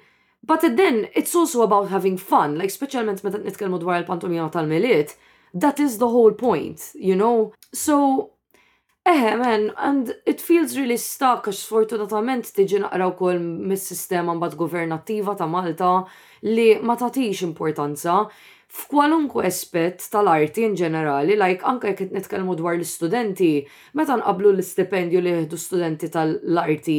But 0.45 0.61
then, 0.81 1.07
it's 1.17 1.33
also 1.33 1.63
about 1.63 1.89
having 1.89 2.19
fun, 2.21 2.59
like 2.61 2.69
specialment 2.73 3.23
meta 3.25 3.39
nitkellmu 3.41 3.81
dwar 3.81 3.97
il-pantomima 4.03 4.51
tal-miliet, 4.53 5.17
that 5.55 5.79
is 5.79 5.97
the 6.03 6.09
whole 6.13 6.29
point, 6.33 6.91
you 6.93 7.15
know? 7.15 7.53
So, 7.73 7.95
Eħe, 9.05 9.35
man, 9.37 9.65
and 9.85 10.15
it 10.25 10.39
feels 10.41 10.71
really 10.73 10.95
stuck, 10.97 11.45
għax 11.45 11.59
sfortunatament 11.67 12.47
tiġi 12.57 12.79
naqra 12.81 13.05
wkoll 13.11 13.35
mis-sistema 13.69 14.33
mbagħad 14.33 14.57
governattiva 14.57 15.35
ta' 15.37 15.45
Malta 15.45 15.89
li 16.49 16.65
ma 16.81 16.95
tagħtix 16.97 17.43
importanza 17.45 18.15
f'kwalunkwe 18.75 19.45
aspett 19.45 20.07
tal-arti 20.09 20.65
in 20.65 20.73
ġenerali, 20.79 21.37
like 21.37 21.61
anka 21.69 21.91
jekk 21.91 22.07
nitkellmu 22.17 22.57
dwar 22.59 22.79
l-istudenti, 22.79 23.51
meta 23.95 24.17
nqablu 24.23 24.55
l-istipendju 24.55 25.21
li 25.21 25.35
jieħdu 25.35 25.61
studenti 25.67 26.09
tal-arti 26.11 26.97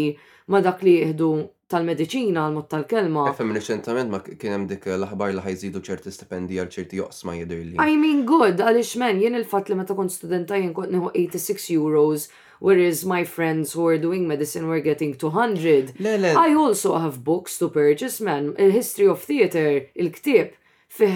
ma 0.49 0.63
dak 0.63 0.83
li 0.87 0.93
jieħdu 1.01 1.29
tal-medicina 1.67 2.45
għal-mod 2.47 2.67
tal-kelma. 2.71 3.23
E 3.31 3.35
fem 3.35 3.49
reċentament 3.55 4.13
ma 4.13 4.21
kien 4.23 4.53
hemm 4.55 4.67
dik 4.71 4.85
l-aħbar 4.95 5.33
li 5.35 5.43
ħajżidu 5.43 5.81
ċerti 5.89 6.13
stipendi 6.15 6.61
għal 6.63 6.71
ċerti 6.73 7.01
joqsma 7.01 7.35
jidher 7.41 7.63
li. 7.67 7.79
I 7.83 7.97
mean 7.99 8.21
good, 8.29 8.63
għalix 8.63 8.93
men 9.03 9.19
jien 9.23 9.35
il-fatt 9.41 9.71
li 9.73 9.79
meta 9.81 9.97
kont 9.99 10.15
studenta 10.15 10.59
jien 10.61 10.75
kont 10.77 10.93
neħu 10.95 11.11
86 11.19 11.73
euros 11.77 12.29
whereas 12.63 13.03
my 13.05 13.25
friends 13.29 13.75
who 13.77 13.83
are 13.91 13.99
doing 14.01 14.27
medicine 14.31 14.67
were 14.71 14.81
getting 14.81 15.15
200. 15.19 15.99
Le, 16.01 16.15
le. 16.23 16.31
I 16.47 16.55
also 16.55 16.95
have 16.97 17.23
books 17.25 17.59
to 17.59 17.69
purchase, 17.69 18.19
man. 18.25 18.55
Il-history 18.57 19.07
of 19.13 19.21
theater, 19.21 19.85
il-ktib, 19.95 20.55
fi 20.89 21.11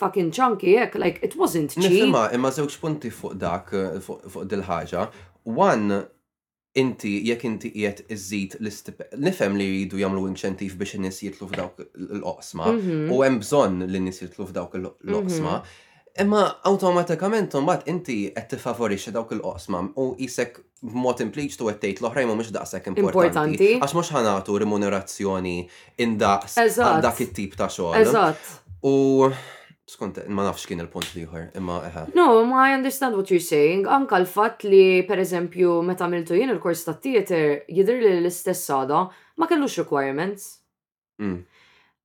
fucking 0.00 0.32
chunky 0.34 0.74
jek, 0.74 0.96
like 0.98 1.20
it 1.22 1.36
wasn't 1.38 1.70
cheap. 1.76 1.84
Nifima, 1.86 2.24
imma 2.34 2.50
zewċ 2.56 2.80
punti 2.82 3.12
fuq 3.14 3.36
dak, 3.38 3.70
fuq 4.02 4.40
dil-ħagġa. 4.50 5.04
One, 5.62 6.00
inti 6.78 7.16
jekk 7.28 7.44
inti 7.48 7.70
qiegħed 7.74 8.04
iżid 8.14 8.58
l 8.60 8.70
istip 8.70 9.00
nifhem 9.18 9.56
li 9.58 9.66
jridu 9.66 9.98
jagħmlu 10.04 10.22
inċentiv 10.30 10.76
biex 10.78 10.98
in-nies 11.00 11.18
jitlu 11.26 11.48
f'dawk 11.50 11.82
l-oqsma 11.98 12.68
mhm. 12.70 13.06
u 13.10 13.18
hemm 13.24 13.40
bżonn 13.42 13.82
li 13.88 13.98
n-nies 14.02 14.20
jitlu 14.22 14.46
f'dawk 14.46 14.76
l-oqsma. 14.78 15.56
Mhm. 15.58 15.70
Imma 16.20 16.42
awtomatikament 16.66 17.54
mbagħad 17.62 17.86
inti 17.92 18.16
qed 18.36 18.48
tifavorixxi 18.56 19.12
dawk 19.14 19.34
il-qosma 19.36 19.82
u 19.98 20.08
isek 20.26 20.60
b'mod 20.82 21.22
impliċtu 21.26 21.68
qed 21.70 21.82
tgħid 21.88 22.04
l-oħrajn 22.04 22.30
mhux 22.34 22.52
daqshekk 22.54 22.94
importanti. 22.94 23.72
Għax 23.80 23.94
mhux 23.96 24.12
ħanatu 24.16 24.58
remunerazzjoni 24.62 25.58
indaqs 26.06 26.60
għal 26.66 27.00
dak 27.04 27.22
it-tip 27.26 27.56
ta' 27.58 27.70
xogħol. 27.70 28.02
Eżatt. 28.04 28.56
U 28.86 29.30
Skont, 29.90 30.20
ma 30.36 30.44
nafx 30.46 30.68
kien 30.70 30.78
il-punt 30.84 31.08
li 31.16 31.24
liħor, 31.24 31.48
imma 31.58 31.78
eħe. 31.88 32.02
No, 32.14 32.26
ma 32.46 32.60
I 32.68 32.74
understand 32.76 33.16
what 33.18 33.30
you're 33.32 33.42
saying. 33.42 33.86
Anka 33.90 34.20
l-fat 34.20 34.62
li, 34.68 34.82
per 35.08 35.18
eżempju, 35.24 35.80
meta 35.88 36.06
għamiltu 36.06 36.36
jien 36.38 36.52
il-kors 36.54 36.84
ta' 36.86 36.94
theater, 37.02 37.64
jidr 37.74 37.96
li 38.04 38.12
l-istess 38.20 38.68
sada, 38.70 39.02
ma 39.40 39.48
kellux 39.50 39.80
requirements. 39.80 40.46
Mm. 41.18 41.40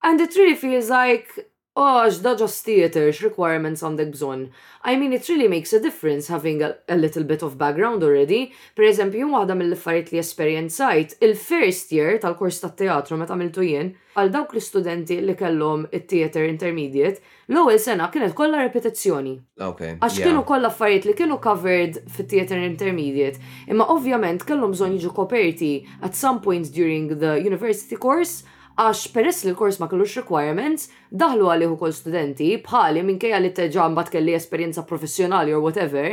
And 0.10 0.26
it 0.26 0.34
really 0.40 0.56
feels 0.58 0.90
like 0.90 1.32
oh, 1.76 2.10
da 2.22 2.36
just 2.38 2.64
theater 2.66 3.12
requirements 3.24 3.84
għandek 3.84 4.14
bżon. 4.14 4.48
I 4.88 4.94
mean, 5.00 5.14
it 5.16 5.28
really 5.28 5.48
makes 5.50 5.74
a 5.74 5.80
difference 5.80 6.28
having 6.32 6.62
a, 6.64 6.76
a 6.88 6.96
little 6.96 7.24
bit 7.24 7.42
of 7.44 7.58
background 7.58 8.04
already. 8.04 8.52
Per 8.78 8.86
eżempju, 8.86 9.28
waħda 9.34 9.58
mill-affarijiet 9.60 10.12
li 10.14 10.22
esperienzajt 10.22 11.16
il-first 11.26 11.92
year 11.96 12.20
tal-kors 12.24 12.62
tat 12.64 12.78
teatru 12.80 13.18
meta 13.20 13.34
għamiltu 13.36 13.66
jien, 13.68 13.90
għal 14.16 14.32
dawk 14.36 14.54
l-studenti 14.56 15.18
li 15.26 15.36
kellhom 15.40 15.88
it-theater 15.92 16.46
intermediate, 16.48 17.20
l-ewwel 17.52 17.82
sena 17.82 18.08
kienet 18.14 18.38
kollha 18.38 18.62
repetizzjoni. 18.64 19.36
Ok. 19.60 19.84
Għax 20.00 20.20
yeah. 20.20 20.30
kienu 20.30 20.46
kollha 20.48 20.72
affarijiet 20.72 21.10
li 21.10 21.18
kienu 21.20 21.42
covered 21.44 22.00
fit-theater 22.08 22.62
intermediate, 22.64 23.42
imma 23.68 23.90
ovvjament 23.96 24.46
kellhom 24.48 24.78
bżonn 24.78 24.96
jiġu 25.00 25.16
koperti 25.18 25.74
at 26.02 26.16
some 26.16 26.40
point 26.40 26.72
during 26.72 27.12
the 27.20 27.36
university 27.44 27.96
course 27.98 28.46
għax 28.76 29.06
peress 29.14 29.44
li 29.46 29.54
l-kors 29.54 29.78
ma 29.80 29.88
kellux 29.88 30.18
requirements, 30.20 30.90
daħlu 31.10 31.48
għalih 31.52 31.76
ukoll 31.78 31.94
studenti 31.96 32.50
bħali 32.64 33.06
minkejja 33.08 33.38
li 33.40 33.52
teġa 33.56 33.86
mbagħad 33.94 34.16
kelli 34.18 34.34
esperjenza 34.36 34.84
professjonali 34.90 35.54
or 35.56 35.64
whatever, 35.64 36.12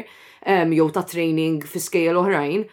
jew 0.71 0.89
ta' 0.95 1.03
training 1.09 1.65
fi 1.67 1.83
skejjel 1.83 2.21
oħrajn, 2.23 2.65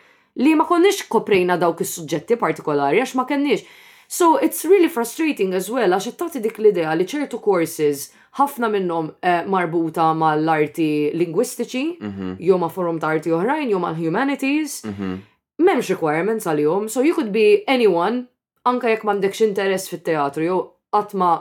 li 0.45 0.53
ma 0.57 0.67
konniex 0.69 1.07
koprejna 1.09 1.57
dawk 1.57 1.81
is-suġġetti 1.85 2.37
partikolari 2.37 3.01
għax 3.01 3.15
ma 3.17 3.25
kenniex. 3.29 3.65
So 4.09 4.37
it's 4.41 4.63
really 4.65 4.89
frustrating 4.93 5.55
as 5.57 5.69
well 5.73 5.95
għax 5.97 6.13
tagħti 6.21 6.43
dik 6.45 6.61
l-idea 6.61 6.93
li 6.97 7.09
ċertu 7.09 7.41
courses 7.45 8.09
ħafna 8.37 8.69
minnhom 8.69 9.09
eh, 9.25 9.41
marbuta 9.49 10.11
mal-arti 10.13 11.15
lingwistiċi, 11.17 11.83
mhm. 11.97 12.33
jew 12.45 12.57
ma' 12.61 12.69
forum 12.73 13.01
ta' 13.01 13.09
arti 13.15 13.33
oħrajn, 13.33 13.71
jew 13.73 13.81
mal-humanities, 13.81 14.83
memx 14.85 15.61
mhm. 15.63 15.93
requirements 15.95 16.45
għal-jom, 16.45 16.87
so 16.93 17.01
you 17.01 17.17
could 17.17 17.33
be 17.33 17.63
anyone 17.65 18.27
anka 18.69 18.91
jekk 18.93 19.05
m'għandekx 19.07 19.45
interess 19.47 19.89
fit-teatru 19.91 20.49
jew 20.49 20.59
qatt 20.95 21.15
ma 21.19 21.33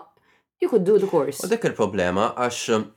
you 0.63 0.69
could 0.71 0.85
do 0.87 0.99
the 1.01 1.09
course. 1.11 1.45
U 1.47 1.51
dik 1.51 1.67
il-problema 1.71 2.33
għax 2.37 2.65
um, 2.79 2.89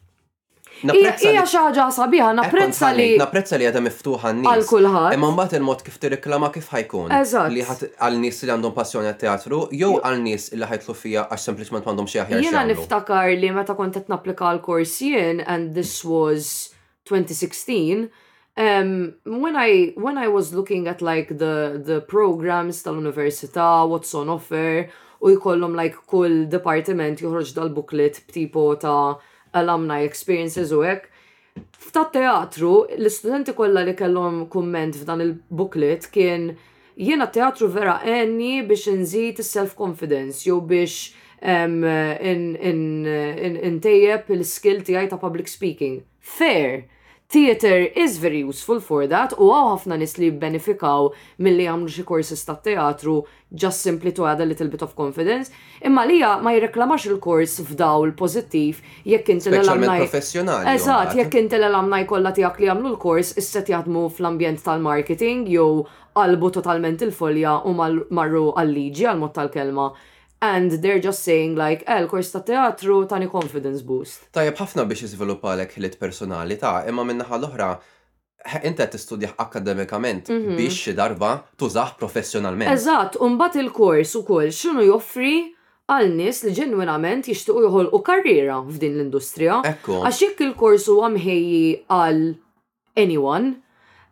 Ija 0.82 1.44
xaħġa 1.46 1.84
sabiħa, 1.94 2.30
napprezza 2.40 2.88
li. 2.96 3.10
Napprezza 3.20 3.58
li 3.60 3.66
għadha 3.68 3.82
miftuħa 3.86 4.30
n-nis. 4.32 4.48
Għal 4.50 4.64
kulħadd. 4.70 5.10
Imma 5.18 5.28
mbagħad 5.36 5.58
il-mod 5.60 5.84
kif 5.86 6.00
tirreklama 6.02 6.48
kif 6.56 6.72
ħajkun. 6.72 7.12
Eżatt. 7.20 7.52
Li 7.54 7.62
għal 8.00 8.18
nies 8.24 8.40
li 8.48 8.54
għandhom 8.56 8.74
passjoni 8.74 9.12
għat 9.12 9.20
teatru 9.22 9.60
jew 9.78 9.92
għal 10.00 10.24
nies 10.24 10.48
li 10.58 10.66
ħajtlu 10.72 10.96
fija 10.98 11.26
għax 11.28 11.50
sempliċement 11.52 11.92
għandhom 11.92 12.10
xi 12.10 12.24
aħjar. 12.24 12.46
Jiena 12.48 12.64
niftakar 12.72 13.30
li 13.36 13.52
meta 13.54 13.76
kont 13.78 14.00
naplika 14.00 14.16
napplika 14.16 14.54
l-kors 14.56 14.96
jien 15.06 15.44
and 15.44 15.76
this 15.78 15.94
was 16.08 16.50
2016 17.14 18.08
Um, 18.62 19.16
when 19.26 19.56
I 19.56 19.92
when 19.96 20.18
I 20.20 20.28
was 20.28 20.54
looking 20.54 20.86
at 20.88 21.02
like 21.02 21.28
the 21.44 21.56
the 21.90 22.00
programs 22.08 22.84
tal-università, 22.84 23.68
what's 23.92 24.14
on 24.20 24.30
offer, 24.30 24.86
u 25.18 25.28
jkollhom 25.38 25.74
like 25.82 25.96
kull 26.12 26.36
department 26.56 27.24
joħroġ 27.26 27.54
dal-booklet 27.58 28.20
b'tipo 28.28 28.66
ta' 28.84 29.18
alumni 29.62 29.98
experiences 30.06 30.76
u 30.78 30.84
hekk. 30.86 31.10
F'ta' 31.88 32.06
teatru, 32.14 32.74
l-istudenti 33.00 33.56
kollha 33.58 33.82
li 33.88 33.96
kellhom 34.02 34.44
kumment 34.54 35.00
f'dan 35.02 35.26
il-booklet 35.26 36.06
kien 36.14 36.46
jiena 37.10 37.32
teatru 37.40 37.72
vera 37.80 37.98
enni 38.18 38.60
biex 38.70 38.86
nżid 39.02 39.42
self-confidence 39.48 40.46
jew 40.46 40.62
biex 40.74 41.00
um, 41.42 41.82
in, 41.88 42.46
in, 42.62 42.82
in, 43.10 43.58
in, 43.58 43.78
in 43.82 44.26
il-skill 44.38 44.86
tiegħi 44.86 45.10
ta' 45.16 45.24
public 45.28 45.48
speaking. 45.50 46.04
Fair! 46.20 46.84
theater 47.34 47.78
is 48.04 48.12
very 48.18 48.42
useful 48.52 48.80
for 48.88 49.00
that 49.14 49.32
u 49.40 49.46
għaw 49.58 49.68
ħafna 49.74 49.98
nis 50.02 50.16
li 50.20 50.30
benefikaw 50.44 51.06
mill-li 51.46 51.68
għamlu 51.72 51.92
xie 51.96 52.04
courses 52.10 52.42
ta' 52.48 52.58
teatru 52.66 53.14
just 53.64 53.88
simply 53.88 54.12
to 54.18 54.28
add 54.28 54.44
a 54.44 54.48
little 54.50 54.68
bit 54.74 54.84
of 54.84 54.92
confidence 55.00 55.54
imma 55.92 56.04
li 56.10 56.20
ma 56.20 56.54
jirreklamax 56.58 57.08
il-kors 57.08 57.56
f'daw 57.70 58.04
l-pozittif 58.10 58.84
jekk 59.14 59.32
inti 59.38 59.54
l-alumni 59.54 60.02
professjonali 60.04 60.74
eżat 60.76 61.16
jekk 61.22 61.40
inti 61.46 61.60
l-alumni 61.62 62.02
kolla 62.12 62.36
tiegħek 62.36 62.64
li 62.66 62.72
għamlu 62.74 62.94
l-kors 62.98 63.32
isset 63.40 63.72
jaħdmu 63.76 64.04
fl-ambjent 64.18 64.66
tal-marketing 64.68 65.48
jew 65.56 65.70
qalbu 66.20 66.52
totalment 66.60 67.08
il-folja 67.08 67.62
u 67.64 67.78
marru 67.80 68.48
għal-liġi 68.60 69.08
għal-mod 69.14 69.38
tal-kelma 69.40 69.94
and 70.42 70.72
they're 70.82 71.00
just 71.00 71.20
saying 71.24 71.56
like, 71.56 71.84
el 71.88 72.04
eh, 72.04 72.08
kors 72.10 72.32
ta' 72.32 72.44
teatru 72.44 73.08
tani 73.12 73.28
confidence 73.36 73.82
boost. 73.86 74.26
Tajab 74.34 74.58
ħafna 74.64 74.86
biex 74.90 75.06
jizviluppa 75.06 75.54
l 75.56 75.66
ħilit 75.70 75.98
personali 76.02 76.58
ta' 76.60 76.80
imma 76.90 77.06
minnaħa 77.06 77.38
l-oħra 77.40 77.68
inta 78.66 78.88
tistudjaħ 78.90 79.36
akademikament 79.46 80.32
mhm. 80.34 80.56
biex 80.58 80.96
darba 80.98 81.36
tużaħ 81.62 81.92
professjonalment. 82.02 82.70
Eżatt, 82.74 83.20
umbat 83.22 83.60
il-kors 83.62 84.16
u 84.18 84.24
koll 84.28 84.50
xinu 84.52 84.86
joffri 84.88 85.34
għal 85.92 86.10
nis 86.18 86.42
li 86.48 86.56
ġenwinament 86.58 87.30
jishtuq 87.30 87.62
joħol 87.68 87.92
u 87.94 88.02
karriera 88.10 88.58
f'din 88.64 88.98
l-industrija. 88.98 89.62
Ekku. 89.76 90.00
Għaxik 90.08 90.42
il-kors 90.48 90.90
u 90.90 90.98
għamħeji 91.06 91.62
għal 92.00 92.26
anyone, 93.06 93.60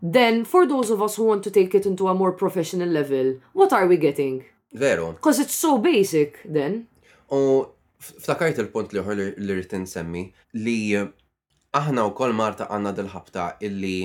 then 0.04 0.44
for 0.46 0.70
those 0.70 0.94
of 0.94 1.02
us 1.02 1.18
who 1.18 1.26
want 1.26 1.42
to 1.44 1.50
take 1.50 1.74
it 1.74 1.90
into 1.90 2.08
a 2.12 2.14
more 2.14 2.32
professional 2.44 2.88
level, 3.02 3.34
what 3.54 3.74
are 3.74 3.88
we 3.88 3.98
getting? 3.98 4.44
Veru. 4.74 5.14
Because 5.14 5.40
it's 5.40 5.56
so 5.56 5.78
basic, 5.78 6.40
then. 6.46 6.88
U 7.32 7.66
ftakajt 8.00 8.60
il-punt 8.62 8.94
li 8.94 9.02
li 9.38 9.54
rritin 9.54 9.82
insemmi 9.84 10.22
li 10.66 10.94
eh, 10.96 11.08
aħna 11.76 12.06
u 12.08 12.14
kol 12.18 12.32
Marta 12.34 12.70
għanna 12.72 12.94
dil-ħabta 12.98 13.46
illi 13.68 13.98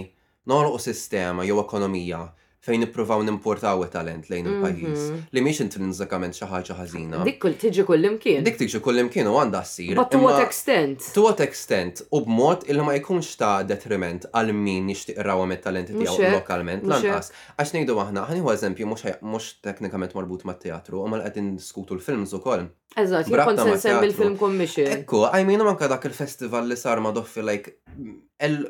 norqu 0.50 0.80
sistema 0.82 1.44
jew 1.46 1.60
ekonomija 1.62 2.24
fejn 2.64 2.80
nippruvaw 2.80 3.20
nimportaw 3.26 3.76
talent 3.92 4.24
lejn 4.32 4.46
il-pajjiż 4.48 4.96
mhm. 4.96 5.16
li 5.36 5.42
miex 5.44 5.58
intrinsikament 5.64 6.36
xi 6.38 6.46
ħaġa 6.48 6.76
ħażina. 6.78 7.18
Dik 7.28 7.36
kull 7.42 7.58
tiġi 7.60 7.84
kull 7.88 8.06
imkien. 8.08 8.44
Dik 8.46 8.56
tiġi 8.62 8.80
kull 8.84 9.02
imkien 9.02 9.28
u 9.28 9.34
għandha 9.36 9.60
ssir. 9.68 9.98
But 9.98 10.08
to 10.14 10.20
what 10.22 10.40
extent? 10.40 11.04
To 11.16 11.26
what 11.26 11.42
extent 11.44 12.00
u 12.16 12.22
b'mod 12.24 12.64
illi 12.72 12.86
ma 12.86 12.94
jkunx 12.96 13.34
ta' 13.40 13.58
detriment 13.68 14.24
għal 14.30 14.54
min 14.56 14.88
nixtieq 14.88 15.20
rawhom 15.28 15.52
it-talenti 15.58 15.96
tiegħu 15.98 16.30
lokalment 16.38 16.88
lanqas. 16.88 17.34
Għax 17.58 17.74
ngħidu 17.76 17.98
aħna 18.06 18.24
ħanieħu 18.30 18.54
eżempju 18.54 18.88
mhux 19.28 19.50
teknikament 19.68 20.16
marbut 20.16 20.46
mat-teatru 20.48 21.02
u 21.04 21.12
mal 21.12 21.24
qed 21.28 21.36
diskutu 21.60 21.98
l-films 22.00 22.32
ukoll. 22.40 22.64
Eżatt, 22.96 23.26
jkun 23.28 23.58
sensem 23.58 24.04
il-film 24.06 24.38
commission. 24.40 24.86
Ekku, 25.00 25.24
għajmina 25.26 25.66
manka 25.66 25.88
dak 25.90 26.04
il-festival 26.06 26.68
li 26.70 26.76
sar 26.78 27.00
ma 27.02 27.12
doffi 27.12 27.42
like 27.42 27.76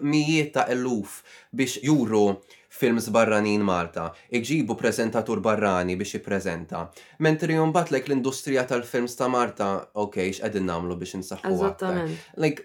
mijiet 0.05 0.51
ta' 0.57 0.67
eluf 0.73 1.21
biex 1.55 1.79
juru 1.85 2.29
films 2.77 3.07
barranin 3.15 3.63
Malta, 3.65 4.09
iġibu 4.35 4.75
prezentatur 4.79 5.41
barrani 5.45 5.97
biex 5.99 6.17
jipprezenta. 6.19 6.87
Mentri 7.23 7.57
jumbat 7.59 7.93
like 7.95 8.09
l-industrija 8.11 8.65
tal-films 8.69 9.15
ta' 9.19 9.29
Malta, 9.31 9.69
ok, 10.03 10.19
x'qegħdin 10.35 10.67
nagħmlu 10.71 10.97
biex 11.01 11.19
insaħħu. 11.21 11.55
Like, 12.43 12.65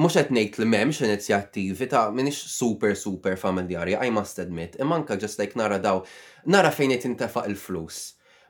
mux 0.00 0.16
qed 0.16 0.32
ngħid 0.36 0.62
li 0.62 0.70
m'hemmx 0.72 1.04
inizjattivi 1.08 1.90
ta' 1.92 2.06
minix 2.16 2.40
super 2.56 2.96
super 2.96 3.36
familjari, 3.40 3.96
I 3.98 4.10
must 4.14 4.40
admit, 4.42 4.78
imanka 4.80 5.18
just 5.20 5.38
like 5.42 5.56
nara 5.60 5.78
daw, 5.78 6.00
nara 6.46 6.70
fejn 6.72 6.96
qed 6.96 7.08
intefa' 7.12 7.44
il-flus. 7.52 8.02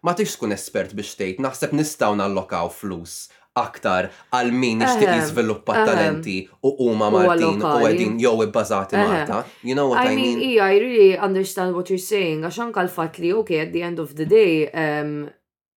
Ma 0.06 0.16
tix 0.18 0.34
kun 0.38 0.54
espert 0.54 0.94
biex 0.98 1.16
tgħid, 1.18 1.42
naħseb 1.44 1.74
nistgħu 1.78 2.18
nallokaw 2.22 2.70
flus 2.74 3.22
aktar 3.52 4.06
għal 4.32 4.52
min 4.56 4.80
ixtiq 4.80 5.10
jiżviluppa 5.12 5.74
talenti 5.84 6.34
u 6.64 6.70
huma 6.78 7.10
Maltin 7.12 7.60
u 7.60 7.74
għedin 7.84 8.14
jew 8.22 8.46
ibbażati 8.46 8.96
Malta. 8.96 9.42
You 9.62 9.74
know 9.76 9.90
what 9.92 10.08
I 10.08 10.16
mean? 10.16 10.38
mean, 10.38 10.56
I 10.68 10.78
really 10.80 11.18
understand 11.18 11.76
what 11.76 11.90
you're 11.92 12.00
saying. 12.00 12.44
Għax 12.46 12.62
anka 12.66 12.84
l-fatt 12.86 13.18
li 13.20 13.32
okay, 13.36 13.60
at 13.66 13.72
the 13.74 13.82
end 13.82 13.98
of 14.00 14.14
the 14.16 14.24
day, 14.28 14.64
um, 14.72 15.28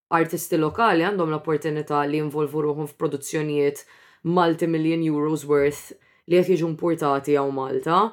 artisti 0.07 0.57
lokali 0.59 1.03
għandhom 1.03 1.33
l-opportunità 1.33 2.05
li 2.07 2.21
involvu 2.23 2.63
ruħum 2.63 2.87
f'produzzjonijiet 2.93 3.83
multi-million 4.31 5.03
euros 5.11 5.43
worth 5.47 5.91
li 6.31 6.39
qed 6.39 6.55
jiġu 6.55 6.71
importati 6.71 7.35
għaw 7.37 7.51
Malta. 7.53 8.05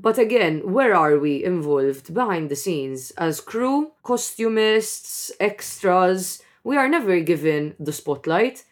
But 0.00 0.14
again, 0.14 0.62
where 0.62 0.94
are 0.94 1.18
we 1.18 1.42
involved 1.42 2.14
behind 2.14 2.50
the 2.54 2.54
scenes? 2.54 3.10
As 3.18 3.40
crew, 3.40 3.90
costumists, 4.04 5.32
extras, 5.40 6.40
we 6.62 6.76
are 6.76 6.86
never 6.88 7.18
given 7.18 7.74
the 7.80 7.90
spotlight. 7.90 8.62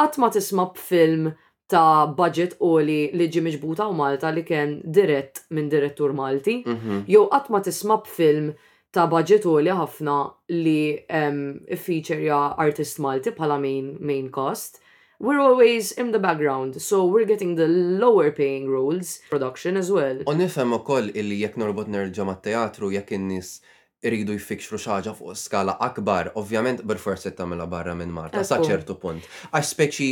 Għatma 0.00 0.28
tisma 0.32 0.64
b'film 0.76 1.28
ta' 1.70 2.06
budget 2.16 2.54
u 2.64 2.70
li 2.82 3.10
liġi 3.20 3.42
miġbuta 3.44 3.84
u 3.90 3.94
Malta 3.98 4.30
li 4.32 4.42
kien 4.48 4.78
dirett 4.96 5.42
minn 5.54 5.68
direttur 5.70 6.14
Malti. 6.16 6.62
Mhm. 6.64 7.02
Jew 7.06 7.26
għatma 7.28 7.60
tisma 7.66 7.98
b'film 8.06 8.52
ta' 8.96 9.04
budget 9.12 9.44
li 9.44 9.74
ħafna 9.80 10.14
li 10.56 10.82
um, 11.20 11.42
feature 11.78 12.38
artist 12.66 13.02
Malti 13.04 13.34
bħala 13.36 13.58
main, 13.62 13.92
main 14.00 14.30
cost. 14.34 14.80
We're 15.20 15.42
always 15.44 15.92
in 16.00 16.12
the 16.12 16.18
background, 16.18 16.78
so 16.80 17.04
we're 17.04 17.26
getting 17.28 17.54
the 17.56 17.66
lower 17.68 18.30
paying 18.30 18.70
roles 18.70 19.18
production 19.28 19.76
as 19.76 19.92
well. 19.92 20.22
U 20.24 20.32
nifhem 20.38 20.72
ukoll 20.78 21.12
illi 21.12 21.42
jekk 21.42 21.60
norbot 21.60 21.92
nerġa' 21.92 22.24
ma' 22.24 22.40
teatru 22.48 22.88
jekk 22.96 23.12
in-nies 23.18 23.58
iridu 24.06 24.32
jfikxru 24.38 24.78
xaġa 24.80 25.12
fuq 25.16 25.36
skala 25.36 25.74
akbar, 25.84 26.30
ovvjament 26.40 26.80
bil-forsi 26.88 27.32
tagħmilha 27.36 27.66
barra 27.70 27.92
minn 27.96 28.12
Marta, 28.16 28.40
sa 28.48 28.56
ċertu 28.64 28.96
punt. 29.02 29.26
Għax 29.52 29.72
speċi 29.74 30.08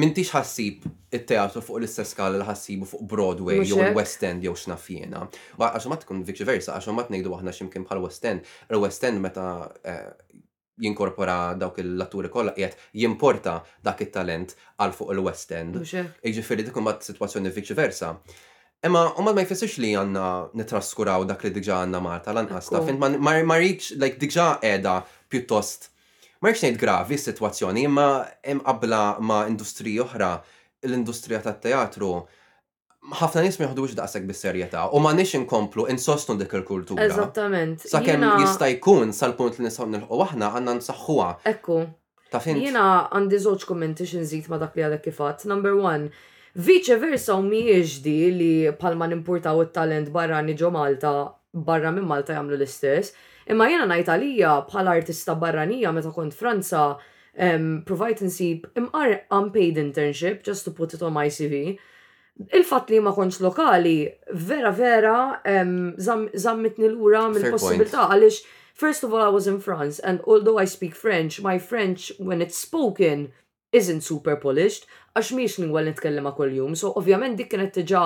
m'intix 0.00 0.34
ħassib 0.34 0.84
it-teatru 1.16 1.62
fuq 1.64 1.80
l-istess 1.80 2.12
skala 2.14 2.36
l 2.42 2.46
ħassibu 2.48 2.88
fuq 2.90 3.08
Broadway 3.14 3.64
jew 3.64 3.80
west 3.96 4.24
End 4.28 4.44
jew 4.44 4.52
x'naf 4.58 4.90
jiena. 4.92 5.24
Għax 5.56 5.88
ma 5.88 5.96
tkun 6.04 6.20
vice 6.28 6.44
versa, 6.48 6.76
għax 6.76 6.92
ma 6.92 7.06
tnejdu 7.08 7.32
għahna 7.38 7.56
x'imkien 7.56 7.88
bħal 7.88 8.04
West 8.04 8.28
End. 8.28 8.54
Il-West 8.68 9.08
End 9.08 9.24
meta 9.24 9.48
eh, 9.80 10.08
jinkorpora 10.84 11.54
dawk 11.56 11.80
il-latturi 11.80 12.28
kollha 12.28 12.52
qiegħed 12.58 12.90
jimporta 13.00 13.62
dak 13.80 14.04
it-talent 14.04 14.52
għal 14.84 14.92
fuq 15.00 15.16
il-West 15.16 15.56
End. 15.56 15.80
Iġifieri 15.80 16.68
dik 16.68 16.76
bat 16.84 17.06
situazzjoni 17.08 17.54
vice 17.56 17.72
versa. 17.80 18.18
Emma, 18.84 19.06
u 19.16 19.22
ma 19.24 19.32
jfessirx 19.40 19.78
li 19.80 19.94
għanna 19.96 20.24
nitraskuraw 20.60 21.22
dak 21.24 21.46
li 21.46 21.50
diġa 21.56 21.78
għanna 21.86 22.02
Marta, 22.04 22.34
lanqas 22.36 22.68
ta' 22.68 22.82
fint, 22.84 23.00
ma 23.00 23.56
rridx, 23.56 23.94
like, 23.96 24.18
diġa 24.20 24.58
edha 24.74 24.98
pjuttost, 25.32 25.86
ma 26.44 26.50
rridx 26.50 26.66
nejt 26.66 26.76
gravi 26.82 27.16
s-situazzjoni, 27.16 27.86
imma 27.88 28.04
hemm 28.44 28.60
qabla 28.66 29.00
ma 29.24 29.38
industri 29.48 29.94
oħra, 30.04 30.34
l-industrija 30.84 31.40
tat 31.46 31.62
teatru 31.64 32.10
ħafna 33.22 33.44
nis 33.46 33.56
jħodux 33.60 33.96
daqseg 33.96 34.26
bis-serjetà 34.28 34.82
u 34.96 35.00
ma 35.00 35.14
nix 35.16 35.32
inkomplu 35.40 35.86
insostnu 35.92 36.36
dik 36.40 36.52
il-kultura. 36.60 37.06
Eżattament. 37.08 37.86
Sakemm 37.88 38.36
jista' 38.44 38.68
jkun 38.74 39.16
sal-punt 39.16 39.56
li 39.62 39.68
nisgħu 39.70 39.88
nilħu 39.94 40.20
aħna 40.26 40.52
għandna 40.58 40.76
nsaħħuha. 40.82 41.32
Ekku. 41.54 41.80
Ta' 42.32 42.44
Jiena 42.52 42.84
għandi 43.16 43.40
żewġ 43.46 43.66
kommenti 43.68 44.08
xi 44.08 44.20
nżid 44.26 44.52
ma' 44.52 44.60
dak 44.64 44.76
li 44.76 44.84
għadek 44.88 45.04
kifat. 45.08 45.48
Number 45.52 45.72
one, 45.76 46.10
Vice 46.56 46.94
versa 46.96 47.34
u 47.34 47.42
miex 47.42 47.98
li 48.04 48.70
palman 48.78 49.10
nimpurtaw 49.10 49.58
il-talent 49.64 50.12
barra 50.14 50.38
niġo 50.46 50.68
Malta, 50.70 51.30
barra 51.50 51.90
minn 51.92 52.06
Malta 52.06 52.36
jamlu 52.36 52.54
l-istess. 52.54 53.10
Imma 53.50 53.66
jena 53.72 53.96
Italija 53.98 54.52
bħala 54.70 54.94
artista 55.00 55.34
barranija 55.34 55.90
meta 55.92 56.12
kont 56.14 56.34
Franza 56.38 56.84
um, 56.94 57.80
provajt 57.86 58.22
nsib 58.28 58.68
imqar 58.78 59.16
unpaid 59.34 59.82
internship, 59.82 60.44
just 60.46 60.64
to 60.64 60.70
put 60.70 60.94
it 60.94 61.02
on 61.02 61.12
my 61.16 61.26
CV. 61.26 61.74
Il-fat 62.54 62.86
li 62.94 63.02
ma 63.02 63.10
konċ 63.18 63.42
lokali, 63.42 63.96
vera 64.46 64.70
vera, 64.78 65.16
um, 65.58 65.90
zam, 65.98 66.28
zammitni 66.38 66.86
l-ura 66.92 67.26
minn 67.34 67.50
possibilità 67.58 68.10
għalix 68.14 68.44
First 68.74 69.04
of 69.06 69.12
all, 69.14 69.22
I 69.22 69.28
was 69.28 69.46
in 69.46 69.60
France, 69.60 70.00
and 70.00 70.18
although 70.26 70.58
I 70.58 70.64
speak 70.64 70.96
French, 70.96 71.40
my 71.40 71.60
French, 71.60 72.10
when 72.18 72.42
it's 72.42 72.58
spoken, 72.58 73.30
isn't 73.78 74.06
super 74.06 74.36
polished, 74.42 74.86
għax 75.18 75.32
miex 75.38 75.58
lingwa 75.62 75.82
li 75.82 75.92
nitkellima 75.92 76.32
kol-jum, 76.38 76.76
so 76.78 76.92
ovvjament 77.00 77.34
dik 77.38 77.50
kienet 77.52 77.74
tiġa 77.76 78.04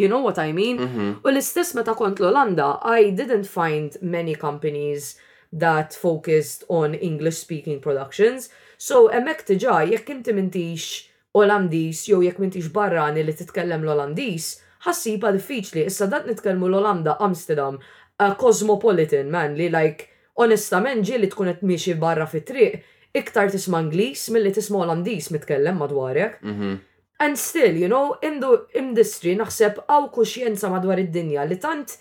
You 0.00 0.08
know 0.08 0.22
what 0.22 0.38
I 0.38 0.52
mean? 0.52 0.76
Mhm. 0.78 1.04
U 1.24 1.28
l-istess 1.28 1.74
meta 1.74 1.94
kont 1.94 2.20
l-Olanda, 2.20 2.68
I 2.84 3.00
didn't 3.20 3.48
find 3.58 3.88
many 4.16 4.34
companies 4.46 5.16
that 5.52 5.92
focused 5.94 6.64
on 6.68 6.94
English 6.94 7.38
speaking 7.38 7.80
productions. 7.80 8.48
So 8.76 9.08
emmek 9.12 9.44
tiġa 9.48 9.84
jekk 9.92 10.12
inti 10.16 10.34
mintix 10.34 11.04
Olandis 11.38 12.04
jew 12.08 12.22
jekk 12.24 12.38
mintix 12.42 12.70
barrani 12.72 13.20
li 13.22 13.34
titkellem 13.36 13.82
l-Olandis, 13.84 14.56
ħassiba 14.86 15.28
diffiċli, 15.36 15.84
issa 15.90 16.06
dat 16.10 16.24
nitkellmu 16.26 16.66
l-Olanda, 16.68 17.16
Amsterdam, 17.22 17.76
a 18.18 18.30
cosmopolitan 18.38 19.28
man 19.30 19.52
li 19.58 19.68
like 19.72 20.08
onestament 20.42 21.04
ġi 21.06 21.18
li 21.20 21.28
tkun 21.30 21.52
qed 21.52 21.62
miexi 21.68 21.94
barra 22.00 22.26
fit-triq, 22.26 22.78
iktar 23.18 23.52
tisma' 23.52 23.82
Ingliż 23.86 24.24
milli 24.34 24.50
tisma' 24.56 24.80
Olandis 24.86 25.28
mitkellem 25.34 25.78
madwarek. 25.82 26.40
Mm 26.42 26.56
-hmm. 26.56 26.76
And 27.20 27.36
still, 27.38 27.76
you 27.76 27.88
know, 27.88 28.14
in 28.22 28.38
the 28.40 28.64
industry 28.78 29.34
naħseb 29.36 29.80
għaw 29.88 30.10
kuxjenza 30.14 30.68
madwar 30.70 30.98
id-dinja 31.02 31.44
li 31.44 31.56
tant 31.58 31.98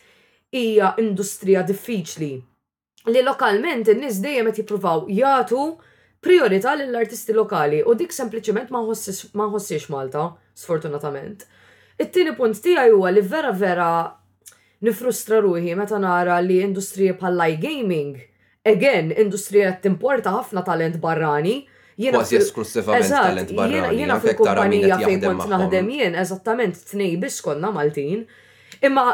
hija 0.52 0.94
industrija 0.98 1.64
diffiċli 1.66 2.34
li 3.12 3.22
lokalment 3.24 3.88
in-nies 3.92 4.20
dejjem 4.24 4.50
qed 4.50 4.60
jippruvaw 4.64 5.06
jagħtu 5.12 5.64
priorità 6.28 6.74
lill-artisti 6.80 7.36
lokali 7.38 7.82
u 7.88 7.96
dik 7.98 8.14
sempliċement 8.16 8.72
ma 8.74 8.82
ħossix 8.84 9.90
Malta, 9.94 10.28
sfortunatament. 10.58 11.46
It-tieni 11.98 12.36
punt 12.38 12.60
tiegħi 12.62 12.94
huwa 12.94 13.12
li 13.14 13.22
vera 13.24 13.52
vera 13.58 13.90
nifrustra 14.86 15.40
ruħi 15.42 15.74
meta 15.80 15.98
nara 16.02 16.40
li 16.44 16.60
industrija 16.64 17.16
bħal 17.18 17.48
gaming 17.62 18.12
again, 18.68 19.10
industrija 19.16 19.74
timporta 19.82 20.34
ħafna 20.36 20.64
talent 20.68 21.00
barrani. 21.02 21.62
Quasi 21.98 22.38
esklusivament 22.38 23.10
talent 23.10 23.56
barrani. 23.58 24.02
Jena 24.04 24.20
fil-kumpanija 24.22 25.00
fejn 25.06 25.24
kont 25.24 25.48
naħdem 25.54 25.88
jien, 25.96 26.20
eżattament 26.24 26.78
t-nej 26.92 27.16
biskonna 27.24 27.72
Maltin. 27.74 28.28
Imma 28.86 29.08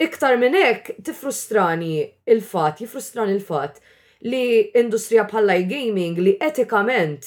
Iktar 0.00 0.36
minn 0.40 0.54
hekk 0.56 0.86
tifrustrani 1.04 1.94
il-fatt, 2.32 2.80
jifrustrani 2.80 3.34
il-fatt 3.36 3.80
li 4.32 4.46
industrija 4.80 5.26
bħalla 5.28 5.58
gaming 5.68 6.16
li 6.24 6.32
etikament 6.46 7.26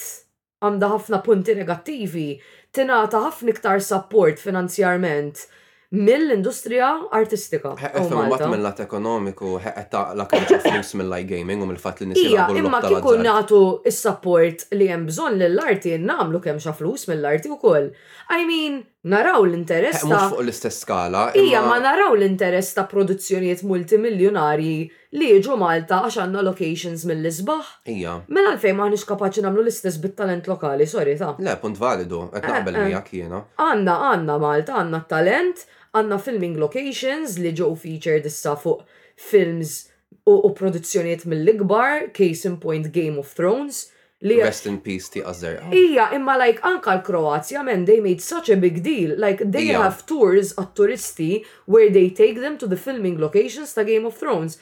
għamda 0.64 0.88
ħafna 0.96 1.20
punti 1.26 1.54
negattivi 1.60 2.26
tinata 2.74 3.22
ħafna 3.28 3.54
iktar 3.54 3.84
support 3.86 4.42
finanzjarment 4.42 5.44
mill-industrija 5.94 6.88
artistika. 7.14 7.76
Ħeqqa 7.78 8.24
mat 8.32 8.46
mill-lat 8.50 8.82
ekonomiku, 8.88 9.52
ħeqqa 9.62 9.84
taqla 9.94 10.26
kħanċa 10.34 10.62
flus 10.66 10.96
mill 10.98 11.18
gaming 11.30 11.62
u 11.62 11.68
mill-fat 11.70 12.02
li 12.02 12.08
nisir 12.10 12.32
Ija, 12.32 12.48
imma 12.58 12.80
kiku 12.88 13.14
natu 13.22 13.62
il-support 13.86 14.66
li 14.80 14.90
jem 14.90 15.06
bżon 15.12 15.38
l-arti 15.52 15.94
namlu 16.02 16.42
kem 16.42 16.58
xa 16.58 16.74
flus 16.80 17.06
mill-arti 17.12 17.54
u 17.54 17.60
koll. 17.62 17.92
I 18.40 18.50
mean, 18.50 18.82
naraw 19.04 19.42
l-interess 19.44 20.00
ta' 20.08 20.30
fuq 20.32 20.42
l-istess 20.44 20.78
skala. 20.84 21.26
Ija, 21.38 21.62
ma 21.68 21.78
naraw 21.84 22.14
l-interess 22.16 22.70
ta' 22.78 22.86
produzzjonijiet 22.90 23.64
multimiljonari 23.68 24.76
li 25.18 25.28
jiġu 25.34 25.58
Malta 25.60 26.02
għax 26.08 26.20
għandna 26.24 26.44
locations 26.48 27.04
mill-isbaħ. 27.10 27.72
Ija. 27.94 28.16
Mela 28.32 28.54
għalfejn 28.56 28.78
ma 28.80 28.88
nix 28.94 29.04
kapaċi 29.10 29.44
namlu 29.46 29.64
l-istess 29.66 30.00
bit-talent 30.04 30.48
lokali, 30.50 30.88
sorry 30.88 31.16
ta'. 31.20 31.34
Le, 31.44 31.56
punt 31.62 31.80
validu, 31.82 32.24
qed 32.34 32.44
eh, 32.48 32.52
naqbel 32.58 32.80
eh. 32.80 32.86
miegħek 32.92 33.14
jiena. 33.20 33.44
għandna 33.68 33.98
għandna 34.14 34.38
Malta, 34.46 34.78
għandna 34.80 35.04
talent, 35.12 35.66
għandna 35.94 36.20
filming 36.24 36.60
locations 36.64 37.36
li 37.44 37.52
ġew 37.60 37.74
featured 37.80 38.30
issa 38.32 38.56
fuq 38.60 38.86
films 39.20 39.82
u, 40.24 40.38
u 40.48 40.54
produzzjonijiet 40.56 41.28
mill-ikbar, 41.28 42.14
case 42.16 42.48
in 42.48 42.56
point 42.64 42.88
Game 42.96 43.20
of 43.20 43.36
Thrones, 43.36 43.90
Li 44.24 44.38
Rest 44.42 44.66
in 44.72 44.78
peace 44.80 45.10
ti 45.12 45.20
għazzer. 45.20 45.58
Ija, 45.76 46.06
imma 46.16 46.38
like 46.40 46.64
anka 46.64 46.94
l-Kroazja, 46.96 47.60
men 47.68 47.84
they 47.88 48.00
made 48.00 48.22
such 48.24 48.48
a 48.48 48.56
big 48.56 48.78
deal. 48.86 49.18
Like 49.20 49.42
they 49.52 49.66
yeah. 49.68 49.82
have 49.84 50.06
tours 50.08 50.54
at 50.58 50.72
turisti 50.80 51.42
where 51.66 51.90
they 51.92 52.06
take 52.10 52.40
them 52.40 52.58
to 52.60 52.68
the 52.72 52.78
filming 52.80 53.20
locations 53.20 53.74
ta' 53.74 53.84
Game 53.84 54.06
of 54.08 54.16
Thrones. 54.16 54.56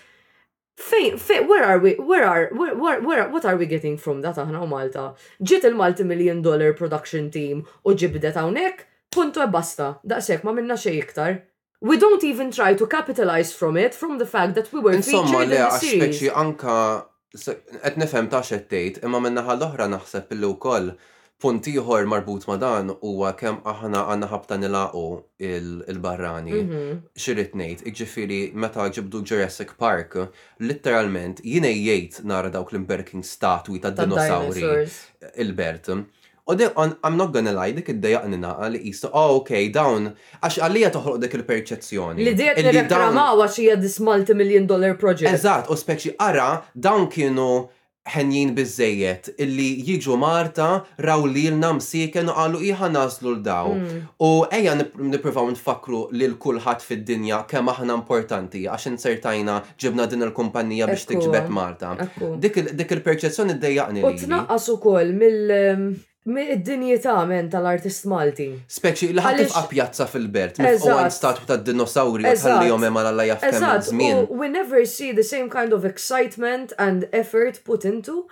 Fejn, 0.81 1.13
fejn, 1.21 1.45
where 1.47 1.63
are 1.63 1.77
we, 1.77 1.93
where 1.93 2.25
are, 2.25 2.49
where, 2.53 2.73
where, 2.75 2.99
where, 3.03 3.29
what 3.29 3.45
are 3.45 3.55
we 3.55 3.67
getting 3.67 3.97
from 3.99 4.21
that 4.25 4.41
aħna 4.41 4.63
u 4.63 4.65
Malta? 4.71 5.05
Ġiet 5.37 5.69
il-multi-million 5.69 6.41
dollar 6.41 6.73
production 6.73 7.29
team 7.29 7.61
u 7.85 7.93
ġibdet 7.93 8.39
hawnhekk, 8.41 8.87
punto 9.13 9.45
e 9.45 9.49
basta, 9.51 9.91
daqshekk 10.09 10.47
ma 10.47 10.55
minna 10.57 10.73
xejn 10.79 10.97
iktar. 11.03 11.37
We 11.85 12.01
don't 12.01 12.23
even 12.25 12.49
try 12.49 12.73
to 12.73 12.87
capitalize 12.89 13.53
from 13.53 13.77
it, 13.77 13.93
from 13.93 14.17
the 14.17 14.25
fact 14.25 14.57
that 14.57 14.73
we 14.73 14.79
were 14.81 14.97
featured 15.03 15.49
in 15.49 15.49
the 15.53 15.69
series. 15.69 15.77
Insomma, 15.77 16.09
le, 16.09 16.09
għax 16.09 16.33
anka 16.47 16.77
Qed 17.31 17.95
nifhem 17.95 18.27
ta' 18.33 18.41
xettejt, 18.43 18.97
imma 19.07 19.19
minna 19.23 19.45
l-oħra 19.55 19.85
naħseb 19.91 20.33
illi 20.35 20.49
wkoll 20.51 20.89
punt 21.41 21.69
ieħor 21.71 22.09
marbut 22.11 22.43
ma' 22.49 22.57
dan 22.61 22.91
huwa 22.97 23.29
kemm 23.39 23.61
aħna 23.71 24.01
għandna 24.11 24.27
ħabta 24.33 24.57
nilaqu 24.59 25.03
il-barrani. 25.47 26.57
Mhm. 26.59 26.81
Xirrit 27.23 27.55
ngħid, 27.57 27.85
jiġifieri 27.87 28.41
meta 28.65 28.89
ġibdu 28.97 29.23
Jurassic 29.31 29.71
Park, 29.79 30.19
litteralment 30.59 31.39
jien 31.47 31.69
jgħid 31.71 32.25
nara 32.33 32.51
dawk 32.53 32.75
l-imberking 32.75 33.23
statwi 33.23 33.79
ta' 33.87 33.95
dinosauri 34.01 34.67
il-Bert. 35.31 35.95
U 36.49 36.53
di, 36.53 36.65
I'm 37.03 37.15
not 37.17 37.31
gonna 37.33 37.53
lie, 37.53 37.71
dik 37.75 37.89
id-dejaqni 37.93 38.39
naqa 38.41 38.69
li 38.73 38.79
jisa, 38.85 39.09
oh, 39.13 39.35
ok, 39.41 39.51
dawn, 39.73 40.07
għax 40.43 40.57
għalija 40.65 40.89
toħroq 40.95 41.19
dik 41.25 41.35
il-perċezzjoni. 41.39 42.25
Li 42.25 42.33
li 42.33 42.63
nirreklamaw 42.63 43.43
għax 43.45 43.59
hija 43.61 43.75
this 43.83 43.99
multi-million 44.01 44.65
dollar 44.71 44.97
project. 44.97 45.29
Eżatt, 45.33 45.69
u 45.71 45.77
speċi 45.77 46.15
ara, 46.17 46.63
dawn 46.73 47.07
kienu 47.13 47.51
ħenjin 48.15 48.55
bizzejiet 48.57 49.27
illi 49.45 49.67
jiġu 49.85 50.15
Marta 50.17 50.71
raw 51.05 51.21
li 51.21 51.43
l 51.51 51.59
msiken 51.77 52.31
u 52.31 52.33
għallu 52.33 52.61
iħa 52.71 52.87
naslu 52.95 53.35
l-daw. 53.35 53.75
Mm. 53.77 53.99
U 54.25 54.29
eja 54.49 54.73
niprofaw 54.75 55.51
nfakru 55.53 56.07
li 56.11 56.25
l-kulħat 56.31 56.81
fid-dinja 56.81 57.43
kemm 57.51 57.69
aħna 57.75 57.99
importanti 58.01 58.63
għax 58.65 58.89
insertajna 58.95 59.59
ġibna 59.77 60.09
din 60.09 60.25
il-kumpanija 60.25 60.89
biex 60.89 61.05
tiġbet 61.13 61.53
Marta. 61.53 61.93
Dik 62.41 62.55
il-perċezzjoni 62.97 63.59
d-dejjaqni. 63.59 64.01
U 64.09 64.15
tnaqqas 64.23 64.71
ukoll 64.73 65.13
mill- 65.13 66.07
Id-dinjità 66.21 67.15
men 67.25 67.47
tal-artist 67.49 68.05
Malti. 68.09 68.45
Speċi, 68.69 69.07
l 69.09 69.23
ħalli 69.25 69.47
f'a 69.49 69.63
pjazza 69.71 70.05
fil-bert, 70.09 70.59
u 70.61 70.91
għan 70.93 71.09
statwa 71.13 71.47
ta' 71.49 71.55
dinosauri, 71.65 72.27
għalli 72.29 72.67
jom 72.69 72.83
emma 72.85 73.01
l-alla 73.01 73.25
jaftem 73.25 73.63
zmin. 73.87 74.27
We 74.29 74.47
never 74.51 74.85
see 74.85 75.09
the 75.17 75.25
same 75.25 75.49
kind 75.49 75.73
of 75.73 75.83
excitement 75.87 76.73
and 76.77 77.07
effort 77.11 77.63
put 77.65 77.85
into, 77.89 78.27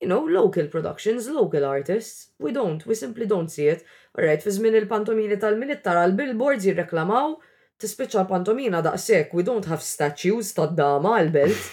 you 0.00 0.08
know, 0.08 0.24
local 0.24 0.70
productions, 0.72 1.28
local 1.28 1.66
artists. 1.68 2.30
We 2.40 2.50
don't, 2.56 2.86
we 2.88 2.94
simply 2.96 3.26
don't 3.28 3.52
see 3.52 3.68
it. 3.74 3.84
Alright, 4.16 4.40
fi 4.42 4.54
żmien 4.56 4.78
il-pantomini 4.80 5.36
tal-minit 5.42 5.82
tara 5.84 6.06
l-billboards 6.08 6.64
jirreklamaw, 6.64 7.36
tispiċċa 7.84 8.24
l-pantomina 8.24 8.80
daqshekk, 8.88 9.36
we 9.36 9.44
don't 9.44 9.68
have 9.68 9.84
statues 9.84 10.54
tad-dama 10.56 11.18
għal-belt. 11.20 11.68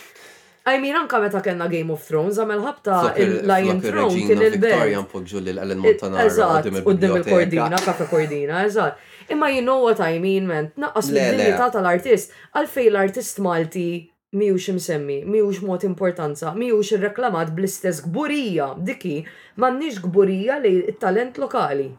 I 0.67 0.79
mean, 0.81 0.95
anka 0.97 1.21
meta 1.21 1.41
kellna 1.45 1.67
Game 1.69 1.91
of 1.93 2.01
Thrones, 2.07 2.39
għamil 2.41 2.63
ħabta 2.65 2.93
il-Lion 3.21 3.81
Throne 3.83 4.17
kien 4.29 4.39
il-bel. 4.39 4.63
Victoria 4.71 5.01
npoġġu 5.03 5.41
l-Ellen 5.43 5.81
Montanaro. 5.83 6.25
Eżatt, 6.25 6.69
qoddim 6.87 7.13
il-kordina, 7.19 7.77
kafe 7.85 8.07
kordina, 8.09 8.63
eżatt. 8.65 8.97
Imma 9.35 9.51
you 9.53 9.61
know 9.67 9.77
what 9.83 10.01
I 10.01 10.15
mean, 10.23 10.47
man, 10.49 10.71
naqqas 10.81 11.11
l-dignità 11.11 11.67
tal-artist, 11.75 12.33
għalfej 12.57 12.89
l-artist 12.95 13.43
Malti 13.45 13.85
miwx 14.41 14.71
imsemmi, 14.73 15.19
miwx 15.35 15.61
mod 15.67 15.85
importanza, 15.91 16.55
miwx 16.57 16.95
irreklamat 16.97 17.53
bl-istess 17.55 18.01
gburija, 18.09 18.71
diki, 18.89 19.19
mannix 19.61 20.01
gburija 20.01 20.57
li 20.65 20.73
talent 21.01 21.37
lokali. 21.45 21.91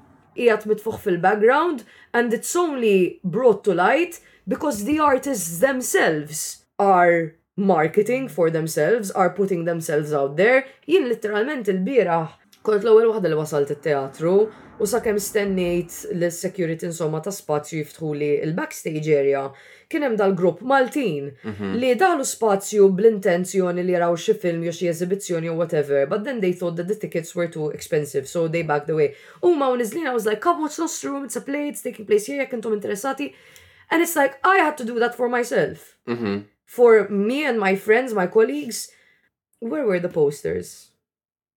Ijat 0.43 0.67
mitfuħ 0.69 0.99
fil-background, 1.07 1.87
and 2.13 2.35
it's 2.35 2.55
only 2.65 3.21
brought 3.23 3.63
to 3.69 3.79
light 3.79 4.19
because 4.57 4.83
the 4.91 4.99
artists 4.99 5.61
themselves 5.63 6.45
are 6.83 7.39
marketing 7.57 8.29
for 8.29 8.51
themselves, 8.51 9.11
are 9.11 9.31
putting 9.31 9.65
themselves 9.65 10.13
out 10.13 10.37
there. 10.37 10.67
Jien 10.87 11.09
literalment 11.09 11.65
il-biraħ 11.73 12.35
kont 12.67 12.83
l-ewwel 12.83 13.09
waħda 13.15 13.31
li 13.31 13.37
wasalt 13.39 13.71
it-teatru 13.73 14.33
u 14.77 14.87
sakemm 14.91 15.21
stennejt 15.23 15.95
l-security 16.13 16.85
insomma 16.91 17.21
ta' 17.25 17.31
spazju 17.33 17.79
jiftħu 17.79 18.09
li 18.19 18.29
l-backstage 18.49 19.13
area 19.15 19.45
kien 19.89 20.03
hemm 20.03 20.17
dal-grupp 20.19 20.65
Maltin 20.67 21.31
mhm. 21.45 21.77
li 21.79 21.93
daħlu 21.97 22.27
spazju 22.27 22.89
bl-intenzjoni 22.99 23.85
li 23.87 23.95
jaraw 23.95 24.19
xi 24.21 24.35
film 24.43 24.67
jew 24.67 24.75
xi 24.77 24.91
eżibizzjoni 24.93 25.49
jew 25.49 25.55
whatever, 25.61 26.05
but 26.11 26.27
then 26.27 26.43
they 26.43 26.53
thought 26.53 26.77
that 26.77 26.91
the 26.91 26.99
tickets 27.07 27.33
were 27.39 27.47
too 27.49 27.71
expensive, 27.71 28.27
so 28.29 28.49
they 28.49 28.67
backed 28.67 28.91
away. 28.91 29.15
U 29.43 29.55
ma' 29.55 29.71
nizlina, 29.79 30.13
was 30.13 30.27
like, 30.27 30.43
come 30.43 30.61
watch 30.61 30.77
Nostrum, 30.83 31.25
it's 31.25 31.37
a 31.41 31.41
play, 31.41 31.69
it's 31.71 31.81
taking 31.87 32.05
place 32.05 32.27
here, 32.27 32.43
jekk 32.45 32.59
intom 32.59 32.77
interessati. 32.77 33.31
And 33.89 34.03
it's 34.03 34.17
like, 34.17 34.37
I 34.45 34.59
had 34.59 34.77
to 34.79 34.85
do 34.85 34.99
that 34.99 35.15
for 35.15 35.31
myself. 35.31 35.95
Mm 36.11 36.19
-hmm 36.19 36.37
for 36.67 37.09
me 37.09 37.47
and 37.47 37.59
my 37.59 37.75
friends, 37.77 38.13
my 38.13 38.27
colleagues, 38.27 38.89
where 39.61 39.87
were 39.87 40.01
the 40.01 40.11
posters? 40.11 40.91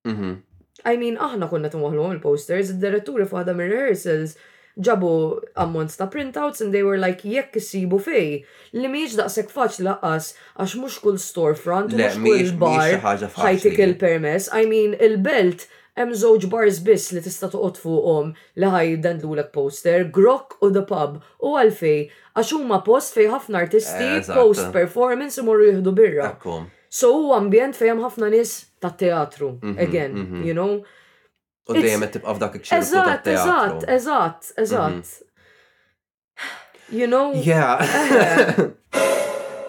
Mm-hmm. 0.05 0.45
I 0.85 0.95
mean, 0.95 1.17
aħna 1.17 1.49
konna 1.51 1.67
għom 1.67 2.11
il-posters, 2.15 2.69
id-diretturi 2.77 3.25
fuħda 3.27 3.55
mir 3.57 3.67
rehearsals 3.67 4.37
ġabu 4.79 5.09
ammonts 5.59 5.97
ta' 5.99 6.07
printouts 6.07 6.61
and 6.63 6.71
they 6.71 6.83
were 6.87 6.95
like, 7.01 7.25
jekk 7.27 7.57
sibu 7.59 7.99
fej. 7.99 8.45
Li 8.71 8.87
miex 8.93 9.17
daqsek 9.19 9.51
faċ 9.51 9.81
laqas, 9.83 10.29
għax 10.55 10.77
mux 10.79 10.95
kull 11.03 11.19
storefront, 11.19 11.97
mux 11.99 12.15
kull 12.23 12.53
bar, 12.61 12.95
ħajtik 13.41 13.75
il-permess. 13.89 14.47
I 14.55 14.63
mean, 14.71 14.95
il-belt 15.01 15.67
hemm 15.99 16.15
żewġ 16.15 16.45
bars 16.51 16.77
biss 16.85 17.09
li 17.11 17.19
tista' 17.25 17.49
toqgħod 17.51 17.79
fuqhom 17.81 18.29
li 18.61 18.69
ħajdan 18.73 19.19
lulek 19.23 19.49
poster, 19.55 20.05
Grok 20.17 20.55
u 20.63 20.69
The 20.75 20.85
Pub 20.87 21.17
u 21.43 21.55
għalfej 21.59 21.99
għax 22.39 22.53
huma 22.55 22.79
post 22.87 23.17
fej 23.17 23.27
ħafna 23.33 23.61
artisti 23.65 24.11
post 24.31 24.69
performance 24.75 25.41
imorru 25.43 25.67
jieħdu 25.73 25.95
birra. 25.97 26.29
So 26.89 27.11
u 27.17 27.33
ambjent 27.35 27.75
fejn 27.77 27.99
ħafna 28.05 28.31
nies 28.31 28.55
tat-teatru, 28.81 29.51
mhm, 29.59 29.75
again, 29.83 30.15
mhm. 30.23 30.47
you 30.47 30.55
know. 30.55 30.79
U 31.69 31.75
dejjem 31.75 32.07
qed 32.07 32.15
tibqa' 32.15 32.35
f'dak 32.37 32.55
ikxir. 32.61 32.79
Eżatt, 32.79 33.27
eżatt, 33.35 33.89
eżatt, 33.97 34.53
eżatt. 34.63 35.17
Mhm. 35.19 36.89
You 36.97 37.05
know? 37.05 37.33
Yeah. 37.35 37.83
Eh. 37.83 39.07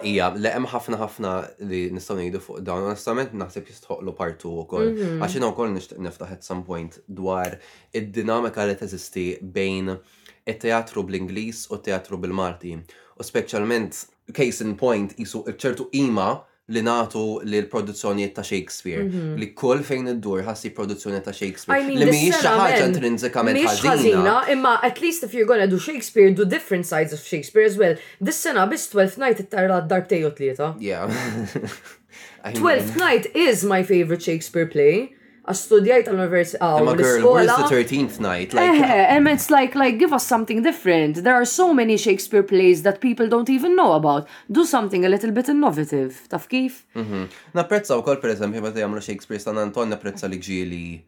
Ija, 0.07 0.31
le 0.35 0.49
hemm 0.53 0.65
ħafna 0.69 0.97
ħafna 0.99 1.31
li 1.69 1.79
nistgħu 1.95 2.17
ngħidu 2.23 2.41
fuq 2.43 2.63
dawn, 2.65 2.85
onestament 2.89 3.33
naħseb 3.37 3.69
jistħoqlu 3.71 4.13
partu 4.17 4.51
wkoll. 4.63 4.89
Mhm. 4.93 5.21
Għax 5.21 5.37
jiena 5.37 5.49
wkoll 5.51 5.73
nixtieq 5.75 6.01
niftaħ 6.05 6.33
at 6.37 6.47
some 6.47 6.65
point 6.67 6.97
dwar 7.07 7.55
id-dinamika 7.95 8.65
li 8.69 8.77
teżisti 8.79 9.25
bejn 9.57 9.93
it-teatru 10.49 11.03
bl-Ingliż 11.07 11.67
u 11.73 11.77
t-teatru 11.79 12.17
bil-Malti. 12.23 12.73
U 13.17 13.23
speċjalment 13.25 14.05
case 14.33 14.65
in 14.65 14.75
point 14.79 15.17
isu 15.21 15.45
ċertu 15.53 15.89
ima 15.97 16.33
li 16.69 16.81
natu 16.85 17.23
li 17.43 17.57
l-produzzjonijiet 17.61 18.35
ta' 18.35 18.43
Shakespeare. 18.43 19.03
Mhm. 19.03 19.35
Li 19.39 19.47
kull 19.61 19.81
fejn 19.83 20.07
id-dur 20.13 20.43
ħassi 20.45 20.69
produzzjoni 20.77 21.21
ta' 21.25 21.33
Shakespeare. 21.33 21.81
Li 21.89 22.05
mi 22.05 22.31
xi 22.31 22.83
intrinsikament 22.85 23.57
ħazina. 23.65 24.35
Imma 24.53 24.75
at 24.83 25.01
least 25.01 25.23
if 25.25 25.33
you're 25.33 25.45
gonna 25.47 25.67
do 25.67 25.79
Shakespeare, 25.79 26.29
do 26.31 26.45
different 26.45 26.85
sides 26.85 27.13
of 27.13 27.19
Shakespeare 27.19 27.63
as 27.65 27.77
well. 27.77 27.95
This 28.19 28.37
sena 28.37 28.67
bis 28.67 28.87
12th 28.93 29.17
night 29.17 29.39
it-tarla 29.39 29.81
d-darb 29.87 30.07
tejju 30.07 30.33
tlieta. 30.37 30.73
Yeah. 30.79 31.07
12th 32.45 32.95
night 33.07 33.25
is 33.35 33.63
my 33.63 33.81
favorite 33.83 34.21
Shakespeare 34.21 34.67
play 34.67 35.15
studjajt 35.49 36.05
għal-università. 36.09 36.69
Oh, 36.77 36.87
a 36.87 36.95
girl, 36.95 37.23
where's 37.33 37.49
the 37.49 37.65
13th 37.69 38.19
night? 38.21 38.53
Like, 38.53 38.77
eh, 38.79 39.15
and 39.17 39.27
it's 39.27 39.49
like, 39.49 39.73
like, 39.73 39.97
give 39.97 40.13
us 40.13 40.23
something 40.25 40.61
different. 40.61 41.15
There 41.23 41.33
are 41.33 41.45
so 41.45 41.73
many 41.73 41.97
Shakespeare 41.97 42.43
plays 42.43 42.83
that 42.83 43.01
people 43.01 43.27
don't 43.27 43.49
even 43.49 43.75
know 43.75 43.93
about. 43.93 44.27
Do 44.51 44.65
something 44.65 45.03
a 45.05 45.09
little 45.09 45.31
bit 45.31 45.49
innovative. 45.49 46.27
Taf 46.29 46.47
kif? 46.47 46.83
Mhm. 46.95 47.29
Napprezza 47.55 47.97
u 47.97 48.01
kol, 48.03 48.17
per 48.17 48.29
eżempju, 48.35 48.61
ma 48.61 48.69
jagħmlu 48.69 49.01
Shakespeare 49.01 49.39
San 49.39 49.57
Anton, 49.57 49.89
napprezza 49.89 50.27
li 50.29 50.37
ġili 50.37 51.01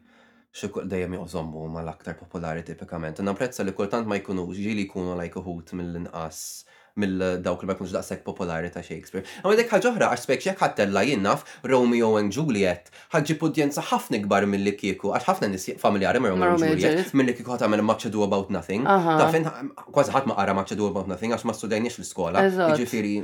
xukul 0.54 0.88
dejjem 0.88 1.14
joqżommu 1.14 1.68
mal-aktar 1.70 2.14
popolari 2.18 2.62
tipikament. 2.64 3.18
Napprezza 3.20 3.62
li 3.64 3.72
kultant 3.72 4.06
ma 4.06 4.18
jkunu 4.18 4.46
ġili 4.54 4.88
jkunu 4.90 5.16
like 5.16 5.34
hoot 5.34 5.70
mill-inqas 5.72 6.64
mill-dawk 7.00 7.62
li 7.64 7.68
ma 7.68 7.74
jkunx 7.74 7.90
daqshekk 7.94 8.20
popolari 8.26 8.68
ta' 8.74 8.82
Shakespeare. 8.88 9.24
Ma 9.44 9.54
dik 9.58 9.72
oħra, 9.76 10.10
għax 10.14 10.24
spek 10.26 10.44
jekk 10.46 10.60
ħattella 10.62 11.00
jinnaf 11.06 11.42
Romeo 11.66 12.10
and 12.20 12.30
Juliet 12.34 12.92
ħagġib 13.14 13.42
udjenza 13.48 13.82
ħafna 13.90 14.20
kbar 14.28 14.46
mill 14.50 14.70
kieku, 14.78 15.10
għax 15.16 15.26
ħafna 15.30 15.48
nis 15.56 15.64
familjari 15.82 16.22
ma' 16.22 16.30
Romeo 16.36 16.52
and 16.54 16.64
Juliet 16.78 17.10
mill-li 17.18 17.34
kieku 17.34 17.50
ħatamel 17.56 17.82
Much 17.86 18.06
Ado 18.08 18.22
About 18.28 18.52
Nothing. 18.54 18.86
Ta' 18.86 19.26
fejn 19.34 19.48
kważi 19.88 20.14
ħadd 20.14 20.30
ma 20.30 20.38
qara 20.38 20.54
Much 20.56 20.74
Ado 20.76 20.86
About 20.92 21.10
Nothing 21.10 21.34
għax 21.34 21.46
ma 21.50 21.54
studajniex 21.58 21.98
l-iskola. 21.98 22.44
Ġifieri. 22.78 23.16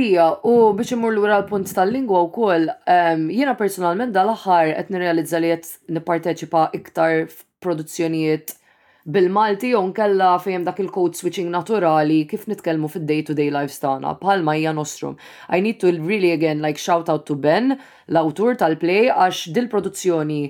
Ija, 0.00 0.30
u 0.48 0.56
biex 0.78 0.94
imur 0.96 1.12
lura 1.12 1.42
l-punt 1.42 1.68
tal-lingwa 1.76 2.22
wkoll, 2.30 2.70
ehm, 2.94 3.28
jiena 3.36 3.56
personalment 3.58 4.16
dal-aħħar 4.16 4.72
qed 4.80 4.94
nirrealizza 4.96 5.42
li 5.44 5.52
qed 5.58 5.68
nipparteċipa 5.98 6.70
iktar 6.78 7.26
f'produzzjonijiet 7.28 8.56
bil-Malti 9.12 9.70
jon 9.74 9.90
kella 9.96 10.30
fejem 10.42 10.64
dak 10.66 10.78
il-code 10.82 11.16
switching 11.18 11.48
naturali 11.52 12.20
kif 12.30 12.44
nitkelmu 12.50 12.88
fid 12.92 13.04
day 13.10 13.18
to 13.30 13.34
day 13.40 13.46
life 13.56 13.72
stana 13.74 14.14
bħalma 14.22 14.54
hija 14.58 14.72
nostrum. 14.78 15.16
I 15.48 15.60
need 15.66 15.80
to 15.84 15.90
really 16.10 16.32
again 16.36 16.62
like 16.66 16.78
shout 16.84 17.08
out 17.14 17.26
to 17.30 17.36
Ben, 17.46 17.74
l-awtur 18.10 18.58
tal-play 18.62 19.08
għax 19.14 19.50
dil-produzzjoni 19.58 20.40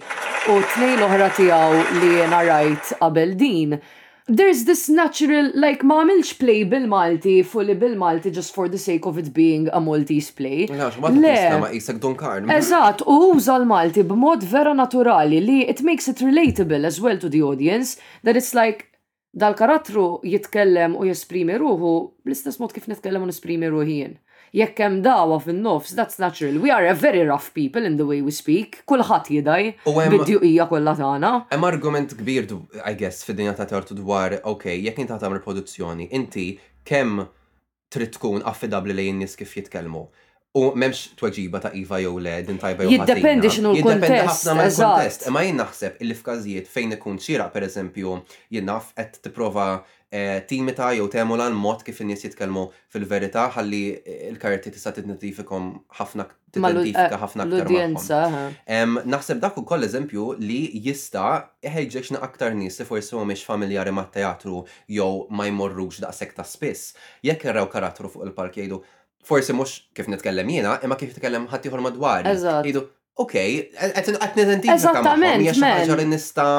u 0.54 0.58
tnej 0.74 0.98
l-oħra 1.00 1.30
tiegħu 1.38 1.84
li 2.02 2.12
jena 2.20 2.44
rajt 2.52 2.94
qabel 3.02 3.34
din 3.44 3.78
there's 4.37 4.64
this 4.68 4.83
natural, 4.89 5.51
like, 5.64 5.83
ma 5.91 5.99
għamilx 6.03 6.31
play 6.39 6.61
bil-Malti, 6.70 7.39
fully 7.45 7.74
bil-Malti, 7.74 8.33
just 8.37 8.55
for 8.55 8.68
the 8.68 8.78
sake 8.78 9.07
of 9.11 9.18
it 9.18 9.31
being 9.35 9.68
a 9.72 9.81
Maltese 9.81 10.31
play. 10.41 10.66
Le, 10.66 11.74
eżat, 12.59 13.03
u 13.11 13.16
uża 13.33 13.57
l-Malti 13.62 14.05
b'mod 14.07 14.45
vera 14.53 14.74
naturali 14.78 15.41
li 15.43 15.59
it 15.72 15.83
makes 15.83 16.09
it 16.12 16.22
relatable 16.22 16.87
as 16.87 17.01
well 17.01 17.18
to 17.18 17.28
the 17.28 17.43
audience, 17.43 17.97
that 18.22 18.37
it's 18.37 18.55
like, 18.55 18.87
dal-karattru 19.35 20.07
jitkellem 20.26 20.97
u 20.99 21.07
jesprimi 21.11 21.59
ruħu 21.62 21.91
bl-istess 22.26 22.59
mod 22.62 22.74
kif 22.74 22.89
nitkellem 22.91 23.26
u 23.26 23.31
nesprimi 23.33 23.68
ruħin 23.74 24.18
jekk 24.53 24.78
hemm 24.78 25.03
dawa 25.03 25.40
fin-nofs, 25.42 25.90
that's 25.90 26.18
natural. 26.18 26.59
We 26.59 26.70
are 26.70 26.86
a 26.86 26.94
very 26.94 27.20
rough 27.22 27.53
people 27.55 27.84
in 27.84 27.96
the 27.96 28.07
way 28.07 28.20
we 28.22 28.30
speak. 28.30 28.82
Kulħadd 28.88 29.28
jidaj 29.36 29.68
bidju 29.86 30.40
hija 30.44 30.66
kollha 30.70 30.94
tagħna. 30.98 31.32
Hemm 31.53 31.66
argument 31.70 32.14
kbir 32.18 32.48
I 32.84 32.94
guess 32.96 33.22
fid-dinja 33.26 33.55
ta' 33.59 33.68
tortu 33.70 33.94
dwar 33.98 34.38
okay, 34.51 34.80
jekk 34.84 35.05
inti 35.05 35.12
tagħmel 35.12 35.42
produzzjoni, 35.44 36.11
inti 36.16 36.48
kemm 36.86 37.22
trid 37.90 38.16
tkun 38.18 38.42
affidabli 38.46 38.94
lejn 38.96 39.22
nies 39.24 39.38
kif 39.38 39.55
jitkellmu. 39.59 40.09
U 40.59 40.64
memx 40.74 41.12
tweġiba 41.14 41.61
ta' 41.62 41.70
Iva 41.78 42.01
jew 42.03 42.16
le 42.18 42.34
din 42.42 42.57
tajba 42.59 42.82
jew 42.82 42.96
Jiddependi 42.96 43.46
x'nu 43.55 43.70
l 43.78 43.92
ħafna 44.03 44.66
Imma 45.30 45.44
jien 45.46 45.61
naħseb 45.62 46.01
illi 46.03 46.16
f'każijiet 46.18 46.66
fejn 46.66 46.96
ikun 46.96 47.20
xira 47.22 47.46
pereżempju 47.55 48.16
jien 48.57 48.66
naf 48.66 48.90
qed 48.98 49.20
tipprova 49.28 49.76
Eh, 50.12 50.40
timita 50.48 50.88
jew 50.98 51.04
temula 51.12 51.44
l-mod 51.52 51.84
kif 51.86 52.00
in-nies 52.02 52.24
jitkellmu 52.24 52.64
fil-verità 52.90 53.44
ħalli 53.54 53.78
l-karti 54.32 54.72
tista' 54.74 54.90
tidnitifikom 54.96 55.68
ħafna 56.00 56.24
tidentifika 56.50 57.14
eh, 57.14 57.20
ħafna 57.22 57.46
l-udjenza. 57.46 58.18
Naħseb 59.14 59.42
dak 59.44 59.61
ukoll 59.62 59.86
eżempju 59.86 60.26
li 60.42 60.58
jista' 60.88 61.28
iħejġeċna 61.62 62.24
aktar 62.26 62.58
nies 62.58 62.80
li 62.82 62.88
forsi 62.90 63.14
mhumiex 63.14 63.46
familjari 63.46 63.94
mat-teatru 63.94 64.64
jew 64.96 65.06
ma 65.30 65.46
jmorrux 65.46 66.02
daqshekk 66.02 66.34
ta' 66.40 66.48
spiss. 66.56 66.90
Jekk 67.30 67.46
irraw 67.52 67.70
karattru 67.70 68.11
fuq 68.11 68.26
il-park 68.26 68.58
jgħidu 68.58 68.82
forsi 69.30 69.54
mhux 69.54 69.78
kif 69.94 70.11
nitkellem 70.11 70.50
jiena, 70.56 70.74
imma 70.82 70.98
kif 70.98 71.14
nitkellem 71.14 71.46
ħaddieħor 71.54 71.86
madwar. 71.90 72.26
Eżatt. 72.34 72.66
Jgħidu, 72.66 72.88
Okej, 73.20 73.68
qed 73.76 74.06
nidentifika 74.40 75.11
ma' 75.20 75.34
xi 75.44 75.61
ħaġa 75.62 75.96
li 75.98 76.06
nista' 76.08 76.52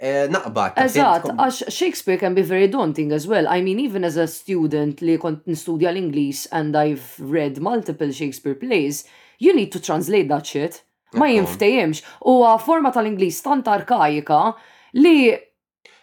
Eh, 0.00 0.24
naqbad. 0.32 0.78
eżat, 0.80 1.26
għax 1.36 1.58
Shakespeare 1.68 2.16
can 2.18 2.32
be 2.34 2.40
very 2.40 2.66
daunting 2.68 3.12
as 3.12 3.26
well. 3.28 3.46
I 3.46 3.60
mean, 3.60 3.78
even 3.78 4.02
as 4.02 4.16
a 4.16 4.24
student 4.26 5.02
li 5.04 5.18
kont 5.20 5.42
nistudja 5.46 5.90
l-Inglis 5.92 6.46
and 6.50 6.74
I've 6.74 7.16
read 7.20 7.60
multiple 7.60 8.10
Shakespeare 8.10 8.54
plays, 8.54 9.02
you 9.38 9.52
need 9.54 9.70
to 9.72 9.78
translate 9.80 10.28
that 10.28 10.46
shit. 10.46 10.80
Ma 11.12 11.26
jinftejemx. 11.28 12.00
U 12.24 12.38
forma 12.64 12.90
tal-Inglis 12.96 13.42
tant 13.44 13.66
arkajika 13.68 14.54
li 14.94 15.34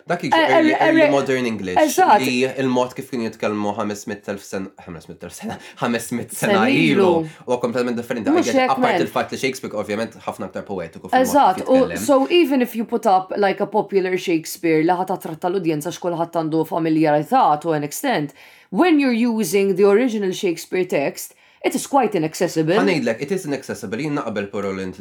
Dak 0.08 0.24
eh, 0.24 0.32
early 0.32 0.74
eh, 0.74 1.03
eh, 1.03 1.12
modern 1.12 1.45
English. 1.45 1.99
Li 2.22 2.36
il-mod 2.62 2.93
kif 2.95 3.10
kien 3.12 3.26
jitkellmu 3.26 3.74
500.000 3.76 4.39
sena, 4.47 4.70
500.000 4.86 5.34
sena, 5.36 5.58
500 5.82 6.38
sena 6.39 6.62
ilu. 6.72 7.08
U 7.43 7.58
kompletament 7.64 7.99
differenti. 7.99 8.32
Apart 8.64 9.03
il-fatt 9.03 9.36
li 9.36 9.39
Shakespeare 9.41 9.76
ovvijament, 9.84 10.16
ħafna 10.28 10.47
aktar 10.47 10.64
poetiku. 10.70 11.12
Eżatt, 11.18 11.66
so 12.05 12.22
even 12.41 12.64
if 12.64 12.76
you 12.80 12.86
put 12.88 13.05
up 13.12 13.36
like 13.36 13.60
a 13.64 13.68
popular 13.68 14.16
Shakespeare 14.18 14.80
la 14.88 14.95
ħat 15.01 15.12
attratta 15.18 15.51
l-udjenza 15.51 15.91
xkol 15.97 16.16
ħat 16.24 16.39
għandu 16.39 16.64
familjarità 16.72 17.43
to 17.66 17.76
an 17.76 17.84
extent, 17.84 18.32
when 18.72 19.03
you're 19.03 19.12
using 19.20 19.76
the 19.76 19.84
original 19.89 20.32
Shakespeare 20.32 20.86
text, 20.88 21.36
It 21.68 21.76
is 21.82 21.88
quite 21.95 22.13
inaccessible. 22.22 22.76
l 22.88 23.09
it 23.26 23.32
is 23.38 23.41
inaccessible. 23.51 23.97
Jinn 24.05 24.15
naqbel 24.20 24.45
porolent, 24.55 24.95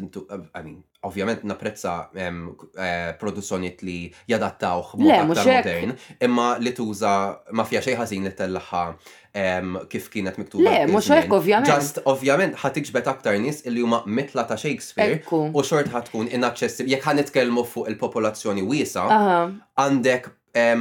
I 0.59 0.63
mean, 0.67 0.79
ovvjament 1.09 1.43
naprezza 1.51 1.95
um, 2.25 2.41
uh, 2.59 2.87
eh, 2.87 3.11
produzzjoniet 3.23 3.81
li 3.87 3.99
aktar 4.35 4.83
modern, 5.05 5.95
imma 6.27 6.49
li 6.65 6.73
tuża 6.79 7.13
ma 7.59 7.65
fija 7.71 7.83
xej 7.87 7.95
ħażin 8.01 8.27
li 8.29 8.33
tellaħħa 8.41 8.83
um, 8.87 9.77
kif 9.93 10.09
kienet 10.15 10.41
miktuba. 10.43 10.65
Le, 10.69 10.81
mhux 10.91 11.11
hekk 11.15 11.37
ovvjament. 11.39 11.71
Just 11.73 12.03
ovvjament 12.15 12.59
ħad 12.65 12.79
tiġbed 12.81 13.13
aktar 13.15 13.39
nies 13.45 13.63
illi 13.69 13.85
huma 13.87 14.03
mitla 14.19 14.45
ta' 14.51 14.59
Shakespeare 14.59 15.23
u 15.31 15.63
xort 15.69 15.93
ħatkun 15.95 16.27
tkun 16.27 16.35
inaċċessibbli 16.41 16.97
jekk 16.97 17.11
ħanitkellmu 17.13 17.65
fuq 17.77 17.93
il-popolazzjoni 17.93 18.67
wiesa 18.67 19.07
għandek 19.13 20.33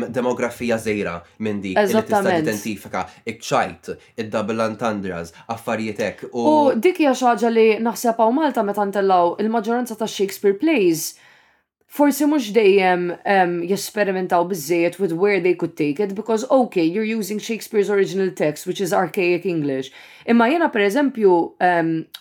demografija 0.09 0.77
zejra 0.77 1.19
minn 1.39 1.61
dik 1.61 1.77
li 1.77 2.01
tista' 2.01 2.35
identifika 2.37 3.03
iċċajt, 3.27 3.81
ċajt 3.85 4.21
id-double 4.23 4.63
entendres, 4.65 5.33
affarijietek 5.51 6.23
u. 6.31 6.71
dik 6.75 7.01
hija 7.03 7.13
xaġa 7.15 7.49
li 7.51 7.67
naħseb 7.83 8.17
hawn 8.19 8.37
Malta 8.39 8.63
meta 8.63 8.85
ntellgħu 8.85 9.37
il-maġġoranza 9.43 9.97
ta' 9.99 10.07
Shakespeare 10.07 10.55
plays 10.59 11.15
forsi 11.95 12.25
mhux 12.27 12.49
dejjem 12.55 13.03
jesperimentaw 13.69 14.45
biżejjed 14.49 14.97
with 14.99 15.13
where 15.13 15.39
they 15.39 15.55
could 15.55 15.75
take 15.77 15.99
it 16.03 16.15
because 16.15 16.47
okay, 16.51 16.83
you're 16.83 17.05
using 17.07 17.39
Shakespeare's 17.39 17.89
original 17.89 18.31
text 18.31 18.67
which 18.67 18.81
is 18.81 18.91
archaic 18.93 19.45
English. 19.45 19.91
Imma 20.27 20.47
jena 20.51 20.67
pereżempju 20.71 21.35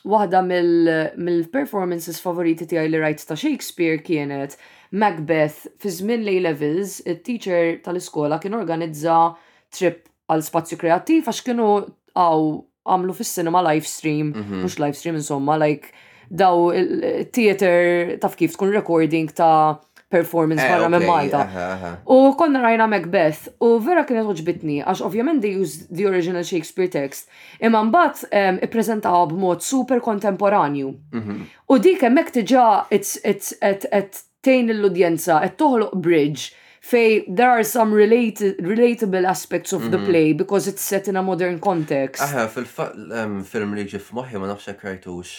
waħda 0.04 0.44
mill-performances 0.46 2.20
favoriti 2.22 2.66
tiegħi 2.70 2.92
li 2.92 3.02
rajt 3.02 3.26
ta' 3.30 3.36
Shakespeare 3.38 3.98
kienet 4.02 4.54
Macbeth 4.94 5.54
fi 5.78 5.90
żmien 5.90 6.22
lej 6.24 6.40
levels, 6.40 7.00
it-teacher 7.06 7.80
tal-iskola 7.82 8.38
kien 8.40 8.54
organizza 8.54 9.32
trip 9.74 10.04
għal 10.30 10.44
spazju 10.46 10.78
kreattiv 10.80 11.26
għax 11.28 11.42
kienu 11.46 11.66
għaw 12.14 12.44
għamlu 12.88 13.14
fis-sinema 13.18 13.62
live 13.72 13.88
stream, 13.90 14.30
mhm. 14.32 14.60
mhux 14.62 14.78
live 14.80 14.96
stream 14.96 15.16
insomma, 15.18 15.58
like 15.60 15.90
daw 16.30 16.70
il-theater 16.74 18.14
taf 18.22 18.38
kif 18.38 18.54
tkun 18.54 18.70
recording 18.72 19.32
ta' 19.36 19.80
performance 20.14 20.62
eh, 20.62 20.70
barra 20.70 20.88
minn 20.94 21.04
Malta. 21.08 21.96
U 22.06 22.30
konna 22.38 22.60
rajna 22.62 22.86
Macbeth 22.86 23.48
u 23.66 23.72
vera 23.82 24.04
kienet 24.06 24.28
uġbitni 24.30 24.76
għax 24.84 25.02
ovvjament 25.08 25.42
they 25.42 25.56
use 25.58 25.88
the 25.90 26.06
original 26.06 26.46
Shakespeare 26.46 26.88
text 26.92 27.26
imma 27.58 27.80
mbagħad 27.88 28.30
ehm, 28.30 28.62
ippreżentaw 28.68 29.26
b'mod 29.32 29.64
super 29.66 30.00
kontemporanju. 30.06 30.94
Mhm. 31.18 31.42
U 31.74 31.80
dik 31.88 32.06
hemmhekk 32.06 32.36
tiġà 32.38 32.68
it's 32.94 33.18
tejn 34.44 34.68
l-udjenza, 34.76 35.40
qed 35.46 35.56
toħloq 35.60 35.96
bridge 36.04 36.52
fej 36.84 37.22
there 37.32 37.48
are 37.48 37.64
some 37.64 37.96
related, 37.96 38.58
relatable 38.60 39.24
aspects 39.28 39.72
of 39.72 39.80
mm 39.84 39.86
-hmm. 39.88 39.94
the 39.94 40.00
mhm. 40.02 40.08
play 40.10 40.34
because 40.40 40.68
it's 40.70 40.84
set 40.92 41.06
in 41.10 41.16
a 41.16 41.22
modern 41.22 41.56
context. 41.68 42.20
Aha, 42.22 42.46
fil-film 42.56 43.74
li 43.78 43.86
ġif 43.92 44.10
moħi 44.18 44.38
ma 44.42 44.50
nafxa 44.50 44.76
krajtux, 44.82 45.36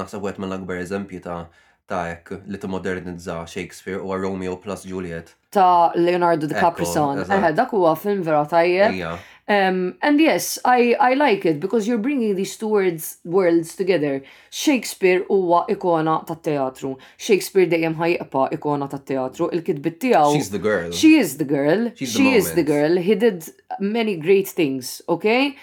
naħseb 0.00 0.22
għet 0.26 0.40
ma 0.42 0.50
l-akbar 0.50 0.82
eżempji 0.86 1.20
ta' 1.28 1.44
ta' 1.92 2.02
ek 2.16 2.34
li 2.50 2.56
ta' 2.58 2.66
modernizza 2.74 3.36
Shakespeare 3.54 4.00
u 4.02 4.08
Romeo 4.24 4.56
plus 4.64 4.82
Juliet. 4.90 5.34
Ta' 5.56 5.92
Leonardo 6.06 6.46
DiCaprio. 6.50 7.08
Aha, 7.36 7.52
dak 7.60 7.70
huwa 7.78 7.94
film 8.06 8.22
vera 8.26 8.42
tajjeb. 8.56 9.18
Um, 9.46 9.98
and 10.00 10.18
yes, 10.18 10.58
I, 10.64 10.96
I 10.98 11.12
like 11.14 11.44
it 11.44 11.60
because 11.60 11.86
you're 11.86 11.98
bringing 11.98 12.34
these 12.34 12.56
two 12.56 12.68
words, 12.68 13.18
worlds 13.24 13.76
together. 13.76 14.22
Shakespeare 14.50 15.24
huwa 15.24 15.66
ikona 15.68 16.24
tat 16.26 16.42
teatru. 16.42 16.96
Shakespeare 17.18 17.66
dejjem 17.68 17.94
ħajqpa 17.98 18.46
ikona 18.56 18.88
tat 18.90 19.04
teatru. 19.04 19.50
Il-kitbit 19.52 19.98
tiegħu. 20.00 20.32
She's 20.32 20.48
the 20.50 20.58
girl. 20.58 20.90
She 20.92 21.16
is 21.16 21.36
the 21.36 21.44
girl. 21.44 21.90
She's 21.94 22.12
the 22.14 22.18
she 22.18 22.24
the 22.30 22.36
is 22.40 22.52
the 22.54 22.62
girl. 22.62 22.96
He 22.96 23.14
did 23.14 23.44
many 23.78 24.16
great 24.16 24.48
things, 24.48 25.02
okay? 25.10 25.56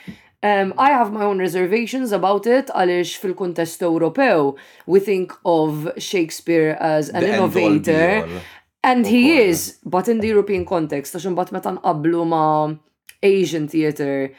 Um, 0.44 0.74
I 0.78 0.92
have 0.92 1.12
my 1.12 1.24
own 1.24 1.38
reservations 1.40 2.12
about 2.12 2.46
it 2.48 2.68
għaliex 2.74 3.18
fil-kontest 3.22 3.82
Ewropew 3.86 4.56
we 4.90 5.00
think 5.00 5.34
of 5.46 5.90
Shakespeare 5.98 6.78
as 6.80 7.10
an 7.10 7.22
the 7.22 7.34
innovator. 7.34 8.30
And 8.84 9.06
he 9.06 9.38
is, 9.38 9.78
but 9.86 10.08
in 10.08 10.20
the 10.22 10.28
European 10.28 10.66
context, 10.70 11.16
għax 11.18 11.34
bat 11.38 11.52
meta 11.54 11.74
qablu 11.82 12.24
ma' 12.30 12.78
Asian 13.24 13.68
theater, 13.68 14.32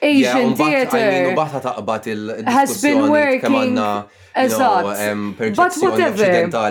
Asian 0.00 0.48
yeah, 0.50 0.54
theater 0.54 0.96
I 0.96 1.34
mean, 1.34 1.36
taqbat 1.62 2.06
il 2.06 2.44
has 2.50 2.80
been 2.82 3.10
working 3.10 3.76
Eżatt. 4.38 5.10
Um, 5.12 5.32
but 5.56 5.74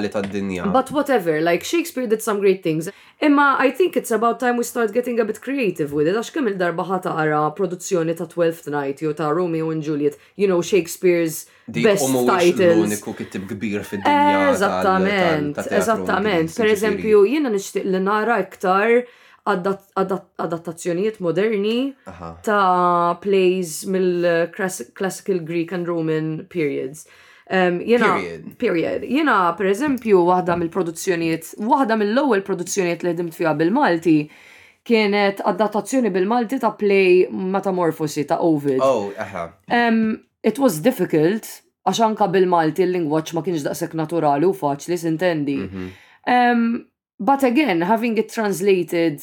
whatever. 0.05 0.71
But 0.71 0.91
whatever, 0.91 1.41
like 1.41 1.63
Shakespeare 1.63 2.05
did 2.05 2.21
some 2.21 2.39
great 2.39 2.61
things. 2.61 2.89
Emma, 3.19 3.55
I 3.59 3.71
think 3.71 3.97
it's 3.97 4.11
about 4.11 4.39
time 4.39 4.57
we 4.57 4.63
start 4.63 4.93
getting 4.93 5.19
a 5.19 5.25
bit 5.25 5.41
creative 5.41 5.89
with 5.97 6.05
it. 6.07 6.13
Għax 6.13 6.29
kemm 6.35 6.49
il-darba 6.51 6.85
ħatara 6.91 7.39
produzzjoni 7.57 8.13
ta' 8.19 8.27
Twelfth 8.29 8.67
Night 8.75 9.01
jew 9.01 9.13
ta' 9.17 9.29
Romeo 9.31 9.71
and 9.73 9.81
Juliet, 9.81 10.17
you 10.35 10.47
know, 10.51 10.61
Shakespeare's 10.61 11.47
Di 11.67 11.81
best 11.81 12.05
titles. 12.05 12.83
l-uniku 12.83 13.15
kittib 13.17 13.47
kbir 13.53 13.81
fid-dinja. 13.81 14.53
Eżattament, 14.53 15.63
eżattament. 15.69 16.53
Per 16.57 16.69
eżempju, 16.75 17.23
jiena 17.31 17.53
nishtiq 17.55 17.87
l 17.87 18.01
nara 18.03 18.41
iktar 18.45 19.07
adattazzjonijiet 19.45 21.19
moderni 21.19 21.93
ta' 22.43 23.17
plays 23.21 23.85
mill-classical 23.85 25.39
Greek 25.45 25.71
and 25.71 25.87
Roman 25.87 26.45
periods. 26.49 27.05
Um, 27.51 27.79
jena, 27.81 28.15
period. 28.15 28.57
period. 28.63 29.03
Jena, 29.05 29.53
per 29.57 29.67
eżempju, 29.69 30.23
waħda 30.25 30.55
mill-produzzjonijiet, 30.57 31.51
waħda 31.61 31.97
mill-ewwel 32.01 32.41
produzzjonijiet 32.47 33.03
li 33.05 33.11
ħdimt 33.13 33.35
fiha 33.37 33.51
bil-Malti, 33.59 34.15
kienet 34.85 35.43
adattazzjoni 35.49 36.09
bil-Malti 36.13 36.59
ta' 36.61 36.73
play 36.79 37.27
Metamorfosi 37.31 38.25
ta' 38.29 38.39
Ovid. 38.45 38.81
Oh, 38.83 39.11
aha. 39.17 39.45
Um, 39.69 40.23
it 40.41 40.57
was 40.57 40.79
difficult, 40.81 41.45
għax 41.85 42.01
anka 42.07 42.31
bil-Malti 42.33 42.87
l-lingwaċ 42.87 43.35
ma 43.37 43.45
kienx 43.45 43.61
daqshekk 43.69 43.93
naturali 44.01 44.49
u 44.49 44.57
faċli, 44.57 44.97
sintendi. 44.97 45.59
Mm 45.61 45.71
-hmm. 45.71 45.95
um, 46.33 46.67
But 47.20 47.43
again, 47.43 47.82
having 47.82 48.18
it 48.18 48.30
translated 48.34 49.22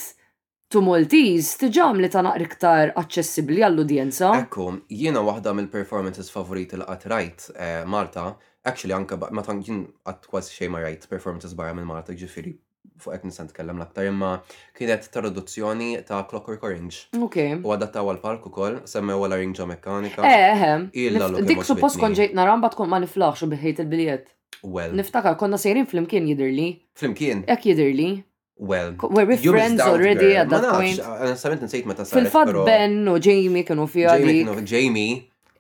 to 0.72 0.80
Maltese, 0.80 1.59
tiġam 1.61 2.01
li 2.01 2.09
ta' 2.09 2.24
iktar 2.40 2.93
aċċessibbli 2.97 3.61
għall-udjenza. 3.66 4.30
Ekku, 4.47 4.68
jiena 4.88 5.20
waħda 5.26 5.53
mill-performances 5.59 6.30
favoriti 6.32 6.78
li 6.80 6.86
qatt 6.88 7.05
rajt 7.12 7.49
eh, 7.57 7.82
Malta, 7.84 8.30
actually 8.64 8.97
anka 8.97 9.18
ma 9.20 9.45
tan 9.45 9.61
jien 9.61 9.82
għat 10.09 10.28
kważi 10.32 10.57
xej 10.62 10.70
ma 10.72 10.80
rajt 10.86 11.05
performances 11.12 11.53
barra 11.59 11.74
minn 11.76 11.88
Malta 11.90 12.16
ġifiri 12.16 12.55
fuq 13.03 13.16
qed 13.18 13.26
nisa 13.26 13.45
nitkellem 13.45 13.80
l-aktar 13.80 14.07
imma 14.09 14.30
kienet 14.78 15.11
traduzzjoni 15.12 15.90
ta' 16.09 16.22
Clockwork 16.30 16.64
Orange. 16.64 17.05
Ok. 17.20 17.40
U 17.66 17.72
adattaw 17.76 18.09
għal-park 18.12 18.49
ukoll, 18.49 18.80
semmew 18.88 19.20
għal 19.26 19.36
Orange 19.36 19.66
Meccanica. 19.68 20.24
Eh, 20.24 20.66
eh, 20.66 21.11
eh. 21.12 21.43
Dik 21.53 21.66
suppost 21.68 22.01
kon 22.01 22.16
ġejt 22.16 22.32
naramba 22.38 22.72
tkun 22.72 22.88
ma 22.95 23.03
niflaħx 23.05 23.45
u 23.45 23.51
biħejt 23.53 23.84
il-biljet. 23.84 24.32
Well. 24.61 24.92
Niftakar, 24.94 25.36
konna 25.38 25.57
sejrin 25.59 25.86
flimkien 25.88 26.26
jidirli. 26.28 26.66
Flimkien? 26.98 27.44
Ek 27.48 27.64
jidirli. 27.68 28.24
Well. 28.59 28.92
We're 29.03 29.24
with 29.26 29.42
friends 29.48 29.80
already 29.80 30.36
at 30.36 30.50
that 30.50 30.66
point. 30.76 31.00
Ma 31.00 31.16
nafx, 31.16 31.44
uh, 31.46 31.55
nsejt 31.64 31.88
ma 31.88 31.96
saret. 31.96 32.12
Fil-fat 32.12 32.53
Ben 32.68 32.98
u 33.11 33.16
Jamie 33.26 33.64
kienu 33.66 33.88
fi 33.90 34.05
għadik. 34.11 34.53
Jamie, 34.74 35.16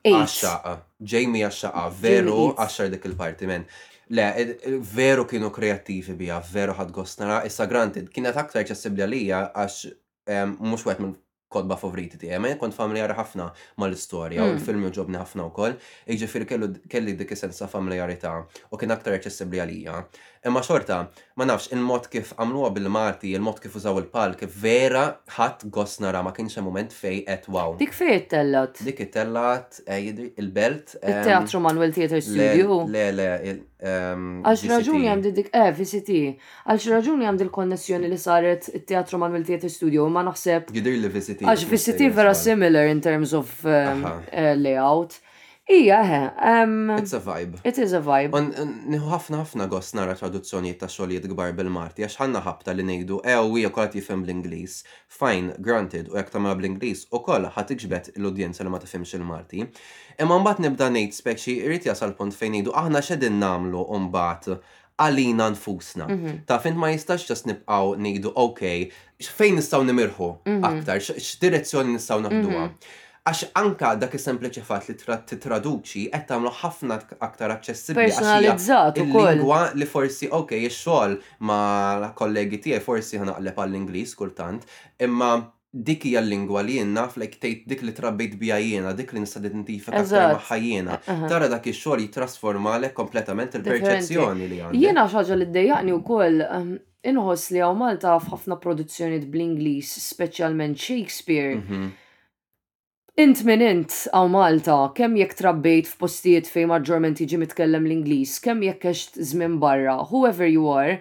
għaxxaqa. 0.06 0.76
Jamie 1.14 1.46
għaxxaqa, 1.48 1.86
uh, 1.86 1.88
uh, 1.88 1.96
veru 2.02 2.38
għaxxar 2.52 2.92
dik 2.94 3.08
il 3.10 3.18
men. 3.48 3.66
Le, 4.12 4.26
veru 4.94 5.24
kienu 5.24 5.48
kreativi 5.50 6.14
bija, 6.18 6.38
veru 6.52 6.74
ħad 6.76 6.92
gostnara. 6.94 7.40
Issa 7.48 7.66
granted, 7.66 8.10
kienet 8.12 8.36
aktar 8.36 8.66
ċessibli 8.68 9.06
għalija 9.06 9.44
għax 9.54 9.82
mux 10.62 10.86
għet 10.86 11.00
kodba 11.52 11.76
favoriti 11.80 12.18
tiegħi, 12.22 12.38
ma 12.40 12.52
kont 12.60 12.76
familjari 12.76 13.16
ħafna 13.18 13.48
mal-istoria 13.82 14.44
u 14.46 14.52
mm. 14.52 14.60
l-film 14.60 14.86
joġobni 14.88 15.20
ħafna 15.20 15.46
u 15.48 15.52
koll, 15.58 15.76
iġifiri 16.14 16.48
kelli 16.94 17.14
dik 17.20 17.36
sens 17.38 17.60
ta' 17.60 17.68
familjarità 17.76 18.34
u 18.72 18.80
kien 18.80 18.94
aktar 18.96 19.18
aċċessibbli 19.20 19.62
għalija. 19.66 20.00
Imma 20.42 20.58
xorta, 20.66 20.96
ma 21.38 21.46
nafx 21.46 21.68
il-mod 21.70 22.08
kif 22.10 22.32
għamluha 22.34 22.72
bil 22.74 22.88
marti 22.90 23.30
il-mod 23.38 23.60
kif 23.62 23.76
użaw 23.78 24.00
il-palk, 24.00 24.40
vera 24.58 25.02
ħadd 25.36 25.68
goss 25.76 26.00
nara 26.02 26.18
ma 26.26 26.32
kienx 26.34 26.56
hemm 26.58 26.66
moment 26.66 26.90
fej 26.98 27.20
qed 27.28 27.46
wow. 27.54 27.76
Dik 27.78 27.94
fej 27.94 28.10
it-tellat? 28.24 28.80
Dik 28.82 29.04
it-tellat 29.06 29.78
eh, 29.86 30.08
il-belt. 30.10 30.96
Il-Teatru 30.98 31.60
Manuel 31.62 31.94
Theatre 31.94 32.18
Studio. 32.26 32.80
Le, 32.90 33.04
le, 33.14 33.28
Għax 34.42 34.66
raġuni 34.74 35.12
għandi 35.14 35.32
dik, 35.38 35.52
eh, 35.54 35.70
VCT. 35.78 36.18
Għax 36.74 36.90
raġuni 36.96 37.30
għandi 37.30 37.46
l 37.46 37.54
konnessjoni 37.62 38.10
li 38.10 38.18
saret 38.18 38.66
il-Teatru 38.80 39.22
Manuel 39.22 39.46
Theater 39.46 39.70
Studio, 39.70 40.10
ma 40.10 40.26
naħseb. 40.26 40.74
Għidir 40.74 40.98
li 41.04 41.14
VCT. 41.20 41.46
Għax 41.54 41.68
VCT 41.70 42.10
vera 42.18 42.34
similar 42.34 42.90
in 42.90 42.98
terms 43.00 43.30
of 43.38 43.60
eh, 43.62 44.56
layout. 44.58 45.20
Ija, 45.74 46.04
he. 46.10 47.02
It's 47.02 47.12
a 47.12 47.20
vibe. 47.20 47.56
It 47.64 47.78
is 47.78 47.92
a 47.94 48.00
vibe. 48.04 48.34
Niħu 48.92 49.06
ħafna 49.08 49.38
ħafna 49.40 49.66
gost 49.72 49.96
nara 49.96 50.14
traduzzjonijiet 50.18 50.80
ta' 50.82 50.88
xolijiet 50.92 51.28
gbar 51.32 51.54
bil-Marti, 51.56 52.04
għax 52.04 52.18
ħanna 52.20 52.42
ħabta 52.46 52.74
li 52.76 52.84
ngħidu 52.88 53.20
ew 53.22 53.32
eh, 53.32 53.48
wija 53.54 53.70
kollha 53.74 53.92
tifhem 53.94 54.24
bl-Ingliż. 54.26 54.76
Fine, 55.16 55.56
granted, 55.68 56.10
u 56.12 56.18
jekk 56.20 56.34
tagħmel 56.34 56.58
bl-Ingliż 56.60 57.06
ukoll 57.16 57.48
ħat 57.56 57.72
iġbed 57.76 58.12
l-udjenza 58.20 58.66
li 58.66 58.72
ma 58.74 58.82
tifhimx 58.84 59.16
il-Marti. 59.18 59.66
Imma 60.20 60.38
mbagħad 60.42 60.66
nibda 60.66 60.90
ngħid 60.92 61.18
speċi 61.22 61.56
irid 61.66 61.88
jasal 61.88 62.14
punt 62.20 62.36
fejn 62.36 62.58
ngħidu 62.58 62.74
aħna 62.82 63.04
x'edin 63.06 63.40
nagħmlu 63.40 63.86
u 63.86 64.56
għalina 65.02 65.46
nfusna. 65.50 66.04
Mhm. 66.06 66.32
Ta' 66.46 66.58
fint 66.62 66.76
ma 66.78 66.90
jistax 66.92 67.24
ġas 67.30 67.42
nibqaw 67.48 67.94
nejdu, 67.98 68.30
ok, 68.38 68.74
fejn 69.24 69.56
nistaw 69.58 69.82
nimirħu 69.88 70.28
mhm. 70.46 70.62
aktar, 70.68 71.00
x-direzzjoni 71.00 71.96
nistaw 71.96 72.20
naħduwa. 72.22 72.66
Mhm. 72.68 73.00
Għax 73.22 73.52
anka 73.54 73.90
dak 74.02 74.16
is-sempliċi 74.18 74.62
fatt 74.66 74.88
li 74.90 74.96
titraduċi 75.30 76.00
qed 76.10 76.24
tagħmlu 76.26 76.50
ħafna 76.58 76.96
aktar 77.26 77.52
aċċessibbli 77.54 78.08
personalizzat 78.08 78.96
ukoll. 79.04 79.28
Lingwa 79.36 79.58
li 79.78 79.86
forsi 79.86 80.26
ok, 80.34 80.56
ix-xogħol 80.66 81.14
ma' 81.46 82.08
kollegi 82.18 82.58
tiegħi 82.64 82.80
forsi 82.82 83.20
ħanaqleb 83.22 83.60
għall-Ingliż 83.62 84.16
kultant, 84.18 84.66
imma 85.06 85.28
dik 85.72 86.08
hija 86.10 86.20
l-lingwa 86.24 86.64
li 86.66 86.80
jenna 86.80 87.04
flek 87.14 87.38
tgħid 87.44 87.62
dik 87.70 87.86
li 87.86 87.94
trabbejt 88.00 88.34
bija 88.42 88.58
jiena, 88.60 88.96
dik 88.98 89.14
li 89.14 89.22
nista' 89.22 89.38
identifika 89.44 90.02
aktar 90.02 90.26
magħha 90.34 90.58
jiena. 90.66 90.98
Tara 91.30 91.46
dak 91.54 91.70
ix-xogħol 91.70 92.04
jitrasforma 92.08 92.74
lek 92.82 92.98
kompletament 92.98 93.54
il-perċezzjoni 93.60 94.50
li 94.50 94.58
għandek. 94.66 94.82
Jiena 94.82 95.06
xaġa 95.14 95.38
li 95.38 95.46
ddejjaqni 95.54 95.94
wkoll 96.02 96.42
ehm, 96.50 96.74
inħoss 97.14 97.54
li 97.54 97.62
għaw 97.62 97.78
Malta 97.86 98.18
f'ħafna 98.18 98.58
produzzjoni 98.66 99.22
bl-Inglis, 99.30 99.94
speċjalment 100.10 100.88
Shakespeare, 100.90 101.60
mhm. 101.62 101.90
Int 103.20 103.42
minn 103.44 103.60
int 103.60 103.92
għaw 104.08 104.28
Malta, 104.32 104.74
kemm 104.96 105.18
jekk 105.20 105.34
trabbejt 105.36 105.88
f'postijiet 105.90 106.46
fejn 106.48 106.70
maġġorment 106.70 107.18
iġi 107.20 107.38
mitkellem 107.42 107.84
l-Ingliż, 107.84 108.38
kemm 108.46 108.62
jekk 108.64 108.86
għext 108.88 109.18
żmien 109.34 109.58
barra, 109.60 109.98
whoever 110.08 110.48
you 110.48 110.70
are, 110.72 110.94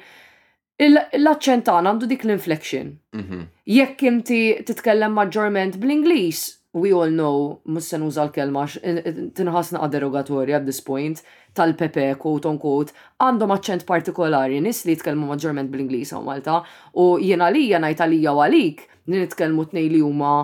l-aċċent 0.83 1.63
tagħna 1.69 1.93
għandu 1.93 2.09
dik 2.11 2.25
l-inflection. 2.27 2.89
Mhm. 3.15 3.39
Jekk 3.77 4.03
inti 4.09 4.41
titkellem 4.67 5.15
maġġorment 5.21 5.79
bl-Ingliż, 5.79 6.41
we 6.83 6.91
all 6.91 7.15
know, 7.15 7.61
mussen 7.63 8.01
se 8.01 8.03
nuża 8.03 8.25
l-kelma, 8.27 8.65
tinħasna 8.75 9.87
derogatorja 9.95 10.57
at 10.59 10.65
this 10.67 10.81
point, 10.83 11.21
tal-Pepe, 11.55 12.09
quote 12.19 12.45
on 12.51 12.59
quote, 12.59 12.91
għandhom 13.23 13.55
aċċent 13.55 13.85
partikolari, 13.87 14.59
nis 14.67 14.83
li 14.85 14.97
jitkellmu 14.97 15.31
maġġorment 15.31 15.71
bl 15.71 15.79
inglis 15.85 16.11
għaw 16.11 16.25
Malta, 16.27 16.59
u 16.95 17.13
jiena 17.23 17.47
li 17.55 17.69
jena 17.71 17.87
Italija 17.95 18.33
għalik, 18.35 18.81
nitkellmu 19.15 19.69
tnej 19.71 19.87
li 19.95 20.01
huma 20.03 20.35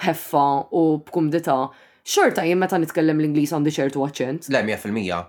b'heffa 0.00 0.66
u 0.70 0.82
b'kumdita 1.06 1.56
xorta 2.14 2.42
jien 2.44 2.58
meta 2.58 2.78
nitkellem 2.82 3.20
l 3.20 3.26
inglis 3.30 3.52
għandi 3.54 3.72
ċertu 3.76 4.04
aċċent. 4.06 4.48
Le, 4.54 4.62
mija 4.66 4.78
fil-mija. 4.84 5.20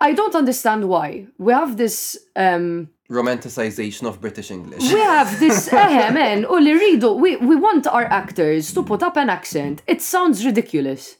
I 0.00 0.12
don't 0.16 0.34
understand 0.38 0.84
why. 0.90 1.26
We 1.38 1.54
have 1.54 1.76
this 1.80 2.16
um, 2.34 2.88
romanticization 3.10 4.08
of 4.10 4.20
British 4.20 4.50
English. 4.50 4.90
We 4.92 4.98
have 5.00 5.38
this 5.38 5.68
eh 5.84 6.10
man 6.16 6.46
u 6.50 6.58
li 6.62 6.72
rridu 6.80 7.12
we, 7.22 7.36
we 7.36 7.54
want 7.68 7.86
our 7.92 8.02
actors 8.22 8.72
to 8.74 8.82
put 8.82 9.02
up 9.06 9.16
an 9.24 9.30
accent. 9.30 9.82
It 9.86 10.02
sounds 10.02 10.44
ridiculous. 10.48 11.14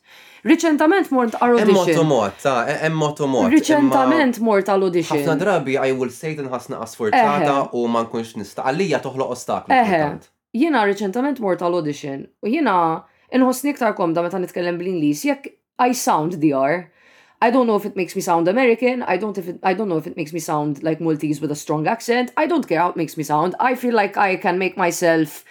Riċentament 0.46 1.10
mort 1.10 1.34
għal 1.34 1.56
audition. 1.58 2.06
Emmot 2.06 2.38
ta' 2.42 2.66
emmot 2.86 3.18
mot. 3.26 3.48
Riċentament 3.50 4.38
mort 4.46 4.66
għal 4.70 4.82
audition. 4.86 5.18
Ħafna 5.18 5.36
drabi 5.40 5.74
I 5.78 5.90
will 5.92 6.10
say 6.14 6.34
din 6.38 6.46
ħasna 6.50 6.78
asfortata 6.82 7.64
u 7.74 7.86
ma 7.90 8.02
nkunx 8.06 8.38
nista' 8.38 8.66
għalija 8.66 8.98
toħloq 9.06 9.30
ostaklu. 9.34 10.26
Jiena 10.56 10.80
reċentament 10.88 11.40
mort 11.44 11.60
tal 11.60 11.76
audition 11.76 12.22
u 12.40 12.48
jiena 12.48 12.74
inħossni 13.36 13.74
iktar 13.74 13.92
komda 13.98 14.22
meta 14.24 14.38
nitkellem 14.40 14.78
bl 14.80 14.88
inglis 14.94 15.24
jekk 15.28 15.52
I 15.84 15.92
sound 16.00 16.38
DR. 16.40 16.86
I 17.44 17.50
don't 17.52 17.66
know 17.68 17.76
if 17.76 17.84
it 17.84 17.96
makes 18.00 18.16
me 18.16 18.22
sound 18.24 18.48
American. 18.48 19.02
I 19.04 19.18
don't 19.20 19.36
if 19.36 19.50
it, 19.52 19.58
I 19.62 19.74
don't 19.74 19.90
know 19.92 19.98
if 20.00 20.06
it 20.08 20.16
makes 20.16 20.32
me 20.32 20.40
sound 20.40 20.82
like 20.82 21.02
Maltese 21.02 21.42
with 21.42 21.52
a 21.52 21.58
strong 21.62 21.86
accent. 21.86 22.32
I 22.38 22.46
don't 22.46 22.66
care 22.68 22.80
how 22.80 22.88
it 22.88 22.96
makes 22.96 23.18
me 23.18 23.22
sound. 23.24 23.54
I 23.60 23.74
feel 23.74 23.94
like 23.94 24.16
I 24.16 24.36
can 24.36 24.58
make 24.58 24.78
myself 24.78 25.44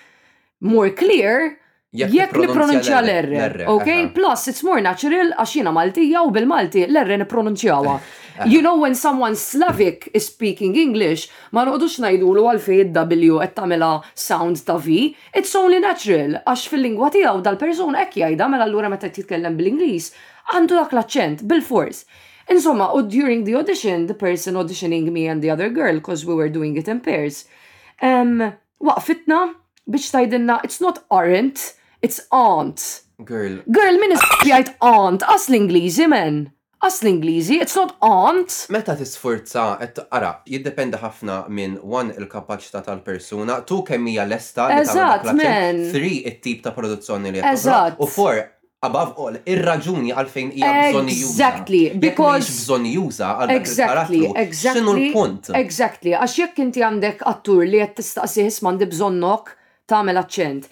more 0.59 0.89
clear 0.89 1.59
Jekk 1.95 2.35
nipronunċja 2.41 2.97
l-R, 2.99 3.61
ok? 3.71 3.89
Plus, 4.15 4.49
it's 4.51 4.63
more 4.67 4.81
natural 4.83 5.29
għax 5.39 5.51
jiena 5.59 5.71
Maltija 5.75 6.25
u 6.27 6.31
bil-Malti 6.35 6.85
l-R 6.89 7.13
nipronunċjawa. 7.23 7.95
You 8.51 8.59
know 8.59 8.75
when 8.77 8.95
someone 8.99 9.35
Slavic 9.39 10.09
is 10.13 10.25
speaking 10.27 10.75
English, 10.75 11.29
ma 11.55 11.63
noqdux 11.63 11.95
najdu 12.03 12.33
l 12.35 12.41
għalfej 12.51 12.89
W 12.97 13.39
et 13.45 13.53
tamela 13.55 14.01
sound 14.13 14.59
ta' 14.67 14.75
V, 14.75 15.13
it's 15.31 15.55
only 15.55 15.79
natural 15.79 16.35
għax 16.43 16.65
fil-lingwa 16.73 17.07
tiegħu 17.15 17.39
dal-persuna 17.45 18.03
hekk 18.03 18.19
jgħidha 18.25 18.49
mela 18.51 18.67
allura 18.67 18.91
meta 18.91 19.07
titkellem 19.07 19.55
bil 19.55 19.71
ingliż 19.71 20.11
għandu 20.51 20.75
dak 20.81 20.91
l-aċċent 20.91 21.45
bil-fors. 21.47 22.03
Insomma, 22.51 22.89
u 22.93 23.01
during 23.07 23.47
the 23.47 23.55
audition, 23.57 24.03
the 24.11 24.13
person 24.13 24.59
auditioning 24.59 25.07
me 25.15 25.25
and 25.31 25.41
the 25.41 25.49
other 25.49 25.71
girl, 25.71 25.95
because 26.03 26.27
we 26.27 26.35
were 26.35 26.49
doing 26.51 26.75
it 26.77 26.87
in 26.91 26.99
pairs, 27.01 27.47
um, 28.03 28.51
waqfitna 28.83 29.47
biex 29.89 30.11
tajdinna, 30.13 30.59
it's 30.67 30.81
not 30.83 31.01
aren't, 31.09 31.71
It's 32.05 32.21
aunt. 32.29 32.81
Girl. 33.31 33.63
Girl, 33.77 33.95
min 34.03 34.11
jgħid 34.13 34.69
aunt? 34.85 35.23
As 35.25 35.47
l-Ingliżi, 35.49 36.05
men. 36.11 36.35
As 36.85 36.99
l-Ingliżi, 37.01 37.57
it's 37.65 37.73
not 37.73 37.95
aunt. 38.05 38.57
Meta 38.69 38.93
tisforza, 38.99 39.63
qed 39.79 40.01
ara, 40.13 40.29
jiddependi 40.51 40.99
ħafna 41.01 41.39
minn 41.55 41.79
one 41.81 42.13
il-kapaċità 42.13 42.83
tal-persuna, 42.91 43.55
tu 43.65 43.79
kemm 43.89 44.11
hija 44.13 44.27
lesta 44.29 44.67
li 44.69 44.77
Eżatt, 44.83 45.27
men. 45.41 45.79
Three 45.95 46.19
it-tip 46.29 46.61
ta' 46.67 46.75
produzzjoni 46.77 47.33
li 47.33 47.41
qed 47.41 47.97
U 48.05 48.11
four, 48.19 48.37
above 48.85 49.17
all, 49.17 49.39
ir-raġuni 49.49 50.13
għalfejn 50.13 50.53
hija 50.59 50.73
bżonni 50.91 51.17
juża. 51.23 51.31
Exactly, 51.33 51.83
because 52.07 52.53
bżonni 52.67 52.93
juża 52.99 53.31
għal 53.39 53.55
Exactly, 53.59 54.21
exactly. 54.29 54.81
X'inhu 54.85 54.97
l-punt? 55.09 55.49
Exactly, 55.65 56.13
għax 56.21 56.37
jekk 56.45 56.61
inti 56.69 56.85
għandek 56.85 57.25
attur 57.33 57.65
li 57.65 57.81
qed 57.81 57.97
tistaqsi 58.03 58.45
ħisman 58.51 58.77
di 58.83 58.91
bżonnok 58.93 59.55
tagħmel 59.89 60.21
aċċent. 60.27 60.69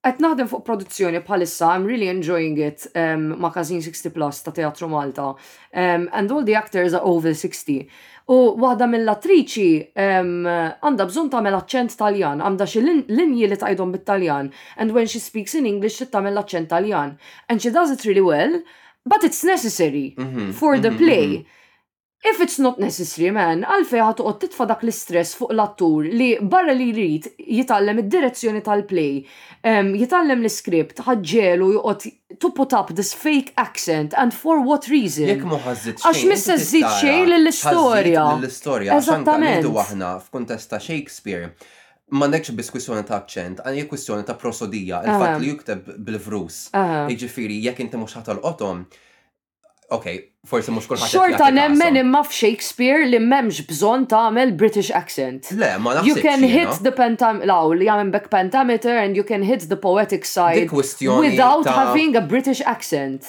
Qed 0.00 0.16
naħdem 0.24 0.46
fuq 0.48 0.62
produzzjoni 0.64 1.18
bħalissa, 1.26 1.66
I'm 1.74 1.84
really 1.84 2.06
enjoying 2.08 2.56
it 2.64 2.86
um, 2.96 3.26
ma' 3.36 3.50
60 3.52 4.08
Plus 4.14 4.38
ta' 4.42 4.50
Teatru 4.56 4.88
Malta. 4.88 5.34
Um, 5.76 6.08
and 6.12 6.32
all 6.32 6.42
the 6.42 6.54
actors 6.56 6.94
are 6.96 7.04
over 7.04 7.34
60. 7.36 7.84
U 8.32 8.38
waħda 8.64 8.88
mill-attriċi 8.88 9.66
um, 10.00 10.30
għandha 10.48 11.04
um, 11.04 11.04
bżon 11.10 11.28
tagħmel 11.34 11.58
aċċent 11.58 11.98
Taljan, 12.00 12.40
għandha 12.48 12.70
xi 12.72 12.84
linji 12.88 13.44
li 13.50 13.60
tgħidhom 13.60 13.92
bit-Taljan. 13.98 14.48
And 14.78 14.96
when 14.96 15.04
she 15.10 15.20
speaks 15.20 15.58
in 15.60 15.68
English, 15.68 15.98
she 16.00 16.08
tagħmel 16.08 16.40
aċċent 16.46 16.72
Taljan. 16.72 17.18
And 17.52 17.60
she 17.60 17.68
does 17.68 17.92
it 17.92 18.08
really 18.08 18.24
well, 18.24 18.56
but 19.04 19.20
it's 19.28 19.44
necessary 19.44 20.14
mm 20.16 20.32
-hmm, 20.32 20.50
for 20.52 20.78
the 20.80 20.88
mhm, 20.94 21.00
play. 21.04 21.26
Mm 21.28 21.40
-hmm. 21.44 21.58
If 22.22 22.38
it's 22.44 22.58
not 22.60 22.76
necessary, 22.78 23.30
man, 23.32 23.62
għalfej 23.64 24.02
ħat 24.04 24.18
titfa 24.42 24.66
dak 24.68 24.82
l-istress 24.84 25.30
fuq 25.38 25.54
l-attur 25.54 26.04
li 26.20 26.26
barra 26.52 26.74
li 26.76 26.90
jrid 26.90 27.30
jitallem 27.56 28.02
id-direzzjoni 28.02 28.60
tal-play, 28.66 29.22
um, 29.64 29.88
jitallem 29.96 30.44
l-skript, 30.44 31.00
ħadġelu 31.08 31.70
juqot 31.78 32.06
to 32.44 32.50
put 32.52 32.76
up 32.76 32.92
this 32.92 33.14
fake 33.16 33.54
accent 33.58 34.12
and 34.20 34.36
for 34.36 34.60
what 34.60 34.90
reason? 34.92 35.30
Jek 35.32 35.46
muħazzit 35.48 36.02
xejn. 36.04 36.04
Għax 36.10 36.28
missa 36.34 36.58
zzit 36.60 36.94
xejn 37.00 37.34
l-istoria. 37.40 38.26
L-istoria, 38.36 38.98
eżattament. 39.00 39.70
Waħna 39.80 40.12
f'kuntesta 40.26 40.76
Shakespeare, 40.76 41.54
ma 42.20 42.28
nekx 42.28 42.52
kwissjoni 42.68 43.06
ta' 43.08 43.22
akċent, 43.22 43.64
għan 43.64 43.88
kwissjoni 43.94 44.28
ta' 44.28 44.36
prosodija, 44.36 45.00
il-fat 45.08 45.38
li 45.40 45.54
jukteb 45.54 45.88
bil-vrus. 46.04 46.66
Iġifiri, 46.76 47.62
jek 47.70 47.80
inti 47.88 47.96
muxħat 48.04 48.28
ħatal 48.28 48.44
qotom, 48.50 48.90
Ok, 49.90 50.06
forse 50.46 50.70
mux 50.70 50.84
kolħat. 50.86 51.08
Xorta 51.10 51.48
nemmen 51.50 51.96
imma 51.98 52.20
f'Shakespeare 52.22 53.08
li 53.10 53.18
bżon 53.18 53.66
bżonn 53.70 54.04
tagħmel 54.12 54.52
British 54.60 54.92
accent. 54.94 55.50
Le, 55.58 55.72
ma 55.82 55.96
nafx. 55.98 56.06
You 56.12 56.22
can 56.22 56.44
hit 56.46 56.84
the 56.84 56.92
pentam 56.94 57.42
law 57.48 57.72
li 57.74 57.88
jagħmel 57.88 58.12
back 58.14 58.28
pentameter 58.30 58.94
and 59.00 59.18
you 59.18 59.24
can 59.26 59.42
hit 59.42 59.66
the 59.72 59.76
poetic 59.76 60.24
side 60.24 60.70
without 60.70 61.66
having 61.66 62.14
a 62.14 62.20
British 62.22 62.60
accent. 62.62 63.26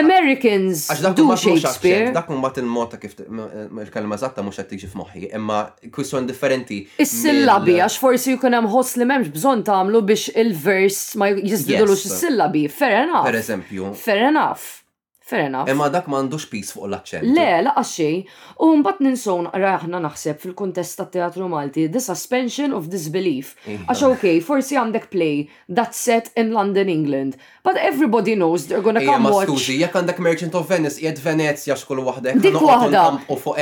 Americans 0.00 0.84
do 1.16 1.26
Shakespeare. 1.40 2.12
Dak 2.16 2.28
mbagħad 2.32 2.60
il-mod 2.62 2.92
ta' 2.94 3.00
kif 3.00 3.16
il 3.24 3.90
kalma 3.92 4.20
zatta 4.20 4.44
mhux 4.44 4.60
qed 4.60 4.70
tiġi 4.74 4.92
f'moħħi, 4.92 5.24
imma 5.40 5.62
kwistjoni 5.96 6.28
differenti. 6.28 6.82
Is-sillabi 7.00 7.78
għax 7.84 7.96
forsi 8.04 8.36
jkun 8.36 8.58
hemm 8.60 8.68
ħoss 8.72 8.98
li 9.00 9.08
m'hemmx 9.08 9.32
bżonn 9.40 9.64
tagħmlu 9.72 10.04
biex 10.12 10.30
il-vers 10.44 11.02
ma 11.24 11.32
jiżdidulux 11.34 12.06
is-sillabi. 12.12 12.68
Fair 12.70 13.04
enough. 13.06 13.28
Per 13.32 13.40
eżempju. 13.44 13.92
Fair 14.06 14.26
enough. 14.28 14.80
Fair 15.24 15.46
enough. 15.48 15.70
Imma 15.72 15.86
dak 15.94 16.04
m'għandux 16.12 16.42
pis 16.52 16.70
fuq 16.74 16.84
l 16.84 16.94
accent 16.98 17.24
Le, 17.32 17.44
laqqa 17.64 17.82
xej. 17.88 18.16
U 18.60 18.66
mbagħad 18.76 19.06
ninsow 19.06 19.38
naqra 19.46 19.70
aħna 19.78 20.00
naħseb 20.04 20.42
fil-kuntest 20.42 20.98
tat-teatru 21.00 21.46
Malti 21.48 21.86
the 21.94 22.02
suspension 22.04 22.74
of 22.76 22.90
disbelief. 22.92 23.54
Iva. 23.64 23.86
Għax 23.86 24.02
okay, 24.10 24.42
forsi 24.44 24.76
għandek 24.76 25.06
play 25.14 25.46
that 25.78 25.96
set 25.96 26.28
in 26.36 26.52
London, 26.52 26.90
England. 26.92 27.38
But 27.64 27.80
everybody 27.80 28.34
knows 28.36 28.66
they're 28.68 28.84
gonna 28.84 29.00
come 29.00 29.30
watch. 29.32 29.48
Skużi, 29.48 29.78
jekk 29.80 29.96
għandek 30.02 30.20
Merchant 30.26 30.58
of 30.60 30.68
Venice, 30.68 31.00
jed 31.06 31.22
Venezia 31.24 31.72
xkull 31.80 32.04
waħdek. 32.04 32.42
Dik 32.44 32.58
waħda. 32.60 33.06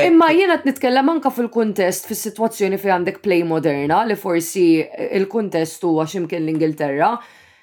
Imma 0.09 0.33
jiena 0.35 0.57
nitkellem 0.67 1.13
anka 1.15 1.31
fil-kuntest 1.37 2.11
fis-sitwazzjoni 2.11 2.83
fejn 2.83 2.97
għandek 2.97 3.23
play 3.23 3.47
moderna 3.47 4.01
li 4.11 4.19
forsi 4.19 4.67
il-kuntest 4.83 5.87
huwa 5.87 6.09
x'imkien 6.11 6.43
l-Ingilterra 6.43 7.13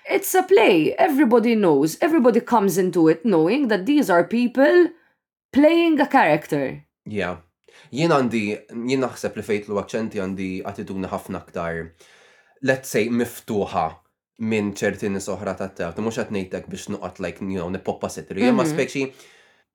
It's 0.10 0.34
a 0.34 0.41
play. 0.41 0.95
Everybody 0.98 1.53
knows. 1.56 1.98
Everybody 2.02 2.40
comes 2.41 2.77
into 2.80 3.07
it 3.07 3.23
knowing 3.26 3.68
that 3.68 3.86
these 3.86 4.10
are 4.10 4.23
people 4.23 4.88
playing 5.53 5.99
a 6.02 6.07
character. 6.18 6.65
Yeah. 7.19 7.38
Jien 7.94 8.11
għandi, 8.14 8.41
jien 8.90 9.02
naħseb 9.06 9.38
li 9.40 9.44
fejtlu 9.45 9.77
għacċenti 9.80 10.19
għandi 10.22 10.48
għatituna 10.69 11.10
ħafna 11.14 11.40
aktar, 11.45 11.77
let's 12.69 12.90
say, 12.94 13.06
miftuħa 13.14 13.84
minn 14.49 14.73
ċerti 14.77 15.10
nis 15.14 15.30
oħra 15.31 15.53
ta' 15.57 15.69
teatru, 15.77 16.03
mux 16.06 16.18
għatnejtek 16.22 16.68
biex 16.69 16.90
nuqat, 16.94 17.22
like, 17.23 17.41
you 17.45 17.57
know, 17.61 17.69
nipoppa 17.73 18.10
sitri. 18.14 18.44
Jien 18.48 18.57
ma 18.57 18.65
mhm. 18.65 18.73
speċi 18.73 19.06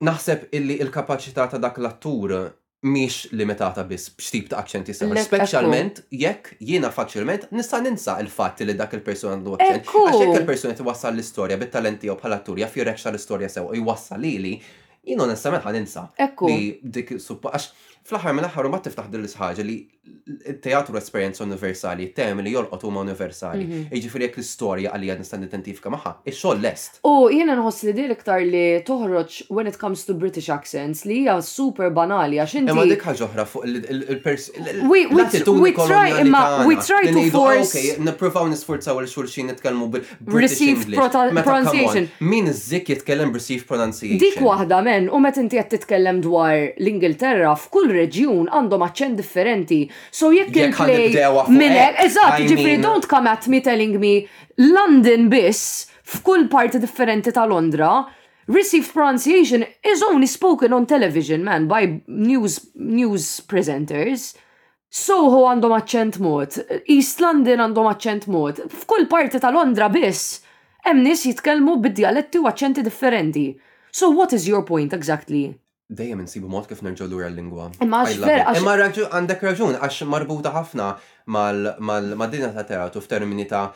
naħseb 0.09 0.49
illi 0.59 0.77
il-kapacità 0.83 1.47
ta' 1.51 1.59
dak 1.63 1.79
l-attur 1.81 2.35
miex 2.83 3.29
limitata 3.33 3.83
biss 3.87 4.09
b'xtip 4.13 4.49
ta' 4.51 4.59
aċċenti 4.61 4.93
jisema. 4.93 5.17
Specialment 5.25 6.01
jekk 6.11 6.55
jiena 6.61 6.91
faċilment 6.93 7.47
nista' 7.55 7.79
ninsa 7.81 8.17
il-fatt 8.21 8.61
li 8.67 8.75
dak 8.77 8.93
il-persuna 8.99 9.35
għandu 9.37 9.55
eh, 9.55 9.63
akċent. 9.65 9.89
Għax 9.89 10.21
jekk 10.21 10.39
il-persuna 10.41 10.77
tiwassal 10.79 11.15
l-istorja 11.15 11.57
bit-talenti 11.61 12.09
jew 12.11 12.17
bħala 12.19 12.41
tur 12.45 12.59
jaf 12.61 12.77
jirrekxa 12.77 13.13
l-istorja 13.13 13.49
sew 13.49 13.69
u 13.73 13.79
jwassal 13.79 14.21
li 14.21 14.53
jien 15.05 15.21
onestament 15.25 15.65
ħan 15.65 15.77
ninsa. 15.79 16.07
Ekku. 16.27 16.51
Eh, 16.51 16.61
li 16.83 16.89
dik 16.99 17.15
suppa 17.23 17.55
għax 17.55 17.71
fl-aħħar 18.05 18.37
mill-aħħar 18.39 18.71
ma 18.73 18.83
tiftaħ 18.85 19.11
dil 19.15 19.27
sħagġa 19.33 19.65
li 19.71 19.79
teatru 20.61 20.97
esperienza 20.97 21.43
universali, 21.43 22.07
temi 22.15 22.43
li 22.45 22.51
jolqot 22.55 22.81
huma 22.85 23.01
universali. 23.03 23.65
Mhm. 23.65 23.81
Jiġifieri 23.93 24.25
jekk 24.27 24.37
l-istorja 24.39 24.91
għalli 24.93 25.09
għad 25.13 25.21
nistan 25.23 25.45
identifika 25.45 25.91
maħħa, 25.93 26.11
ix-xogħol 26.31 26.61
lest. 26.63 26.99
U 27.09 27.13
jiena 27.33 27.53
nħoss 27.59 27.85
li 27.87 27.93
dir 27.97 28.13
iktar 28.15 28.41
li 28.45 28.63
toħroġ 28.87 29.37
when 29.55 29.67
it 29.69 29.77
comes 29.83 30.03
to 30.07 30.13
British 30.17 30.49
accents 30.55 31.05
li 31.05 31.19
hija 31.23 31.37
super 31.45 31.91
banali 31.93 32.39
għax 32.41 32.55
inti. 32.61 32.73
Imma 32.73 32.85
dik 32.89 33.05
ħaġa 33.05 33.27
oħra 33.27 33.45
fuq 33.51 33.65
il-pers. 33.65 34.49
We 34.89 35.73
try 35.73 36.21
imma 36.21 36.41
we 36.69 36.75
try 36.79 37.03
to 37.11 37.21
ah, 37.21 37.29
force. 37.37 37.75
Okay, 37.75 38.01
nippruvaw 38.07 38.49
nisforzaw 38.49 39.01
il 39.03 39.09
xulxin 39.11 39.51
nitkellmu 39.53 39.89
bil-Received 39.93 40.93
pronunciation. 41.45 42.09
Min 42.19 42.47
iż 42.51 42.81
jitkellem 42.87 43.33
received 43.37 43.67
pronunciation. 43.69 44.21
Dik 44.25 44.41
waħda 44.41 44.81
men 44.89 45.09
u 45.13 45.21
meta 45.21 45.41
inti 45.41 45.61
qed 45.61 45.71
titkellem 45.77 46.21
dwar 46.25 46.57
l-Ingilterra 46.57 47.53
f'kull 47.55 47.93
reġjun 47.93 48.49
għandhom 48.51 48.89
aċċent 48.89 49.21
differenti 49.21 49.83
So 50.11 50.31
jekk 50.33 50.55
inplay 50.63 51.09
minnek, 51.51 51.99
eżatt, 52.05 52.41
ġifri, 52.49 52.77
don't 52.83 53.07
come 53.09 53.27
at 53.31 53.47
me 53.51 53.61
telling 53.61 53.97
me 54.01 54.27
London 54.61 55.27
biss 55.31 55.87
f'kull 56.05 56.47
parti 56.51 56.79
differenti 56.79 57.33
ta' 57.35 57.45
Londra 57.49 57.93
received 58.47 58.91
pronunciation 58.93 59.63
is 59.83 60.01
only 60.03 60.27
spoken 60.27 60.71
on 60.73 60.85
television, 60.85 61.43
man, 61.43 61.67
by 61.67 62.01
news, 62.07 62.59
news 62.75 63.41
presenters. 63.49 64.27
Soho 64.95 65.41
għandhom 65.49 65.73
aċċent 65.79 66.19
mod, 66.23 66.55
East 66.87 67.19
London 67.23 67.65
għandhom 67.65 67.89
aċċent 67.95 68.27
mod, 68.31 68.61
f'kull 68.69 69.07
parti 69.11 69.41
ta' 69.41 69.51
Londra 69.51 69.89
biss, 69.91 70.37
hemm 70.85 71.01
nies 71.03 71.25
jitkellmu 71.27 71.79
bid-dialetti 71.83 72.39
u 72.39 72.47
aċċenti 72.51 72.85
differenti. 72.85 73.47
So 73.91 74.11
what 74.13 74.31
is 74.33 74.47
your 74.47 74.61
point 74.63 74.93
exactly? 74.93 75.49
dejjem 75.89 76.23
insibu 76.25 76.49
mod 76.49 76.65
kif 76.69 76.81
nerġgħu 76.81 77.07
lura 77.11 77.27
l-lingwa. 77.29 77.67
Imma 77.83 78.01
Imma 78.09 78.77
għandek 78.83 79.43
raġun 79.45 79.75
għax 79.77 80.03
marbuta 80.09 80.53
ħafna 80.55 80.89
mal-dinja 81.29 82.51
ta' 82.55 82.65
teatru 82.65 83.03
f'termini 83.03 83.45
ta' 83.49 83.67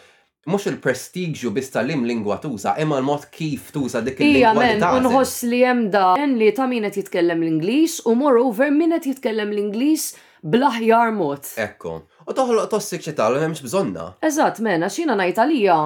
mhux 0.49 0.69
il-prestiġju 0.71 1.51
biss 1.53 1.73
tal-lim 1.75 2.05
lingwa 2.07 2.39
tuża, 2.41 2.73
imma 2.81 2.97
l-mod 3.01 3.27
kif 3.29 3.67
tuża 3.75 3.99
dik 4.01 4.21
il-lingwa. 4.23 4.49
Ija 4.49 4.53
men, 4.57 4.85
unħoss 5.09 5.41
li 5.51 5.59
hemm 5.65 5.89
da 5.93 6.05
li 6.39 6.47
ta' 6.55 6.65
min 6.71 6.87
qed 6.87 7.01
jitkellem 7.03 7.43
l-Ingliż 7.43 7.99
u 8.09 8.15
moreover 8.17 8.71
min 8.73 8.95
qed 8.95 9.09
jitkellem 9.11 9.51
l-Ingliż 9.53 10.05
bl-aħjar 10.47 11.11
mod. 11.13 11.51
Ekku. 11.61 11.99
U 12.25 12.33
toħloq 12.37 12.71
tossik 12.71 13.03
xi 13.05 13.13
tal 13.19 13.37
hemmx 13.41 13.61
bżonna. 13.67 14.07
Eżatt, 14.25 14.63
men, 14.65 14.87
għax 14.87 14.97
jiena 15.03 15.19
ngħid 15.19 15.43
għalija 15.43 15.77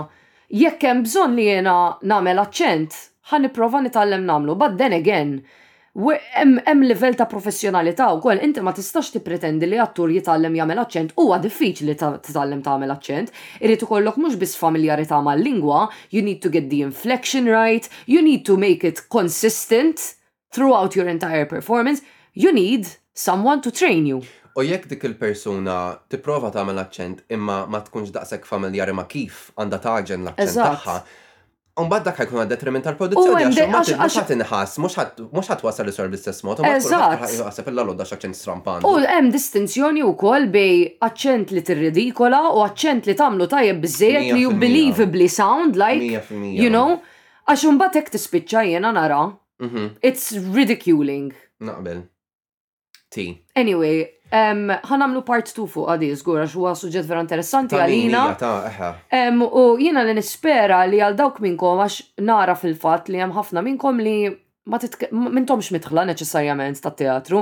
jekk 0.61 0.87
hemm 0.91 1.03
bżonn 1.09 1.35
li 1.39 1.49
jiena 1.49 1.75
nagħmel 2.13 2.43
aċċent, 2.45 2.99
ħan 3.33 3.47
nipprova 3.49 3.83
nitgħallem 3.87 4.23
nagħmlu, 4.29 4.55
but 4.61 4.79
then 4.79 4.95
again, 4.95 5.39
hemm 5.95 6.81
livell 6.83 7.13
ta' 7.15 7.27
professjonalità 7.29 8.07
wkoll 8.17 8.41
inti 8.41 8.61
ma 8.61 8.71
tistax 8.73 9.11
tippretendi 9.13 9.67
li 9.69 9.77
attur 9.77 10.09
jitgħallem 10.09 10.55
jagħmel 10.57 10.81
aċċent 10.83 11.11
huwa 11.21 11.37
diffiċli 11.37 11.93
titgħallem 11.99 12.63
tagħmel 12.65 12.89
aċċent, 12.95 13.29
irid 13.61 13.83
ikollok 13.85 14.17
mhux 14.23 14.39
biss 14.41 14.57
familjarità 14.57 15.19
mal-lingwa, 15.21 15.87
you 16.09 16.25
need 16.25 16.41
to 16.41 16.49
get 16.49 16.69
the 16.71 16.81
inflection 16.81 17.45
right, 17.45 17.85
you 18.07 18.23
need 18.25 18.41
to 18.43 18.57
make 18.57 18.83
it 18.83 19.03
consistent 19.09 20.15
throughout 20.51 20.95
your 20.95 21.07
entire 21.07 21.45
performance, 21.45 22.01
you 22.33 22.51
need 22.51 22.87
someone 23.13 23.61
to 23.61 23.69
train 23.69 24.07
you. 24.09 24.23
U 24.57 24.61
jekk 24.65 24.85
dik 24.89 25.05
il-persuna 25.09 25.77
tipprova 26.09 26.49
tagħmel 26.53 26.81
aċċent 26.87 27.23
imma 27.37 27.63
ma 27.69 27.79
tkunx 27.85 28.09
daqshekk 28.13 28.49
familjari 28.49 28.93
ma' 28.97 29.05
kif 29.09 29.51
għandha 29.57 29.79
taġen 29.85 30.25
l-aċċent 30.25 30.57
tagħha, 30.61 30.99
bad 31.81 32.05
dak 32.05 32.19
ħajkun 32.19 32.41
għad-detriment 32.43 32.85
tal-produzzjoni, 32.85 33.47
għax 33.49 33.93
mux 33.97 34.17
ħat 34.19 34.33
inħas, 34.35 34.75
mux 34.83 35.47
ħat 35.49 35.63
wasal 35.65 35.89
il-servis 35.89 36.21
stess-mod, 36.21 36.61
u 36.61 36.65
għasab 36.69 37.71
il-lodda 37.71 38.05
ċent 38.05 38.37
strampan. 38.37 38.85
U 38.85 38.99
hemm 39.01 39.31
distinzjoni 39.33 40.03
u 40.05 40.11
kol 40.19 40.45
bej 40.53 41.01
accent 41.07 41.49
li 41.51 41.63
tirridikola 41.65 42.43
u 42.53 42.61
accent 42.67 43.09
li 43.09 43.15
tamlu 43.17 43.49
tajjeb 43.49 43.81
bizzejet 43.87 44.29
li 44.37 44.45
ju 44.45 44.53
believably 44.53 45.27
sound 45.27 45.75
like, 45.81 46.21
you 46.45 46.69
know, 46.69 46.99
għax 47.49 47.65
unbad 47.71 47.97
hekk 47.99 48.13
tispiċċa 48.19 48.65
jena 48.75 48.93
nara. 48.93 49.23
Mhm. 49.65 49.95
It's 50.01 50.29
ridiculing. 50.37 51.33
Naqbel. 51.63 52.03
Ti. 53.09 53.27
Anyway, 53.55 54.12
ħanamlu 54.33 55.21
part 55.27 55.51
2 55.53 55.67
fuq 55.69 55.89
għadi 55.93 56.09
zgur 56.17 56.41
għax 56.43 56.53
huwa 56.57 56.71
suġġett 56.77 57.07
vera 57.09 57.21
interessanti 57.23 57.77
għalina. 57.77 58.23
U 59.61 59.65
jiena 59.77 60.03
li 60.07 60.15
nispera 60.17 60.81
li 60.89 61.01
għal 61.05 61.17
dawk 61.19 61.41
minnkom 61.45 61.81
għax 61.85 62.01
nara 62.25 62.55
fil-fatt 62.57 63.11
li 63.13 63.21
hemm 63.21 63.35
ħafna 63.37 63.61
minnkom 63.67 64.01
li 64.01 64.17
ma 64.65 64.79
mintomx 64.79 65.73
mitħla 65.75 66.05
neċessarjament 66.07 66.79
ta' 66.79 66.93
teatru 66.95 67.41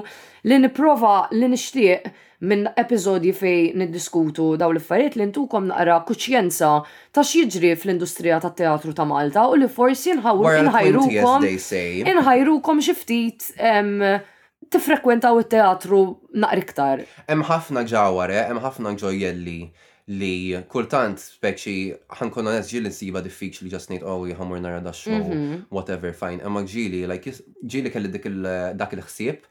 li 0.50 0.58
niprofa 0.58 1.28
li 1.38 1.46
nixtieq 1.54 2.08
minn 2.50 2.64
episodji 2.82 3.30
fej 3.38 3.60
niddiskutu 3.78 4.56
daw 4.58 4.74
l-affarijiet 4.74 5.20
li 5.20 5.28
ntukom 5.30 5.68
naqra 5.70 6.00
kuċjenza 6.08 6.72
ta' 7.14 7.22
x'jiġri 7.24 7.76
fl-industrija 7.78 8.40
ta' 8.42 8.50
teatru 8.58 8.96
ta' 8.98 9.06
Malta 9.06 9.46
u 9.54 9.60
li 9.62 9.70
forsi 9.72 10.18
nħawru 10.18 10.56
inħajrukom 10.64 11.48
inħajrukom 12.16 12.84
xi 12.90 12.98
ftit 13.06 13.52
tifrekwentaw 14.74 15.36
it-teatru 15.44 16.00
naqriktar. 16.44 17.04
Hemm 17.30 17.44
ħafna 17.50 17.84
ġawar, 17.92 18.32
hemm 18.38 18.62
ħafna 18.64 18.94
ġojjelli 19.02 19.60
li 20.12 20.36
kultant 20.72 21.20
speċi 21.22 21.76
ħankonna 22.20 22.54
nes 22.58 22.72
ġili 22.72 22.90
nsiba 22.92 23.22
diffiċli 23.26 23.70
ġas 23.72 23.90
nejt 23.92 24.04
għawi 24.08 24.34
jħamur 24.34 24.62
nara 24.64 24.80
da 24.84 24.94
show, 24.96 25.18
mhm. 25.20 25.66
whatever, 25.72 26.14
fine. 26.18 26.40
Imma 26.48 26.64
ġili, 26.68 27.04
like, 27.10 27.36
ġili 27.68 27.92
kelli 27.94 28.12
dik 28.16 28.28
dak 28.80 28.96
il-ħsieb, 28.96 29.44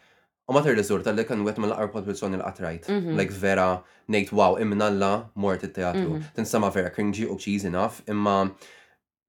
u 0.51 0.57
mater 0.57 0.75
rizur 0.77 1.05
tal-li 1.07 1.23
kan 1.29 1.45
għetma 1.47 1.69
l-arpot 1.71 2.09
personi 2.09 2.41
l-qatrajt. 2.41 2.89
Mhm. 2.91 3.17
Like 3.21 3.31
vera 3.45 3.69
nejt 4.11 4.33
wow, 4.35 4.57
imnalla 4.59 5.13
mort 5.39 5.63
il-teatru. 5.69 6.17
Mhm. 6.19 6.33
Tinsama 6.41 6.73
vera 6.75 6.91
cringy 6.91 7.25
u 7.31 7.37
cheesy 7.39 7.69
enough, 7.69 8.01
imma 8.11 8.37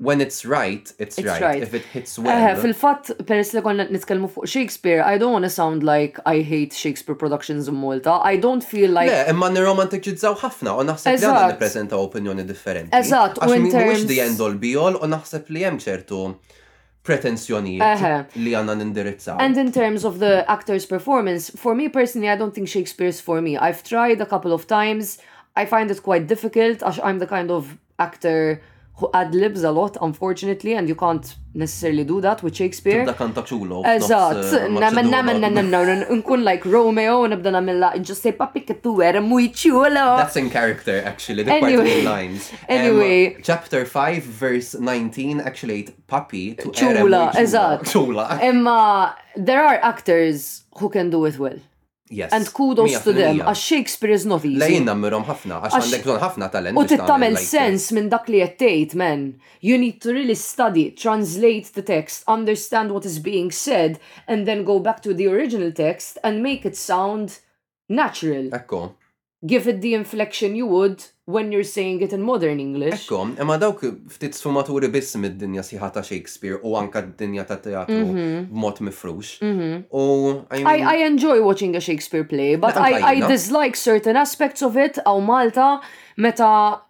when 0.01 0.19
it's 0.19 0.43
right, 0.45 0.91
it's, 0.97 1.19
it's 1.19 1.27
right. 1.27 1.41
right. 1.47 1.61
If 1.61 1.75
it 1.75 1.83
hits 1.95 2.17
eh, 2.17 2.23
well. 2.23 2.57
Uh, 2.57 2.59
fil-fat, 2.59 3.01
peress 3.27 3.53
li 3.53 3.61
konna 3.61 3.85
nitkellmu 3.87 4.29
fuq 4.33 4.47
Shakespeare, 4.47 5.03
I 5.03 5.19
don't 5.19 5.31
want 5.31 5.43
to 5.45 5.49
sound 5.51 5.83
like 5.83 6.17
I 6.25 6.39
hate 6.39 6.73
Shakespeare 6.73 7.13
productions 7.13 7.67
in 7.67 7.75
Malta. 7.75 8.13
I 8.13 8.35
don't 8.37 8.63
feel 8.63 8.89
like. 8.89 9.11
Le, 9.11 9.25
imma 9.29 9.51
nir-romantik 9.53 10.01
nirromantikizzaw 10.01 10.39
ħafna, 10.41 10.73
u 10.81 10.85
naħseb 10.89 11.19
li 11.21 11.27
għanna 11.29 11.51
nipresenta 11.51 11.99
opinjoni 12.01 12.45
differenti. 12.49 12.91
Eżatt, 12.97 13.43
u 13.45 13.53
in 13.59 13.69
terms. 13.75 14.07
the 14.09 14.19
end 14.25 14.41
all 14.41 14.55
be 14.67 14.73
all, 14.75 14.97
u 14.97 15.11
naħseb 15.13 15.53
li 15.53 15.61
jem 15.67 15.77
ċertu 15.85 16.23
pretensjoni 17.05 17.75
uh 17.77 18.01
-huh. 18.01 18.25
li 18.41 18.57
għanna 18.57 18.73
nindirizzaw. 18.81 19.37
And 19.39 19.57
in 19.61 19.71
terms 19.77 20.03
of 20.03 20.17
the 20.25 20.41
actor's 20.57 20.87
performance, 20.95 21.53
for 21.55 21.75
me 21.77 21.89
personally, 21.93 22.29
I 22.33 22.37
don't 22.41 22.53
think 22.57 22.69
Shakespeare's 22.73 23.21
for 23.29 23.37
me. 23.45 23.53
I've 23.55 23.83
tried 23.93 24.19
a 24.25 24.29
couple 24.33 24.51
of 24.57 24.65
times. 24.65 25.19
I 25.55 25.67
find 25.69 25.91
it 25.91 26.01
quite 26.01 26.25
difficult, 26.25 26.81
għax 26.81 26.97
I'm 27.05 27.19
the 27.21 27.27
kind 27.29 27.51
of 27.53 27.77
actor 28.01 28.57
who 28.95 29.09
ad 29.13 29.33
libs 29.33 29.63
a 29.63 29.71
lot, 29.71 29.97
unfortunately, 30.01 30.73
and 30.73 30.87
you 30.87 30.95
can't 30.95 31.35
necessarily 31.53 32.03
do 32.03 32.21
that 32.21 32.43
with 32.43 32.53
Shakespeare. 32.61 33.03
Tibda 33.05 33.15
kanta 33.21 33.43
ċulo. 33.49 33.79
Eżat, 33.85 34.69
namen 34.75 35.09
namen 35.13 35.41
namen 35.45 35.71
namen 35.73 36.03
nkun 36.21 36.43
like 36.43 36.65
Romeo 36.75 37.15
u 37.23 37.27
nibda 37.31 37.53
namilla, 37.55 37.89
just 38.09 38.21
say 38.27 38.31
papi 38.33 38.63
kittu 38.69 38.93
għera 38.99 39.23
muċulo. 39.25 40.05
That's 40.21 40.35
in 40.35 40.49
character, 40.49 41.01
actually, 41.13 41.43
the 41.43 41.53
anyway, 41.55 42.01
lines. 42.09 42.51
Um, 42.51 42.63
anyway. 42.69 43.35
Um, 43.35 43.41
chapter 43.43 43.85
5, 43.85 44.23
verse 44.23 44.75
19, 44.75 45.41
actually, 45.41 45.87
papi 46.07 46.45
to 46.61 46.69
ċula. 46.69 47.31
Eżat. 47.33 47.83
ċula. 47.93 48.27
Emma, 48.41 49.15
there 49.35 49.63
are 49.65 49.79
actors 49.81 50.63
who 50.77 50.89
can 50.89 51.09
do 51.09 51.25
it 51.25 51.39
well. 51.39 51.59
Yes. 52.11 52.33
And 52.33 52.45
kudos 52.53 52.91
to 53.07 53.13
them, 53.15 53.39
għax 53.39 53.55
Shakespeare 53.69 54.11
is 54.19 54.25
not 54.27 54.43
easy. 54.43 54.59
Lejn 54.59 54.89
nammirom 54.89 55.23
ħafna, 55.29 55.61
għax 55.63 55.77
għandek 55.79 56.03
bżon 56.09 56.19
ħafna 56.19 56.49
talent. 56.51 56.77
U 56.77 56.83
tittamel 56.89 57.37
sens 57.39 57.85
minn 57.95 58.09
dak 58.11 58.27
li 58.27 58.41
jettejt, 58.43 58.97
man. 58.99 59.23
You 59.63 59.79
need 59.79 60.01
to 60.03 60.11
really 60.11 60.35
study, 60.35 60.89
translate 60.91 61.71
the 61.71 61.85
text, 61.87 62.27
understand 62.35 62.91
what 62.91 63.07
is 63.07 63.19
being 63.23 63.49
said, 63.49 63.95
and 64.27 64.43
then 64.45 64.65
go 64.67 64.77
back 64.89 64.99
to 65.07 65.15
the 65.15 65.29
original 65.31 65.71
text 65.71 66.19
and 66.21 66.43
make 66.43 66.67
it 66.67 66.75
sound 66.75 67.39
natural. 67.87 68.51
Ekko 68.51 68.85
give 69.45 69.67
it 69.67 69.81
the 69.81 69.93
inflection 69.95 70.55
you 70.55 70.67
would 70.67 71.03
when 71.25 71.51
you're 71.51 71.63
saying 71.63 72.01
it 72.01 72.13
in 72.13 72.21
modern 72.21 72.59
English. 72.59 73.05
Ekkom, 73.07 73.35
imma 73.39 73.57
dawk 73.57 73.81
ftit 74.13 74.35
sfumaturi 74.37 74.89
biss 74.93 75.15
mid-dinja 75.17 75.63
siħa 75.65 75.89
ta' 75.95 76.03
Shakespeare 76.05 76.59
u 76.61 76.75
anka 76.77 77.01
d-dinja 77.01 77.45
ta' 77.49 77.57
teatru 77.63 78.03
mhm. 78.05 78.45
b'mod 78.51 78.81
mifrux. 78.85 79.33
Mhm. 79.45 79.89
U 79.93 80.37
I 80.51 80.95
enjoy 81.07 81.41
watching 81.41 81.75
a 81.75 81.79
Shakespeare 81.81 82.23
play, 82.23 82.55
but 82.55 82.77
I, 82.77 83.01
I 83.15 83.15
dislike 83.27 83.75
certain 83.75 84.15
aspects 84.15 84.61
of 84.61 84.77
it 84.77 84.99
aw 85.05 85.17
Malta 85.25 85.73
meta 86.21 86.81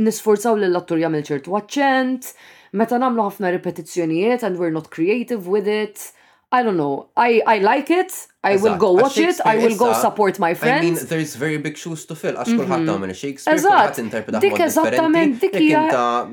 nisforzaw 0.00 0.60
l-attur 0.64 1.00
jagħmel 1.04 1.24
ċertu 1.28 1.56
accent, 1.60 2.34
meta 2.76 2.98
nagħmlu 3.00 3.30
ħafna 3.30 3.54
repetizzjonijiet 3.56 4.44
and 4.44 4.58
we're 4.60 4.74
not 4.74 4.90
creative 4.92 5.48
with 5.48 5.64
it. 5.66 6.10
I 6.52 6.64
don't 6.64 6.76
know. 6.76 7.10
I, 7.16 7.40
I 7.46 7.58
like 7.58 7.90
it. 7.90 8.12
I 8.42 8.56
will 8.56 8.76
go 8.76 8.90
watch 8.92 9.16
it. 9.18 9.40
I 9.44 9.56
will 9.56 9.76
go 9.76 9.92
support 9.92 10.38
my 10.40 10.54
friends. 10.54 10.84
I 10.84 10.90
mean, 11.00 11.06
there's 11.08 11.36
very 11.36 11.58
big 11.58 11.76
shoes 11.82 12.02
to 12.10 12.16
fill. 12.20 12.34
Għax 12.40 12.56
kullħat 12.58 12.82
ta' 12.88 12.96
minn 13.02 13.14
Shakespeare, 13.14 13.60
kullħat 13.60 14.00
interpreta 14.02 14.40
Dik 14.42 14.62
eżattament 14.66 15.36
dik 15.44 15.54
hija. 15.60 15.82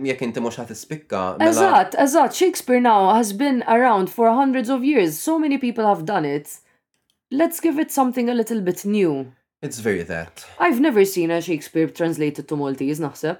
jek 0.09 0.23
inti 0.27 0.41
mhux 0.41 0.57
ħadd 0.63 0.73
ispikka. 0.75 1.21
Mela- 1.43 1.51
eżatt, 1.53 1.99
eżatt, 2.05 2.37
Shakespeare 2.41 2.81
now 2.87 3.13
has 3.13 3.33
been 3.43 3.61
around 3.67 4.09
for 4.09 4.31
hundreds 4.39 4.73
of 4.73 4.83
years. 4.87 5.19
So 5.19 5.37
many 5.37 5.59
people 5.59 5.85
have 5.85 6.03
done 6.09 6.25
it. 6.25 6.57
Let's 7.29 7.59
give 7.59 7.77
it 7.77 7.91
something 7.91 8.27
a 8.27 8.33
little 8.33 8.61
bit 8.61 8.85
new. 8.85 9.33
It's 9.61 9.77
very 9.79 10.01
that. 10.03 10.45
I've 10.57 10.79
never 10.79 11.05
seen 11.05 11.29
a 11.29 11.41
Shakespeare 11.41 11.89
translated 12.01 12.47
to 12.47 12.55
Maltese, 12.55 12.99
naħseb. 13.03 13.37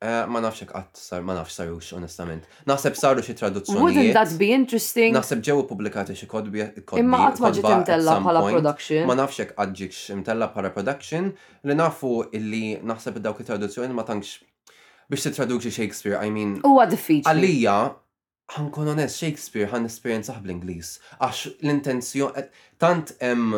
Eh, 0.00 0.26
ma 0.30 0.38
nafx 0.38 0.62
qatt 0.70 0.94
sar, 0.94 1.24
ma 1.26 1.34
nafx 1.34 1.56
sarux, 1.58 1.86
onestament. 1.96 2.44
Naħseb 2.70 2.94
saru 2.94 3.22
xi 3.26 3.34
traduzzjoni. 3.38 3.80
Wouldn't 3.82 4.12
that 4.14 4.30
be 4.38 4.52
interesting? 4.54 5.10
Naħseb 5.16 5.40
ġew 5.48 5.64
publikati 5.66 6.14
xi 6.14 6.28
kodbi. 6.30 6.62
Imma 7.02 7.24
qatt 7.24 7.40
ma 7.42 7.48
ġiet 7.56 7.72
imtella 7.80 8.14
bħala 8.22 8.42
production. 8.46 9.08
Ma 9.10 9.16
nafx 9.18 9.40
jek 9.40 9.56
għat 9.58 9.72
ġiġ 9.80 9.98
imtella 10.14 10.46
bħala 10.54 10.70
production 10.76 11.26
li 11.66 11.76
nafu 11.80 12.12
illi 12.38 12.62
naħseb 12.86 13.18
dawk 13.24 13.42
it-traduzzjoni 13.42 13.96
ma 13.98 14.06
tankx 14.06 14.36
biex 15.10 15.26
titraduċi 15.32 15.74
Shakespeare, 15.80 16.20
I 16.22 16.30
mean. 16.30 16.60
Huwa 16.62 16.86
defeat. 16.86 17.26
Għalija, 17.32 17.74
ħankun 18.54 18.92
onest 18.94 19.18
Shakespeare 19.18 19.66
ħan 19.74 19.90
esperienza 19.90 20.38
bl 20.38 20.54
inglis 20.54 20.94
Għax 21.18 21.56
l-intenzjon 21.58 22.38
tant 22.78 23.16
em 23.18 23.50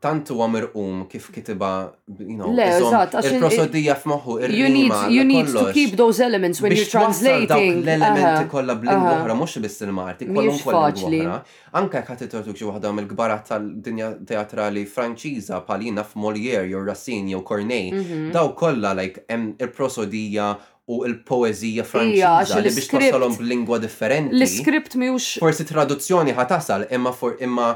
tant 0.00 0.28
huwa 0.30 0.48
mirqum 0.48 1.06
kif 1.08 1.30
kitiba 1.32 1.90
you 2.18 2.36
know 2.36 2.50
il-prosodija 2.52 3.96
f'moħħu 4.00 4.36
You 4.50 4.68
need 4.72 4.94
you 5.14 5.24
need 5.26 5.48
to 5.54 5.72
keep 5.72 5.96
those 5.96 6.20
elements 6.20 6.60
when 6.60 6.72
you're 6.76 6.86
translating. 6.90 7.82
L-elementi 7.84 8.50
kollha 8.50 8.74
b'lingwa 8.80 9.14
oħra 9.20 9.34
mhux 9.38 9.56
biss 9.64 9.84
il-Malti, 9.86 10.28
kwalunkwe 10.30 10.74
lingwa 10.74 11.22
oħra. 11.22 11.38
Anke 11.80 12.00
jekk 12.02 12.12
ħadd 12.14 12.26
itortuk 12.28 12.58
xi 12.60 12.68
waħda 12.70 12.94
mill-gbarat 12.98 13.48
tal-dinja 13.52 14.10
teatrali 14.28 14.84
Franċiża 14.96 15.62
bħalina 15.68 16.04
f'Molière 16.06 16.66
jew 16.72 16.84
Racine 16.88 17.34
jew 17.36 17.42
Corneille, 17.46 17.96
mhm. 18.02 18.30
daw 18.34 18.52
kollha 18.58 18.94
like 18.98 19.24
hemm 19.30 19.52
il-prosodija 19.58 20.52
u 20.90 21.00
il-poezija 21.08 21.84
franċiża 21.88 22.58
li 22.60 22.74
biex 22.76 22.90
tassalhom 22.92 23.38
b'lingwa 23.40 23.78
differenti. 23.80 24.36
L-iskript 24.42 24.98
miux. 25.00 25.36
Forsi 25.40 25.64
traduzzjoni 25.70 26.34
ħatasal 26.36 26.88
imma 26.92 27.14
imma 27.40 27.72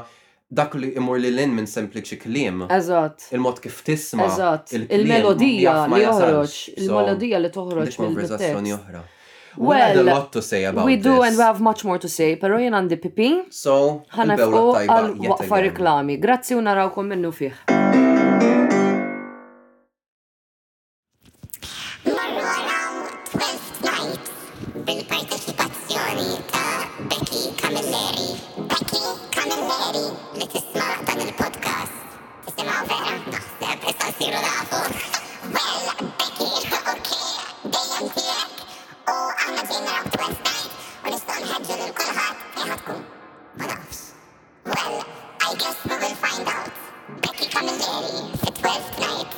dak 0.49 0.73
li 0.75 0.89
imur 0.97 1.19
li 1.21 1.29
l-in 1.31 1.51
minn 1.53 1.67
sempliċi 1.69 2.17
kliem. 2.23 2.63
Eżat. 2.73 3.27
Il-mod 3.35 3.59
kif 3.61 3.81
tisma. 3.85 4.27
Eżat. 4.31 4.73
Il-melodija 4.77 5.75
li 5.93 6.01
joħroġ. 6.03 6.57
Il-melodija 6.79 7.41
li 7.43 7.51
toħroġ. 7.53 7.95
Konversazzjoni 8.01 8.73
oħra. 8.79 9.03
Well, 9.59 9.99
a 9.99 10.03
lot 10.05 10.29
to 10.33 10.41
say 10.45 10.63
about 10.69 10.85
we 10.85 10.95
do 10.95 11.23
and 11.23 11.35
we 11.35 11.43
have 11.43 11.59
much 11.59 11.83
more 11.83 11.97
to 11.99 12.07
say, 12.07 12.35
pero 12.39 12.59
jien 12.61 12.75
għandi 12.77 12.97
pipi. 13.01 13.31
So, 13.51 14.05
ħana 14.13 14.37
għal 14.37 15.25
waqfa 15.25 15.59
reklami. 15.71 16.19
Grazzi 16.21 16.55
u 16.57 16.61
narawkom 16.63 17.09
minnu 17.11 17.33
fih. 17.35 17.65
Ieri 29.89 30.05
mi-a 30.73 30.87
arătat 30.93 31.19
în 31.25 31.31
podcast 31.41 31.95
Este 32.47 32.61
mă 32.67 32.75
vera, 32.89 33.15
no, 33.31 33.37
se 33.59 33.65
apesa 33.73 34.05
sirul 34.17 34.43
la 34.49 34.57
fund 34.69 34.93
Well, 35.55 35.83
Becky, 36.19 36.51
okay, 36.91 37.25
day 37.73 37.89
and 37.97 38.07
direct 38.17 38.57
Oh, 39.13 39.31
am 39.43 39.53
a 39.61 39.63
dinner 39.71 39.95
up 40.01 40.07
to 40.13 40.27
night 40.47 40.69
When 41.01 41.11
it's 41.15 41.25
done, 41.29 41.43
had 41.49 41.61
you 41.69 41.91
call 41.99 42.11
hot, 42.19 42.35
pe 42.55 42.61
hot 42.69 42.79
cum 42.85 42.97
Mă 43.59 43.63
loves 43.71 43.99
Well, 44.73 44.95
I 45.47 45.49
guess 45.61 45.77
we 45.89 45.95
will 46.03 46.17
find 46.25 46.45
out 46.57 46.73
Becky 47.23 47.45
Camilleri, 47.53 48.17
the 48.45 48.51
12th 48.61 48.93
nights 49.05 49.37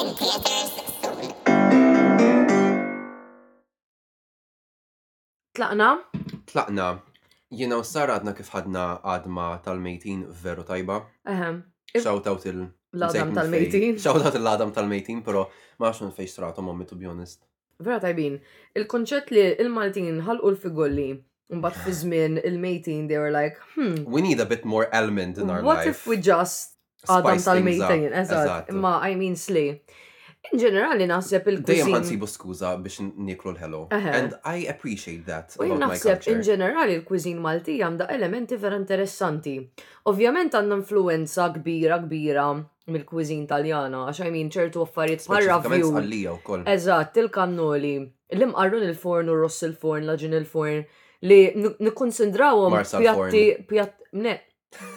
In 0.00 0.06
theaters 0.18 0.72
soon 1.00 1.24
طلعنا 5.56 5.90
طلعنا 6.52 7.00
Jena 7.54 7.78
u 7.78 7.84
Sara 7.86 8.16
għadna 8.18 8.32
kif 8.34 8.48
ħadna 8.50 8.84
għadma 9.06 9.46
tal-mejtin 9.62 10.24
veru 10.42 10.64
tajba. 10.66 11.00
Ehem. 11.30 11.62
Shout 11.94 12.26
out 12.26 12.46
il- 12.46 12.66
L-għadam 12.96 13.34
tal-mejtin. 13.36 13.98
Shout 14.02 14.24
out 14.24 14.34
il-għadam 14.34 14.72
tal-mejtin, 14.74 15.20
pero 15.22 15.46
maċun 15.80 16.10
fej 16.16 16.30
stratu 16.32 16.64
mommi 16.66 16.86
to 16.86 16.96
be 16.98 17.06
honest. 17.06 17.44
Vera 17.78 18.00
tajbin. 18.00 18.40
il 18.74 18.86
konċet 18.88 19.30
li 19.30 19.44
il-Maltin 19.60 20.12
u 20.24 20.50
l-figolli 20.50 21.10
Mbatt 21.52 21.76
fi 21.84 21.92
żmien 21.94 22.40
il-mejtin 22.42 23.04
they 23.06 23.18
were 23.18 23.30
like, 23.30 23.56
hmm. 23.76 24.02
We 24.10 24.20
need 24.22 24.40
a 24.40 24.44
bit 24.46 24.64
more 24.64 24.88
element 24.92 25.38
in 25.38 25.48
our 25.50 25.62
what 25.62 25.76
life. 25.86 25.86
What 25.86 25.86
if 25.86 26.06
we 26.10 26.16
just 26.16 26.74
Adam 27.08 27.38
tal-mejtin, 27.38 28.08
eżat. 28.18 28.70
Ma, 28.74 28.96
I 29.06 29.14
mean 29.14 29.36
sli. 29.38 29.78
In 30.52 30.58
ġenerali 30.62 31.06
naħseb 31.10 31.48
il-kuzin. 31.50 31.68
Dejjem 31.70 31.92
ħansibu 31.94 32.28
skuża 32.30 32.70
biex 32.82 33.02
niklu 33.28 33.52
l-ħelo. 33.54 33.80
And 33.92 34.36
I 34.44 34.66
appreciate 34.70 35.24
that. 35.26 35.56
U 35.60 35.78
naħseb 35.78 36.28
in 36.32 36.42
ġenerali 36.46 36.96
l-kuzin 37.00 37.40
Malti 37.42 37.78
għandha 37.82 38.06
elementi 38.14 38.58
vera 38.62 38.78
interessanti. 38.78 39.56
Ovvjament 40.12 40.54
għandna 40.56 40.78
influenza 40.80 41.48
kbira 41.56 41.98
kbira 42.04 42.48
mill-kuzin 42.92 43.46
Taljana, 43.50 44.04
għax 44.12 44.24
I 44.28 44.34
mean 44.36 44.52
ċertu 44.54 44.84
affarijiet 44.86 45.26
parra 45.30 45.58
view. 45.66 45.90
Eżatt, 46.76 47.18
il-kannoli, 47.24 47.94
l-imqarrun 48.38 48.86
il-forn 48.90 49.32
u 49.32 49.38
ross 49.42 49.64
il-forn, 49.66 50.06
laġin 50.06 50.36
il-forn, 50.42 50.84
li 51.26 51.40
nikkonsidrawhom 51.82 52.78
pjatti 52.96 53.46
pjatti 53.72 54.38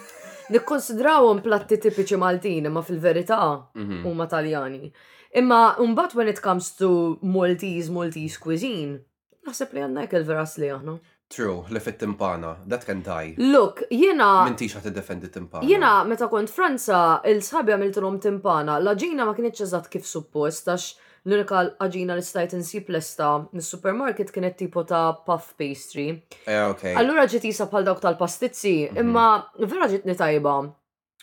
Nikkonsidrawhom 0.50 1.44
platti 1.44 1.76
tipiċi 1.78 2.16
Maltini, 2.18 2.70
ma 2.74 2.80
fil-verità 2.82 3.36
mhm. 3.78 4.00
huma 4.02 4.24
Taljani. 4.26 4.88
Imma 5.36 5.74
mbagħad 5.78 6.16
when 6.18 6.26
it 6.28 6.40
comes 6.42 6.70
to 6.76 7.18
Maltese, 7.22 7.90
Maltese 7.94 8.40
cuisine, 8.42 8.98
naħseb 9.46 9.76
li 9.76 9.84
għandna 9.84 10.08
il-veras 10.10 10.56
li 10.58 10.70
għahna. 10.74 10.94
True, 11.30 11.62
li 11.70 11.78
fit 11.78 12.00
timpana, 12.00 12.56
that 12.66 12.82
can 12.86 13.04
die. 13.06 13.36
Look, 13.38 13.84
jena. 13.94 14.42
Minti 14.48 14.66
xa 14.66 14.80
t-defendi 14.82 15.28
timpana. 15.30 15.62
Jena, 15.68 15.92
meta 16.04 16.26
kont 16.32 16.50
Franza, 16.50 17.20
il-sħabi 17.30 17.76
għamiltilom 17.76 18.16
timpana, 18.24 18.80
L'aġina 18.82 19.12
ġina 19.22 19.28
ma 19.28 19.36
kienieċ 19.38 19.62
eżat 19.68 19.86
kif 19.92 20.08
suppost, 20.10 20.66
għax 20.74 20.88
l-unika 21.28 21.62
ġina 21.94 22.18
li 22.18 22.26
stajt 22.26 22.56
nsib 22.58 22.90
l-esta 22.90 23.30
mis-supermarket 23.54 24.34
kienet 24.34 24.58
tipo 24.58 24.82
ta' 24.82 25.12
puff 25.22 25.54
pastry. 25.60 26.08
Eh, 26.42 26.64
ok. 26.66 26.88
Allura 26.98 27.28
ġiet 27.30 27.46
jisa 27.52 27.70
bħal 27.70 27.86
dawk 27.86 28.02
tal-pastizzi, 28.08 28.76
mhm. 28.90 28.98
imma 29.04 29.28
vera 29.66 29.86
ġitni 29.94 30.18
tajba. 30.18 30.58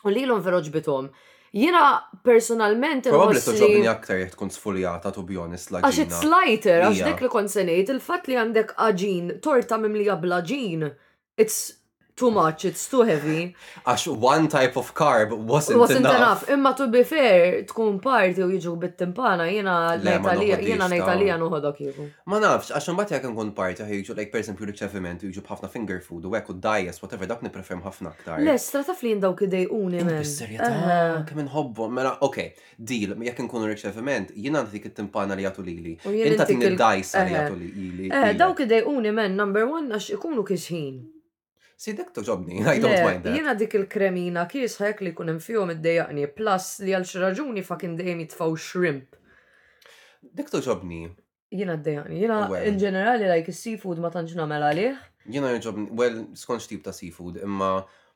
U 0.08 0.14
li 0.16 0.24
l-om 0.24 0.40
vera 0.46 0.64
ġbitom. 0.64 1.12
Jena 1.58 1.98
personalment. 2.26 3.02
Probabli 3.10 3.42
toġobni 3.42 3.88
aktar 3.90 4.20
jek 4.22 4.36
tkun 4.36 4.52
sfuljata, 4.54 5.10
to 5.16 5.24
be 5.26 5.40
honest. 5.40 5.72
Għax 5.80 6.02
it's 6.04 6.22
lighter, 6.30 6.84
għax 6.86 7.02
dek 7.10 7.24
li 7.26 7.32
konsenejt, 7.34 7.92
il-fat 7.96 8.30
li 8.30 8.38
għandek 8.44 8.76
aġin, 8.90 9.32
torta 9.48 9.80
mimlija 9.82 10.20
blaġin. 10.22 10.90
It's 11.40 11.60
too 12.18 12.32
much, 12.34 12.66
it's 12.66 12.86
too 12.90 13.04
heavy. 13.12 13.54
Għax 13.86 14.08
one 14.34 14.48
type 14.50 14.76
of 14.82 14.90
carb 14.98 15.30
wasn't, 15.54 15.78
wasn't 15.80 16.00
enough. 16.02 16.18
enough. 16.18 16.42
Imma 16.50 16.74
to 16.78 16.88
be 16.96 17.04
fair, 17.06 17.64
tkun 17.70 18.00
parti 18.02 18.42
u 18.42 18.48
jiġu 18.50 18.74
bit-timpana, 18.82 19.46
jena 19.54 19.76
jena 20.02 20.90
Italija 20.98 21.38
nuħodok 21.38 21.82
jibu. 21.86 22.08
Ma 22.28 22.42
nafx, 22.42 22.74
għax 22.74 22.90
mbagħad 22.98 23.18
jekk 23.20 23.30
nkun 23.36 23.54
parti 23.60 23.86
jiġu 23.86 24.18
like 24.18 24.34
per 24.34 24.42
esempio 24.42 24.66
l 24.66 24.74
ċefiment 24.74 25.28
jiġu 25.30 25.46
b'ħafna 25.46 25.70
finger 25.74 26.02
food 26.04 26.26
u 26.26 26.34
għek 26.34 26.52
u 26.54 26.58
dajes, 26.64 27.00
whatever, 27.06 27.30
dak 27.30 27.44
nipreferm 27.46 27.86
ħafna 27.86 28.14
aktar. 28.16 28.42
Le, 28.42 28.58
strata 28.66 28.98
flin 28.98 29.22
dawk 29.22 29.38
kidej 29.44 29.70
uni 29.78 30.02
men. 30.02 30.26
Serjetà, 30.26 31.22
kemm 31.30 31.52
hobbo, 31.54 31.88
mela, 31.90 32.16
ok, 32.26 32.40
deal, 32.80 33.14
jekk 33.28 33.46
nkun 33.46 33.68
l 33.70 33.78
ċefiment 33.78 34.34
jena 34.34 34.64
dik 34.66 34.90
il 34.90 34.96
timpana 35.04 35.38
li 35.38 35.46
jagħtu 35.46 35.68
lili. 35.70 35.94
Inta 36.16 36.50
tin 36.50 36.66
li 36.66 36.74
dajsa 36.74 37.28
li 37.28 37.38
jagħtu 37.38 37.62
eh, 37.62 37.62
eh, 37.62 37.78
lili. 37.78 38.34
Dawk 38.42 38.66
idej 38.66 38.90
uni 38.90 39.14
men, 39.14 39.38
number 39.38 39.70
one, 39.70 39.94
għax 39.94 40.16
ikunu 40.18 40.42
kisħin. 40.48 40.98
Si 41.78 41.94
dek 41.98 42.10
toġobni, 42.10 42.56
I 42.66 42.80
don't 42.82 42.98
mind 43.06 43.22
that. 43.24 43.36
Jena 43.38 43.54
dik 43.60 43.76
il-kremina 43.78 44.48
kisħek 44.50 45.04
li 45.06 45.12
kunem 45.18 45.38
fjom 45.46 45.76
id-dejaqni, 45.76 46.24
plus 46.40 46.72
li 46.82 46.96
għal 46.98 47.06
xraġuni 47.06 47.64
fakin 47.68 47.94
dejjem 48.00 48.24
jitfaw 48.24 48.56
shrimp. 48.68 49.14
Dek 50.40 50.50
toġobni. 50.50 51.04
Jena 51.54 51.76
d-dejaqni, 51.78 52.18
jena 52.24 52.40
in 52.66 52.82
ġenerali 52.82 53.30
like 53.30 53.54
seafood 53.56 54.02
ma 54.04 54.10
tanġna 54.12 54.50
mela 54.50 54.74
liħ. 54.76 54.98
Jena 55.38 55.54
joġobni, 55.54 55.86
well, 56.02 56.18
skonċ 56.42 56.68
tip 56.74 56.82
ta' 56.90 56.96
seafood, 56.98 57.38
imma 57.46 57.72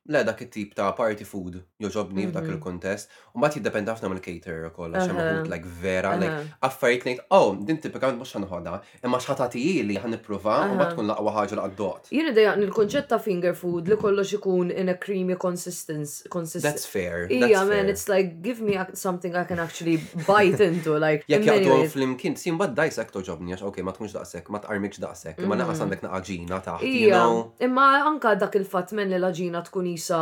le 0.07 0.23
dak 0.23 0.41
it-tip 0.41 0.73
ta' 0.73 0.91
party 0.97 1.23
food 1.23 1.59
joġobni 1.81 2.25
f'dak 2.31 2.45
mhm. 2.47 2.55
il-kontest. 2.55 3.11
U 3.35 3.39
mbagħad 3.39 3.57
jiddependa 3.59 3.93
ħafna 3.93 4.09
mill-caterer 4.09 4.65
ukoll 4.71 4.95
għax 4.97 5.49
like 5.49 5.69
vera 5.83 6.15
like 6.17 6.55
affarijiet 6.65 7.05
ngħid 7.11 7.25
oh 7.37 7.51
din 7.67 7.77
tipikament 7.83 8.17
mhux 8.17 8.33
ħanħodha, 8.39 8.75
imma 9.05 9.19
x'ħatatiji 9.21 9.83
li 9.91 9.99
ħanipprova 10.01 10.55
u 10.71 10.79
ma 10.79 10.87
tkun 10.89 11.07
laqwa 11.11 11.35
ħaġa 11.35 11.57
l 11.57 11.61
qaddot. 11.61 12.09
Jiena 12.17 12.33
dejjaqni 12.37 12.65
il-konċett 12.71 13.09
ta' 13.13 13.19
finger 13.21 13.55
food 13.57 13.91
li 13.93 13.99
kollox 14.01 14.33
ikun 14.39 14.73
in 14.73 14.89
a 14.89 14.97
creamy 14.97 15.37
consistence 15.41 16.25
consistence. 16.33 16.65
That's 16.65 16.89
fair. 16.89 17.29
Ija 17.29 17.61
man, 17.69 17.93
it's 17.93 18.09
like 18.09 18.41
give 18.41 18.59
me 18.65 18.79
something 18.97 19.35
I 19.37 19.45
can 19.45 19.59
actually 19.61 19.99
bite 20.25 20.59
into 20.65 20.97
like. 20.97 21.27
Jekk 21.31 21.45
jaqdu 21.51 21.77
flimkien, 21.93 22.33
mbagħad 22.57 22.75
dajs 22.81 22.99
hekk 23.05 23.15
toġobni 23.19 23.53
għax 23.53 23.69
okej 23.69 23.85
ma 23.85 23.93
tkunx 23.93 24.17
daqsek, 24.17 24.49
ma 24.49 24.63
tqarmikx 24.65 25.05
daqsek, 25.05 25.45
ma 25.45 25.61
naqas 25.61 25.77
mhm. 25.77 25.85
għandek 25.85 26.07
naqaġina 26.09 26.61
taħt. 26.65 27.63
Imma 27.69 27.87
anka 28.01 28.33
dak 28.41 28.57
il-fatt 28.63 28.97
men 28.97 29.13
li 29.13 29.21
l-aġina 29.21 29.61
tkun 29.69 29.90
nisa 29.91 30.19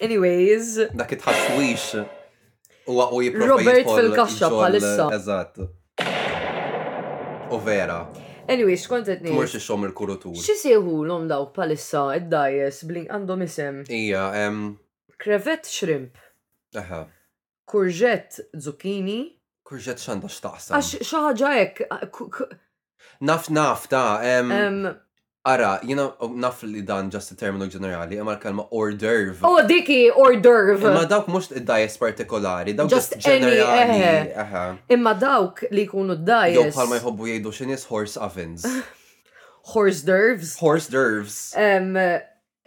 Anyways. 0.00 0.78
Dak 0.96 1.12
itħaswix. 1.16 2.02
U 2.90 2.96
għu 3.04 3.22
jiprofa. 3.28 3.52
Robert 3.52 3.90
fil-kaxxa 3.94 4.48
bħalissa. 4.50 5.08
Eżatt. 5.18 5.62
U 7.50 7.58
vera. 7.66 8.00
Anyway, 8.50 8.74
xkont 8.80 9.06
qed 9.10 9.24
ngħid. 9.26 9.36
Mhux 9.36 9.56
ixhom 9.60 9.84
il-kurutur. 9.86 10.32
Xi 10.40 10.56
l 10.56 10.60
sejħulhom 10.64 11.28
dawk 11.30 11.52
palissa 11.56 12.06
id-dajes 12.16 12.80
blink 12.88 13.12
għandhom 13.12 13.44
isem. 13.46 13.82
Ija, 14.00 14.24
em. 14.46 14.62
Krevet 15.20 15.68
shrimp. 15.68 16.16
Aha. 16.80 17.04
Kurġett 17.70 18.40
zucchini. 18.64 19.20
Kurġet 19.70 20.02
xanda 20.02 20.26
xtaqsa. 20.34 20.72
Għax 20.74 21.06
xaħġa 21.06 21.50
ek. 21.60 21.84
Naf 23.28 23.46
naf 23.54 23.86
ta' 23.90 24.18
Ara, 25.50 25.68
jina 25.88 26.04
naf 26.42 26.62
li 26.68 26.82
dan 26.84 27.06
ġast 27.08 27.32
terminu 27.40 27.64
ġenerali, 27.72 28.18
imma 28.20 28.34
l-kalma 28.34 28.66
orderv. 28.76 29.38
Oh, 29.46 29.62
diki, 29.66 30.10
orderv. 30.12 30.82
Imma 30.84 31.04
dawk 31.08 31.30
mux 31.32 31.46
id-dajes 31.56 31.94
partikolari, 32.02 32.74
dawk 32.76 32.90
ġast 32.92 33.14
ġenerali. 33.22 34.32
Imma 34.96 35.14
dawk 35.16 35.62
li 35.72 35.86
kunu 35.88 36.18
d-dajes. 36.18 36.58
Jow 36.58 36.66
palma 36.76 36.98
jħobbu 37.00 37.30
jgħidu 37.30 37.54
xinis 37.60 37.86
horse 37.92 38.18
ovens. 38.20 38.66
horse 39.72 40.02
derves. 40.10 40.56
Horse 40.60 40.90
derves. 40.92 41.38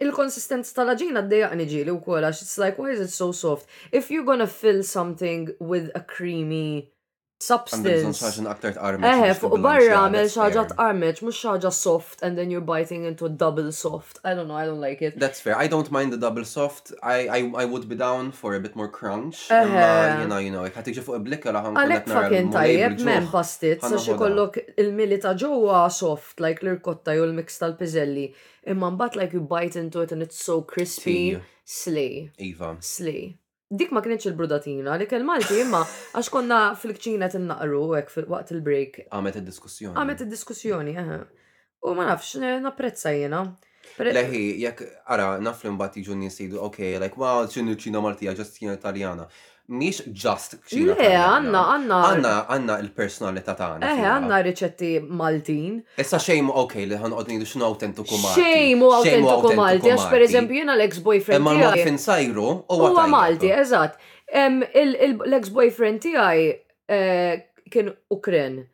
il-konsistenza 0.04 0.74
tal-ġina 0.80 1.20
d-dejaqni 1.28 1.64
ġili 1.70 1.92
u 1.92 2.00
kola, 2.00 2.28
it's 2.34 2.56
like, 2.58 2.76
why 2.80 2.90
is 2.96 3.00
it 3.00 3.10
so 3.12 3.30
soft? 3.30 3.68
If 3.92 4.10
you're 4.10 4.24
gonna 4.24 4.48
fill 4.48 4.82
something 4.82 5.52
with 5.60 5.90
a 5.94 6.00
creamy 6.00 6.90
substance. 7.40 8.22
Eh, 8.24 9.32
fuq 9.38 9.56
barra 9.60 9.96
għamil 10.04 10.28
xaġa 10.32 10.62
t'armeċ, 10.70 11.20
mux 11.26 11.36
xaġa 11.42 11.70
soft, 11.74 12.22
and 12.22 12.38
then 12.38 12.50
you're 12.52 12.64
biting 12.66 13.04
into 13.08 13.26
a 13.26 13.28
double 13.28 13.70
soft. 13.72 14.20
I 14.24 14.34
don't 14.34 14.46
know, 14.48 14.56
I 14.56 14.66
don't 14.66 14.80
like 14.80 15.02
it. 15.02 15.18
That's 15.18 15.40
fair. 15.40 15.56
I 15.56 15.66
don't 15.66 15.90
mind 15.90 16.12
the 16.12 16.16
double 16.20 16.44
soft. 16.44 16.92
I, 17.02 17.26
I, 17.28 17.38
I 17.62 17.64
would 17.64 17.88
be 17.88 17.96
down 17.96 18.32
for 18.32 18.54
a 18.54 18.60
bit 18.60 18.76
more 18.76 18.88
crunch. 18.88 19.50
Eh, 19.50 20.20
You 20.24 20.28
know, 20.28 20.38
you 20.38 20.50
know, 20.52 20.64
jħat 20.68 20.90
iġi 20.94 21.02
fuq 21.04 21.18
blikka 21.28 21.52
laħan. 21.56 21.76
Għalek 21.82 22.08
fucking 22.12 22.52
tajjeb, 22.54 22.98
men 23.08 23.28
pastit, 23.34 23.84
sa 23.84 23.98
xikollok 24.00 24.60
il-mili 24.78 25.18
ta' 25.20 25.34
soft, 25.90 26.40
like 26.40 26.62
l-irkotta 26.62 27.14
jew 27.18 27.26
l-mix 27.30 27.58
tal-pizelli. 27.58 28.30
Imman 28.66 28.96
bat 28.96 29.16
like 29.16 29.34
you 29.34 29.40
bite 29.40 29.76
into 29.76 30.00
it 30.00 30.12
and 30.12 30.22
it's 30.22 30.42
so 30.42 30.62
crispy. 30.62 31.38
Slay. 31.66 32.30
Iva. 32.38 32.76
Slay 32.80 33.36
dik 33.70 33.90
ma 33.92 34.00
kienx 34.02 34.26
il-brudatina 34.26 34.94
li 34.96 35.08
il 35.10 35.24
Malti 35.24 35.56
imma 35.64 35.80
għax 36.12 36.28
konna 36.28 36.74
fil-kċina 36.76 37.30
tinnaqru 37.32 37.84
hekk 37.94 38.10
fil-waqt 38.12 38.52
il-break. 38.54 38.98
Għamet 39.10 39.38
id-diskussjoni. 39.40 39.96
Għamet 39.96 40.24
id-diskussjoni, 40.26 40.96
eh. 40.96 41.24
U 41.84 41.94
ma 41.94 42.06
nafx, 42.10 42.36
napprezza 42.60 43.10
jiena. 43.12 43.44
Leħi, 43.98 44.44
jekk 44.64 44.84
ara 45.06 45.38
naf 45.40 45.64
li 45.64 45.70
mbagħad 45.72 45.98
jiġu 46.00 46.16
nies 46.16 46.38
jgħidu, 46.40 46.60
like 47.00 47.16
wow, 47.20 47.44
ċinu 47.48 47.74
ċina 47.76 48.00
Maltija, 48.04 48.32
ġast 48.36 48.60
ċina 48.60 48.76
Italjana 48.76 49.28
miex 49.68 50.00
just 50.12 50.54
Le, 50.72 50.92
għanna, 50.92 51.60
għanna. 51.72 52.00
Għanna, 52.10 52.32
għanna 52.52 52.76
il-personalità 52.84 53.54
tagħna. 53.56 53.88
Eh, 53.92 54.02
għanna 54.10 54.40
riċetti 54.44 54.90
Maltin. 55.08 55.78
Issa 55.98 56.20
xejmu, 56.20 56.52
ok, 56.64 56.76
li 56.90 56.98
għan 56.98 57.16
għodni 57.16 57.38
du 57.40 57.46
xnu 57.48 57.64
autentiku 57.64 58.18
Malti. 58.20 58.42
Xejmu 58.44 58.90
autentiku 58.98 59.54
Malti, 59.56 59.92
għax 59.94 60.04
per 60.12 60.26
eżempju 60.26 60.58
jena 60.60 60.76
l-ex-boyfriend. 60.76 61.44
Ma 61.46 61.56
l-marfin 61.56 61.96
sajru, 62.02 62.48
u 62.68 62.80
għu 62.90 63.06
Malti, 63.14 63.54
eżat. 63.64 63.96
L-ex-boyfriend 64.36 66.04
tijaj 66.04 66.44
eh, 66.44 67.42
kien 67.70 67.92
Ukren. 68.12 68.64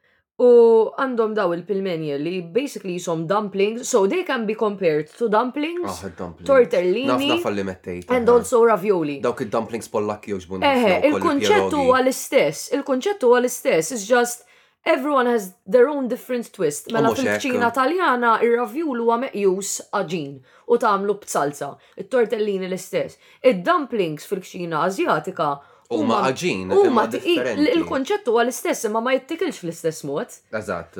U 0.41 0.49
għandhom 0.97 1.35
daw 1.37 1.51
il-pilmenja 1.53 2.17
li 2.17 2.39
basically 2.55 2.95
jisom 2.97 3.27
dumplings, 3.29 3.83
so 3.91 4.07
they 4.09 4.23
can 4.25 4.47
be 4.49 4.55
compared 4.57 5.11
to 5.19 5.29
dumplings, 5.29 5.99
oh, 6.01 6.13
dumplings. 6.17 6.47
tortellini, 6.49 8.05
and 8.09 8.29
also 8.33 8.63
ravioli. 8.65 9.19
Dawk 9.21 9.43
il-dumplings 9.45 9.91
pollakki 9.93 10.33
uġbun. 10.39 10.65
Eħe, 10.65 10.95
eh, 11.03 11.09
il-konċettu 11.11 11.83
għal-istess, 11.99 12.71
il-konċettu 12.79 13.33
għal-istess, 13.37 13.93
it's 13.99 14.07
just 14.09 14.47
everyone 14.87 15.27
has 15.29 15.53
their 15.69 15.89
own 15.93 16.09
different 16.09 16.49
twist. 16.57 16.89
Mela 16.95 17.13
fil-ċina 17.13 17.69
taljana 17.77 18.39
ir-ravjul 18.47 19.03
huwa 19.05 19.19
meqjus 19.27 19.75
għaġin 19.93 20.39
u 20.73 20.81
tagħmlu 20.87 21.19
b'salsa, 21.27 21.75
it-tortellini 22.01 22.65
l-istess. 22.71 23.21
Id-dumplings 23.45 24.25
fil-ċina 24.31 24.87
Azjatika 24.89 25.59
Huma 25.91 26.19
għaġin, 26.29 26.71
Huma 26.71 27.05
il-konċett 27.13 28.29
huwa 28.31 28.45
l-istess, 28.45 28.85
imma 28.87 29.01
ma 29.03 29.15
jittikilx 29.17 29.59
fl-istess 29.59 30.05
mod. 30.07 30.37
Eżatt. 30.55 30.99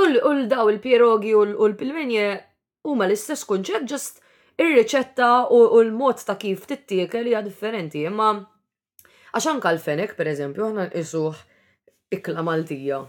U 0.00 0.34
daw 0.48 0.70
il-pierogi 0.72 1.34
u 1.36 1.42
l-pilmenje 1.68 2.22
huma 2.88 3.04
l-istess 3.04 3.44
konċett 3.50 3.84
ġust 3.92 4.22
ir-riċetta 4.64 5.28
u 5.52 5.60
l-mod 5.82 6.24
ta' 6.24 6.38
kif 6.40 6.64
tittikel 6.70 7.28
hija 7.28 7.42
differenti, 7.44 8.06
imma 8.08 8.30
għaxan 9.34 9.60
kal-fenek, 9.64 10.16
per 10.16 10.30
eżempju, 10.32 10.70
ħna 10.72 10.88
nqisuh 10.88 11.44
ikla 12.16 12.46
Maltija. 12.48 13.02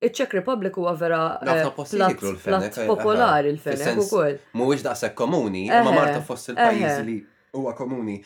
Il-Czech 0.00 0.36
Republic 0.38 0.76
huwa 0.78 0.94
vera 0.96 1.22
eh, 1.42 1.66
plat 1.74 2.66
eh, 2.70 2.86
popolari 2.88 3.50
eh, 3.50 3.56
l-fenek 3.58 3.98
u 4.00 4.06
koll. 4.08 4.38
Mhuwiex 4.56 4.86
daqshekk 4.86 5.18
komuni, 5.18 5.66
ma 5.74 5.90
marta 5.92 6.22
fost 6.24 6.54
il-pajjiż 6.54 7.02
li 7.10 7.18
Huwa 7.52 7.72
komuni. 7.74 8.18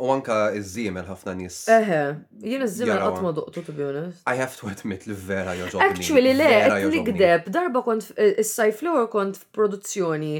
U 0.00 0.08
anka 0.12 0.36
iż-żiemel 0.58 1.04
ħafna 1.08 1.34
nies. 1.40 1.58
Eħe, 1.72 2.00
jien 2.40 2.64
iż-żiemel 2.64 3.00
qatt 3.04 3.20
ma 3.24 3.32
duqtu 3.36 3.62
to 3.66 3.74
be 3.76 3.84
honest. 3.84 4.22
I 4.32 4.38
have 4.40 4.56
to 4.60 4.70
admit 4.72 5.04
li 5.08 5.14
vera 5.28 5.52
joġobni. 5.58 5.86
Actually 5.88 6.32
le, 6.38 6.48
qed 6.72 6.86
nikdeb, 6.94 7.50
darba 7.52 7.82
kont 7.84 8.08
eh, 8.16 8.34
is-Cyflower 8.44 9.10
kont 9.12 9.40
f'produzzjoni 9.42 10.38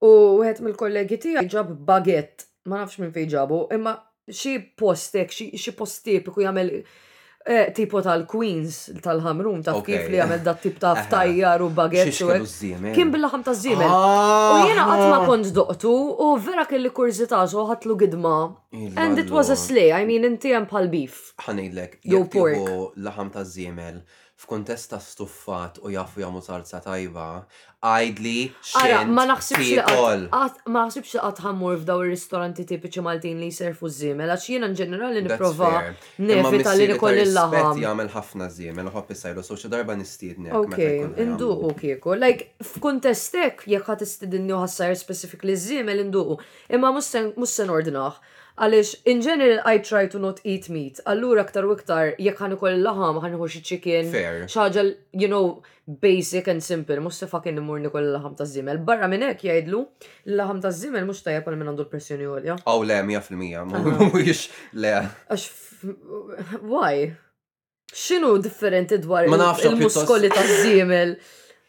u 0.00 0.12
wieħed 0.40 0.62
mill-kollegi 0.64 1.20
tiegħi 1.26 1.44
ġab 1.56 1.74
baget, 1.90 2.46
ma 2.70 2.80
nafx 2.82 3.02
minn 3.04 3.12
fejn 3.12 3.36
imma 3.78 3.96
xi 4.28 4.56
postek, 4.76 5.36
xi 5.42 5.76
post 5.76 6.02
tipiku 6.08 6.44
jagħmel 6.46 6.72
Eh, 7.48 7.70
tipo 7.72 8.02
tal-Queens 8.04 8.92
tal-ħamrum 9.00 9.62
ta' 9.64 9.72
kif 9.80 10.10
li 10.12 10.18
għamel 10.20 10.42
dat 10.44 10.58
tip 10.66 10.74
ta' 10.82 10.90
ftajjar 10.98 11.62
u 11.64 11.70
baget. 11.78 12.10
Kim 12.92 13.06
e- 13.08 13.12
bil-laħam 13.14 13.44
ta' 13.46 13.54
zimel. 13.56 13.88
U 13.88 14.58
jena 14.68 14.84
ma 14.90 14.98
ah. 15.14 15.22
kont 15.24 15.48
doqtu 15.56 15.94
u 16.26 16.34
vera 16.44 16.66
kelli 16.68 16.92
kurzita 16.92 17.40
so 17.48 17.64
ħatlu 17.70 17.96
gidma. 18.04 18.34
And 19.00 19.16
it 19.22 19.32
was 19.32 19.48
a 19.48 19.56
slay, 19.56 19.88
I 19.96 20.04
mean, 20.04 20.28
inti 20.28 20.52
għem 20.52 20.68
bħal 20.68 20.90
beef. 20.92 21.32
Ħanejlek, 21.46 21.96
jow 22.04 22.24
pork. 22.28 22.72
Laħam 23.08 23.32
Jow 23.38 23.76
pork 23.80 24.16
f'kontesta 24.38 24.96
ta' 24.96 25.02
stuffat 25.02 25.78
u 25.82 25.90
jafu 25.90 26.20
jamu 26.22 26.38
salsa 26.42 26.78
tajba, 26.80 27.24
għajdli 27.82 28.34
Ara, 28.78 29.00
ma 29.10 29.24
naħsibx 29.32 29.64
li 29.64 30.28
ma 30.30 30.84
naħsibx 30.86 31.16
li 31.16 31.20
għatħammur 31.28 31.80
f'daw 31.80 32.02
il-ristoranti 32.04 32.64
tipiċi 32.70 33.02
Maltin 33.06 33.42
li 33.42 33.48
jserfu 33.52 33.90
z-zimel, 33.90 34.30
għax 34.34 34.46
jiena 34.52 34.70
ġenerali 34.80 35.24
nipprova 35.26 35.72
nefita 36.26 36.76
li 36.78 36.86
nikolli 36.92 37.26
l-laħam. 37.26 37.82
jagħmel 37.82 38.12
ħafna 38.14 38.48
z-zimel, 38.54 38.92
uħob 38.92 39.12
jisajlu, 39.16 39.42
so 39.46 39.58
xi 39.58 39.72
darba 39.74 39.98
nistiedni. 39.98 40.54
Ok, 40.54 40.80
induqu 41.26 41.74
kieku. 41.82 42.14
Like, 42.18 42.52
f'kuntestek 42.62 43.66
jekk 43.70 43.90
ħat 43.90 44.06
istidinni 44.06 44.54
u 44.54 44.62
ħassajr 44.62 45.00
specifikli 45.02 45.58
z-zimel, 45.58 46.04
induqu. 46.06 46.38
Imma 46.74 46.94
mussen 46.94 47.74
ordinaħ. 47.74 48.22
Għalix, 48.58 48.90
in 49.06 49.20
general, 49.22 49.60
I 49.68 49.78
try 49.78 50.08
to 50.10 50.18
not 50.18 50.40
eat 50.44 50.68
meat. 50.72 50.98
Allura 51.08 51.44
aktar 51.46 51.66
u 51.68 51.72
iktar, 51.76 52.14
jek 52.18 52.38
ħan 52.42 52.56
ukoll 52.56 52.80
laħam, 52.82 53.20
ħan 53.22 53.36
uħu 53.38 53.48
xie 53.54 53.64
chicken. 53.68 54.10
Fair. 54.14 54.40
Xaġa, 54.50 54.84
you 55.22 55.28
know, 55.30 55.54
basic 56.02 56.50
and 56.52 56.64
simple. 56.66 56.98
Mux 57.04 57.20
se 57.22 57.28
fakin 57.30 57.58
nimur 57.60 57.78
nikoll 57.84 58.08
laħam 58.16 58.34
ta' 58.38 58.46
zimel. 58.50 58.80
Barra 58.88 59.08
minnek 59.10 59.44
jgħidlu, 59.46 59.82
laħam 60.40 60.62
ta' 60.64 60.72
zimel 60.74 61.06
mux 61.08 61.22
ta' 61.24 61.38
pal 61.46 61.56
minn 61.60 61.70
għandu 61.72 61.86
l-pressjoni 61.86 62.28
għolja. 62.28 62.58
Aw, 62.64 62.86
le, 62.90 63.00
100%. 63.14 63.48
Ah. 63.54 63.90
Mux, 64.12 64.44
le. 64.84 64.94
Għax, 65.30 65.48
why? 66.66 66.92
Xinu 67.94 68.34
differenti 68.44 68.98
dwar 69.00 69.28
il-muskoli 69.30 70.34
ta' 70.34 70.44
zimel? 70.64 71.14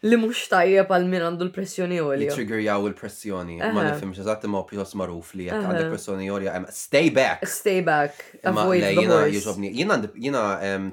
li 0.07 0.15
mux 0.19 0.37
tajjeb 0.47 0.91
għal 0.95 1.07
min 1.11 1.23
għandu 1.27 1.45
l-pressjoni 1.49 1.97
olja. 1.99 2.31
Trigger 2.31 2.61
jaw 2.63 2.85
il-pressjoni. 2.87 3.57
Ma 3.75 3.83
nifimx 3.89 4.21
eżatt 4.23 4.45
imma 4.47 4.61
pjos 4.67 4.93
maruf 4.99 5.33
li 5.35 5.49
għak 5.49 5.65
għandu 5.65 5.81
l 5.81 5.89
pressjoni 5.93 6.29
olja. 6.35 6.55
Stay 6.73 7.09
back! 7.15 7.47
Stay 7.51 7.81
back! 7.85 8.21
Avoid 8.47 8.85
the 8.85 9.07
horse. 9.09 9.55
Jina, 9.67 9.97
jina, 10.15 10.43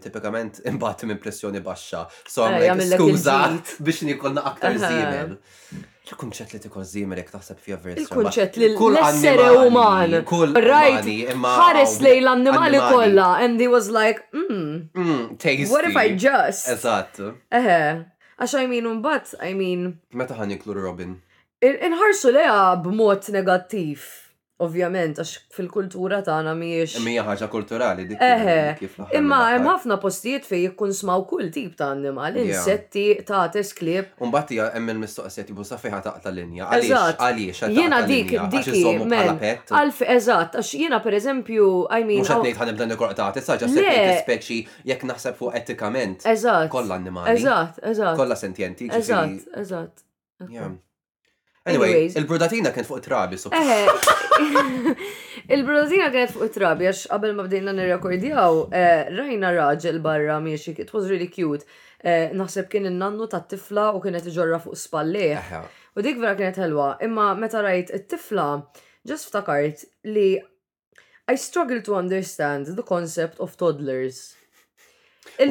tipikament 0.03 0.59
imbat 0.71 1.05
minn 1.07 1.21
pressjoni 1.23 1.63
baxxa. 1.65 2.07
So 2.33 2.49
għam 2.49 2.83
like, 2.83 2.97
skuza 2.97 3.37
biex 3.87 4.03
nikolna 4.11 4.43
aktar 4.51 4.75
zimel. 4.83 5.39
Il-kunċet 6.07 6.53
li 6.55 6.59
tikol 6.63 6.83
zimel 6.87 7.19
jek 7.23 7.31
taħseb 7.37 7.63
fija 7.63 7.79
veri. 7.85 8.03
Il-kunċet 8.05 8.59
li 8.63 8.73
l-essere 8.79 9.47
uman. 9.69 10.19
Kull 10.27 10.55
Right. 10.67 11.07
Ħares 11.47 11.97
li 12.03 12.13
l-annimali 12.25 12.79
kolla. 12.89 13.31
And 13.47 13.59
he 13.63 13.67
was 13.71 13.87
like, 13.91 14.27
mm. 14.35 14.91
mm 14.95 15.71
what 15.71 15.85
if 15.87 15.95
I 15.97 16.15
just? 16.19 16.67
Eżatt. 16.75 17.23
Eħe. 17.55 17.81
Għax 18.37 18.53
I 18.61 18.67
mean, 18.69 19.01
bat, 19.05 19.31
I 19.41 19.55
mean. 19.57 19.95
Meta 20.13 20.37
ħan 20.37 20.51
Robin? 20.77 21.15
Inħarsu 21.65 22.35
leja 22.37 22.59
b'mod 22.85 23.31
negattiv 23.33 24.03
Ovvjament, 24.65 25.19
għax 25.21 25.33
fil-kultura 25.53 26.23
tagħna 26.25 26.53
mhijiex. 26.57 27.01
Mija 27.05 27.23
ħaġa 27.27 27.47
kulturali 27.53 28.07
dik. 28.09 28.23
Eħe, 28.25 29.09
imma 29.19 29.39
hemm 29.53 29.69
ħafna 29.69 29.99
postijiet 30.01 30.47
fejn 30.49 30.71
jkun 30.71 30.95
smaw 30.97 31.27
kull 31.29 31.51
tip 31.53 31.75
ta' 31.77 31.91
annimal, 31.93 32.39
insetti, 32.41 33.03
ta' 33.29 33.43
tesklib. 33.53 34.15
Mbagħad 34.31 34.55
hija 34.55 34.69
hemm 34.79 34.95
il-mistoqsijiet 34.95 35.51
jibu 35.53 35.67
sa 35.69 35.77
fejn 35.83 36.01
tal 36.07 36.33
linja. 36.39 36.71
Għaliex, 36.71 37.19
għaliex, 37.27 37.61
jiena 37.83 37.99
dik 38.09 38.33
dik 38.57 39.69
għalf 39.77 40.01
eżatt, 40.17 40.57
għax 40.63 40.73
jiena 40.81 41.03
pereżempju, 41.05 41.69
I 41.99 42.09
mean. 42.09 42.23
Mhux 42.25 42.33
qed 42.33 42.49
ngħid 42.49 42.61
ħanibda 42.63 42.89
nikroq 42.95 43.15
ta' 43.21 43.29
tista' 43.37 43.59
ġa 43.61 43.69
speċi 44.23 44.59
jekk 44.95 45.05
naħseb 45.13 45.37
fuq 45.43 45.53
etikament. 45.61 46.25
Eżatt. 46.33 46.73
Kollha 46.73 46.97
annimali. 46.97 47.37
Eżatt, 47.37 47.85
eżatt. 47.93 48.17
Kollha 48.23 48.41
sentjenti. 48.47 48.89
Eżatt, 48.89 49.51
eżatt. 49.67 50.07
Anyway, 51.67 52.07
il-brudatina 52.15 52.71
kien 52.73 52.87
fuq 52.87 53.01
trabi, 53.03 53.37
so. 53.43 53.51
Eh, 53.51 53.89
il-brudatina 55.59 56.07
kienet 56.15 56.31
fuq 56.31 56.53
trabi, 56.55 56.87
għax 56.87 57.09
qabel 57.11 57.33
ma 57.41 57.47
bdejna 57.49 57.73
nirrekordjaw, 57.75 58.61
eh, 58.71 59.09
rajna 59.19 59.51
raġel 59.57 59.99
barra 60.05 60.37
miexi, 60.45 60.77
it 60.85 60.93
was 60.95 61.09
really 61.11 61.27
cute. 61.33 61.67
Eh, 62.07 62.31
naħseb 62.39 62.69
kien 62.71 62.87
il-nannu 62.87 63.27
ta' 63.33 63.41
tifla 63.51 63.89
u 63.99 64.03
kienet 64.05 64.29
ġorra 64.37 64.61
fuq 64.63 64.79
spalleħ. 64.79 65.53
U 65.97 66.05
dik 66.07 66.23
vera 66.23 66.37
kienet 66.39 66.61
helwa, 66.63 66.93
imma 67.03 67.33
meta 67.41 67.65
rajt 67.67 67.91
it-tifla, 67.99 68.47
ġas 69.11 69.27
ftakart 69.33 69.83
li 70.13 70.35
I 71.27 71.35
struggle 71.35 71.81
to 71.83 71.97
understand 71.99 72.69
the 72.79 72.85
concept 72.87 73.41
of 73.41 73.57
toddlers. 73.59 74.37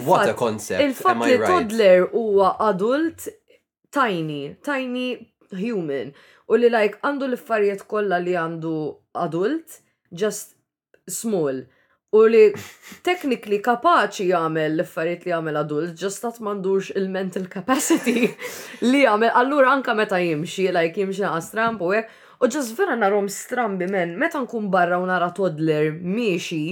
What 0.08 0.30
a 0.30 0.34
concept, 0.34 0.80
am 0.80 0.88
I 0.88 0.88
right? 0.88 0.94
Il-fat 0.96 1.26
li 1.28 1.40
toddler 1.44 2.06
huwa 2.16 2.54
adult 2.64 3.28
tiny, 3.92 4.54
tiny 4.64 5.10
human 5.56 6.12
u 6.52 6.58
li 6.60 6.70
like 6.72 7.00
għandu 7.04 7.28
l-affarijiet 7.30 7.86
kollha 7.90 8.20
li 8.22 8.36
għandu 8.38 8.74
adult 9.22 9.80
just 10.12 10.56
small 11.08 11.62
u 12.16 12.22
li 12.32 12.44
technically 13.06 13.60
kapaċi 13.66 14.30
jagħmel 14.32 14.76
l-affarijiet 14.76 15.26
li 15.28 15.34
jagħmel 15.34 15.60
adult 15.64 15.98
just 16.06 16.22
tat 16.24 16.40
mandux 16.48 16.92
il-mental 17.00 17.48
capacity 17.52 18.28
li 18.92 19.04
jagħmel 19.06 19.34
allura 19.44 19.74
anka 19.74 19.98
meta 19.98 20.20
jimxi 20.22 20.70
like 20.76 21.00
jimxi 21.02 21.28
stramb 21.50 21.82
u 21.82 21.92
hekk 21.98 22.44
u 22.46 22.50
just 22.52 22.76
vera 22.80 22.98
narhom 23.00 23.30
strambi 23.32 23.88
men 23.92 24.18
meta 24.20 24.42
nkun 24.44 24.70
barra 24.72 25.00
u 25.02 25.08
nara 25.10 25.32
toddler 25.36 25.92
miexi 26.16 26.64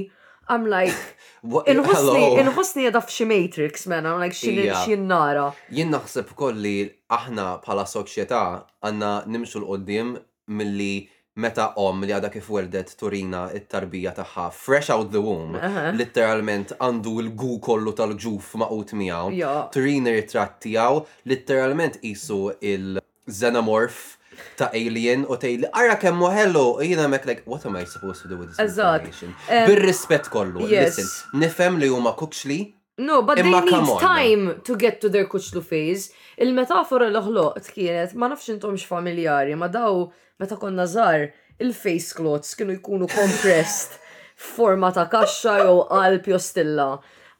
I'm 0.47 0.67
like, 0.69 0.93
inħusni 1.71 2.83
jadaf 2.85 3.07
f'xi 3.09 3.27
matrix, 3.29 3.87
man, 3.89 4.05
I'm 4.07 4.19
like, 4.19 4.35
xin 4.35 5.05
nara. 5.07 5.51
Jien 5.71 5.91
naħseb 5.93 6.33
kolli 6.39 6.75
aħna 7.13 7.47
bħala 7.65 7.85
soċieta 7.87 8.41
għanna 8.87 9.13
nimxu 9.31 9.61
l-qoddim 9.61 10.13
mill-li 10.59 10.91
meta 11.35 11.71
om 11.81 12.03
li 12.05 12.13
għada 12.13 12.29
kif 12.29 12.49
werdet 12.53 12.91
Turina 12.99 13.45
it-tarbija 13.57 14.11
taħħa 14.19 14.47
fresh 14.53 14.91
out 14.93 15.09
the 15.15 15.21
womb, 15.23 15.55
uh-huh. 15.57 15.93
literalment 15.97 16.75
għandu 16.77 17.15
l-gu 17.23 17.55
kollu 17.63 17.95
tal-ġuf 17.97 18.51
maqut 18.61 18.93
miegħu. 18.99 19.39
Torina 19.73 20.13
ritratt 20.17 20.59
tiegħu 20.67 21.05
literalment 21.31 21.97
isu 22.11 22.49
il-xenomorph 22.59 24.11
ta' 24.59 24.69
alien 24.75 25.25
u 25.29 25.37
tgħidli 25.41 25.69
ara 25.79 25.95
kemm 26.01 26.21
moħellu 26.23 26.63
jiena 26.87 27.07
mek 27.11 27.27
like 27.29 27.45
what 27.49 27.65
am 27.69 27.77
I 27.79 27.85
supposed 27.89 28.23
to 28.25 28.31
do 28.31 28.39
with 28.39 28.53
this 28.53 28.59
information? 28.63 29.33
Bir-rispett 29.49 30.29
kollu, 30.33 30.65
listen, 30.69 31.09
nifhem 31.41 31.79
li 31.81 31.89
huma 31.91 32.15
kuxli. 32.19 32.59
No, 33.01 33.21
but 33.23 33.37
they 33.39 33.43
need 33.43 33.71
time 33.99 34.61
to 34.63 34.75
get 34.77 34.99
to 35.01 35.09
their 35.09 35.25
kuxlu 35.29 35.63
phase. 35.65 36.11
Il-metafora 36.37 37.07
l 37.09 37.19
ħloq 37.25 37.63
kienet 37.73 38.13
ma 38.21 38.29
nafx 38.29 38.51
intom 38.53 38.77
familjari, 38.89 39.55
ma 39.57 39.67
daw 39.71 40.05
meta 40.41 40.57
konna 40.61 40.85
żar 40.89 41.27
il-face 41.61 42.13
cloths 42.17 42.55
kienu 42.57 42.75
jkunu 42.77 43.09
compressed 43.09 43.97
forma 44.53 44.89
ta' 44.93 45.07
kaxxa 45.09 45.57
jew 45.63 45.81
qalb 45.89 46.31
jew 46.31 46.39
stilla. 46.41 46.91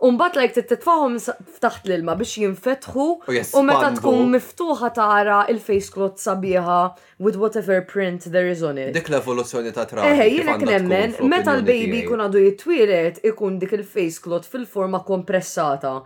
Umbat 0.04 0.36
like 0.36 0.52
titfahom 0.68 1.14
ftaħt 1.18 1.86
l-ilma 1.88 2.14
biex 2.20 2.36
jinfetħu 2.42 3.04
oh, 3.24 3.30
u 3.30 3.62
meta 3.68 3.92
tkun 3.96 4.34
miftuħa 4.34 4.90
tara 4.98 5.38
il-face 5.54 5.94
cloth 5.94 6.20
sabiħa 6.26 6.80
with 7.24 7.40
whatever 7.40 7.78
print 7.88 8.28
there 8.34 8.52
is 8.52 8.66
on 8.72 8.82
it. 8.84 8.92
Dik 8.98 9.08
l-evoluzzjoni 9.14 9.72
ta' 9.78 9.86
tra. 9.88 10.04
Eħe, 10.10 10.26
jinek 10.42 10.66
nemmen, 10.68 11.16
meta 11.32 11.54
l-baby 11.56 12.02
eh? 12.04 12.10
kun 12.10 12.26
għadu 12.26 12.44
jitwiret 12.50 13.24
ikun 13.32 13.62
dik 13.64 13.78
il-face 13.80 14.20
cloth 14.26 14.52
fil-forma 14.52 15.00
kompressata 15.08 16.02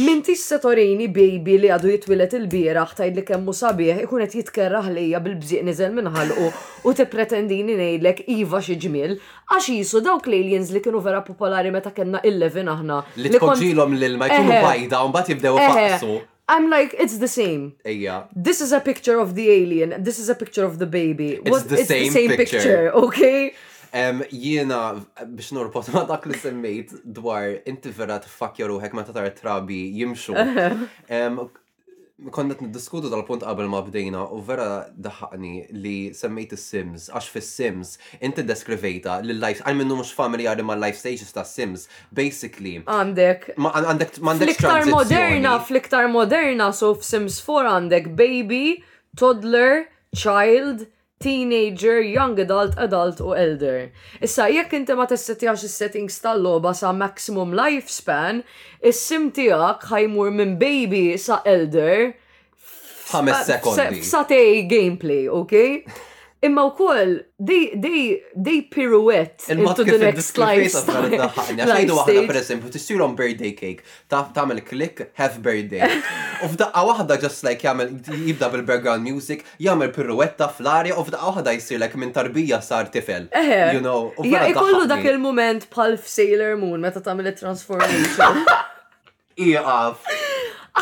Min 0.05 0.21
tissa 0.25 0.59
torini 0.63 1.07
baby 1.11 1.55
li 1.63 1.71
għadu 1.73 1.89
jitwilet 1.95 2.35
il-biraħ 2.37 2.93
tajd 2.99 3.19
li 3.19 3.23
kemmu 3.27 3.53
sabiħ 3.57 4.03
ikun 4.05 4.23
qed 4.25 4.35
jitkerraħ 4.41 4.89
lejja 4.97 5.21
bil-bżiq 5.25 5.63
nizel 5.69 5.95
minħalqu 5.97 6.51
u 6.89 6.93
tippretendini 6.99 7.75
ngħidlek 7.79 8.25
iva 8.37 8.61
xi 8.63 8.77
ġmiel 8.85 9.17
għax 9.55 9.71
jisu 9.75 10.03
dawk 10.07 10.29
l-aliens 10.31 10.71
li 10.75 10.83
kienu 10.85 11.01
vera 11.05 11.23
popolari 11.25 11.73
meta 11.75 11.91
kellna 11.95 12.21
il-levin 12.25 12.69
aħna. 12.75 13.01
Li 13.17 13.33
tkoġilhom 13.37 13.97
l-ilma 13.97 14.29
jkunu 14.31 14.61
bajda 14.67 15.01
un 15.07 15.15
bat 15.17 15.33
jibdew 15.33 15.57
faqsu. 15.57 16.19
I'm 16.51 16.67
like, 16.69 16.93
it's 16.99 17.15
the 17.19 17.29
same. 17.31 17.73
Eja. 17.85 18.25
This 18.35 18.59
is 18.59 18.73
a 18.73 18.81
picture 18.81 19.17
of 19.19 19.35
the 19.35 19.47
alien. 19.49 20.03
This 20.03 20.19
is 20.19 20.27
a 20.27 20.35
picture 20.35 20.65
of 20.65 20.79
the 20.79 20.85
baby. 20.85 21.39
It's, 21.45 21.63
the, 21.63 21.79
it's 21.79 21.87
same 21.87 22.11
the 22.11 22.11
same 22.11 22.29
picture. 22.35 22.57
picture 22.91 22.91
okay? 22.91 23.53
Jiena 23.93 25.05
biex 25.29 25.51
norpot 25.55 25.89
ma 25.93 26.05
dak 26.07 26.25
li 26.29 26.37
semmejt 26.39 26.93
dwar 27.17 27.57
inti 27.67 27.91
vera 27.97 28.19
t-fakja 28.23 28.67
ruħek 28.71 28.95
meta 28.97 29.13
tara 29.15 29.31
trabi 29.35 29.81
jimxu. 29.97 30.35
n-diskutu 32.31 33.09
dal-punt 33.09 33.41
qabel 33.41 33.65
ma 33.65 33.79
bdejna 33.81 34.27
u 34.29 34.43
vera 34.45 34.85
daħaqni 34.93 35.53
li 35.81 35.93
semmejt 36.13 36.53
sims 36.61 37.07
għax 37.09 37.29
fis-Sims 37.33 37.95
inti 38.21 38.43
deskrivejta 38.45 39.15
li 39.25 39.33
life 39.33 39.65
għal 39.65 39.79
minnu 39.79 39.97
mux 40.03 40.11
familjari 40.13 40.61
ma' 40.61 40.77
life 40.83 40.99
stages 41.01 41.33
ta' 41.33 41.41
Sims, 41.43 41.87
basically. 42.13 42.83
Għandek. 42.85 43.49
Għandek 43.57 44.19
għandek. 44.21 44.53
iktar 44.53 44.85
moderna, 44.93 45.55
fl-iktar 45.65 46.11
moderna, 46.13 46.69
so 46.77 46.93
Sims 47.01 47.39
4 47.41 47.73
għandek 47.79 48.13
baby, 48.13 48.83
toddler, 49.17 49.87
child, 50.13 50.85
teenager, 51.21 52.01
young 52.01 52.37
adult, 52.39 52.73
adult 52.77 53.19
u 53.21 53.29
elder. 53.37 53.91
Issa, 54.21 54.47
jekk 54.51 54.73
inti 54.75 54.95
ma 54.97 55.05
tessetjax 55.07 55.63
is-settings 55.67 56.17
tal-loba 56.23 56.73
sa 56.75 56.91
maximum 56.93 57.53
lifespan, 57.57 58.41
is-sim 58.83 59.29
tiegħek 59.37 59.85
ħajmur 59.93 60.33
minn 60.39 60.57
baby 60.61 61.05
sa 61.21 61.39
elder. 61.45 62.15
5 63.11 63.43
sekondi. 63.51 64.03
Sa 64.07 64.25
gameplay, 64.29 65.25
ok? 65.29 65.83
Imma 66.43 66.63
u 66.65 66.69
koll, 66.71 67.19
they 67.39 68.61
pirouette 68.71 69.43
into 69.49 69.83
the 69.85 69.97
next 69.99 70.35
lifestyle. 70.41 71.13
Għajdu 71.37 71.97
għahna 72.01 72.23
per 72.31 72.39
esempio, 72.39 72.71
t-sirom 72.73 73.13
birthday 73.17 73.51
cake, 73.53 73.83
tamel 74.09 74.63
klik, 74.65 75.03
have 75.21 75.37
birthday. 75.45 75.99
U 76.41 76.49
f'daqqa 76.49 76.83
wahda 76.87 77.19
just 77.21 77.45
like 77.45 77.61
jamel, 77.61 77.93
jibda 78.07 78.49
bil-background 78.55 79.05
music, 79.05 79.45
jamel 79.61 79.93
pirouetta 79.93 80.49
fl-arja, 80.49 80.97
u 80.97 81.05
f'daqqa 81.05 81.29
wahda 81.35 81.53
jisir 81.59 81.77
like 81.77 81.93
minn 82.01 82.15
tarbija 82.17 82.61
sar 82.65 82.89
tifel. 82.89 83.29
You 83.75 83.83
know, 83.85 84.09
u 84.17 84.25
Ja, 84.33 84.47
ikollu 84.49 84.87
dak 84.89 85.05
il-moment 85.11 85.69
pal 85.69 85.93
Sailor 86.01 86.57
Moon, 86.57 86.81
meta 86.81 87.05
tamel 87.05 87.35
il-transformation. 87.35 88.41
Iqaf. 89.37 89.97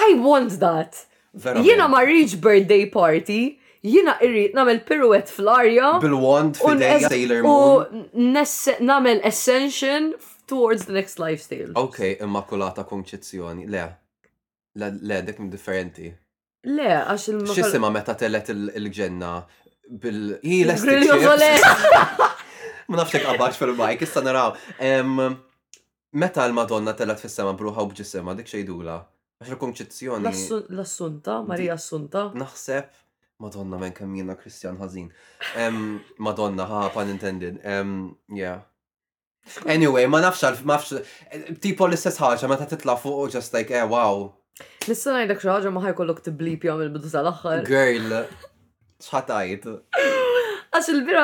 I 0.07 0.13
want 0.23 0.55
that. 0.61 1.03
Jena 1.37 1.89
marriage 1.89 2.39
birthday 2.39 2.85
party, 2.85 3.58
jina 3.83 4.17
irrit 4.21 4.53
namel 4.55 4.79
pirouette 4.83 5.31
fl-arja. 5.31 5.97
Bil-wand 6.01 6.57
fidej 6.59 7.07
Sailor 7.07 7.43
Moon. 7.43 8.09
U 8.11 8.85
namel 8.85 9.21
ascension 9.23 10.13
towards 10.47 10.85
the 10.85 10.93
next 10.93 11.19
lifestyle. 11.19 11.71
Ok, 11.75 11.99
immakulata 12.21 12.83
konċezzjoni. 12.83 13.67
Le, 13.69 13.83
le, 15.01 15.21
dek 15.25 15.39
minn 15.39 15.51
differenti. 15.53 16.09
Le, 16.67 16.89
għax 17.07 17.29
il 17.31 17.43
Xissima 17.55 17.91
meta 17.91 18.17
telet 18.19 18.49
il-ġenna 18.51 19.33
bil. 20.01 20.35
Hi, 20.43 20.63
l-estik. 20.65 21.29
Ma 22.89 22.97
nafxek 23.03 23.27
għabax 23.29 23.59
fil-bajk, 23.61 23.99
issa 24.03 24.21
naraw. 24.25 24.55
Meta 26.19 26.43
l-Madonna 26.49 26.95
telet 26.97 27.21
fis-sema 27.21 27.51
bruħa 27.55 27.83
u 27.85 27.91
bġisema, 27.93 28.33
dik 28.35 28.49
xejdula. 28.51 28.95
Għax 29.43 29.51
il-konċezzjoni. 29.55 30.31
L-assunta, 30.67 31.37
Maria 31.45 31.77
Assunta. 31.79 32.31
Naħseb. 32.35 32.89
Madonna 33.39 33.77
men 33.79 33.93
kemm 33.95 34.15
jiena 34.19 34.35
Kristjan 34.35 34.77
ħażin. 34.81 35.05
Um, 35.63 35.77
Madonna 36.27 36.65
ha 36.67 36.81
pan 36.95 37.07
intended. 37.13 37.61
Um, 37.63 38.17
yeah. 38.35 38.65
Anyway, 39.65 40.03
ma 40.11 40.19
nafx 40.21 40.59
ma 40.67 40.75
nafx 40.75 41.55
tipo 41.63 41.87
l-istess 41.87 42.19
ħaġa 42.19 42.49
meta 42.51 42.67
titla' 42.69 42.97
fuq 42.99 43.29
just 43.37 43.55
like 43.55 43.71
eh 43.71 43.85
wow. 43.93 44.27
Nista' 44.91 45.13
ngħidlek 45.15 45.39
xi 45.45 45.71
ma 45.73 45.85
ħajkollok 45.87 46.23
t-blip 46.27 46.67
jom 46.67 46.83
il-bidu 46.89 47.13
tal-aħħar. 47.15 47.63
Girl, 47.69 48.17
x'ħatajt. 49.05 49.69
Għax 50.75 50.91
il-bira 50.93 51.23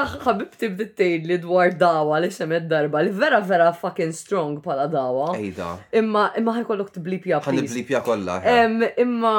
t 0.56 0.70
bdittejn 0.72 1.28
li 1.30 1.38
dwar 1.44 1.76
dawa 1.84 2.22
li 2.24 2.32
xemet 2.40 2.70
darba 2.72 3.04
li 3.06 3.12
vera 3.20 3.44
vera 3.52 3.68
fucking 3.76 4.16
strong 4.16 4.62
pala 4.64 4.88
dawa. 4.88 5.34
Ejda. 5.36 5.74
Imma 6.02 6.30
imma 6.40 6.56
ħajkollok 6.62 6.96
tiblipja. 6.96 7.44
Ħan 7.44 7.64
jom 7.66 8.02
kolla. 8.08 8.40
Imma 9.04 9.38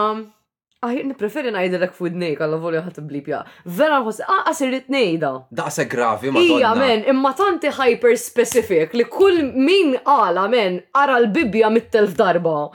Aj, 0.84 0.98
nipreferi 1.08 1.48
l-ek 1.56 1.94
fu 1.96 2.04
id-nejk, 2.04 2.40
għalla 2.44 2.58
volja 2.60 2.82
ħat 2.84 2.98
blipja. 3.08 3.38
Vera 3.78 4.02
għos, 4.02 4.18
għas 4.20 4.28
ah, 4.28 4.42
ah, 4.50 4.58
irrit 4.66 4.90
nejda. 4.92 5.30
Daqsa 5.56 5.86
gravi, 5.88 6.28
ma 6.30 6.42
Ija, 6.42 6.74
men, 6.76 7.04
imma 7.08 7.32
tanti 7.36 7.70
hyper 7.72 8.12
specific 8.20 8.92
li 8.92 9.06
kull 9.08 9.38
min 9.56 9.94
għala, 10.04 10.44
men, 10.52 10.76
għara 10.92 11.16
l-bibja 11.22 11.70
mit-telf 11.72 12.12
darba. 12.20 12.68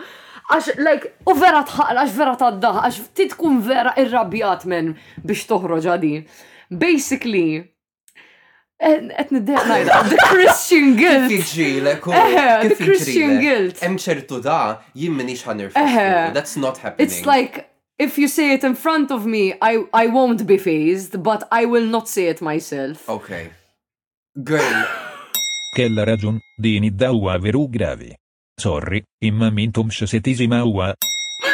Għax, 0.49 0.71
like, 0.81 1.11
u 1.29 1.35
vera 1.37 1.61
tħaqla, 1.61 1.99
għax 2.07 2.17
vera 2.17 2.33
taddaħ, 2.41 2.81
għax 2.89 2.99
titkun 3.21 3.61
vera 3.69 3.93
irrabjat, 4.01 4.65
men, 4.73 4.95
biex 5.21 5.45
toħroġ 5.53 5.91
għadi. 5.93 6.13
Basically, 6.81 7.49
Et 8.81 9.29
niddeħ 9.29 9.67
najda, 9.69 9.97
the 10.09 10.17
Christian 10.31 10.95
guilt. 10.97 11.27
Tiġilek, 11.29 12.07
oh, 12.09 12.15
the 12.65 12.77
Christian 12.79 13.35
guilt. 13.37 13.77
Emċertu 13.85 14.39
da, 14.41 14.55
jimminix 14.97 15.43
ħanirfa. 15.45 15.83
That's 16.33 16.57
not 16.57 16.81
happening. 16.81 17.05
It's 17.05 17.21
like, 17.29 17.67
if 18.01 18.17
you 18.17 18.27
say 18.27 18.53
it 18.53 18.63
in 18.63 18.73
front 18.75 19.11
of 19.11 19.25
me, 19.25 19.53
I, 19.61 19.85
I 19.93 20.07
won't 20.07 20.45
be 20.47 20.57
phased, 20.57 21.21
but 21.21 21.47
I 21.51 21.65
will 21.65 21.85
not 21.85 22.07
say 22.09 22.27
it 22.27 22.41
myself. 22.41 23.07
Okay. 23.07 23.51
Girl. 24.43 24.79
Kella 25.75 26.03
raġun, 26.09 26.41
din 26.59 26.89
id-dawwa 26.89 27.37
veru 27.39 27.67
gravi. 27.71 28.09
Sorry, 28.59 29.03
imma 29.23 29.47
mintum 29.55 29.93
setizima 29.93 30.59
huwa. 30.65 30.89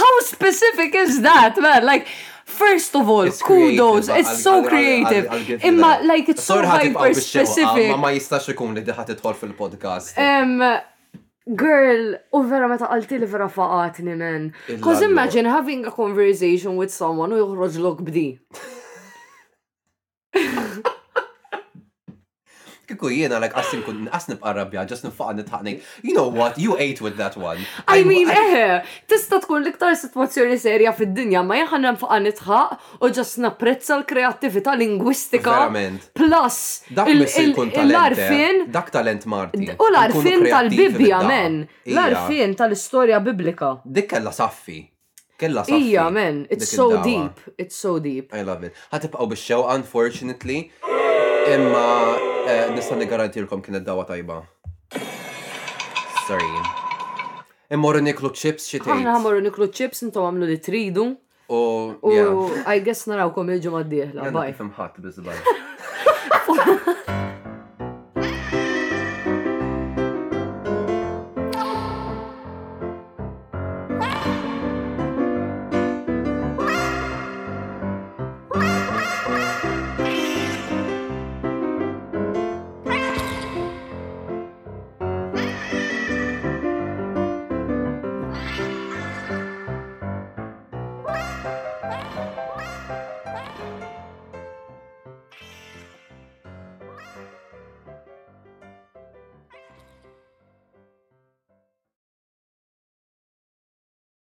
How 0.00 0.14
specific 0.20 0.94
is 0.94 1.20
that, 1.22 1.54
man? 1.60 1.84
Like, 1.84 2.06
First 2.44 2.94
of 2.96 3.08
all, 3.08 3.22
it's 3.22 3.40
kudos, 3.40 4.06
creative, 4.08 4.16
it's 4.26 4.42
so 4.42 4.64
creative. 4.68 5.64
Imma, 5.64 6.00
like, 6.04 6.28
it's 6.28 6.42
so 6.42 6.56
hyper 6.60 7.14
specific. 7.14 7.64
Ah, 7.88 7.96
ma 7.96 7.96
ma 7.96 8.10
jistax 8.12 8.50
ikun 8.52 8.74
li 8.76 8.82
diħat 8.84 9.12
fil-podcast. 9.40 10.18
Girl, 11.50 12.14
u 12.32 12.40
vera 12.46 12.68
meta 12.70 12.86
qalti 12.86 13.18
li 13.18 13.26
vera 13.26 13.48
faqatni 13.50 14.14
men. 14.18 14.50
Cause 14.82 15.02
imagine 15.02 15.44
having 15.50 15.84
a 15.86 15.90
conversation 15.90 16.76
with 16.78 16.94
someone 16.94 17.34
u 17.34 17.40
joħroġ 17.40 17.78
lok 17.82 18.04
bdi. 18.06 18.28
kiku 22.92 23.08
jiena 23.10 23.40
like 23.40 23.54
qasin 23.56 23.80
kun 23.86 24.04
qas 24.12 24.28
nibqa' 24.30 24.52
rabbja 24.58 24.84
ġas 24.90 25.02
nifaq 25.06 25.32
nitħaqni. 25.38 25.74
You 26.04 26.14
know 26.16 26.28
what, 26.28 26.58
you 26.60 26.76
ate 26.78 27.00
with 27.04 27.16
that 27.22 27.36
one. 27.40 27.64
I 27.88 28.04
mean, 28.04 28.28
eh, 28.30 28.82
tista' 29.10 29.40
tkun 29.46 29.64
liktar 29.66 29.96
situazzjoni 30.02 30.58
serja 30.60 30.92
fid-dinja 30.98 31.42
ma 31.46 31.58
jħan 31.60 31.88
jaħan 31.88 31.98
nfaqa 31.98 32.20
nitħaq 32.26 33.02
u 33.08 33.12
ġas 33.18 33.34
napprezza 33.46 33.96
l 33.98 34.06
kreativita 34.12 34.74
lingwistika. 34.84 35.56
Verament. 35.64 36.08
Plus 36.12 36.60
eh? 36.92 37.52
l-arfin. 37.88 38.64
Dak 38.78 38.90
talent 38.94 39.26
Marti. 39.32 39.70
U 39.80 39.88
l-arfin 39.90 40.48
tal-Bibbja 40.50 41.22
men. 41.26 41.62
L-arfin 41.90 42.56
tal 42.58 42.76
istoria 42.78 43.20
biblika. 43.24 43.76
Dik 43.84 44.10
kella 44.12 44.32
saffi 44.36 44.80
kella 45.42 45.64
saffi. 45.66 45.78
Ija, 45.90 46.04
men, 46.14 46.44
it's 46.54 46.68
so 46.70 47.02
deep, 47.02 47.40
it's 47.58 47.74
so 47.74 47.98
deep. 47.98 48.30
I 48.30 48.46
love 48.46 48.62
it. 48.62 48.76
Għatibqaw 48.94 49.26
biex 49.32 49.42
xew 49.48 49.64
unfortunately, 49.74 50.60
imma 51.50 52.30
Eh, 52.48 52.66
nista' 52.74 52.94
ni 52.96 53.00
nigarantilkom 53.04 53.60
kienet 53.62 53.84
dawa 53.86 54.04
tajba. 54.06 54.42
Sorry. 56.26 56.44
Immorru 57.72 58.00
niklu 58.02 58.30
chips 58.34 58.62
xi 58.68 58.78
tgħid. 58.82 58.92
Aħna 58.98 59.20
morru 59.22 59.40
niklu 59.46 59.68
chips 59.72 60.02
intom 60.04 60.26
għamlu 60.28 60.46
li 60.50 60.58
tridu. 60.60 61.06
U 61.52 61.56
I 62.66 62.82
guess 62.84 63.06
narawkom 63.10 63.50
il-ġimgħa 63.54 63.82
d-dieħla. 63.86 64.30
Bye. 64.34 64.52
Fimħat 64.58 65.00
biżbal. 65.06 65.36